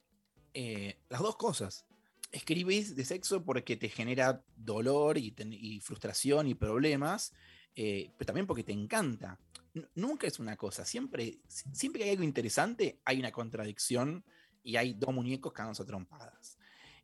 Eh, 0.54 1.00
las 1.08 1.22
dos 1.22 1.38
cosas. 1.38 1.86
Escribís 2.34 2.98
de 2.98 3.06
sexo 3.06 3.46
porque 3.46 3.78
te 3.78 3.88
genera 3.88 4.44
dolor 4.58 5.18
y 5.18 5.80
frustración 5.80 6.48
y 6.50 6.54
problemas, 6.54 7.32
eh, 7.78 8.12
pero 8.18 8.26
también 8.26 8.48
porque 8.48 8.64
te 8.64 8.74
encanta. 8.74 9.40
N- 9.76 9.88
nunca 9.96 10.26
es 10.28 10.40
una 10.40 10.58
cosa, 10.58 10.84
siempre, 10.84 11.40
si- 11.48 11.70
siempre 11.74 12.00
que 12.00 12.06
hay 12.06 12.12
algo 12.12 12.24
interesante 12.24 13.00
hay 13.06 13.20
una 13.20 13.32
contradicción 13.32 14.26
y 14.64 14.76
hay 14.76 14.94
dos 14.96 15.14
muñecos 15.14 15.54
cagándose 15.54 15.84
a 15.84 15.86
trompadas. 15.86 16.58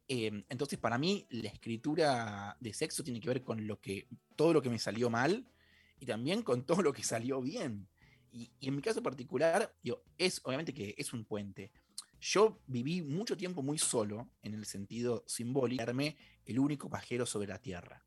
Eh, 0.08 0.44
entonces, 0.50 0.80
para 0.80 0.98
mí, 0.98 1.26
la 1.30 1.50
escritura 1.50 2.58
de 2.60 2.74
sexo 2.74 3.04
tiene 3.04 3.22
que 3.22 3.30
ver 3.30 3.44
con 3.44 3.66
lo 3.68 3.80
que, 3.80 4.08
todo 4.36 4.52
lo 4.52 4.62
que 4.62 4.70
me 4.70 4.80
salió 4.80 5.10
mal 5.10 5.46
y 6.00 6.06
también 6.06 6.42
con 6.42 6.66
todo 6.66 6.82
lo 6.82 6.92
que 6.92 7.04
salió 7.04 7.40
bien. 7.40 7.88
Y, 8.32 8.52
y 8.60 8.68
en 8.68 8.76
mi 8.76 8.82
caso 8.82 9.02
particular, 9.04 9.74
digo, 9.84 10.04
es 10.18 10.42
obviamente 10.44 10.74
que 10.74 10.96
es 10.98 11.14
un 11.14 11.24
puente. 11.24 11.72
Yo 12.20 12.60
viví 12.68 13.02
mucho 13.02 13.38
tiempo 13.38 13.62
muy 13.62 13.78
solo, 13.78 14.30
en 14.42 14.56
el 14.56 14.66
sentido 14.66 15.24
simbólico, 15.28 15.84
el 16.46 16.60
único 16.60 16.90
pajero 16.90 17.26
sobre 17.26 17.48
la 17.48 17.60
tierra. 17.60 18.04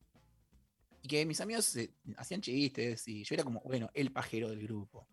Y 1.07 1.09
que 1.09 1.25
mis 1.25 1.41
amigos 1.41 1.79
hacían 2.17 2.41
chistes 2.41 3.07
y 3.07 3.23
yo 3.23 3.37
era 3.37 3.45
como, 3.45 3.61
bueno, 3.61 3.89
el 3.95 4.11
pajero 4.11 4.49
del 4.49 4.61
grupo. 4.61 5.07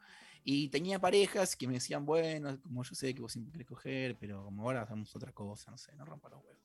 Y 0.44 0.70
tenía 0.70 1.00
parejas 1.00 1.56
que 1.56 1.68
me 1.68 1.76
decían, 1.76 2.04
bueno, 2.04 2.60
como 2.64 2.84
yo 2.84 2.96
sé 2.96 3.14
que 3.14 3.22
vos 3.22 3.32
siempre 3.32 3.52
querés 3.52 3.68
coger, 3.68 4.18
pero 4.18 4.44
como 4.44 4.64
ahora 4.64 4.82
hacemos 4.82 5.16
otra 5.16 5.32
cosa, 5.32 5.70
no 5.70 5.78
sé, 5.78 5.94
no 5.96 6.04
rompa 6.04 6.30
los 6.30 6.44
huevos. 6.44 6.64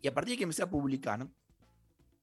Y 0.00 0.06
a 0.06 0.14
partir 0.14 0.34
de 0.34 0.36
que 0.36 0.44
empecé 0.44 0.62
a 0.62 0.70
publicar 0.70 1.26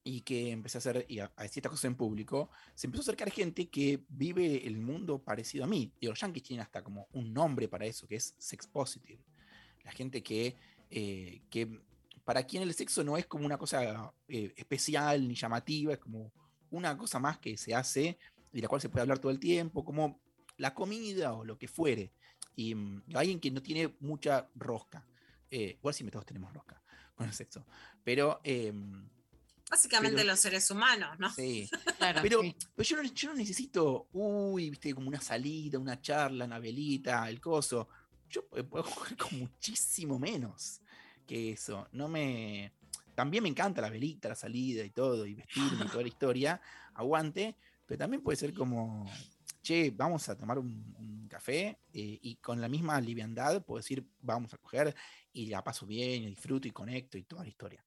y 0.04 0.22
que 0.22 0.52
empecé 0.52 0.78
a 0.78 0.80
hacer 0.80 1.04
y 1.06 1.18
a, 1.18 1.30
a 1.36 1.42
decir 1.42 1.58
estas 1.58 1.72
cosas 1.72 1.84
en 1.84 1.96
público, 1.96 2.48
se 2.74 2.86
empezó 2.86 3.02
a 3.02 3.04
acercar 3.04 3.30
gente 3.30 3.68
que 3.68 4.02
vive 4.08 4.66
el 4.66 4.78
mundo 4.78 5.18
parecido 5.18 5.64
a 5.64 5.66
mí. 5.66 5.92
Y 6.00 6.06
los 6.06 6.18
yankees 6.18 6.44
tienen 6.44 6.62
hasta 6.62 6.82
como 6.82 7.08
un 7.12 7.34
nombre 7.34 7.68
para 7.68 7.84
eso, 7.84 8.06
que 8.06 8.16
es 8.16 8.34
sex 8.38 8.66
positive. 8.66 9.22
La 9.84 9.92
gente 9.92 10.22
que, 10.22 10.56
eh, 10.90 11.42
que 11.50 11.78
para 12.26 12.42
quien 12.42 12.62
el 12.64 12.74
sexo 12.74 13.02
no 13.04 13.16
es 13.16 13.24
como 13.26 13.46
una 13.46 13.56
cosa 13.56 14.12
eh, 14.28 14.52
especial 14.56 15.26
ni 15.26 15.34
llamativa, 15.34 15.92
es 15.94 15.98
como 16.00 16.32
una 16.70 16.98
cosa 16.98 17.18
más 17.20 17.38
que 17.38 17.56
se 17.56 17.72
hace 17.74 18.18
y 18.52 18.56
de 18.56 18.62
la 18.62 18.68
cual 18.68 18.80
se 18.82 18.88
puede 18.90 19.02
hablar 19.02 19.18
todo 19.20 19.30
el 19.32 19.38
tiempo, 19.38 19.84
como 19.84 20.20
la 20.58 20.74
comida 20.74 21.32
o 21.34 21.44
lo 21.44 21.56
que 21.56 21.68
fuere. 21.68 22.12
Y 22.56 22.74
mm, 22.74 23.04
alguien 23.14 23.38
que 23.38 23.50
no 23.50 23.62
tiene 23.62 23.94
mucha 24.00 24.48
rosca. 24.56 25.06
Eh, 25.50 25.76
igual 25.78 25.94
si 25.94 26.04
todos 26.10 26.26
tenemos 26.26 26.52
rosca 26.52 26.82
con 27.14 27.26
el 27.28 27.32
sexo. 27.32 27.64
Pero 28.02 28.40
em, 28.44 29.08
Básicamente 29.70 30.16
Pero- 30.18 30.28
los 30.28 30.40
seres 30.40 30.70
humanos, 30.70 31.18
¿no? 31.18 31.32
Sí. 31.32 31.68
Claro, 31.98 32.20
pero, 32.22 32.40
sí. 32.42 32.54
pero 32.74 32.88
yo, 32.88 32.96
no, 33.02 33.02
yo 33.12 33.28
no 33.30 33.34
necesito, 33.36 34.08
uy, 34.12 34.70
viste, 34.70 34.94
como 34.94 35.08
una 35.08 35.20
salida, 35.20 35.78
una 35.78 36.00
charla, 36.00 36.44
una 36.44 36.58
velita, 36.58 37.28
el 37.28 37.40
coso. 37.40 37.88
Yo 38.28 38.48
pu- 38.50 38.68
puedo 38.68 38.84
coger 38.84 39.16
con 39.16 39.38
muchísimo 39.38 40.18
menos 40.18 40.80
que 41.26 41.52
eso. 41.52 41.88
No 41.92 42.08
me. 42.08 42.72
También 43.14 43.42
me 43.42 43.48
encanta 43.48 43.80
la 43.80 43.90
velita, 43.90 44.28
la 44.28 44.34
salida 44.34 44.84
y 44.84 44.90
todo, 44.90 45.26
y 45.26 45.34
vestirme 45.34 45.84
y 45.84 45.88
toda 45.88 46.02
la 46.02 46.08
historia. 46.08 46.60
Aguante. 46.94 47.56
Pero 47.86 47.98
también 47.98 48.22
puede 48.22 48.36
ser 48.36 48.52
como, 48.52 49.06
che, 49.62 49.90
vamos 49.90 50.28
a 50.28 50.36
tomar 50.36 50.58
un, 50.58 51.26
café 51.28 51.78
eh, 51.92 52.18
y 52.22 52.36
con 52.36 52.60
la 52.60 52.68
misma 52.68 53.00
liviandad 53.00 53.64
puedo 53.64 53.78
decir, 53.78 54.04
vamos 54.20 54.54
a 54.54 54.58
coger 54.58 54.94
y 55.32 55.46
la 55.46 55.62
paso 55.62 55.86
bien, 55.86 56.22
y 56.22 56.26
disfruto 56.26 56.66
y 56.66 56.70
conecto 56.70 57.18
y 57.18 57.24
toda 57.24 57.42
la 57.42 57.48
historia. 57.48 57.84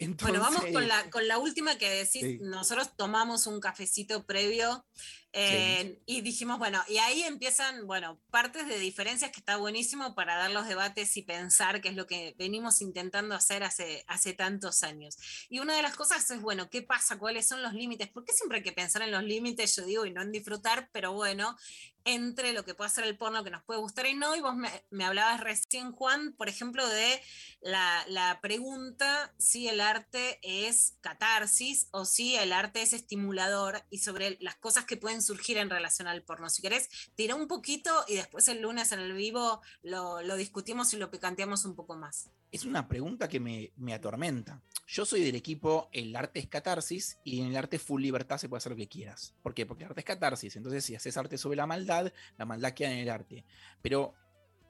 Bueno, 0.00 0.40
vamos 0.40 0.64
entonces- 0.64 0.72
con 0.72 0.88
la, 0.88 1.10
con 1.10 1.28
la 1.28 1.38
última 1.38 1.76
que 1.76 1.90
decís. 1.90 2.22
Sí. 2.22 2.38
Nosotros 2.40 2.96
tomamos 2.96 3.46
un 3.46 3.60
cafecito 3.60 4.24
previo 4.24 4.84
eh, 5.32 6.00
y 6.06 6.22
dijimos, 6.22 6.58
bueno, 6.58 6.82
y 6.88 6.98
ahí 6.98 7.22
empiezan, 7.22 7.86
bueno, 7.86 8.18
partes 8.30 8.66
de 8.66 8.78
diferencias 8.80 9.30
que 9.30 9.38
está 9.38 9.58
buenísimo 9.58 10.14
para 10.16 10.36
dar 10.36 10.50
los 10.50 10.66
debates 10.66 11.16
y 11.16 11.22
pensar 11.22 11.80
qué 11.80 11.90
es 11.90 11.94
lo 11.94 12.08
que 12.08 12.34
venimos 12.36 12.80
intentando 12.80 13.36
hacer 13.36 13.62
hace, 13.62 14.04
hace 14.08 14.32
tantos 14.32 14.82
años. 14.82 15.16
Y 15.48 15.60
una 15.60 15.76
de 15.76 15.82
las 15.82 15.94
cosas 15.94 16.28
es, 16.30 16.40
bueno, 16.40 16.68
¿qué 16.68 16.82
pasa? 16.82 17.16
¿Cuáles 17.16 17.46
son 17.46 17.62
los 17.62 17.74
límites? 17.74 18.08
Porque 18.08 18.32
siempre 18.32 18.58
hay 18.58 18.64
que 18.64 18.72
pensar 18.72 19.02
en 19.02 19.12
los 19.12 19.22
límites, 19.22 19.76
yo 19.76 19.84
digo, 19.84 20.04
y 20.04 20.12
no 20.12 20.22
en 20.22 20.32
disfrutar, 20.32 20.88
pero 20.92 21.12
bueno, 21.12 21.56
entre 22.04 22.52
lo 22.52 22.64
que 22.64 22.74
puede 22.74 22.88
hacer 22.88 23.04
el 23.04 23.16
porno 23.16 23.44
que 23.44 23.50
nos 23.50 23.62
puede 23.62 23.80
gustar 23.80 24.06
y 24.06 24.14
no. 24.14 24.34
Y 24.36 24.40
vos 24.40 24.56
me, 24.56 24.70
me 24.90 25.04
hablabas 25.04 25.40
recién, 25.40 25.92
Juan, 25.92 26.32
por 26.32 26.48
ejemplo, 26.48 26.86
de 26.88 27.20
la, 27.60 28.04
la 28.08 28.40
pregunta 28.40 29.34
si 29.38 29.68
el 29.68 29.80
arte 29.80 30.38
es 30.42 30.96
catarsis 31.00 31.88
o 31.90 32.04
si 32.04 32.36
el 32.36 32.52
arte 32.52 32.82
es 32.82 32.92
estimulador 32.92 33.84
y 33.90 33.98
sobre 33.98 34.38
las 34.40 34.56
cosas 34.56 34.84
que 34.84 34.96
pueden 34.96 35.22
surgir 35.22 35.58
en 35.58 35.70
relación 35.70 36.08
al 36.08 36.22
porno. 36.22 36.48
Si 36.50 36.62
querés, 36.62 36.88
tira 37.14 37.34
un 37.34 37.48
poquito 37.48 38.04
y 38.08 38.14
después 38.14 38.48
el 38.48 38.62
lunes 38.62 38.92
en 38.92 39.00
el 39.00 39.12
vivo 39.12 39.60
lo, 39.82 40.22
lo 40.22 40.36
discutimos 40.36 40.92
y 40.94 40.96
lo 40.96 41.10
picanteamos 41.10 41.64
un 41.64 41.74
poco 41.74 41.96
más. 41.96 42.30
Es 42.50 42.64
una 42.64 42.88
pregunta 42.88 43.28
que 43.28 43.38
me, 43.38 43.72
me 43.76 43.94
atormenta. 43.94 44.62
Yo 44.86 45.04
soy 45.04 45.22
del 45.22 45.36
equipo 45.36 45.88
el 45.92 46.16
arte 46.16 46.40
es 46.40 46.48
catarsis 46.48 47.18
y 47.24 47.40
en 47.40 47.48
el 47.48 47.56
arte 47.56 47.78
full 47.78 48.02
libertad 48.02 48.38
se 48.38 48.48
puede 48.48 48.58
hacer 48.58 48.72
lo 48.72 48.76
que 48.76 48.88
quieras. 48.88 49.34
¿Por 49.40 49.54
qué? 49.54 49.66
Porque 49.66 49.84
el 49.84 49.90
arte 49.90 50.00
es 50.00 50.04
catarsis. 50.04 50.56
Entonces, 50.56 50.84
si 50.84 50.96
haces 50.96 51.16
arte 51.16 51.38
sobre 51.38 51.56
la 51.56 51.66
maldad, 51.66 52.12
la 52.36 52.44
maldad 52.44 52.72
queda 52.72 52.90
en 52.90 52.98
el 52.98 53.08
arte. 53.08 53.44
Pero 53.82 54.14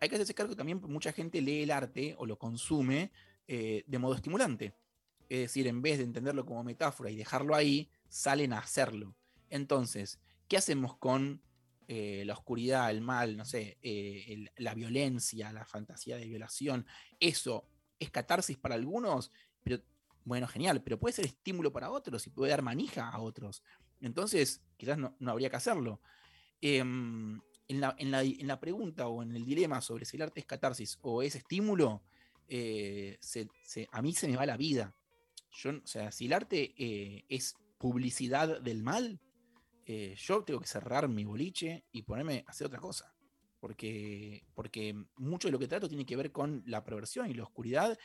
hay 0.01 0.09
que 0.09 0.17
hacerse 0.17 0.35
cargo 0.35 0.57
también 0.57 0.81
mucha 0.81 1.13
gente 1.13 1.41
lee 1.41 1.63
el 1.63 1.71
arte 1.71 2.15
o 2.19 2.27
lo 2.27 2.39
consume 2.39 3.13
eh, 3.47 3.85
de 3.87 3.99
modo 3.99 4.15
estimulante. 4.15 4.75
Es 5.29 5.41
decir, 5.41 5.67
en 5.67 5.81
vez 5.81 5.99
de 5.99 6.05
entenderlo 6.05 6.45
como 6.45 6.65
metáfora 6.65 7.11
y 7.11 7.17
dejarlo 7.17 7.55
ahí, 7.55 7.89
salen 8.09 8.53
a 8.53 8.59
hacerlo. 8.59 9.15
Entonces, 9.49 10.19
¿qué 10.49 10.57
hacemos 10.57 10.97
con 10.97 11.43
eh, 11.93 12.23
la 12.25 12.35
oscuridad, 12.35 12.89
el 12.91 13.01
mal, 13.01 13.37
no 13.37 13.45
sé, 13.45 13.77
eh, 13.83 14.25
el- 14.29 14.51
la 14.59 14.75
violencia, 14.75 15.53
la 15.53 15.65
fantasía 15.65 16.17
de 16.17 16.27
violación? 16.27 16.87
Eso 17.19 17.67
es 17.99 18.11
catarsis 18.13 18.57
para 18.57 18.77
algunos, 18.77 19.33
pero 19.65 19.83
bueno, 20.25 20.47
genial, 20.47 20.83
pero 20.85 21.01
puede 21.01 21.15
ser 21.15 21.25
estímulo 21.25 21.73
para 21.73 21.91
otros 21.91 22.25
y 22.29 22.31
puede 22.31 22.51
dar 22.53 22.63
manija 22.63 23.09
a 23.09 23.19
otros. 23.21 23.65
Entonces, 24.01 24.63
quizás 24.77 24.99
no, 24.99 25.17
no 25.19 25.33
habría 25.33 25.51
que 25.51 25.57
hacerlo. 25.57 26.01
Em, 26.61 27.41
en, 27.67 27.81
la, 27.81 27.95
en 27.99 28.11
la- 28.13 28.23
en 28.23 28.47
la 28.47 28.61
pregunta 28.61 29.09
o 29.09 29.23
en 29.25 29.35
el 29.35 29.45
dilema 29.45 29.81
sobre 29.81 30.05
si 30.05 30.17
el 30.17 30.23
arte 30.23 30.39
es 30.41 30.47
catarsis 30.47 30.99
o 31.03 31.23
es 31.23 31.35
estímulo, 31.35 32.03
eh, 32.47 33.19
se- 33.21 33.49
se- 33.65 33.89
a 33.91 34.01
mí 34.01 34.13
se 34.13 34.29
me 34.29 34.37
va 34.37 34.47
la 34.47 34.57
vida. 34.57 34.95
Yo, 35.53 35.71
o 35.71 35.87
sea, 35.87 36.13
si 36.13 36.27
el 36.27 36.35
arte 36.35 36.73
eh, 36.79 37.25
es 37.29 37.57
publicidad 37.79 38.61
del 38.61 38.83
mal, 38.85 39.19
eh, 39.93 40.15
yo 40.17 40.45
tengo 40.45 40.61
que 40.61 40.69
cerrar 40.69 41.09
mi 41.09 41.25
boliche 41.25 41.85
y 41.91 42.03
ponerme 42.03 42.45
a 42.47 42.51
hacer 42.51 42.69
otra 42.69 42.79
cosa. 42.79 43.13
Porque, 43.59 44.45
porque 44.55 44.95
mucho 45.17 45.49
de 45.49 45.53
lo 45.53 45.59
que 45.59 45.67
trato 45.67 45.89
tiene 45.89 46.07
que 46.07 46.15
ver 46.15 46.31
con 46.31 46.63
la 46.65 46.85
perversión 46.85 47.29
y 47.29 47.35
la 47.35 47.43
oscuridad 47.43 47.99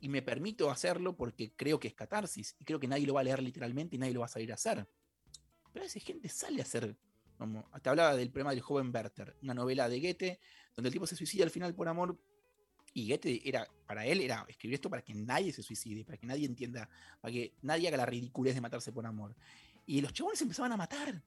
y 0.00 0.08
me 0.08 0.22
permito 0.22 0.70
hacerlo 0.70 1.16
porque 1.16 1.52
creo 1.56 1.80
que 1.80 1.88
es 1.88 1.94
catarsis 1.94 2.54
y 2.60 2.64
creo 2.64 2.78
que 2.78 2.86
nadie 2.86 3.06
lo 3.06 3.14
va 3.14 3.20
a 3.20 3.24
leer 3.24 3.42
literalmente 3.42 3.96
y 3.96 3.98
nadie 3.98 4.14
lo 4.14 4.20
va 4.20 4.26
a 4.26 4.28
salir 4.28 4.52
a 4.52 4.54
hacer. 4.54 4.88
Pero 5.72 5.82
a 5.82 5.86
veces 5.86 6.04
gente 6.04 6.28
sale 6.28 6.60
a 6.60 6.64
hacer. 6.64 6.96
Como, 7.36 7.68
te 7.82 7.88
hablaba 7.88 8.14
del 8.14 8.30
problema 8.30 8.52
del 8.52 8.60
joven 8.60 8.92
Werther, 8.94 9.36
una 9.42 9.54
novela 9.54 9.88
de 9.88 10.00
Goethe, 10.00 10.40
donde 10.76 10.88
el 10.88 10.92
tipo 10.92 11.08
se 11.08 11.16
suicida 11.16 11.42
al 11.42 11.50
final 11.50 11.74
por 11.74 11.88
amor. 11.88 12.16
Y 12.94 13.08
Goethe 13.08 13.48
era, 13.48 13.66
para 13.86 14.06
él, 14.06 14.20
era 14.20 14.46
escribir 14.48 14.74
esto 14.74 14.88
para 14.88 15.02
que 15.02 15.14
nadie 15.14 15.52
se 15.52 15.62
suicide, 15.62 16.04
para 16.04 16.18
que 16.18 16.26
nadie 16.26 16.46
entienda, 16.46 16.88
para 17.20 17.32
que 17.32 17.54
nadie 17.62 17.88
haga 17.88 17.96
la 17.96 18.06
ridiculez 18.06 18.54
de 18.54 18.60
matarse 18.60 18.92
por 18.92 19.04
amor. 19.06 19.34
Y 19.86 20.00
los 20.00 20.12
chabones 20.12 20.40
empezaban 20.40 20.72
a 20.72 20.76
matar, 20.76 21.22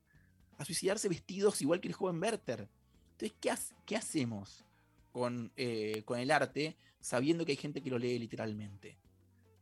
a 0.58 0.66
suicidarse 0.66 1.10
vestidos 1.10 1.62
igual 1.62 1.82
que 1.82 1.88
el 1.88 1.94
joven 1.94 2.22
Werther. 2.22 2.68
Entonces, 3.12 3.38
¿qué, 3.86 3.96
hacemos 3.96 4.66
con, 5.12 5.52
eh, 5.56 6.04
con 6.06 6.20
el 6.20 6.32
arte 6.32 6.78
sabiendo 7.00 7.46
que 7.46 7.54
hay 7.54 7.58
gente 7.58 7.82
que 7.82 7.90
lo 7.90 7.98
lee 7.98 8.20
literalmente? 8.20 8.98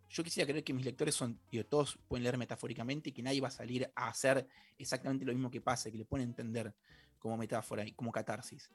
Yo 0.09 0.23
quisiera 0.23 0.47
creer 0.47 0.63
que 0.63 0.73
mis 0.73 0.85
lectores 0.85 1.15
son, 1.15 1.39
digo, 1.51 1.65
todos 1.65 1.97
pueden 2.07 2.23
leer 2.23 2.37
metafóricamente 2.37 3.09
y 3.09 3.13
que 3.13 3.23
nadie 3.23 3.41
va 3.41 3.47
a 3.47 3.51
salir 3.51 3.91
a 3.95 4.09
hacer 4.09 4.47
exactamente 4.77 5.25
lo 5.25 5.33
mismo 5.33 5.49
que 5.49 5.59
pasa, 5.59 5.89
que 5.89 5.97
le 5.97 6.05
pueden 6.05 6.29
entender 6.29 6.73
como 7.17 7.35
metáfora 7.35 7.83
y 7.83 7.93
como 7.93 8.11
catarsis. 8.11 8.69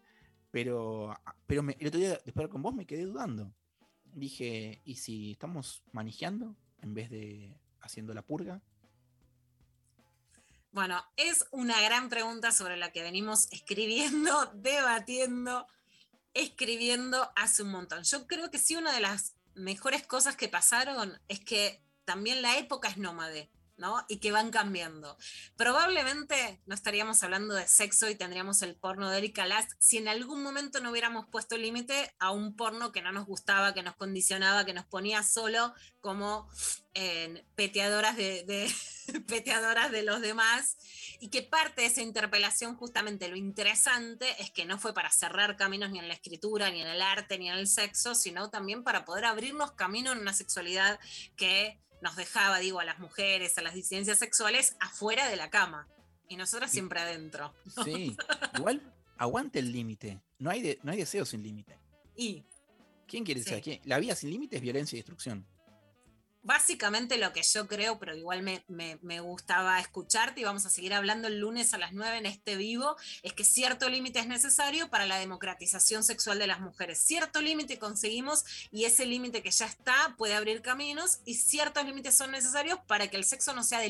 Pero, 0.51 1.15
pero 1.47 1.65
el 1.79 1.87
otro 1.87 2.01
día, 2.01 2.19
después 2.25 2.47
de 2.47 2.49
con 2.49 2.63
vos, 2.63 2.75
me 2.75 2.87
quedé 2.87 3.05
dudando. 3.05 3.53
Dije, 4.05 4.81
¿y 4.85 4.97
si 4.97 5.33
estamos 5.33 5.85
manejando 5.93 6.57
en 6.81 6.95
vez 6.95 7.09
de 7.11 7.55
haciendo 7.81 8.15
la 8.15 8.23
purga? 8.23 8.61
Bueno, 10.71 11.03
es 11.17 11.47
una 11.51 11.81
gran 11.81 12.09
pregunta 12.09 12.53
sobre 12.53 12.77
la 12.77 12.93
que 12.93 13.03
venimos 13.03 13.49
escribiendo, 13.53 14.53
debatiendo, 14.55 15.67
escribiendo 16.35 17.31
hace 17.37 17.63
un 17.63 17.71
montón. 17.71 18.05
Yo 18.05 18.27
creo 18.27 18.51
que 18.51 18.59
sí, 18.59 18.77
una 18.77 18.93
de 18.93 19.01
las 19.01 19.35
mejores 19.55 20.07
cosas 20.07 20.37
que 20.37 20.49
pasaron 20.49 21.21
es 21.29 21.41
que 21.41 21.83
también 22.05 22.43
la 22.43 22.59
época 22.59 22.89
es 22.89 22.97
nómade. 22.97 23.51
¿No? 23.79 24.05
Y 24.09 24.19
que 24.19 24.33
van 24.33 24.51
cambiando. 24.51 25.17
Probablemente 25.57 26.61
no 26.67 26.75
estaríamos 26.75 27.23
hablando 27.23 27.55
de 27.55 27.67
sexo 27.67 28.09
y 28.09 28.15
tendríamos 28.15 28.63
el 28.63 28.75
porno 28.77 29.11
de 29.11 29.19
Erika 29.19 29.47
Last 29.47 29.73
si 29.79 29.99
en 29.99 30.09
algún 30.09 30.43
momento 30.43 30.81
no 30.81 30.91
hubiéramos 30.91 31.27
puesto 31.29 31.57
límite 31.57 32.15
a 32.19 32.31
un 32.31 32.57
porno 32.57 32.93
que 32.93 33.03
no 33.03 33.13
nos 33.13 33.27
gustaba, 33.27 33.75
que 33.75 33.83
nos 33.83 33.97
condicionaba, 33.97 34.65
que 34.65 34.75
nos 34.75 34.87
ponía 34.87 35.23
solo 35.23 35.75
como 36.01 36.49
peteadoras 37.55 38.17
de, 38.17 38.73
peteadoras 39.29 39.91
de 39.93 40.03
los 40.03 40.21
demás 40.21 40.77
y 41.21 41.29
que 41.29 41.43
parte 41.43 41.83
de 41.83 41.87
esa 41.89 42.03
interpelación 42.03 42.77
justamente 42.77 43.29
lo 43.29 43.37
interesante 43.37 44.27
es 44.41 44.51
que 44.51 44.65
no 44.65 44.79
fue 44.79 44.95
para 44.95 45.11
cerrar 45.11 45.57
caminos 45.57 45.91
ni 45.91 45.99
en 45.99 46.09
la 46.09 46.15
escritura, 46.15 46.71
ni 46.71 46.81
en 46.81 46.89
el 46.89 47.03
arte, 47.03 47.39
ni 47.39 47.49
en 47.49 47.57
el 47.57 47.69
sexo, 47.69 48.15
sino 48.15 48.51
también 48.51 48.83
para 48.83 49.05
poder 49.05 49.25
abrirnos 49.25 49.73
camino 49.73 50.13
en 50.13 50.19
una 50.19 50.35
sexualidad 50.35 50.99
que 51.37 51.79
nos 52.01 52.17
dejaba, 52.17 52.59
digo, 52.59 52.81
a 52.81 52.85
las 52.85 52.99
mujeres, 52.99 53.59
a 53.59 53.63
las 53.63 53.75
disidencias 53.75 54.19
sexuales 54.19 54.77
afuera 54.81 55.29
de 55.29 55.37
la 55.37 55.51
cama. 55.51 55.89
Y 56.29 56.37
nosotras 56.37 56.71
siempre 56.71 57.01
adentro. 57.01 57.55
Sí, 57.85 58.17
igual 58.57 58.83
aguante 59.17 59.59
el 59.59 59.73
límite. 59.73 60.21
No 60.39 60.51
hay, 60.51 60.79
no 60.83 60.93
hay 60.93 60.99
deseo 60.99 61.25
sin 61.25 61.43
límite. 61.43 61.79
Y. 62.17 62.45
¿Quién 63.07 63.25
quiere 63.25 63.43
decir? 63.43 63.81
La 63.85 63.99
vida 63.99 64.15
sin 64.15 64.31
límite 64.31 64.57
es 64.57 64.63
violencia 64.63 64.97
y 64.97 65.01
destrucción 65.01 65.47
básicamente 66.43 67.19
lo 67.19 67.33
que 67.33 67.43
yo 67.43 67.67
creo, 67.67 67.99
pero 67.99 68.17
igual 68.17 68.43
me, 68.43 69.21
gustaba 69.21 69.79
escucharte 69.81 70.41
y 70.41 70.45
vamos 70.45 70.65
a 70.65 70.71
seguir 70.71 70.95
hablando 70.95 71.29
el 71.29 71.39
lunes 71.39 71.75
a 71.75 71.79
las 71.79 71.93
9 71.93 72.19
en 72.19 72.27
este 72.27 72.57
vivo, 72.57 72.97
es 73.23 73.33
que 73.35 73.45
cierto 73.45 73.89
límite 73.89 74.21
es 74.21 74.27
necesario 74.27 74.89
para 74.89 75.07
la 75.07 75.19
democratización 75.19 76.03
sexual 76.03 76.39
de 76.39 76.47
las 76.47 76.61
mujeres. 76.61 76.99
Cierto 76.99 77.43
límite 77.43 77.79
conseguimos 77.79 78.45
y 78.71 78.85
ese 78.85 79.05
límite 79.05 79.43
que 79.43 79.51
ya 79.51 79.67
está 79.67 80.15
puede 80.17 80.35
abrir 80.35 80.63
caminos 80.63 81.21
y 81.25 81.35
ciertos 81.35 81.85
límites 81.85 82.17
son 82.17 82.31
necesarios 82.31 82.79
para 82.87 83.09
que 83.09 83.17
el 83.17 83.25
sexo 83.25 83.53
no 83.53 83.63
sea 83.63 83.81
de. 83.81 83.89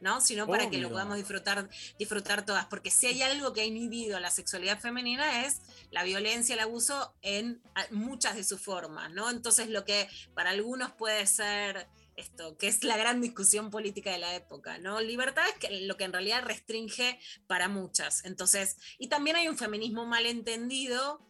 ¿No? 0.00 0.20
sino 0.20 0.46
para 0.46 0.70
que 0.70 0.78
lo 0.78 0.90
podamos 0.90 1.16
disfrutar, 1.16 1.68
disfrutar 1.98 2.44
todas. 2.44 2.66
Porque 2.66 2.90
si 2.90 3.06
hay 3.06 3.22
algo 3.22 3.52
que 3.52 3.62
ha 3.62 3.64
inhibido 3.64 4.18
la 4.20 4.30
sexualidad 4.30 4.80
femenina 4.80 5.46
es 5.46 5.60
la 5.90 6.04
violencia, 6.04 6.54
el 6.54 6.60
abuso 6.60 7.14
en 7.22 7.62
muchas 7.90 8.36
de 8.36 8.44
sus 8.44 8.60
formas, 8.60 9.10
¿no? 9.12 9.30
Entonces 9.30 9.68
lo 9.68 9.84
que 9.84 10.08
para 10.34 10.50
algunos 10.50 10.92
puede 10.92 11.26
ser 11.26 11.88
esto, 12.16 12.56
que 12.58 12.66
es 12.66 12.82
la 12.82 12.96
gran 12.96 13.20
discusión 13.20 13.70
política 13.70 14.10
de 14.10 14.18
la 14.18 14.34
época, 14.34 14.78
¿no? 14.78 15.00
Libertad 15.00 15.44
es 15.48 15.54
que, 15.54 15.80
lo 15.82 15.96
que 15.96 16.04
en 16.04 16.12
realidad 16.12 16.42
restringe 16.44 17.18
para 17.46 17.68
muchas. 17.68 18.24
Entonces, 18.24 18.76
y 18.98 19.08
también 19.08 19.36
hay 19.36 19.48
un 19.48 19.56
feminismo 19.56 20.04
malentendido 20.04 21.20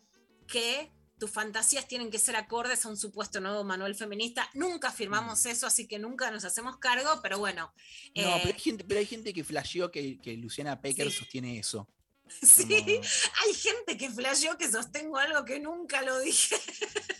que 0.46 0.90
tus 1.18 1.30
fantasías 1.30 1.86
tienen 1.88 2.10
que 2.10 2.18
ser 2.18 2.36
acordes 2.36 2.84
a 2.84 2.88
un 2.88 2.96
supuesto 2.96 3.40
nuevo 3.40 3.64
manual 3.64 3.94
feminista. 3.94 4.48
Nunca 4.54 4.90
firmamos 4.90 5.44
eso, 5.46 5.66
así 5.66 5.86
que 5.86 5.98
nunca 5.98 6.30
nos 6.30 6.44
hacemos 6.44 6.78
cargo, 6.78 7.20
pero 7.22 7.38
bueno. 7.38 7.62
No, 7.64 7.72
pero, 8.14 8.30
hay 8.30 8.50
eh, 8.50 8.56
gente, 8.58 8.84
pero 8.84 9.00
hay 9.00 9.06
gente 9.06 9.32
que 9.32 9.44
flasheó 9.44 9.90
que, 9.90 10.18
que 10.20 10.36
Luciana 10.36 10.80
Pecker 10.80 11.10
sostiene 11.10 11.58
eso. 11.58 11.88
Sí, 12.42 12.66
hay 12.70 13.54
gente 13.54 13.96
que 13.96 14.10
flasheó 14.10 14.58
que 14.58 14.70
sostengo 14.70 15.16
algo 15.16 15.46
que 15.46 15.58
nunca 15.60 16.02
lo 16.02 16.18
dije. 16.18 16.56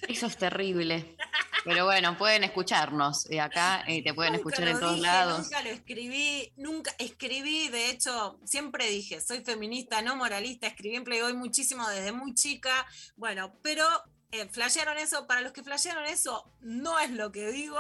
Eso 0.07 0.27
es 0.27 0.37
terrible. 0.37 1.17
Pero 1.65 1.85
bueno, 1.85 2.17
pueden 2.17 2.45
escucharnos 2.45 3.31
y 3.31 3.39
acá 3.39 3.85
y 3.87 4.03
te 4.03 4.15
pueden 4.15 4.35
escuchar 4.35 4.69
en 4.69 4.81
todos 4.81 4.99
lados. 4.99 5.41
Nunca 5.41 5.63
lo 5.63 5.71
escribí, 5.71 6.53
nunca 6.57 6.93
escribí, 6.99 7.69
de 7.69 7.91
hecho, 7.91 8.39
siempre 8.45 8.89
dije, 8.89 9.21
soy 9.21 9.41
feminista, 9.41 10.01
no 10.03 10.17
moralista, 10.17 10.67
escribí 10.67 10.97
en 10.97 11.05
Playboy 11.05 11.35
muchísimo 11.35 11.89
desde 11.89 12.13
muy 12.13 12.35
chica. 12.35 12.87
Bueno, 13.17 13.55
pero 13.63 13.85
eh, 14.31 14.49
flashearon 14.49 14.99
eso, 14.99 15.27
para 15.27 15.41
los 15.41 15.53
que 15.53 15.63
flashearon 15.63 16.05
eso, 16.07 16.51
no 16.61 16.99
es 16.99 17.11
lo 17.11 17.33
que 17.33 17.51
digo, 17.51 17.79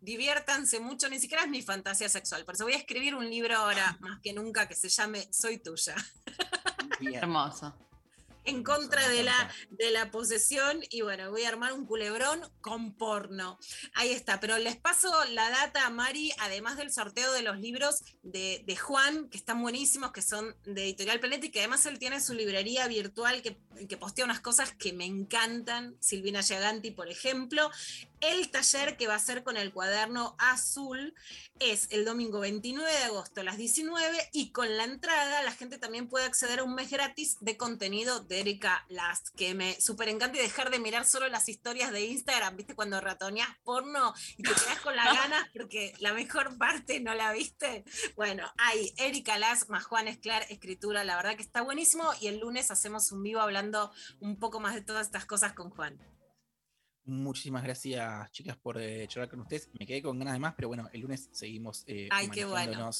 diviértanse 0.00 0.80
mucho, 0.80 1.08
ni 1.08 1.20
siquiera 1.20 1.44
es 1.44 1.50
mi 1.50 1.62
fantasía 1.62 2.08
sexual, 2.08 2.44
por 2.44 2.54
eso 2.54 2.64
voy 2.64 2.72
a 2.72 2.78
escribir 2.78 3.14
un 3.14 3.28
libro 3.28 3.56
ahora, 3.56 3.98
más 4.00 4.18
que 4.20 4.32
nunca, 4.32 4.66
que 4.66 4.74
se 4.74 4.88
llame 4.88 5.28
Soy 5.30 5.58
tuya. 5.58 5.94
Hermoso 7.12 7.74
en 8.44 8.62
contra 8.62 9.08
de 9.08 9.22
la, 9.22 9.52
de 9.70 9.90
la 9.90 10.10
posesión 10.10 10.80
y 10.90 11.02
bueno, 11.02 11.30
voy 11.30 11.44
a 11.44 11.48
armar 11.48 11.72
un 11.72 11.86
culebrón 11.86 12.40
con 12.60 12.94
porno. 12.94 13.58
Ahí 13.94 14.10
está, 14.10 14.40
pero 14.40 14.58
les 14.58 14.76
paso 14.76 15.12
la 15.30 15.50
data 15.50 15.86
a 15.86 15.90
Mari, 15.90 16.32
además 16.38 16.76
del 16.76 16.92
sorteo 16.92 17.32
de 17.32 17.42
los 17.42 17.58
libros 17.58 18.02
de, 18.22 18.64
Juan, 18.76 19.28
que 19.28 19.38
están 19.38 19.60
buenísimos, 19.60 20.12
que 20.12 20.22
son 20.22 20.56
de 20.64 20.84
Editorial 20.84 21.20
Planeta 21.20 21.46
y 21.46 21.50
que 21.50 21.60
además 21.60 21.84
él 21.86 21.98
tiene 21.98 22.20
su 22.20 22.34
librería 22.34 22.86
virtual 22.86 23.42
que, 23.42 23.58
que 23.88 23.96
postea 23.96 24.24
unas 24.24 24.40
cosas 24.40 24.72
que 24.72 24.92
me 24.92 25.04
encantan, 25.04 25.96
Silvina 26.00 26.42
Giaganti, 26.42 26.90
por 26.90 27.08
ejemplo. 27.08 27.70
El 28.20 28.50
taller 28.50 28.98
que 28.98 29.06
va 29.06 29.14
a 29.14 29.18
ser 29.18 29.42
con 29.42 29.56
el 29.56 29.72
cuaderno 29.72 30.36
azul 30.38 31.14
es 31.58 31.88
el 31.90 32.04
domingo 32.04 32.40
29 32.40 32.90
de 32.90 33.04
agosto 33.04 33.40
a 33.40 33.44
las 33.44 33.56
19 33.56 34.28
y 34.34 34.52
con 34.52 34.76
la 34.76 34.84
entrada 34.84 35.42
la 35.42 35.52
gente 35.52 35.78
también 35.78 36.06
puede 36.06 36.26
acceder 36.26 36.58
a 36.58 36.64
un 36.64 36.74
mes 36.74 36.90
gratis 36.90 37.38
de 37.40 37.56
contenido 37.56 38.20
de 38.20 38.40
Erika 38.40 38.84
Last, 38.90 39.28
que 39.36 39.54
me 39.54 39.80
súper 39.80 40.10
encanta 40.10 40.38
y 40.38 40.42
dejar 40.42 40.70
de 40.70 40.78
mirar 40.78 41.06
solo 41.06 41.28
las 41.28 41.48
historias 41.48 41.92
de 41.92 42.04
Instagram, 42.04 42.58
¿viste? 42.58 42.74
Cuando 42.74 43.00
ratoneas 43.00 43.48
porno 43.64 44.12
y 44.36 44.42
te 44.42 44.50
quedas 44.50 44.80
con 44.82 44.94
las 44.94 45.06
ganas 45.16 45.48
porque 45.54 45.94
la 45.98 46.12
mejor 46.12 46.58
parte 46.58 47.00
no 47.00 47.14
la 47.14 47.32
viste. 47.32 47.84
Bueno, 48.16 48.52
hay 48.58 48.92
Erika 48.98 49.38
Last 49.38 49.70
más 49.70 49.84
Juan 49.84 50.08
Esclar, 50.08 50.44
escritura, 50.50 51.04
la 51.04 51.16
verdad 51.16 51.36
que 51.36 51.42
está 51.42 51.62
buenísimo 51.62 52.10
y 52.20 52.26
el 52.26 52.40
lunes 52.40 52.70
hacemos 52.70 53.12
un 53.12 53.22
vivo 53.22 53.40
hablando 53.40 53.90
un 54.20 54.38
poco 54.38 54.60
más 54.60 54.74
de 54.74 54.82
todas 54.82 55.06
estas 55.06 55.24
cosas 55.24 55.54
con 55.54 55.70
Juan. 55.70 55.98
Muchísimas 57.04 57.62
gracias, 57.62 58.30
chicas, 58.32 58.56
por 58.56 58.80
eh, 58.80 59.06
charlar 59.08 59.28
con 59.28 59.40
ustedes. 59.40 59.68
Me 59.78 59.86
quedé 59.86 60.02
con 60.02 60.18
ganas 60.18 60.34
de 60.34 60.40
más, 60.40 60.54
pero 60.54 60.68
bueno, 60.68 60.88
el 60.92 61.00
lunes 61.00 61.28
seguimos. 61.32 61.84
Eh, 61.86 62.08
Ay, 62.10 62.28
qué 62.28 62.44
bueno. 62.44 62.90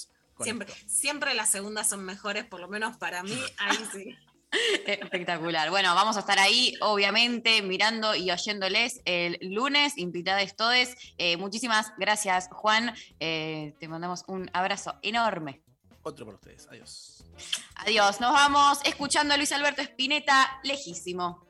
Siempre, 0.43 0.73
siempre 0.87 1.35
las 1.35 1.51
segundas 1.51 1.89
son 1.89 2.05
mejores, 2.05 2.45
por 2.45 2.61
lo 2.61 2.69
menos 2.69 2.97
para 2.97 3.23
mí. 3.23 3.39
Ahí 3.59 3.79
sí. 3.93 4.17
Espectacular. 4.87 5.71
Bueno, 5.71 5.95
vamos 5.95 6.17
a 6.17 6.21
estar 6.21 6.39
ahí, 6.39 6.75
obviamente, 6.81 7.63
mirando 7.63 8.15
y 8.15 8.31
oyéndoles 8.31 9.01
el 9.05 9.39
lunes, 9.43 9.97
invitadas 9.97 10.57
todos. 10.57 10.89
Eh, 11.19 11.37
muchísimas 11.37 11.93
gracias, 11.99 12.49
Juan. 12.51 12.95
Eh, 13.21 13.75
te 13.79 13.89
mandamos 13.89 14.25
un 14.27 14.51
abrazo 14.53 14.97
enorme. 15.03 15.63
Otro 16.03 16.25
para 16.25 16.37
ustedes. 16.37 16.67
Adiós. 16.69 17.25
Adiós. 17.77 18.21
Nos 18.21 18.33
vamos 18.33 18.81
escuchando 18.85 19.35
a 19.35 19.37
Luis 19.37 19.53
Alberto 19.53 19.83
Espineta, 19.83 20.61
lejísimo. 20.65 21.50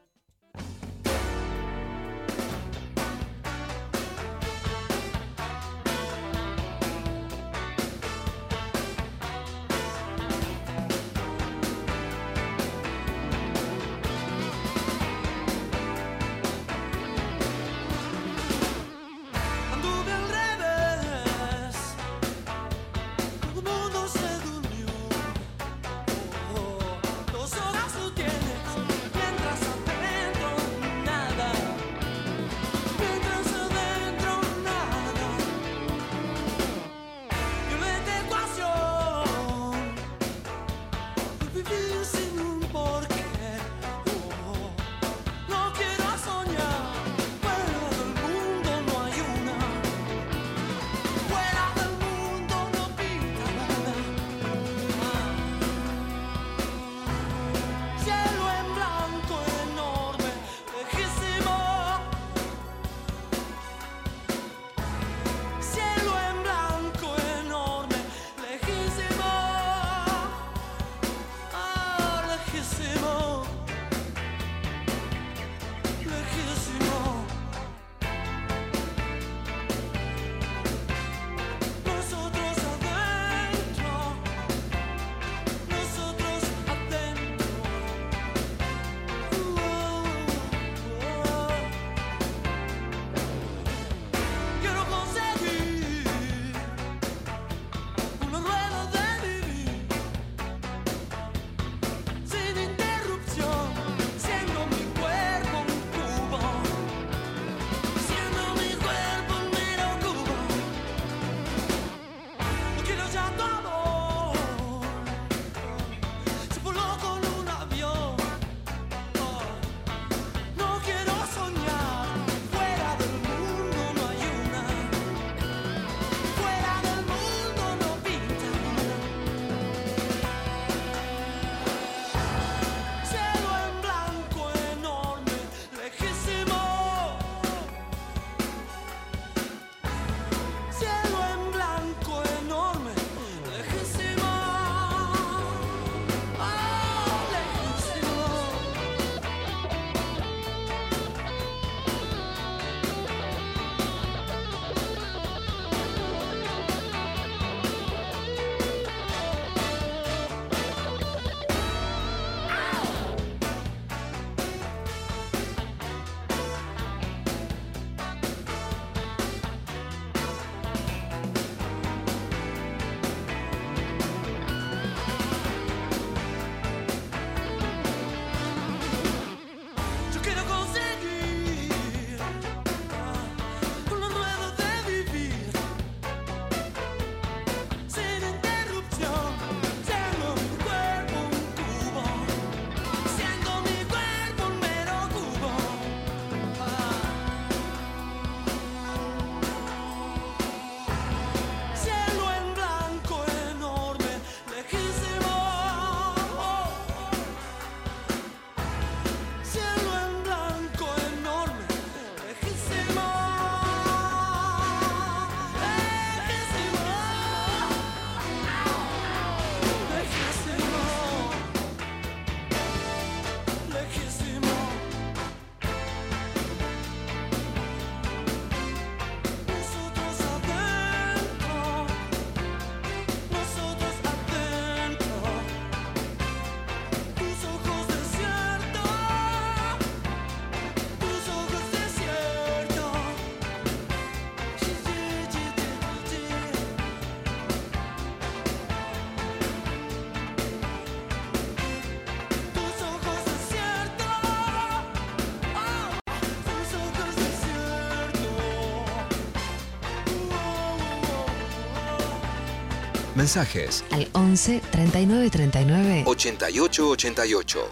Mensajes 263.21 263.85
Al 263.91 264.09
11 264.15 264.63
39 264.71 265.29
39 265.29 266.05
88 266.07 266.89
88. 266.89 267.69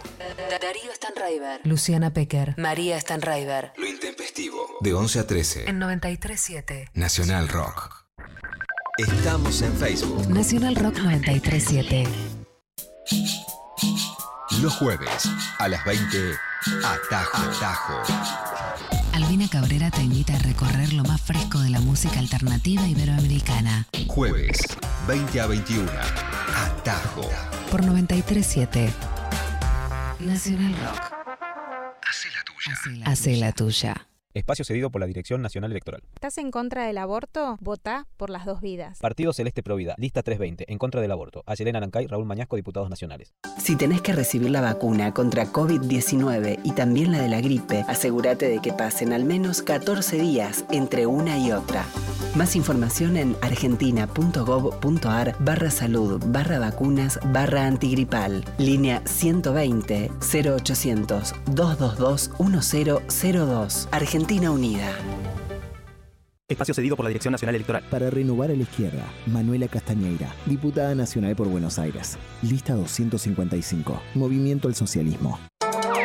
Darío 0.61 0.93
Stanraiver. 0.93 1.61
Luciana 1.63 2.13
Pecker. 2.13 2.53
María 2.59 3.01
Stanraiver. 3.01 3.73
Lo 3.75 3.87
intempestivo. 3.87 4.77
De 4.81 4.93
11 4.93 5.19
a 5.19 5.25
13. 5.25 5.69
En 5.71 5.81
93.7. 5.81 6.91
Nacional 6.93 7.47
Rock. 7.47 8.05
Estamos 8.99 9.63
en 9.63 9.75
Facebook. 9.75 10.29
Nacional 10.29 10.75
Rock 10.75 10.97
93.7. 10.97 12.07
Los 14.61 14.75
jueves 14.75 15.27
a 15.57 15.67
las 15.67 15.83
20. 15.83 16.35
Atajo. 16.85 17.37
Atajo. 17.37 18.03
Albina 19.13 19.49
Cabrera 19.49 19.89
te 19.89 20.03
invita 20.03 20.35
a 20.35 20.39
recorrer 20.39 20.93
lo 20.93 21.03
más 21.05 21.19
fresco 21.21 21.59
de 21.59 21.71
la 21.71 21.79
música 21.79 22.19
alternativa 22.19 22.87
iberoamericana. 22.87 23.87
Jueves 24.07 24.59
20 25.09 25.41
a 25.41 25.47
21. 25.47 25.91
Atajo. 26.55 27.27
Por 27.71 27.81
93.7. 27.81 28.91
Nacional 30.19 30.75
Rock. 30.85 31.01
Hace 33.05 33.35
la 33.37 33.51
tuya. 33.51 34.08
Espacio 34.35 34.63
cedido 34.63 34.91
por 34.91 35.01
la 35.01 35.07
Dirección 35.07 35.41
Nacional 35.41 35.71
Electoral. 35.71 36.03
¿Estás 36.13 36.37
en 36.37 36.51
contra 36.51 36.85
del 36.85 36.99
aborto? 36.99 37.57
Vota 37.61 38.05
por 38.15 38.29
las 38.29 38.45
dos 38.45 38.61
vidas. 38.61 38.99
Partido 38.99 39.33
Celeste 39.33 39.63
Provida, 39.63 39.95
lista 39.97 40.21
320, 40.21 40.71
en 40.71 40.77
contra 40.77 41.01
del 41.01 41.11
aborto. 41.11 41.41
Ayelena 41.47 41.79
Nancay, 41.79 42.05
Raúl 42.05 42.27
Mañasco, 42.27 42.55
diputados 42.55 42.91
nacionales. 42.91 43.33
Si 43.57 43.75
tenés 43.75 44.01
que 44.01 44.13
recibir 44.13 44.51
la 44.51 44.61
vacuna 44.61 45.15
contra 45.15 45.47
COVID-19 45.47 46.59
y 46.63 46.73
también 46.73 47.11
la 47.11 47.23
de 47.23 47.27
la 47.27 47.41
gripe, 47.41 47.83
asegúrate 47.87 48.47
de 48.47 48.59
que 48.59 48.71
pasen 48.71 49.13
al 49.13 49.25
menos 49.25 49.63
14 49.63 50.19
días 50.19 50.63
entre 50.69 51.07
una 51.07 51.39
y 51.39 51.51
otra. 51.51 51.83
Más 52.35 52.55
información 52.55 53.17
en 53.17 53.35
argentina.gov.ar 53.41 55.35
barra 55.39 55.71
salud 55.71 56.21
barra 56.27 56.59
vacunas 56.59 57.19
barra 57.33 57.65
antigripal. 57.65 58.45
Línea 58.59 59.01
120 59.05 60.11
0800 60.21 61.33
222 61.47 62.29
1002. 62.39 63.87
Argentina 63.91 64.18
Unida. 64.51 64.95
Espacio 66.49 66.73
cedido 66.73 66.97
por 66.97 67.05
la 67.05 67.09
Dirección 67.09 67.31
Nacional 67.31 67.55
Electoral. 67.55 67.83
Para 67.89 68.09
renovar 68.09 68.51
a 68.51 68.55
la 68.55 68.63
izquierda, 68.63 69.05
Manuela 69.27 69.67
Castañeira, 69.67 70.33
diputada 70.45 70.93
nacional 70.93 71.35
por 71.35 71.47
Buenos 71.47 71.79
Aires. 71.79 72.17
Lista 72.41 72.73
255. 72.73 74.01
Movimiento 74.15 74.67
al 74.67 74.75
Socialismo. 74.75 75.39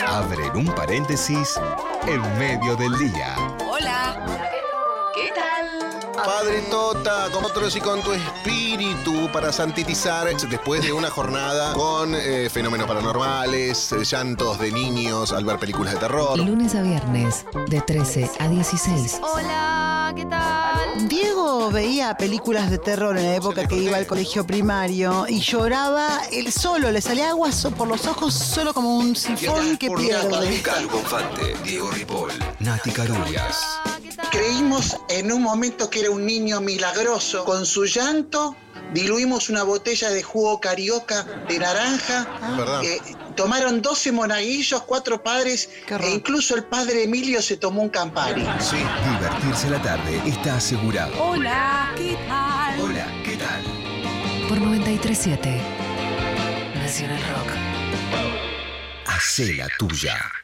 Abren 0.06 0.56
un 0.56 0.66
paréntesis 0.66 1.58
en 2.06 2.20
medio 2.38 2.76
del 2.76 2.96
día. 2.98 3.34
Padre 6.24 6.62
Tota, 6.70 7.28
con 7.30 7.44
otros 7.44 7.76
y 7.76 7.80
con 7.80 8.00
tu 8.02 8.12
espíritu 8.12 9.30
para 9.30 9.52
sanitizar 9.52 10.26
después 10.48 10.82
de 10.82 10.90
una 10.90 11.10
jornada 11.10 11.74
con 11.74 12.14
eh, 12.14 12.48
fenómenos 12.48 12.86
paranormales, 12.86 13.92
eh, 13.92 14.04
llantos 14.04 14.58
de 14.58 14.72
niños 14.72 15.32
al 15.32 15.44
ver 15.44 15.58
películas 15.58 15.92
de 15.94 16.00
terror. 16.00 16.38
Lunes 16.38 16.74
a 16.74 16.82
viernes, 16.82 17.44
de 17.68 17.80
13 17.80 18.30
a 18.38 18.48
16. 18.48 19.20
Hola, 19.22 20.12
¿qué 20.16 20.24
tal? 20.24 21.08
Diego 21.08 21.70
veía 21.70 22.16
películas 22.16 22.70
de 22.70 22.78
terror 22.78 23.18
en 23.18 23.24
la 23.24 23.34
época 23.34 23.68
que 23.68 23.76
iba 23.76 23.98
al 23.98 24.06
colegio 24.06 24.46
primario 24.46 25.26
y 25.28 25.40
lloraba 25.40 26.20
él 26.32 26.50
solo, 26.50 26.90
le 26.90 27.02
salía 27.02 27.30
agua 27.30 27.50
por 27.76 27.88
los 27.88 28.06
ojos 28.06 28.32
solo 28.32 28.72
como 28.72 28.96
un 28.96 29.14
sifón 29.14 29.76
que 29.76 29.90
pierde. 29.90 30.62
Bonfante, 30.90 31.54
Diego 31.64 31.90
Ripoll, 31.90 32.32
Nati 32.60 32.90
Carulias. 32.90 33.80
Creímos 34.30 34.96
en 35.08 35.32
un 35.32 35.42
momento 35.42 35.90
que 35.90 36.00
era 36.00 36.10
un 36.14 36.26
niño 36.26 36.60
milagroso. 36.60 37.44
Con 37.44 37.66
su 37.66 37.84
llanto 37.84 38.56
diluimos 38.92 39.50
una 39.50 39.62
botella 39.62 40.10
de 40.10 40.22
jugo 40.22 40.60
carioca 40.60 41.24
de 41.48 41.58
naranja. 41.58 42.26
¿Verdad? 42.56 42.84
Eh, 42.84 43.00
tomaron 43.36 43.82
12 43.82 44.12
monaguillos, 44.12 44.82
cuatro 44.82 45.22
padres 45.22 45.68
e 45.88 46.10
incluso 46.10 46.56
el 46.56 46.64
padre 46.64 47.04
Emilio 47.04 47.42
se 47.42 47.56
tomó 47.56 47.82
un 47.82 47.88
Campari. 47.88 48.46
Sí, 48.60 48.76
divertirse 49.12 49.70
la 49.70 49.82
tarde 49.82 50.20
está 50.26 50.56
asegurado. 50.56 51.12
Hola, 51.22 51.92
¿qué 51.96 52.16
tal? 52.28 52.80
Hola, 52.80 53.06
¿qué 53.24 53.36
tal? 53.36 53.62
Por 54.48 54.58
93.7. 54.58 55.60
Nacional 56.74 57.20
Rock. 57.34 57.50
Hacé 59.06 59.54
la 59.54 59.68
tuya. 59.78 60.43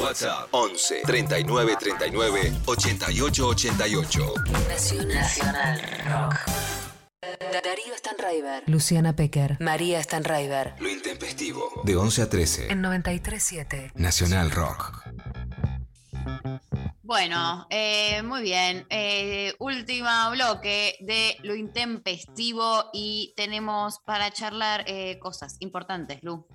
WhatsApp 0.00 0.48
11 0.50 1.02
39 1.06 1.76
39 1.78 2.52
88 2.66 3.46
88. 3.46 4.34
Nacional 5.06 5.80
Rock. 6.06 6.34
Darío 7.52 7.96
Stanraiver. 7.96 8.62
Luciana 8.66 9.14
Pecker. 9.16 9.56
María 9.60 10.02
Stanraiver. 10.02 10.74
Lo 10.80 10.88
intempestivo. 10.88 11.82
De 11.84 11.96
11 11.96 12.22
a 12.22 12.28
13. 12.28 12.72
En 12.72 12.82
93.7. 12.82 13.92
Nacional 13.94 14.50
Rock. 14.50 15.04
Bueno, 17.02 17.66
eh, 17.70 18.22
muy 18.22 18.42
bien. 18.42 18.86
Eh, 18.90 19.54
última 19.58 20.30
bloque 20.30 20.96
de 21.00 21.36
lo 21.42 21.54
intempestivo 21.54 22.90
y 22.92 23.32
tenemos 23.36 24.00
para 24.00 24.30
charlar 24.30 24.84
eh, 24.86 25.18
cosas 25.18 25.56
importantes, 25.60 26.22
Lu. 26.22 26.46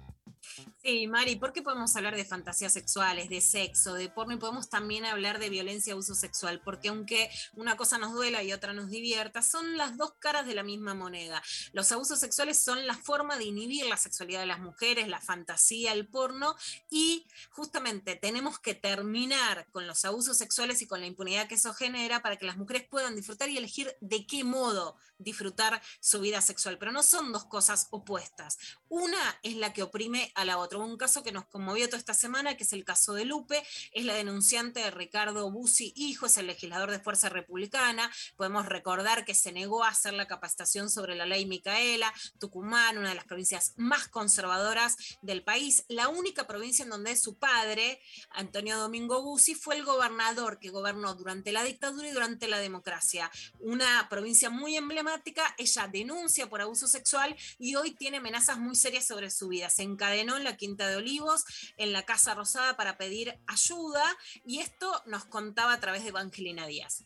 Sí, 0.90 1.06
Mari, 1.06 1.36
¿por 1.36 1.54
qué 1.54 1.62
podemos 1.62 1.96
hablar 1.96 2.16
de 2.16 2.26
fantasías 2.26 2.74
sexuales, 2.74 3.30
de 3.30 3.42
sexo, 3.42 3.94
de 3.94 4.10
porno 4.10 4.34
y 4.34 4.38
podemos 4.38 4.72
también 4.72 5.06
hablar 5.06 5.38
de 5.38 5.52
violencia 5.52 5.92
y 5.92 5.94
abuso 5.94 6.16
sexual? 6.16 6.62
Porque 6.66 6.88
aunque 6.88 7.30
una 7.54 7.78
cosa 7.78 8.00
nos 8.00 8.12
duela 8.14 8.42
y 8.42 8.54
otra 8.54 8.74
nos 8.74 8.90
divierta, 8.90 9.44
son 9.44 9.78
las 9.78 9.98
dos 9.98 10.14
caras 10.18 10.48
de 10.48 10.56
la 10.56 10.64
misma 10.64 10.96
moneda. 10.96 11.44
Los 11.74 11.92
abusos 11.92 12.20
sexuales 12.20 12.60
son 12.60 12.88
la 12.88 12.96
forma 12.96 13.38
de 13.38 13.44
inhibir 13.44 13.86
la 13.86 13.98
sexualidad 13.98 14.40
de 14.40 14.48
las 14.48 14.62
mujeres, 14.62 15.08
la 15.08 15.22
fantasía, 15.22 15.94
el 15.94 16.08
porno 16.08 16.56
y 16.90 17.28
justamente 17.52 18.16
tenemos 18.16 18.58
que 18.58 18.74
terminar 18.74 19.68
con 19.72 19.86
los 19.86 20.04
abusos 20.06 20.40
sexuales 20.40 20.82
y 20.82 20.88
con 20.88 21.02
la 21.02 21.06
impunidad 21.06 21.48
que 21.48 21.54
eso 21.54 21.72
genera 21.76 22.24
para 22.24 22.38
que 22.38 22.48
las 22.48 22.58
mujeres 22.58 22.88
puedan 22.90 23.16
disfrutar 23.16 23.48
y 23.50 23.58
elegir 23.60 23.96
de 24.02 24.26
qué 24.26 24.44
modo 24.44 24.98
disfrutar 25.20 25.84
su 26.00 26.20
vida 26.20 26.42
sexual. 26.42 26.80
Pero 26.80 26.92
no 26.92 27.04
son 27.04 27.32
dos 27.32 27.46
cosas 27.46 27.90
opuestas. 27.92 28.58
Una 28.88 29.40
es 29.44 29.56
la 29.56 29.72
que 29.72 29.84
oprime 29.84 30.32
a 30.34 30.46
la 30.46 30.58
otra. 30.58 30.79
Un 30.86 30.98
caso 30.98 31.24
que 31.24 31.32
nos 31.32 31.46
conmovió 31.46 31.88
toda 31.88 31.98
esta 31.98 32.14
semana, 32.14 32.58
que 32.58 32.64
es 32.64 32.74
el 32.74 32.86
caso 32.86 33.14
de 33.14 33.26
Lupe, 33.26 33.64
es 33.92 34.06
la 34.06 34.14
denunciante 34.14 34.80
de 34.80 34.92
Ricardo 34.92 35.50
Bussi, 35.52 35.94
hijo, 35.96 36.26
es 36.26 36.38
el 36.38 36.48
legislador 36.48 36.92
de 36.92 37.00
Fuerza 37.00 37.30
Republicana. 37.30 38.12
Podemos 38.36 38.66
recordar 38.66 39.26
que 39.26 39.36
se 39.36 39.52
negó 39.52 39.84
a 39.84 39.90
hacer 39.90 40.14
la 40.14 40.28
capacitación 40.28 40.90
sobre 40.90 41.16
la 41.16 41.26
ley 41.26 41.46
Micaela, 41.46 42.14
Tucumán, 42.40 42.98
una 42.98 43.10
de 43.10 43.16
las 43.16 43.26
provincias 43.26 43.74
más 43.78 44.08
conservadoras 44.08 44.98
del 45.22 45.44
país, 45.44 45.86
la 45.88 46.08
única 46.08 46.48
provincia 46.48 46.84
en 46.84 46.90
donde 46.90 47.16
su 47.16 47.38
padre, 47.38 48.02
Antonio 48.32 48.78
Domingo 48.78 49.22
Bussi, 49.22 49.56
fue 49.56 49.76
el 49.76 49.84
gobernador 49.84 50.60
que 50.60 50.70
gobernó 50.70 51.16
durante 51.16 51.52
la 51.52 51.64
dictadura 51.64 52.08
y 52.08 52.12
durante 52.12 52.48
la 52.48 52.60
democracia. 52.60 53.32
Una 53.60 54.08
provincia 54.10 54.50
muy 54.50 54.76
emblemática, 54.76 55.56
ella 55.58 55.88
denuncia 55.88 56.50
por 56.50 56.62
abuso 56.62 56.88
sexual 56.88 57.36
y 57.58 57.76
hoy 57.76 57.92
tiene 57.92 58.18
amenazas 58.18 58.58
muy 58.58 58.76
serias 58.76 59.06
sobre 59.06 59.30
su 59.30 59.48
vida. 59.48 59.70
Se 59.70 59.84
encadenó 59.84 60.38
en 60.38 60.44
la 60.44 60.58
Quinta 60.60 60.88
de 60.88 60.98
Olivos, 60.98 61.46
en 61.78 61.94
la 61.94 62.04
Casa 62.04 62.36
Rosada 62.36 62.76
para 62.76 62.98
pedir 62.98 63.40
ayuda 63.48 64.04
y 64.46 64.60
esto 64.60 64.92
nos 65.08 65.26
contaba 65.26 65.74
a 65.74 65.80
través 65.80 66.04
de 66.04 66.10
Evangelina 66.10 66.68
Díaz. 66.68 67.06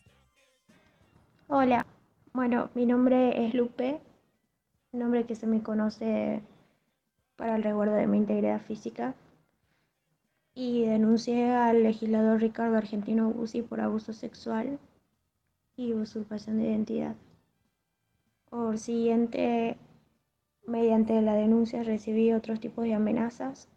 Hola, 1.46 1.86
bueno, 2.32 2.70
mi 2.74 2.84
nombre 2.84 3.46
es 3.46 3.54
Lupe, 3.54 4.00
nombre 4.92 5.24
que 5.24 5.36
se 5.36 5.46
me 5.46 5.62
conoce 5.62 6.42
para 7.36 7.54
el 7.54 7.62
resguardo 7.62 7.94
de 7.94 8.08
mi 8.08 8.18
integridad 8.18 8.60
física. 8.60 9.14
Y 10.52 10.84
denuncié 10.84 11.50
al 11.50 11.82
legislador 11.82 12.40
Ricardo 12.40 12.76
Argentino 12.76 13.30
Bussi 13.30 13.62
por 13.62 13.80
abuso 13.80 14.12
sexual 14.12 14.78
y 15.76 15.94
usurpación 15.94 16.58
de 16.58 16.64
identidad. 16.64 17.16
Por 18.50 18.78
siguiente, 18.78 19.76
mediante 20.66 21.20
la 21.20 21.34
denuncia 21.34 21.82
recibí 21.82 22.32
otros 22.32 22.60
tipos 22.60 22.84
de 22.84 22.94
amenazas 22.94 23.68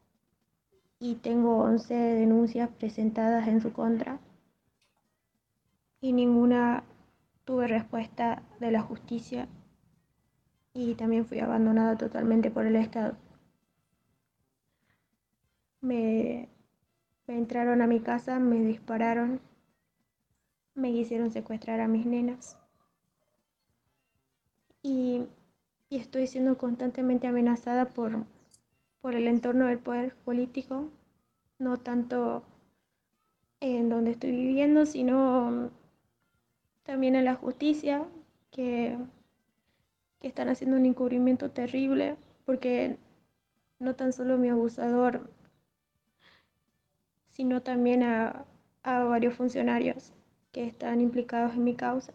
y 1.00 1.16
tengo 1.16 1.58
11 1.58 1.94
denuncias 1.94 2.70
presentadas 2.70 3.48
en 3.48 3.62
su 3.62 3.74
contra 3.74 4.20
y 6.02 6.14
ninguna 6.14 6.84
tuve 7.46 7.68
respuesta 7.68 8.44
de 8.60 8.72
la 8.72 8.82
justicia 8.82 9.48
y 10.74 10.96
también 10.96 11.26
fui 11.26 11.40
abandonada 11.40 11.98
totalmente 11.98 12.52
por 12.52 12.66
el 12.66 12.76
Estado. 12.76 13.18
Me, 15.82 16.50
me 17.26 17.38
entraron 17.38 17.82
a 17.82 17.88
mi 17.88 18.00
casa, 18.00 18.40
me 18.40 18.60
dispararon, 18.60 19.42
me 20.76 20.92
quisieron 20.92 21.32
secuestrar 21.32 21.80
a 21.82 21.88
mis 21.88 22.06
nenas 22.06 22.58
y, 24.88 25.28
y 25.90 25.98
estoy 25.98 26.28
siendo 26.28 26.58
constantemente 26.58 27.28
amenazada 27.28 27.86
por, 27.86 28.26
por 29.02 29.16
el 29.16 29.28
entorno 29.28 29.68
del 29.68 29.80
poder 29.80 30.16
político, 30.16 30.90
no 31.60 31.78
tanto 31.78 32.44
en 33.60 33.90
donde 33.90 34.12
estoy 34.12 34.32
viviendo, 34.32 34.86
sino 34.86 35.72
también 36.84 37.16
en 37.16 37.26
la 37.26 37.36
justicia, 37.36 38.06
que 38.52 38.98
que 40.20 40.28
están 40.28 40.50
haciendo 40.50 40.78
un 40.78 40.86
encubrimiento 40.86 41.52
terrible, 41.52 42.18
porque 42.46 42.98
no 43.80 43.96
tan 43.96 44.14
solo 44.14 44.38
mi 44.38 44.50
abusador, 44.50 45.30
sino 47.30 47.62
también 47.62 48.04
a, 48.04 48.46
a 48.84 49.04
varios 49.04 49.36
funcionarios 49.36 50.14
que 50.52 50.66
están 50.66 51.02
implicados 51.02 51.54
en 51.54 51.64
mi 51.64 51.76
causa. 51.76 52.14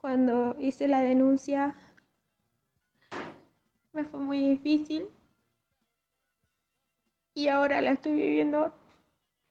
Cuando 0.00 0.56
hice 0.58 0.88
la 0.88 1.02
denuncia, 1.02 1.74
me 3.92 4.04
fue 4.04 4.18
muy 4.18 4.38
difícil 4.38 5.06
y 7.34 7.48
ahora 7.48 7.82
la 7.82 7.90
estoy 7.90 8.12
viviendo 8.12 8.72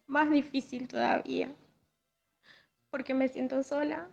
más 0.07 0.31
difícil 0.31 0.87
todavía, 0.87 1.53
porque 2.89 3.13
me 3.13 3.27
siento 3.27 3.61
sola. 3.61 4.09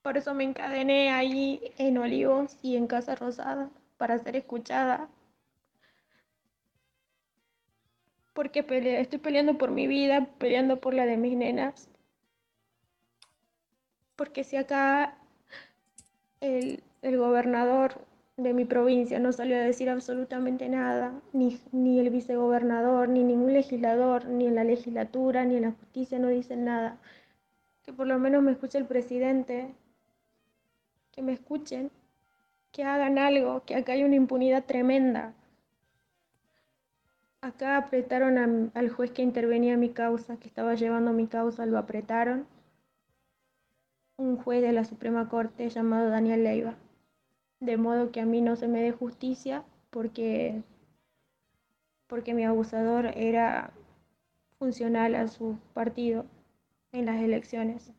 Por 0.00 0.16
eso 0.16 0.32
me 0.32 0.44
encadené 0.44 1.10
ahí 1.10 1.60
en 1.76 1.98
Olivos 1.98 2.56
y 2.62 2.76
en 2.76 2.86
Casa 2.86 3.14
Rosada 3.14 3.70
para 3.98 4.18
ser 4.18 4.36
escuchada. 4.36 5.10
Porque 8.32 8.64
estoy 9.00 9.18
peleando 9.18 9.58
por 9.58 9.70
mi 9.70 9.86
vida, 9.86 10.30
peleando 10.38 10.80
por 10.80 10.94
la 10.94 11.04
de 11.04 11.18
mis 11.18 11.36
nenas. 11.36 11.90
Porque 14.18 14.42
si 14.42 14.56
acá 14.56 15.14
el, 16.40 16.82
el 17.02 17.16
gobernador 17.18 18.00
de 18.36 18.52
mi 18.52 18.64
provincia 18.64 19.20
no 19.20 19.32
salió 19.32 19.54
a 19.54 19.60
decir 19.60 19.88
absolutamente 19.88 20.68
nada, 20.68 21.12
ni, 21.32 21.60
ni 21.70 22.00
el 22.00 22.10
vicegobernador, 22.10 23.08
ni 23.08 23.22
ningún 23.22 23.52
legislador, 23.52 24.26
ni 24.26 24.48
en 24.48 24.56
la 24.56 24.64
legislatura, 24.64 25.44
ni 25.44 25.58
en 25.58 25.62
la 25.62 25.70
justicia 25.70 26.18
no 26.18 26.26
dicen 26.26 26.64
nada. 26.64 26.98
Que 27.84 27.92
por 27.92 28.08
lo 28.08 28.18
menos 28.18 28.42
me 28.42 28.50
escuche 28.50 28.76
el 28.76 28.86
presidente, 28.86 29.72
que 31.12 31.22
me 31.22 31.32
escuchen, 31.32 31.92
que 32.72 32.82
hagan 32.82 33.18
algo, 33.18 33.62
que 33.66 33.76
acá 33.76 33.92
hay 33.92 34.02
una 34.02 34.16
impunidad 34.16 34.64
tremenda. 34.64 35.32
Acá 37.40 37.76
apretaron 37.76 38.72
al 38.74 38.90
juez 38.90 39.12
que 39.12 39.22
intervenía 39.22 39.74
en 39.74 39.80
mi 39.80 39.90
causa, 39.90 40.38
que 40.38 40.48
estaba 40.48 40.74
llevando 40.74 41.12
mi 41.12 41.28
causa, 41.28 41.66
lo 41.66 41.78
apretaron. 41.78 42.48
Un 44.18 44.36
juez 44.36 44.60
de 44.60 44.72
la 44.72 44.84
Suprema 44.84 45.30
Corte 45.30 45.70
llamado 45.70 46.10
Daniel 46.10 46.44
Leiva. 46.44 46.76
De 47.60 47.78
modo 47.78 48.12
que 48.12 48.20
a 48.20 48.26
mí 48.26 48.42
no 48.42 48.56
se 48.56 48.68
me 48.68 48.82
dé 48.82 48.92
justicia 48.92 49.64
porque, 49.90 50.62
porque 52.06 52.34
mi 52.34 52.44
abusador 52.44 53.06
era 53.16 53.72
funcional 54.58 55.14
a 55.14 55.28
su 55.28 55.58
partido 55.72 56.26
en 56.92 57.06
las 57.06 57.22
elecciones. 57.22 57.90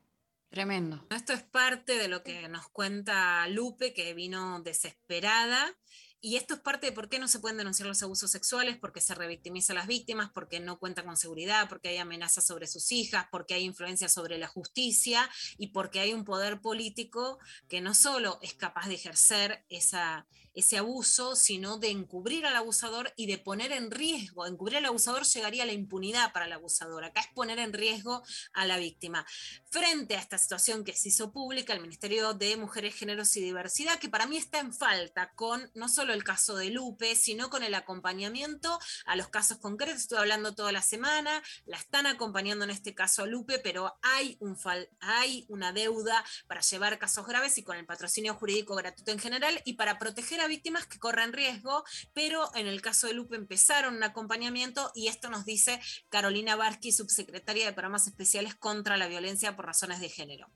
Tremendo. 0.49 1.03
Esto 1.09 1.33
es 1.33 1.43
parte 1.43 1.97
de 1.97 2.07
lo 2.07 2.23
que 2.23 2.47
nos 2.49 2.67
cuenta 2.69 3.47
Lupe, 3.47 3.93
que 3.93 4.13
vino 4.13 4.61
desesperada. 4.61 5.75
Y 6.21 6.35
esto 6.35 6.53
es 6.55 6.59
parte 6.59 6.87
de 6.87 6.91
por 6.91 7.07
qué 7.07 7.17
no 7.17 7.29
se 7.29 7.39
pueden 7.39 7.57
denunciar 7.57 7.87
los 7.87 8.03
abusos 8.03 8.29
sexuales, 8.29 8.77
porque 8.77 8.99
se 8.99 9.15
revictimiza 9.15 9.71
a 9.71 9.77
las 9.77 9.87
víctimas, 9.87 10.29
porque 10.33 10.59
no 10.59 10.77
cuenta 10.77 11.05
con 11.05 11.15
seguridad, 11.15 11.69
porque 11.69 11.89
hay 11.89 11.97
amenazas 11.97 12.45
sobre 12.45 12.67
sus 12.67 12.91
hijas, 12.91 13.27
porque 13.31 13.53
hay 13.53 13.63
influencia 13.63 14.09
sobre 14.09 14.37
la 14.37 14.47
justicia 14.47 15.29
y 15.57 15.67
porque 15.67 16.01
hay 16.01 16.13
un 16.13 16.25
poder 16.25 16.59
político 16.59 17.39
que 17.69 17.79
no 17.79 17.93
solo 17.93 18.37
es 18.41 18.53
capaz 18.53 18.87
de 18.87 18.95
ejercer 18.95 19.63
esa, 19.69 20.27
ese 20.59 20.77
abuso, 20.77 21.35
sino 21.35 21.77
de 21.77 21.89
encubrir 21.89 22.45
al 22.45 22.55
abusador 22.55 23.13
y 23.15 23.27
de 23.27 23.37
poner 23.37 23.71
en 23.71 23.91
riesgo. 23.91 24.45
Encubrir 24.45 24.77
al 24.77 24.85
abusador 24.85 25.23
llegaría 25.25 25.63
a 25.63 25.65
la 25.65 25.73
impunidad 25.73 26.31
para 26.31 26.45
el 26.45 26.53
abusador. 26.53 27.03
Acá 27.03 27.21
es 27.21 27.27
poner 27.33 27.59
en 27.59 27.73
riesgo 27.73 28.23
a 28.53 28.65
la 28.65 28.77
víctima. 28.77 29.25
Frente 29.71 30.15
a 30.15 30.19
esta 30.19 30.37
situación 30.37 30.83
que 30.83 30.93
se 30.93 31.09
hizo 31.09 31.31
pública, 31.31 31.73
el 31.73 31.81
Ministerio 31.81 32.33
de 32.33 32.57
Mujeres, 32.57 32.95
Géneros 32.95 33.35
y 33.37 33.41
Diversidad, 33.41 33.99
que 33.99 34.09
para 34.09 34.27
mí 34.27 34.37
está 34.37 34.59
en 34.59 34.73
falta 34.73 35.31
con 35.35 35.71
no 35.73 35.89
solo 35.89 36.13
el 36.13 36.23
caso 36.23 36.55
de 36.57 36.69
Lupe, 36.69 37.15
sino 37.15 37.49
con 37.49 37.63
el 37.63 37.73
acompañamiento 37.73 38.79
a 39.05 39.15
los 39.15 39.29
casos 39.29 39.57
concretos. 39.57 40.01
Estuve 40.01 40.19
hablando 40.19 40.55
toda 40.55 40.71
la 40.71 40.81
semana, 40.81 41.41
la 41.65 41.77
están 41.77 42.05
acompañando 42.05 42.65
en 42.65 42.71
este 42.71 42.93
caso 42.93 43.23
a 43.23 43.27
Lupe, 43.27 43.59
pero 43.59 43.97
hay, 44.01 44.37
un 44.39 44.57
fal- 44.57 44.89
hay 44.99 45.45
una 45.47 45.71
deuda 45.71 46.23
para 46.47 46.61
llevar 46.61 46.99
casos 46.99 47.25
graves 47.25 47.57
y 47.57 47.63
con 47.63 47.77
el 47.77 47.85
patrocinio 47.85 48.33
jurídico 48.33 48.75
gratuito 48.75 49.11
en 49.11 49.19
general 49.19 49.61
y 49.65 49.73
para 49.73 49.97
proteger 49.97 50.41
a 50.41 50.47
víctimas 50.49 50.85
que 50.85 50.99
corren 50.99 51.31
riesgo, 51.31 51.83
pero 52.13 52.53
en 52.55 52.67
el 52.67 52.81
caso 52.81 53.07
de 53.07 53.13
Lupe 53.13 53.37
empezaron 53.37 53.95
un 53.95 54.03
acompañamiento 54.03 54.91
y 54.93 55.07
esto 55.07 55.29
nos 55.29 55.45
dice 55.45 55.79
Carolina 56.09 56.57
Barsky, 56.57 56.91
subsecretaria 56.91 57.65
de 57.65 57.73
Programas 57.73 58.07
Especiales 58.07 58.55
contra 58.55 58.97
la 58.97 59.07
Violencia 59.07 59.55
por 59.55 59.65
Razones 59.65 60.01
de 60.01 60.09
Género. 60.09 60.49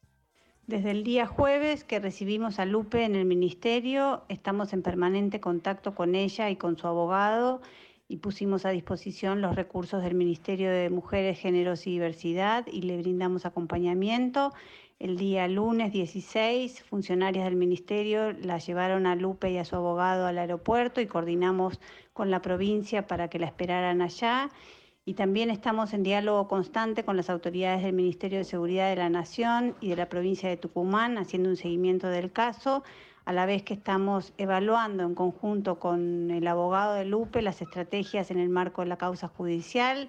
Desde 0.66 0.92
el 0.92 1.04
día 1.04 1.28
jueves 1.28 1.84
que 1.84 2.00
recibimos 2.00 2.58
a 2.58 2.66
Lupe 2.66 3.04
en 3.04 3.16
el 3.16 3.26
ministerio, 3.26 4.24
estamos 4.30 4.74
en 4.74 4.82
permanente 4.82 5.42
contacto 5.42 5.94
con 5.94 6.16
ella 6.16 6.50
y 6.50 6.56
con 6.56 6.78
su 6.78 6.88
abogado 6.88 7.62
y 8.08 8.18
pusimos 8.18 8.66
a 8.66 8.70
disposición 8.70 9.42
los 9.42 9.56
recursos 9.56 10.04
del 10.04 10.14
Ministerio 10.14 10.70
de 10.72 10.90
Mujeres, 10.90 11.40
Géneros 11.40 11.88
y 11.88 11.92
Diversidad 11.92 12.66
y 12.68 12.84
le 12.84 12.98
brindamos 12.98 13.46
acompañamiento. 13.46 14.54
El 15.04 15.18
día 15.18 15.50
lunes 15.50 15.92
16, 15.92 16.82
funcionarias 16.84 17.44
del 17.44 17.58
ministerio 17.58 18.32
la 18.32 18.58
llevaron 18.60 19.06
a 19.06 19.18
Lupe 19.18 19.52
y 19.52 19.58
a 19.58 19.66
su 19.66 19.76
abogado 19.76 20.28
al 20.28 20.38
aeropuerto 20.38 21.02
y 21.02 21.08
coordinamos 21.08 21.82
con 22.14 22.32
la 22.32 22.42
provincia 22.42 23.06
para 23.06 23.28
que 23.28 23.38
la 23.38 23.48
esperaran 23.48 24.02
allá. 24.02 24.50
Y 25.04 25.16
también 25.16 25.50
estamos 25.50 25.94
en 25.94 26.04
diálogo 26.04 26.48
constante 26.48 27.04
con 27.04 27.18
las 27.18 27.30
autoridades 27.30 27.84
del 27.84 27.92
Ministerio 27.92 28.38
de 28.38 28.46
Seguridad 28.46 28.90
de 28.92 28.96
la 28.96 29.10
Nación 29.10 29.76
y 29.82 29.90
de 29.90 29.98
la 29.98 30.08
provincia 30.08 30.48
de 30.48 30.56
Tucumán, 30.56 31.18
haciendo 31.18 31.50
un 31.50 31.58
seguimiento 31.58 32.08
del 32.08 32.32
caso, 32.32 32.86
a 33.26 33.34
la 33.34 33.46
vez 33.46 33.62
que 33.64 33.74
estamos 33.74 34.32
evaluando 34.38 35.04
en 35.04 35.16
conjunto 35.16 35.80
con 35.80 36.32
el 36.32 36.48
abogado 36.48 36.94
de 36.94 37.04
Lupe 37.04 37.42
las 37.42 37.62
estrategias 37.62 38.32
en 38.32 38.40
el 38.40 38.48
marco 38.48 38.84
de 38.84 38.88
la 38.88 38.98
causa 38.98 39.28
judicial 39.28 40.08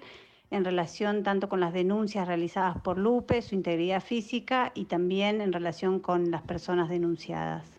en 0.51 0.65
relación 0.65 1.23
tanto 1.23 1.49
con 1.49 1.59
las 1.59 1.73
denuncias 1.73 2.27
realizadas 2.27 2.77
por 2.81 2.97
Lupe, 2.97 3.41
su 3.41 3.55
integridad 3.55 4.01
física 4.01 4.71
y 4.75 4.85
también 4.85 5.41
en 5.41 5.53
relación 5.53 5.99
con 5.99 6.31
las 6.31 6.43
personas 6.43 6.89
denunciadas. 6.89 7.74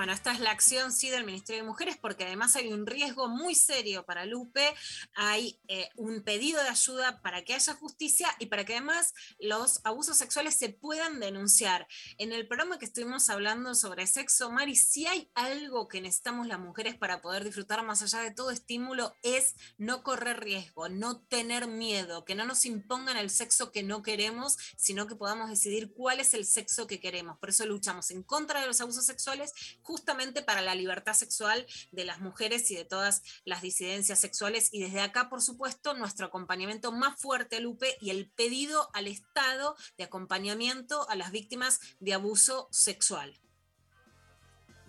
Bueno, 0.00 0.14
esta 0.14 0.32
es 0.32 0.40
la 0.40 0.50
acción 0.50 0.92
sí 0.92 1.10
del 1.10 1.26
Ministerio 1.26 1.60
de 1.60 1.68
Mujeres 1.68 1.98
porque 1.98 2.24
además 2.24 2.56
hay 2.56 2.72
un 2.72 2.86
riesgo 2.86 3.28
muy 3.28 3.54
serio 3.54 4.06
para 4.06 4.24
Lupe, 4.24 4.74
hay 5.14 5.60
eh, 5.68 5.90
un 5.94 6.22
pedido 6.22 6.62
de 6.62 6.70
ayuda 6.70 7.20
para 7.20 7.44
que 7.44 7.52
haya 7.52 7.74
justicia 7.74 8.34
y 8.38 8.46
para 8.46 8.64
que 8.64 8.72
además 8.72 9.12
los 9.40 9.82
abusos 9.84 10.16
sexuales 10.16 10.56
se 10.56 10.70
puedan 10.70 11.20
denunciar. 11.20 11.86
En 12.16 12.32
el 12.32 12.48
programa 12.48 12.78
que 12.78 12.86
estuvimos 12.86 13.28
hablando 13.28 13.74
sobre 13.74 14.06
sexo, 14.06 14.50
Mari, 14.50 14.74
si 14.74 15.06
hay 15.06 15.30
algo 15.34 15.86
que 15.86 16.00
necesitamos 16.00 16.46
las 16.46 16.60
mujeres 16.60 16.96
para 16.96 17.20
poder 17.20 17.44
disfrutar 17.44 17.84
más 17.84 18.00
allá 18.00 18.20
de 18.20 18.30
todo 18.30 18.50
estímulo 18.52 19.14
es 19.22 19.54
no 19.76 20.02
correr 20.02 20.40
riesgo, 20.40 20.88
no 20.88 21.20
tener 21.20 21.66
miedo, 21.66 22.24
que 22.24 22.34
no 22.34 22.46
nos 22.46 22.64
impongan 22.64 23.18
el 23.18 23.28
sexo 23.28 23.70
que 23.70 23.82
no 23.82 24.02
queremos, 24.02 24.56
sino 24.78 25.06
que 25.06 25.14
podamos 25.14 25.50
decidir 25.50 25.92
cuál 25.92 26.20
es 26.20 26.32
el 26.32 26.46
sexo 26.46 26.86
que 26.86 27.00
queremos. 27.00 27.38
Por 27.38 27.50
eso 27.50 27.66
luchamos 27.66 28.10
en 28.10 28.22
contra 28.22 28.62
de 28.62 28.66
los 28.66 28.80
abusos 28.80 29.04
sexuales 29.04 29.52
justamente 29.90 30.42
para 30.42 30.60
la 30.60 30.76
libertad 30.76 31.14
sexual 31.14 31.66
de 31.90 32.04
las 32.04 32.20
mujeres 32.20 32.70
y 32.70 32.76
de 32.76 32.84
todas 32.84 33.22
las 33.44 33.60
disidencias 33.60 34.20
sexuales. 34.20 34.68
Y 34.70 34.80
desde 34.80 35.00
acá, 35.00 35.28
por 35.28 35.42
supuesto, 35.42 35.94
nuestro 35.94 36.26
acompañamiento 36.26 36.92
más 36.92 37.20
fuerte, 37.20 37.58
Lupe, 37.58 37.96
y 38.00 38.10
el 38.10 38.30
pedido 38.30 38.88
al 38.92 39.08
Estado 39.08 39.74
de 39.98 40.04
acompañamiento 40.04 41.10
a 41.10 41.16
las 41.16 41.32
víctimas 41.32 41.80
de 41.98 42.14
abuso 42.14 42.68
sexual. 42.70 43.40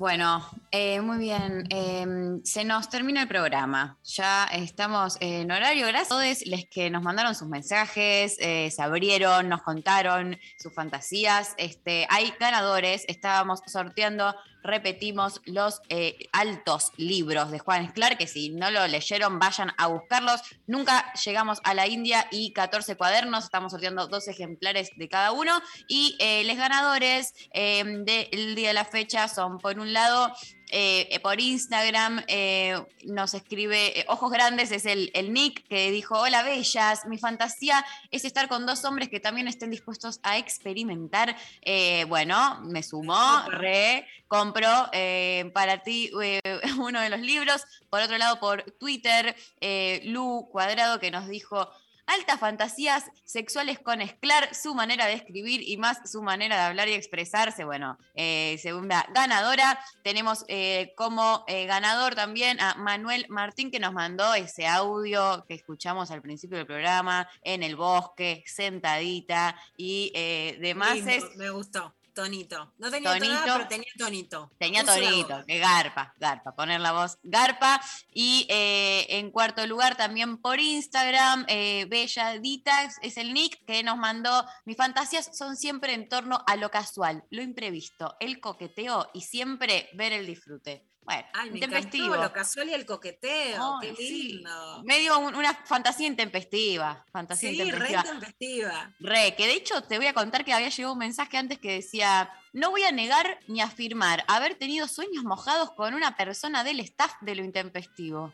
Bueno, 0.02 0.44
eh, 0.72 1.00
muy 1.00 1.20
bien. 1.20 1.64
eh, 1.70 2.40
se 2.44 2.64
nos 2.64 2.90
termina 2.90 3.22
el 3.22 3.28
programa. 3.28 4.00
Ya 4.04 4.46
estamos 4.46 5.16
en 5.20 5.52
horario. 5.52 5.86
Gracias 5.86 6.08
a 6.12 6.16
todos 6.16 6.48
los 6.48 6.66
que 6.72 6.90
nos 6.90 7.04
mandaron 7.04 7.36
sus 7.36 7.48
mensajes, 7.48 8.36
eh, 8.40 8.72
se 8.72 8.82
abrieron, 8.82 9.48
nos 9.48 9.62
contaron 9.62 10.40
sus 10.58 10.74
fantasías. 10.74 11.54
Este, 11.58 12.08
hay 12.10 12.34
ganadores. 12.40 13.06
Estábamos 13.08 13.62
sorteando, 13.68 14.34
repetimos, 14.64 15.42
los 15.46 15.82
eh, 15.90 16.18
altos 16.32 16.92
libros 16.98 17.52
de 17.52 17.60
Juan 17.60 17.86
Esclar, 17.86 18.18
que 18.18 18.28
si 18.28 18.50
no 18.50 18.72
lo 18.72 18.88
leyeron, 18.88 19.40
vayan 19.40 19.72
a 19.78 19.88
buscarlos. 19.88 20.42
Nunca 20.68 21.12
llegamos 21.26 21.60
a 21.64 21.74
la 21.74 21.88
India 21.88 22.28
y 22.32 22.54
14 22.54 22.96
cuadernos. 22.96 23.46
Estamos 23.46 23.72
sorteando 23.72 24.08
dos 24.08 24.28
ejemplares 24.28 24.90
de 24.96 25.10
cada 25.10 25.32
uno. 25.32 25.62
Y 25.88 26.16
eh, 26.20 26.44
los 26.46 26.58
ganadores 26.58 27.34
eh, 27.54 27.84
del 27.84 28.56
día 28.56 28.70
de 28.70 28.74
la 28.74 28.86
fecha 28.86 29.28
son, 29.28 29.58
por 29.58 29.80
un 29.80 29.94
lado, 29.94 30.32
eh, 30.72 31.20
por 31.22 31.40
Instagram 31.40 32.24
eh, 32.28 32.82
nos 33.06 33.34
escribe 33.34 34.00
eh, 34.00 34.06
Ojos 34.08 34.32
Grandes, 34.32 34.72
es 34.72 34.86
el, 34.86 35.12
el 35.14 35.34
nick 35.34 35.68
que 35.68 35.92
dijo, 35.92 36.20
hola 36.20 36.44
bellas, 36.44 37.06
mi 37.06 37.18
fantasía 37.18 37.86
es 38.10 38.26
estar 38.26 38.48
con 38.48 38.66
dos 38.66 38.84
hombres 38.86 39.10
que 39.10 39.20
también 39.20 39.48
estén 39.48 39.70
dispuestos 39.70 40.20
a 40.24 40.38
experimentar. 40.38 41.36
Eh, 41.62 42.06
bueno, 42.06 42.62
me 42.62 42.84
sumó, 42.84 43.44
re, 43.50 44.08
compro 44.28 44.90
eh, 44.94 45.52
para 45.54 45.84
ti 45.84 46.10
eh, 46.22 46.42
uno 46.80 47.02
de 47.02 47.10
los 47.10 47.20
libros. 47.20 47.64
Por 47.90 48.02
otro 48.02 48.18
lado, 48.18 48.40
por 48.40 48.64
Twitter, 48.80 49.36
eh, 49.60 50.02
Lu 50.06 50.48
Cuadrado 50.52 51.00
que 51.00 51.12
nos 51.12 51.28
dijo... 51.28 51.70
altas 52.14 52.40
fantasías 52.40 53.06
sexuales 53.24 53.80
con 53.80 54.02
Esclar, 54.02 54.54
su 54.54 54.76
manera 54.76 55.06
de 55.06 55.14
escribir 55.14 55.62
y 55.68 55.78
más 55.78 56.10
su 56.10 56.22
manera 56.22 56.56
de 56.58 56.62
hablar 56.64 56.90
y 56.90 56.94
expresarse. 56.94 57.64
Bueno, 57.64 57.98
eh, 58.16 58.58
segunda 58.62 59.06
ganadora. 59.14 59.80
Tenemos 60.04 60.46
eh, 60.48 60.94
como 60.96 61.44
eh, 61.48 61.66
ganador 61.66 62.16
también 62.16 62.60
a 62.60 62.76
Manuel 62.76 63.26
Martín, 63.30 63.72
que 63.72 63.80
nos 63.80 63.94
mandó 63.94 64.34
ese 64.34 64.68
audio 64.68 65.46
que 65.48 65.54
escuchamos 65.54 66.12
al 66.12 66.22
principio 66.22 66.58
del 66.58 66.68
programa, 66.68 67.28
en 67.44 67.64
el 67.64 67.76
bosque, 67.76 68.44
sentadita 68.46 69.56
y 69.78 70.12
demás. 70.60 70.96
Lindo, 70.96 71.12
Es, 71.12 71.36
Me 71.38 71.50
gustó. 71.50 71.94
Tonito. 72.14 72.74
No 72.78 72.92
tenía 72.92 73.10
Tonito. 73.14 73.34
tonada, 73.34 73.54
pero 73.58 73.68
tenía 73.68 73.92
tonito. 73.98 74.52
Tenía 74.58 74.82
Puso 74.82 74.96
tonito, 74.96 75.46
que 75.46 75.60
garpa, 75.60 76.14
garpa, 76.18 76.56
poner 76.56 76.82
la 76.82 76.92
voz 76.92 77.18
garpa. 77.24 77.82
Y 78.14 78.46
eh, 78.50 79.08
en 79.10 79.32
cuarto 79.32 79.66
lugar 79.68 79.96
también 79.96 80.38
por 80.38 80.60
Instagram, 80.60 81.46
eh, 81.48 81.86
Belladita 81.90 82.84
es 83.02 83.18
el 83.18 83.34
nick 83.34 83.64
que 83.66 83.84
nos 83.84 83.98
mandó. 83.98 84.46
Mis 84.66 84.78
fantasías 84.78 85.36
son 85.36 85.56
siempre 85.56 85.94
en 85.94 86.10
torno 86.10 86.44
a 86.46 86.56
lo 86.56 86.70
casual, 86.70 87.24
lo 87.30 87.42
imprevisto, 87.42 88.16
el 88.20 88.40
coqueteo 88.40 89.10
y 89.14 89.22
siempre 89.22 89.90
ver 89.94 90.14
el 90.14 90.26
disfrute. 90.26 90.91
Bueno, 91.04 91.24
Ay, 91.34 91.50
me 91.50 91.56
intempestivo. 91.58 92.06
encantó 92.06 92.24
lo 92.24 92.32
casual 92.34 92.70
y 92.70 92.74
el 92.74 92.86
coqueteo. 92.86 93.80
Ay, 93.82 93.90
Qué 93.90 93.96
sí. 93.96 94.24
lindo. 94.34 94.84
Medio 94.84 95.18
un- 95.20 95.34
una 95.36 95.54
fantasía 95.66 96.06
intempestiva. 96.08 97.04
Fantasía 97.12 97.50
Sí, 97.50 97.58
re 97.58 97.64
intempestiva. 97.66 98.04
tempestiva. 98.04 98.92
Re, 99.00 99.36
que 99.36 99.48
de 99.48 99.54
hecho 99.54 99.82
te 99.84 99.98
voy 99.98 100.08
a 100.08 100.14
contar 100.14 100.46
que 100.46 100.54
había 100.54 100.70
llegado 100.70 100.94
un 100.94 101.00
mensaje 101.00 101.38
antes 101.38 101.58
que 101.60 101.72
decía, 101.74 102.32
no 102.54 102.70
voy 102.70 102.84
a 102.84 102.92
negar 102.92 103.40
ni 103.48 103.62
afirmar 103.62 104.24
haber 104.28 104.56
tenido 104.56 104.88
sueños 104.88 105.24
mojados 105.24 105.72
con 105.72 105.96
una 105.96 106.16
persona 106.16 106.64
del 106.64 106.80
staff 106.82 107.14
de 107.22 107.36
lo 107.36 107.44
intempestivo. 107.44 108.32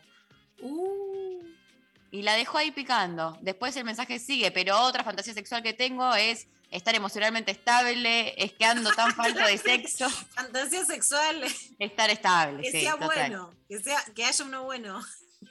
Uh. 0.60 1.27
Y 2.10 2.22
la 2.22 2.34
dejó 2.34 2.58
ahí 2.58 2.70
picando. 2.70 3.36
Después 3.42 3.76
el 3.76 3.84
mensaje 3.84 4.18
sigue, 4.18 4.50
pero 4.50 4.78
otra 4.80 5.04
fantasía 5.04 5.34
sexual 5.34 5.62
que 5.62 5.74
tengo 5.74 6.14
es 6.14 6.46
estar 6.70 6.94
emocionalmente 6.94 7.50
estable, 7.50 8.34
es 8.42 8.52
que 8.52 8.64
ando 8.64 8.90
tan 8.92 9.14
falto 9.14 9.40
de 9.40 9.58
sexo. 9.58 10.08
Fantasía 10.34 10.84
sexual. 10.84 11.44
Estar 11.78 12.08
estable, 12.10 12.62
Que 12.62 12.70
sí, 12.72 12.80
sea 12.82 12.92
total. 12.92 13.08
bueno. 13.08 13.54
Que, 13.68 13.78
sea, 13.80 14.02
que 14.14 14.24
haya 14.24 14.44
uno 14.44 14.64
bueno. 14.64 15.00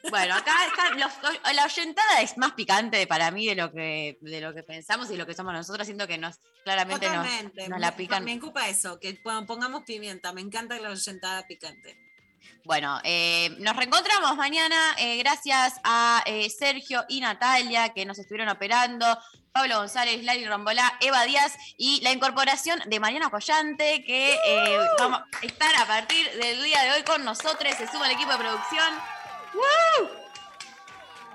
Bueno, 0.09 0.35
acá 0.35 0.51
está, 0.67 0.89
los- 0.95 1.55
la 1.55 1.63
oyentada 1.65 2.21
es 2.21 2.37
más 2.37 2.51
picante 2.53 3.07
para 3.07 3.31
mí 3.31 3.47
de 3.47 3.55
lo 3.55 3.71
que 3.71 4.17
de 4.21 4.41
lo 4.41 4.53
que 4.53 4.61
pensamos 4.61 5.09
y 5.11 5.15
lo 5.15 5.25
que 5.25 5.33
somos 5.33 5.53
nosotros. 5.53 5.87
Siento 5.87 6.07
que 6.07 6.17
nos 6.17 6.39
claramente 6.63 7.07
nos, 7.09 7.25
nos 7.69 7.79
la 7.79 7.91
Me- 7.91 7.97
pican. 7.97 8.23
Me 8.25 8.35
ocupa 8.37 8.67
eso, 8.67 8.99
que 8.99 9.13
pon- 9.13 9.45
pongamos 9.45 9.83
pimienta. 9.83 10.33
Me 10.33 10.41
encanta 10.41 10.77
la 10.79 10.89
oyentada 10.89 11.47
picante. 11.47 11.97
Bueno, 12.63 12.99
eh, 13.03 13.55
nos 13.59 13.75
reencontramos 13.75 14.35
mañana. 14.35 14.75
eh, 14.97 15.17
gracias 15.17 15.75
a 15.83 16.23
eh, 16.25 16.49
Sergio 16.49 17.05
y 17.07 17.21
Natalia 17.21 17.89
que 17.89 18.05
nos 18.05 18.19
estuvieron 18.19 18.49
operando. 18.49 19.05
Pablo 19.51 19.77
González, 19.77 20.23
Lali 20.23 20.45
Rombolá, 20.45 20.97
Eva 21.01 21.23
Díaz 21.23 21.55
y 21.77 22.01
la 22.01 22.11
incorporación 22.11 22.79
de 22.85 22.99
Mariana 22.99 23.31
Collante, 23.31 24.03
que 24.03 24.37
vamos 24.99 25.21
a 25.21 25.45
estar 25.45 25.75
a 25.77 25.87
partir 25.87 26.29
del 26.39 26.61
día 26.63 26.83
de 26.83 26.91
hoy 26.91 27.03
con 27.03 27.23
nosotros. 27.23 27.73
Se 27.75 27.87
suma 27.87 28.05
el 28.05 28.11
equipo 28.11 28.31
de 28.33 28.37
producción. 28.37 28.93
¡Woo! 29.55 30.26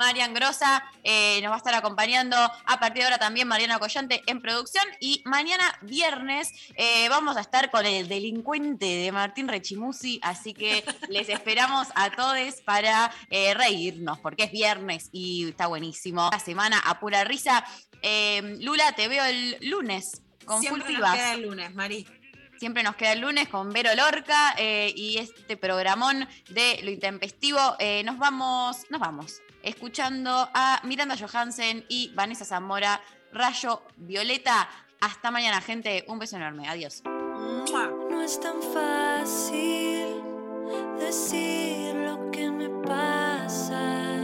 Marian 0.03 0.35
Grosa 0.35 0.83
eh, 1.05 1.41
nos 1.43 1.51
va 1.51 1.55
a 1.55 1.59
estar 1.59 1.74
acompañando 1.74 2.37
a 2.37 2.81
partir 2.81 2.99
de 2.99 3.05
ahora 3.05 3.19
también 3.19 3.47
Mariana 3.47 3.79
Collante 3.79 4.20
en 4.27 4.41
producción 4.41 4.85
y 4.99 5.23
mañana 5.24 5.65
viernes 5.83 6.51
eh, 6.74 7.09
vamos 7.09 7.37
a 7.37 7.41
estar 7.41 7.70
con 7.70 7.87
el 7.87 8.09
delincuente 8.09 8.87
de 8.87 9.12
Martín 9.12 9.47
Rechimusi, 9.47 10.19
así 10.23 10.55
que 10.55 10.85
les 11.09 11.29
esperamos 11.29 11.87
a 11.95 12.11
todos 12.11 12.33
para 12.65 13.12
eh, 13.31 13.55
reírnos 13.55 14.19
porque 14.19 14.45
es 14.45 14.51
viernes 14.51 15.09
y 15.12 15.51
está 15.51 15.69
buenísimo. 15.69 16.29
La 16.33 16.41
semana 16.41 16.81
a 16.85 16.99
pura 16.99 17.23
risa. 17.23 17.65
Eh, 18.03 18.57
Lula, 18.61 18.93
te 18.97 19.07
veo 19.07 19.24
el 19.24 19.57
lunes 19.61 20.23
con 20.45 20.61
Siempre 20.61 20.95
nos 20.95 21.12
queda 21.15 21.35
el 21.35 21.43
lunes, 21.43 21.74
Mari. 21.74 22.07
Siempre 22.59 22.83
nos 22.85 22.95
queda 22.95 23.12
el 23.12 23.20
lunes 23.20 23.49
con 23.49 23.73
Vero 23.73 23.93
Lorca 23.95 24.55
eh, 24.57 24.93
y 24.95 25.19
este 25.19 25.57
programón 25.57 26.29
de 26.49 26.81
lo 26.85 26.91
intempestivo. 26.91 27.59
Eh, 27.81 28.05
nos 28.05 28.19
vamos, 28.19 28.87
nos 28.89 29.01
vamos, 29.01 29.43
escuchando 29.63 30.31
a 30.53 30.81
Miranda 30.85 31.17
Johansen 31.17 31.85
y 31.89 32.13
Vanessa 32.15 32.45
Zamora, 32.45 33.01
Rayo 33.33 33.83
Violeta. 33.97 34.69
Hasta 35.01 35.31
mañana, 35.31 35.61
gente. 35.61 36.05
Un 36.09 36.19
beso 36.19 36.37
enorme. 36.37 36.69
Adiós. 36.69 37.03
No 37.05 38.23
es 38.23 38.39
tan 38.39 38.63
fácil 38.63 40.23
decir 40.99 41.95
lo 41.95 42.31
que 42.31 42.51
me 42.51 42.69
pasa. 42.87 44.22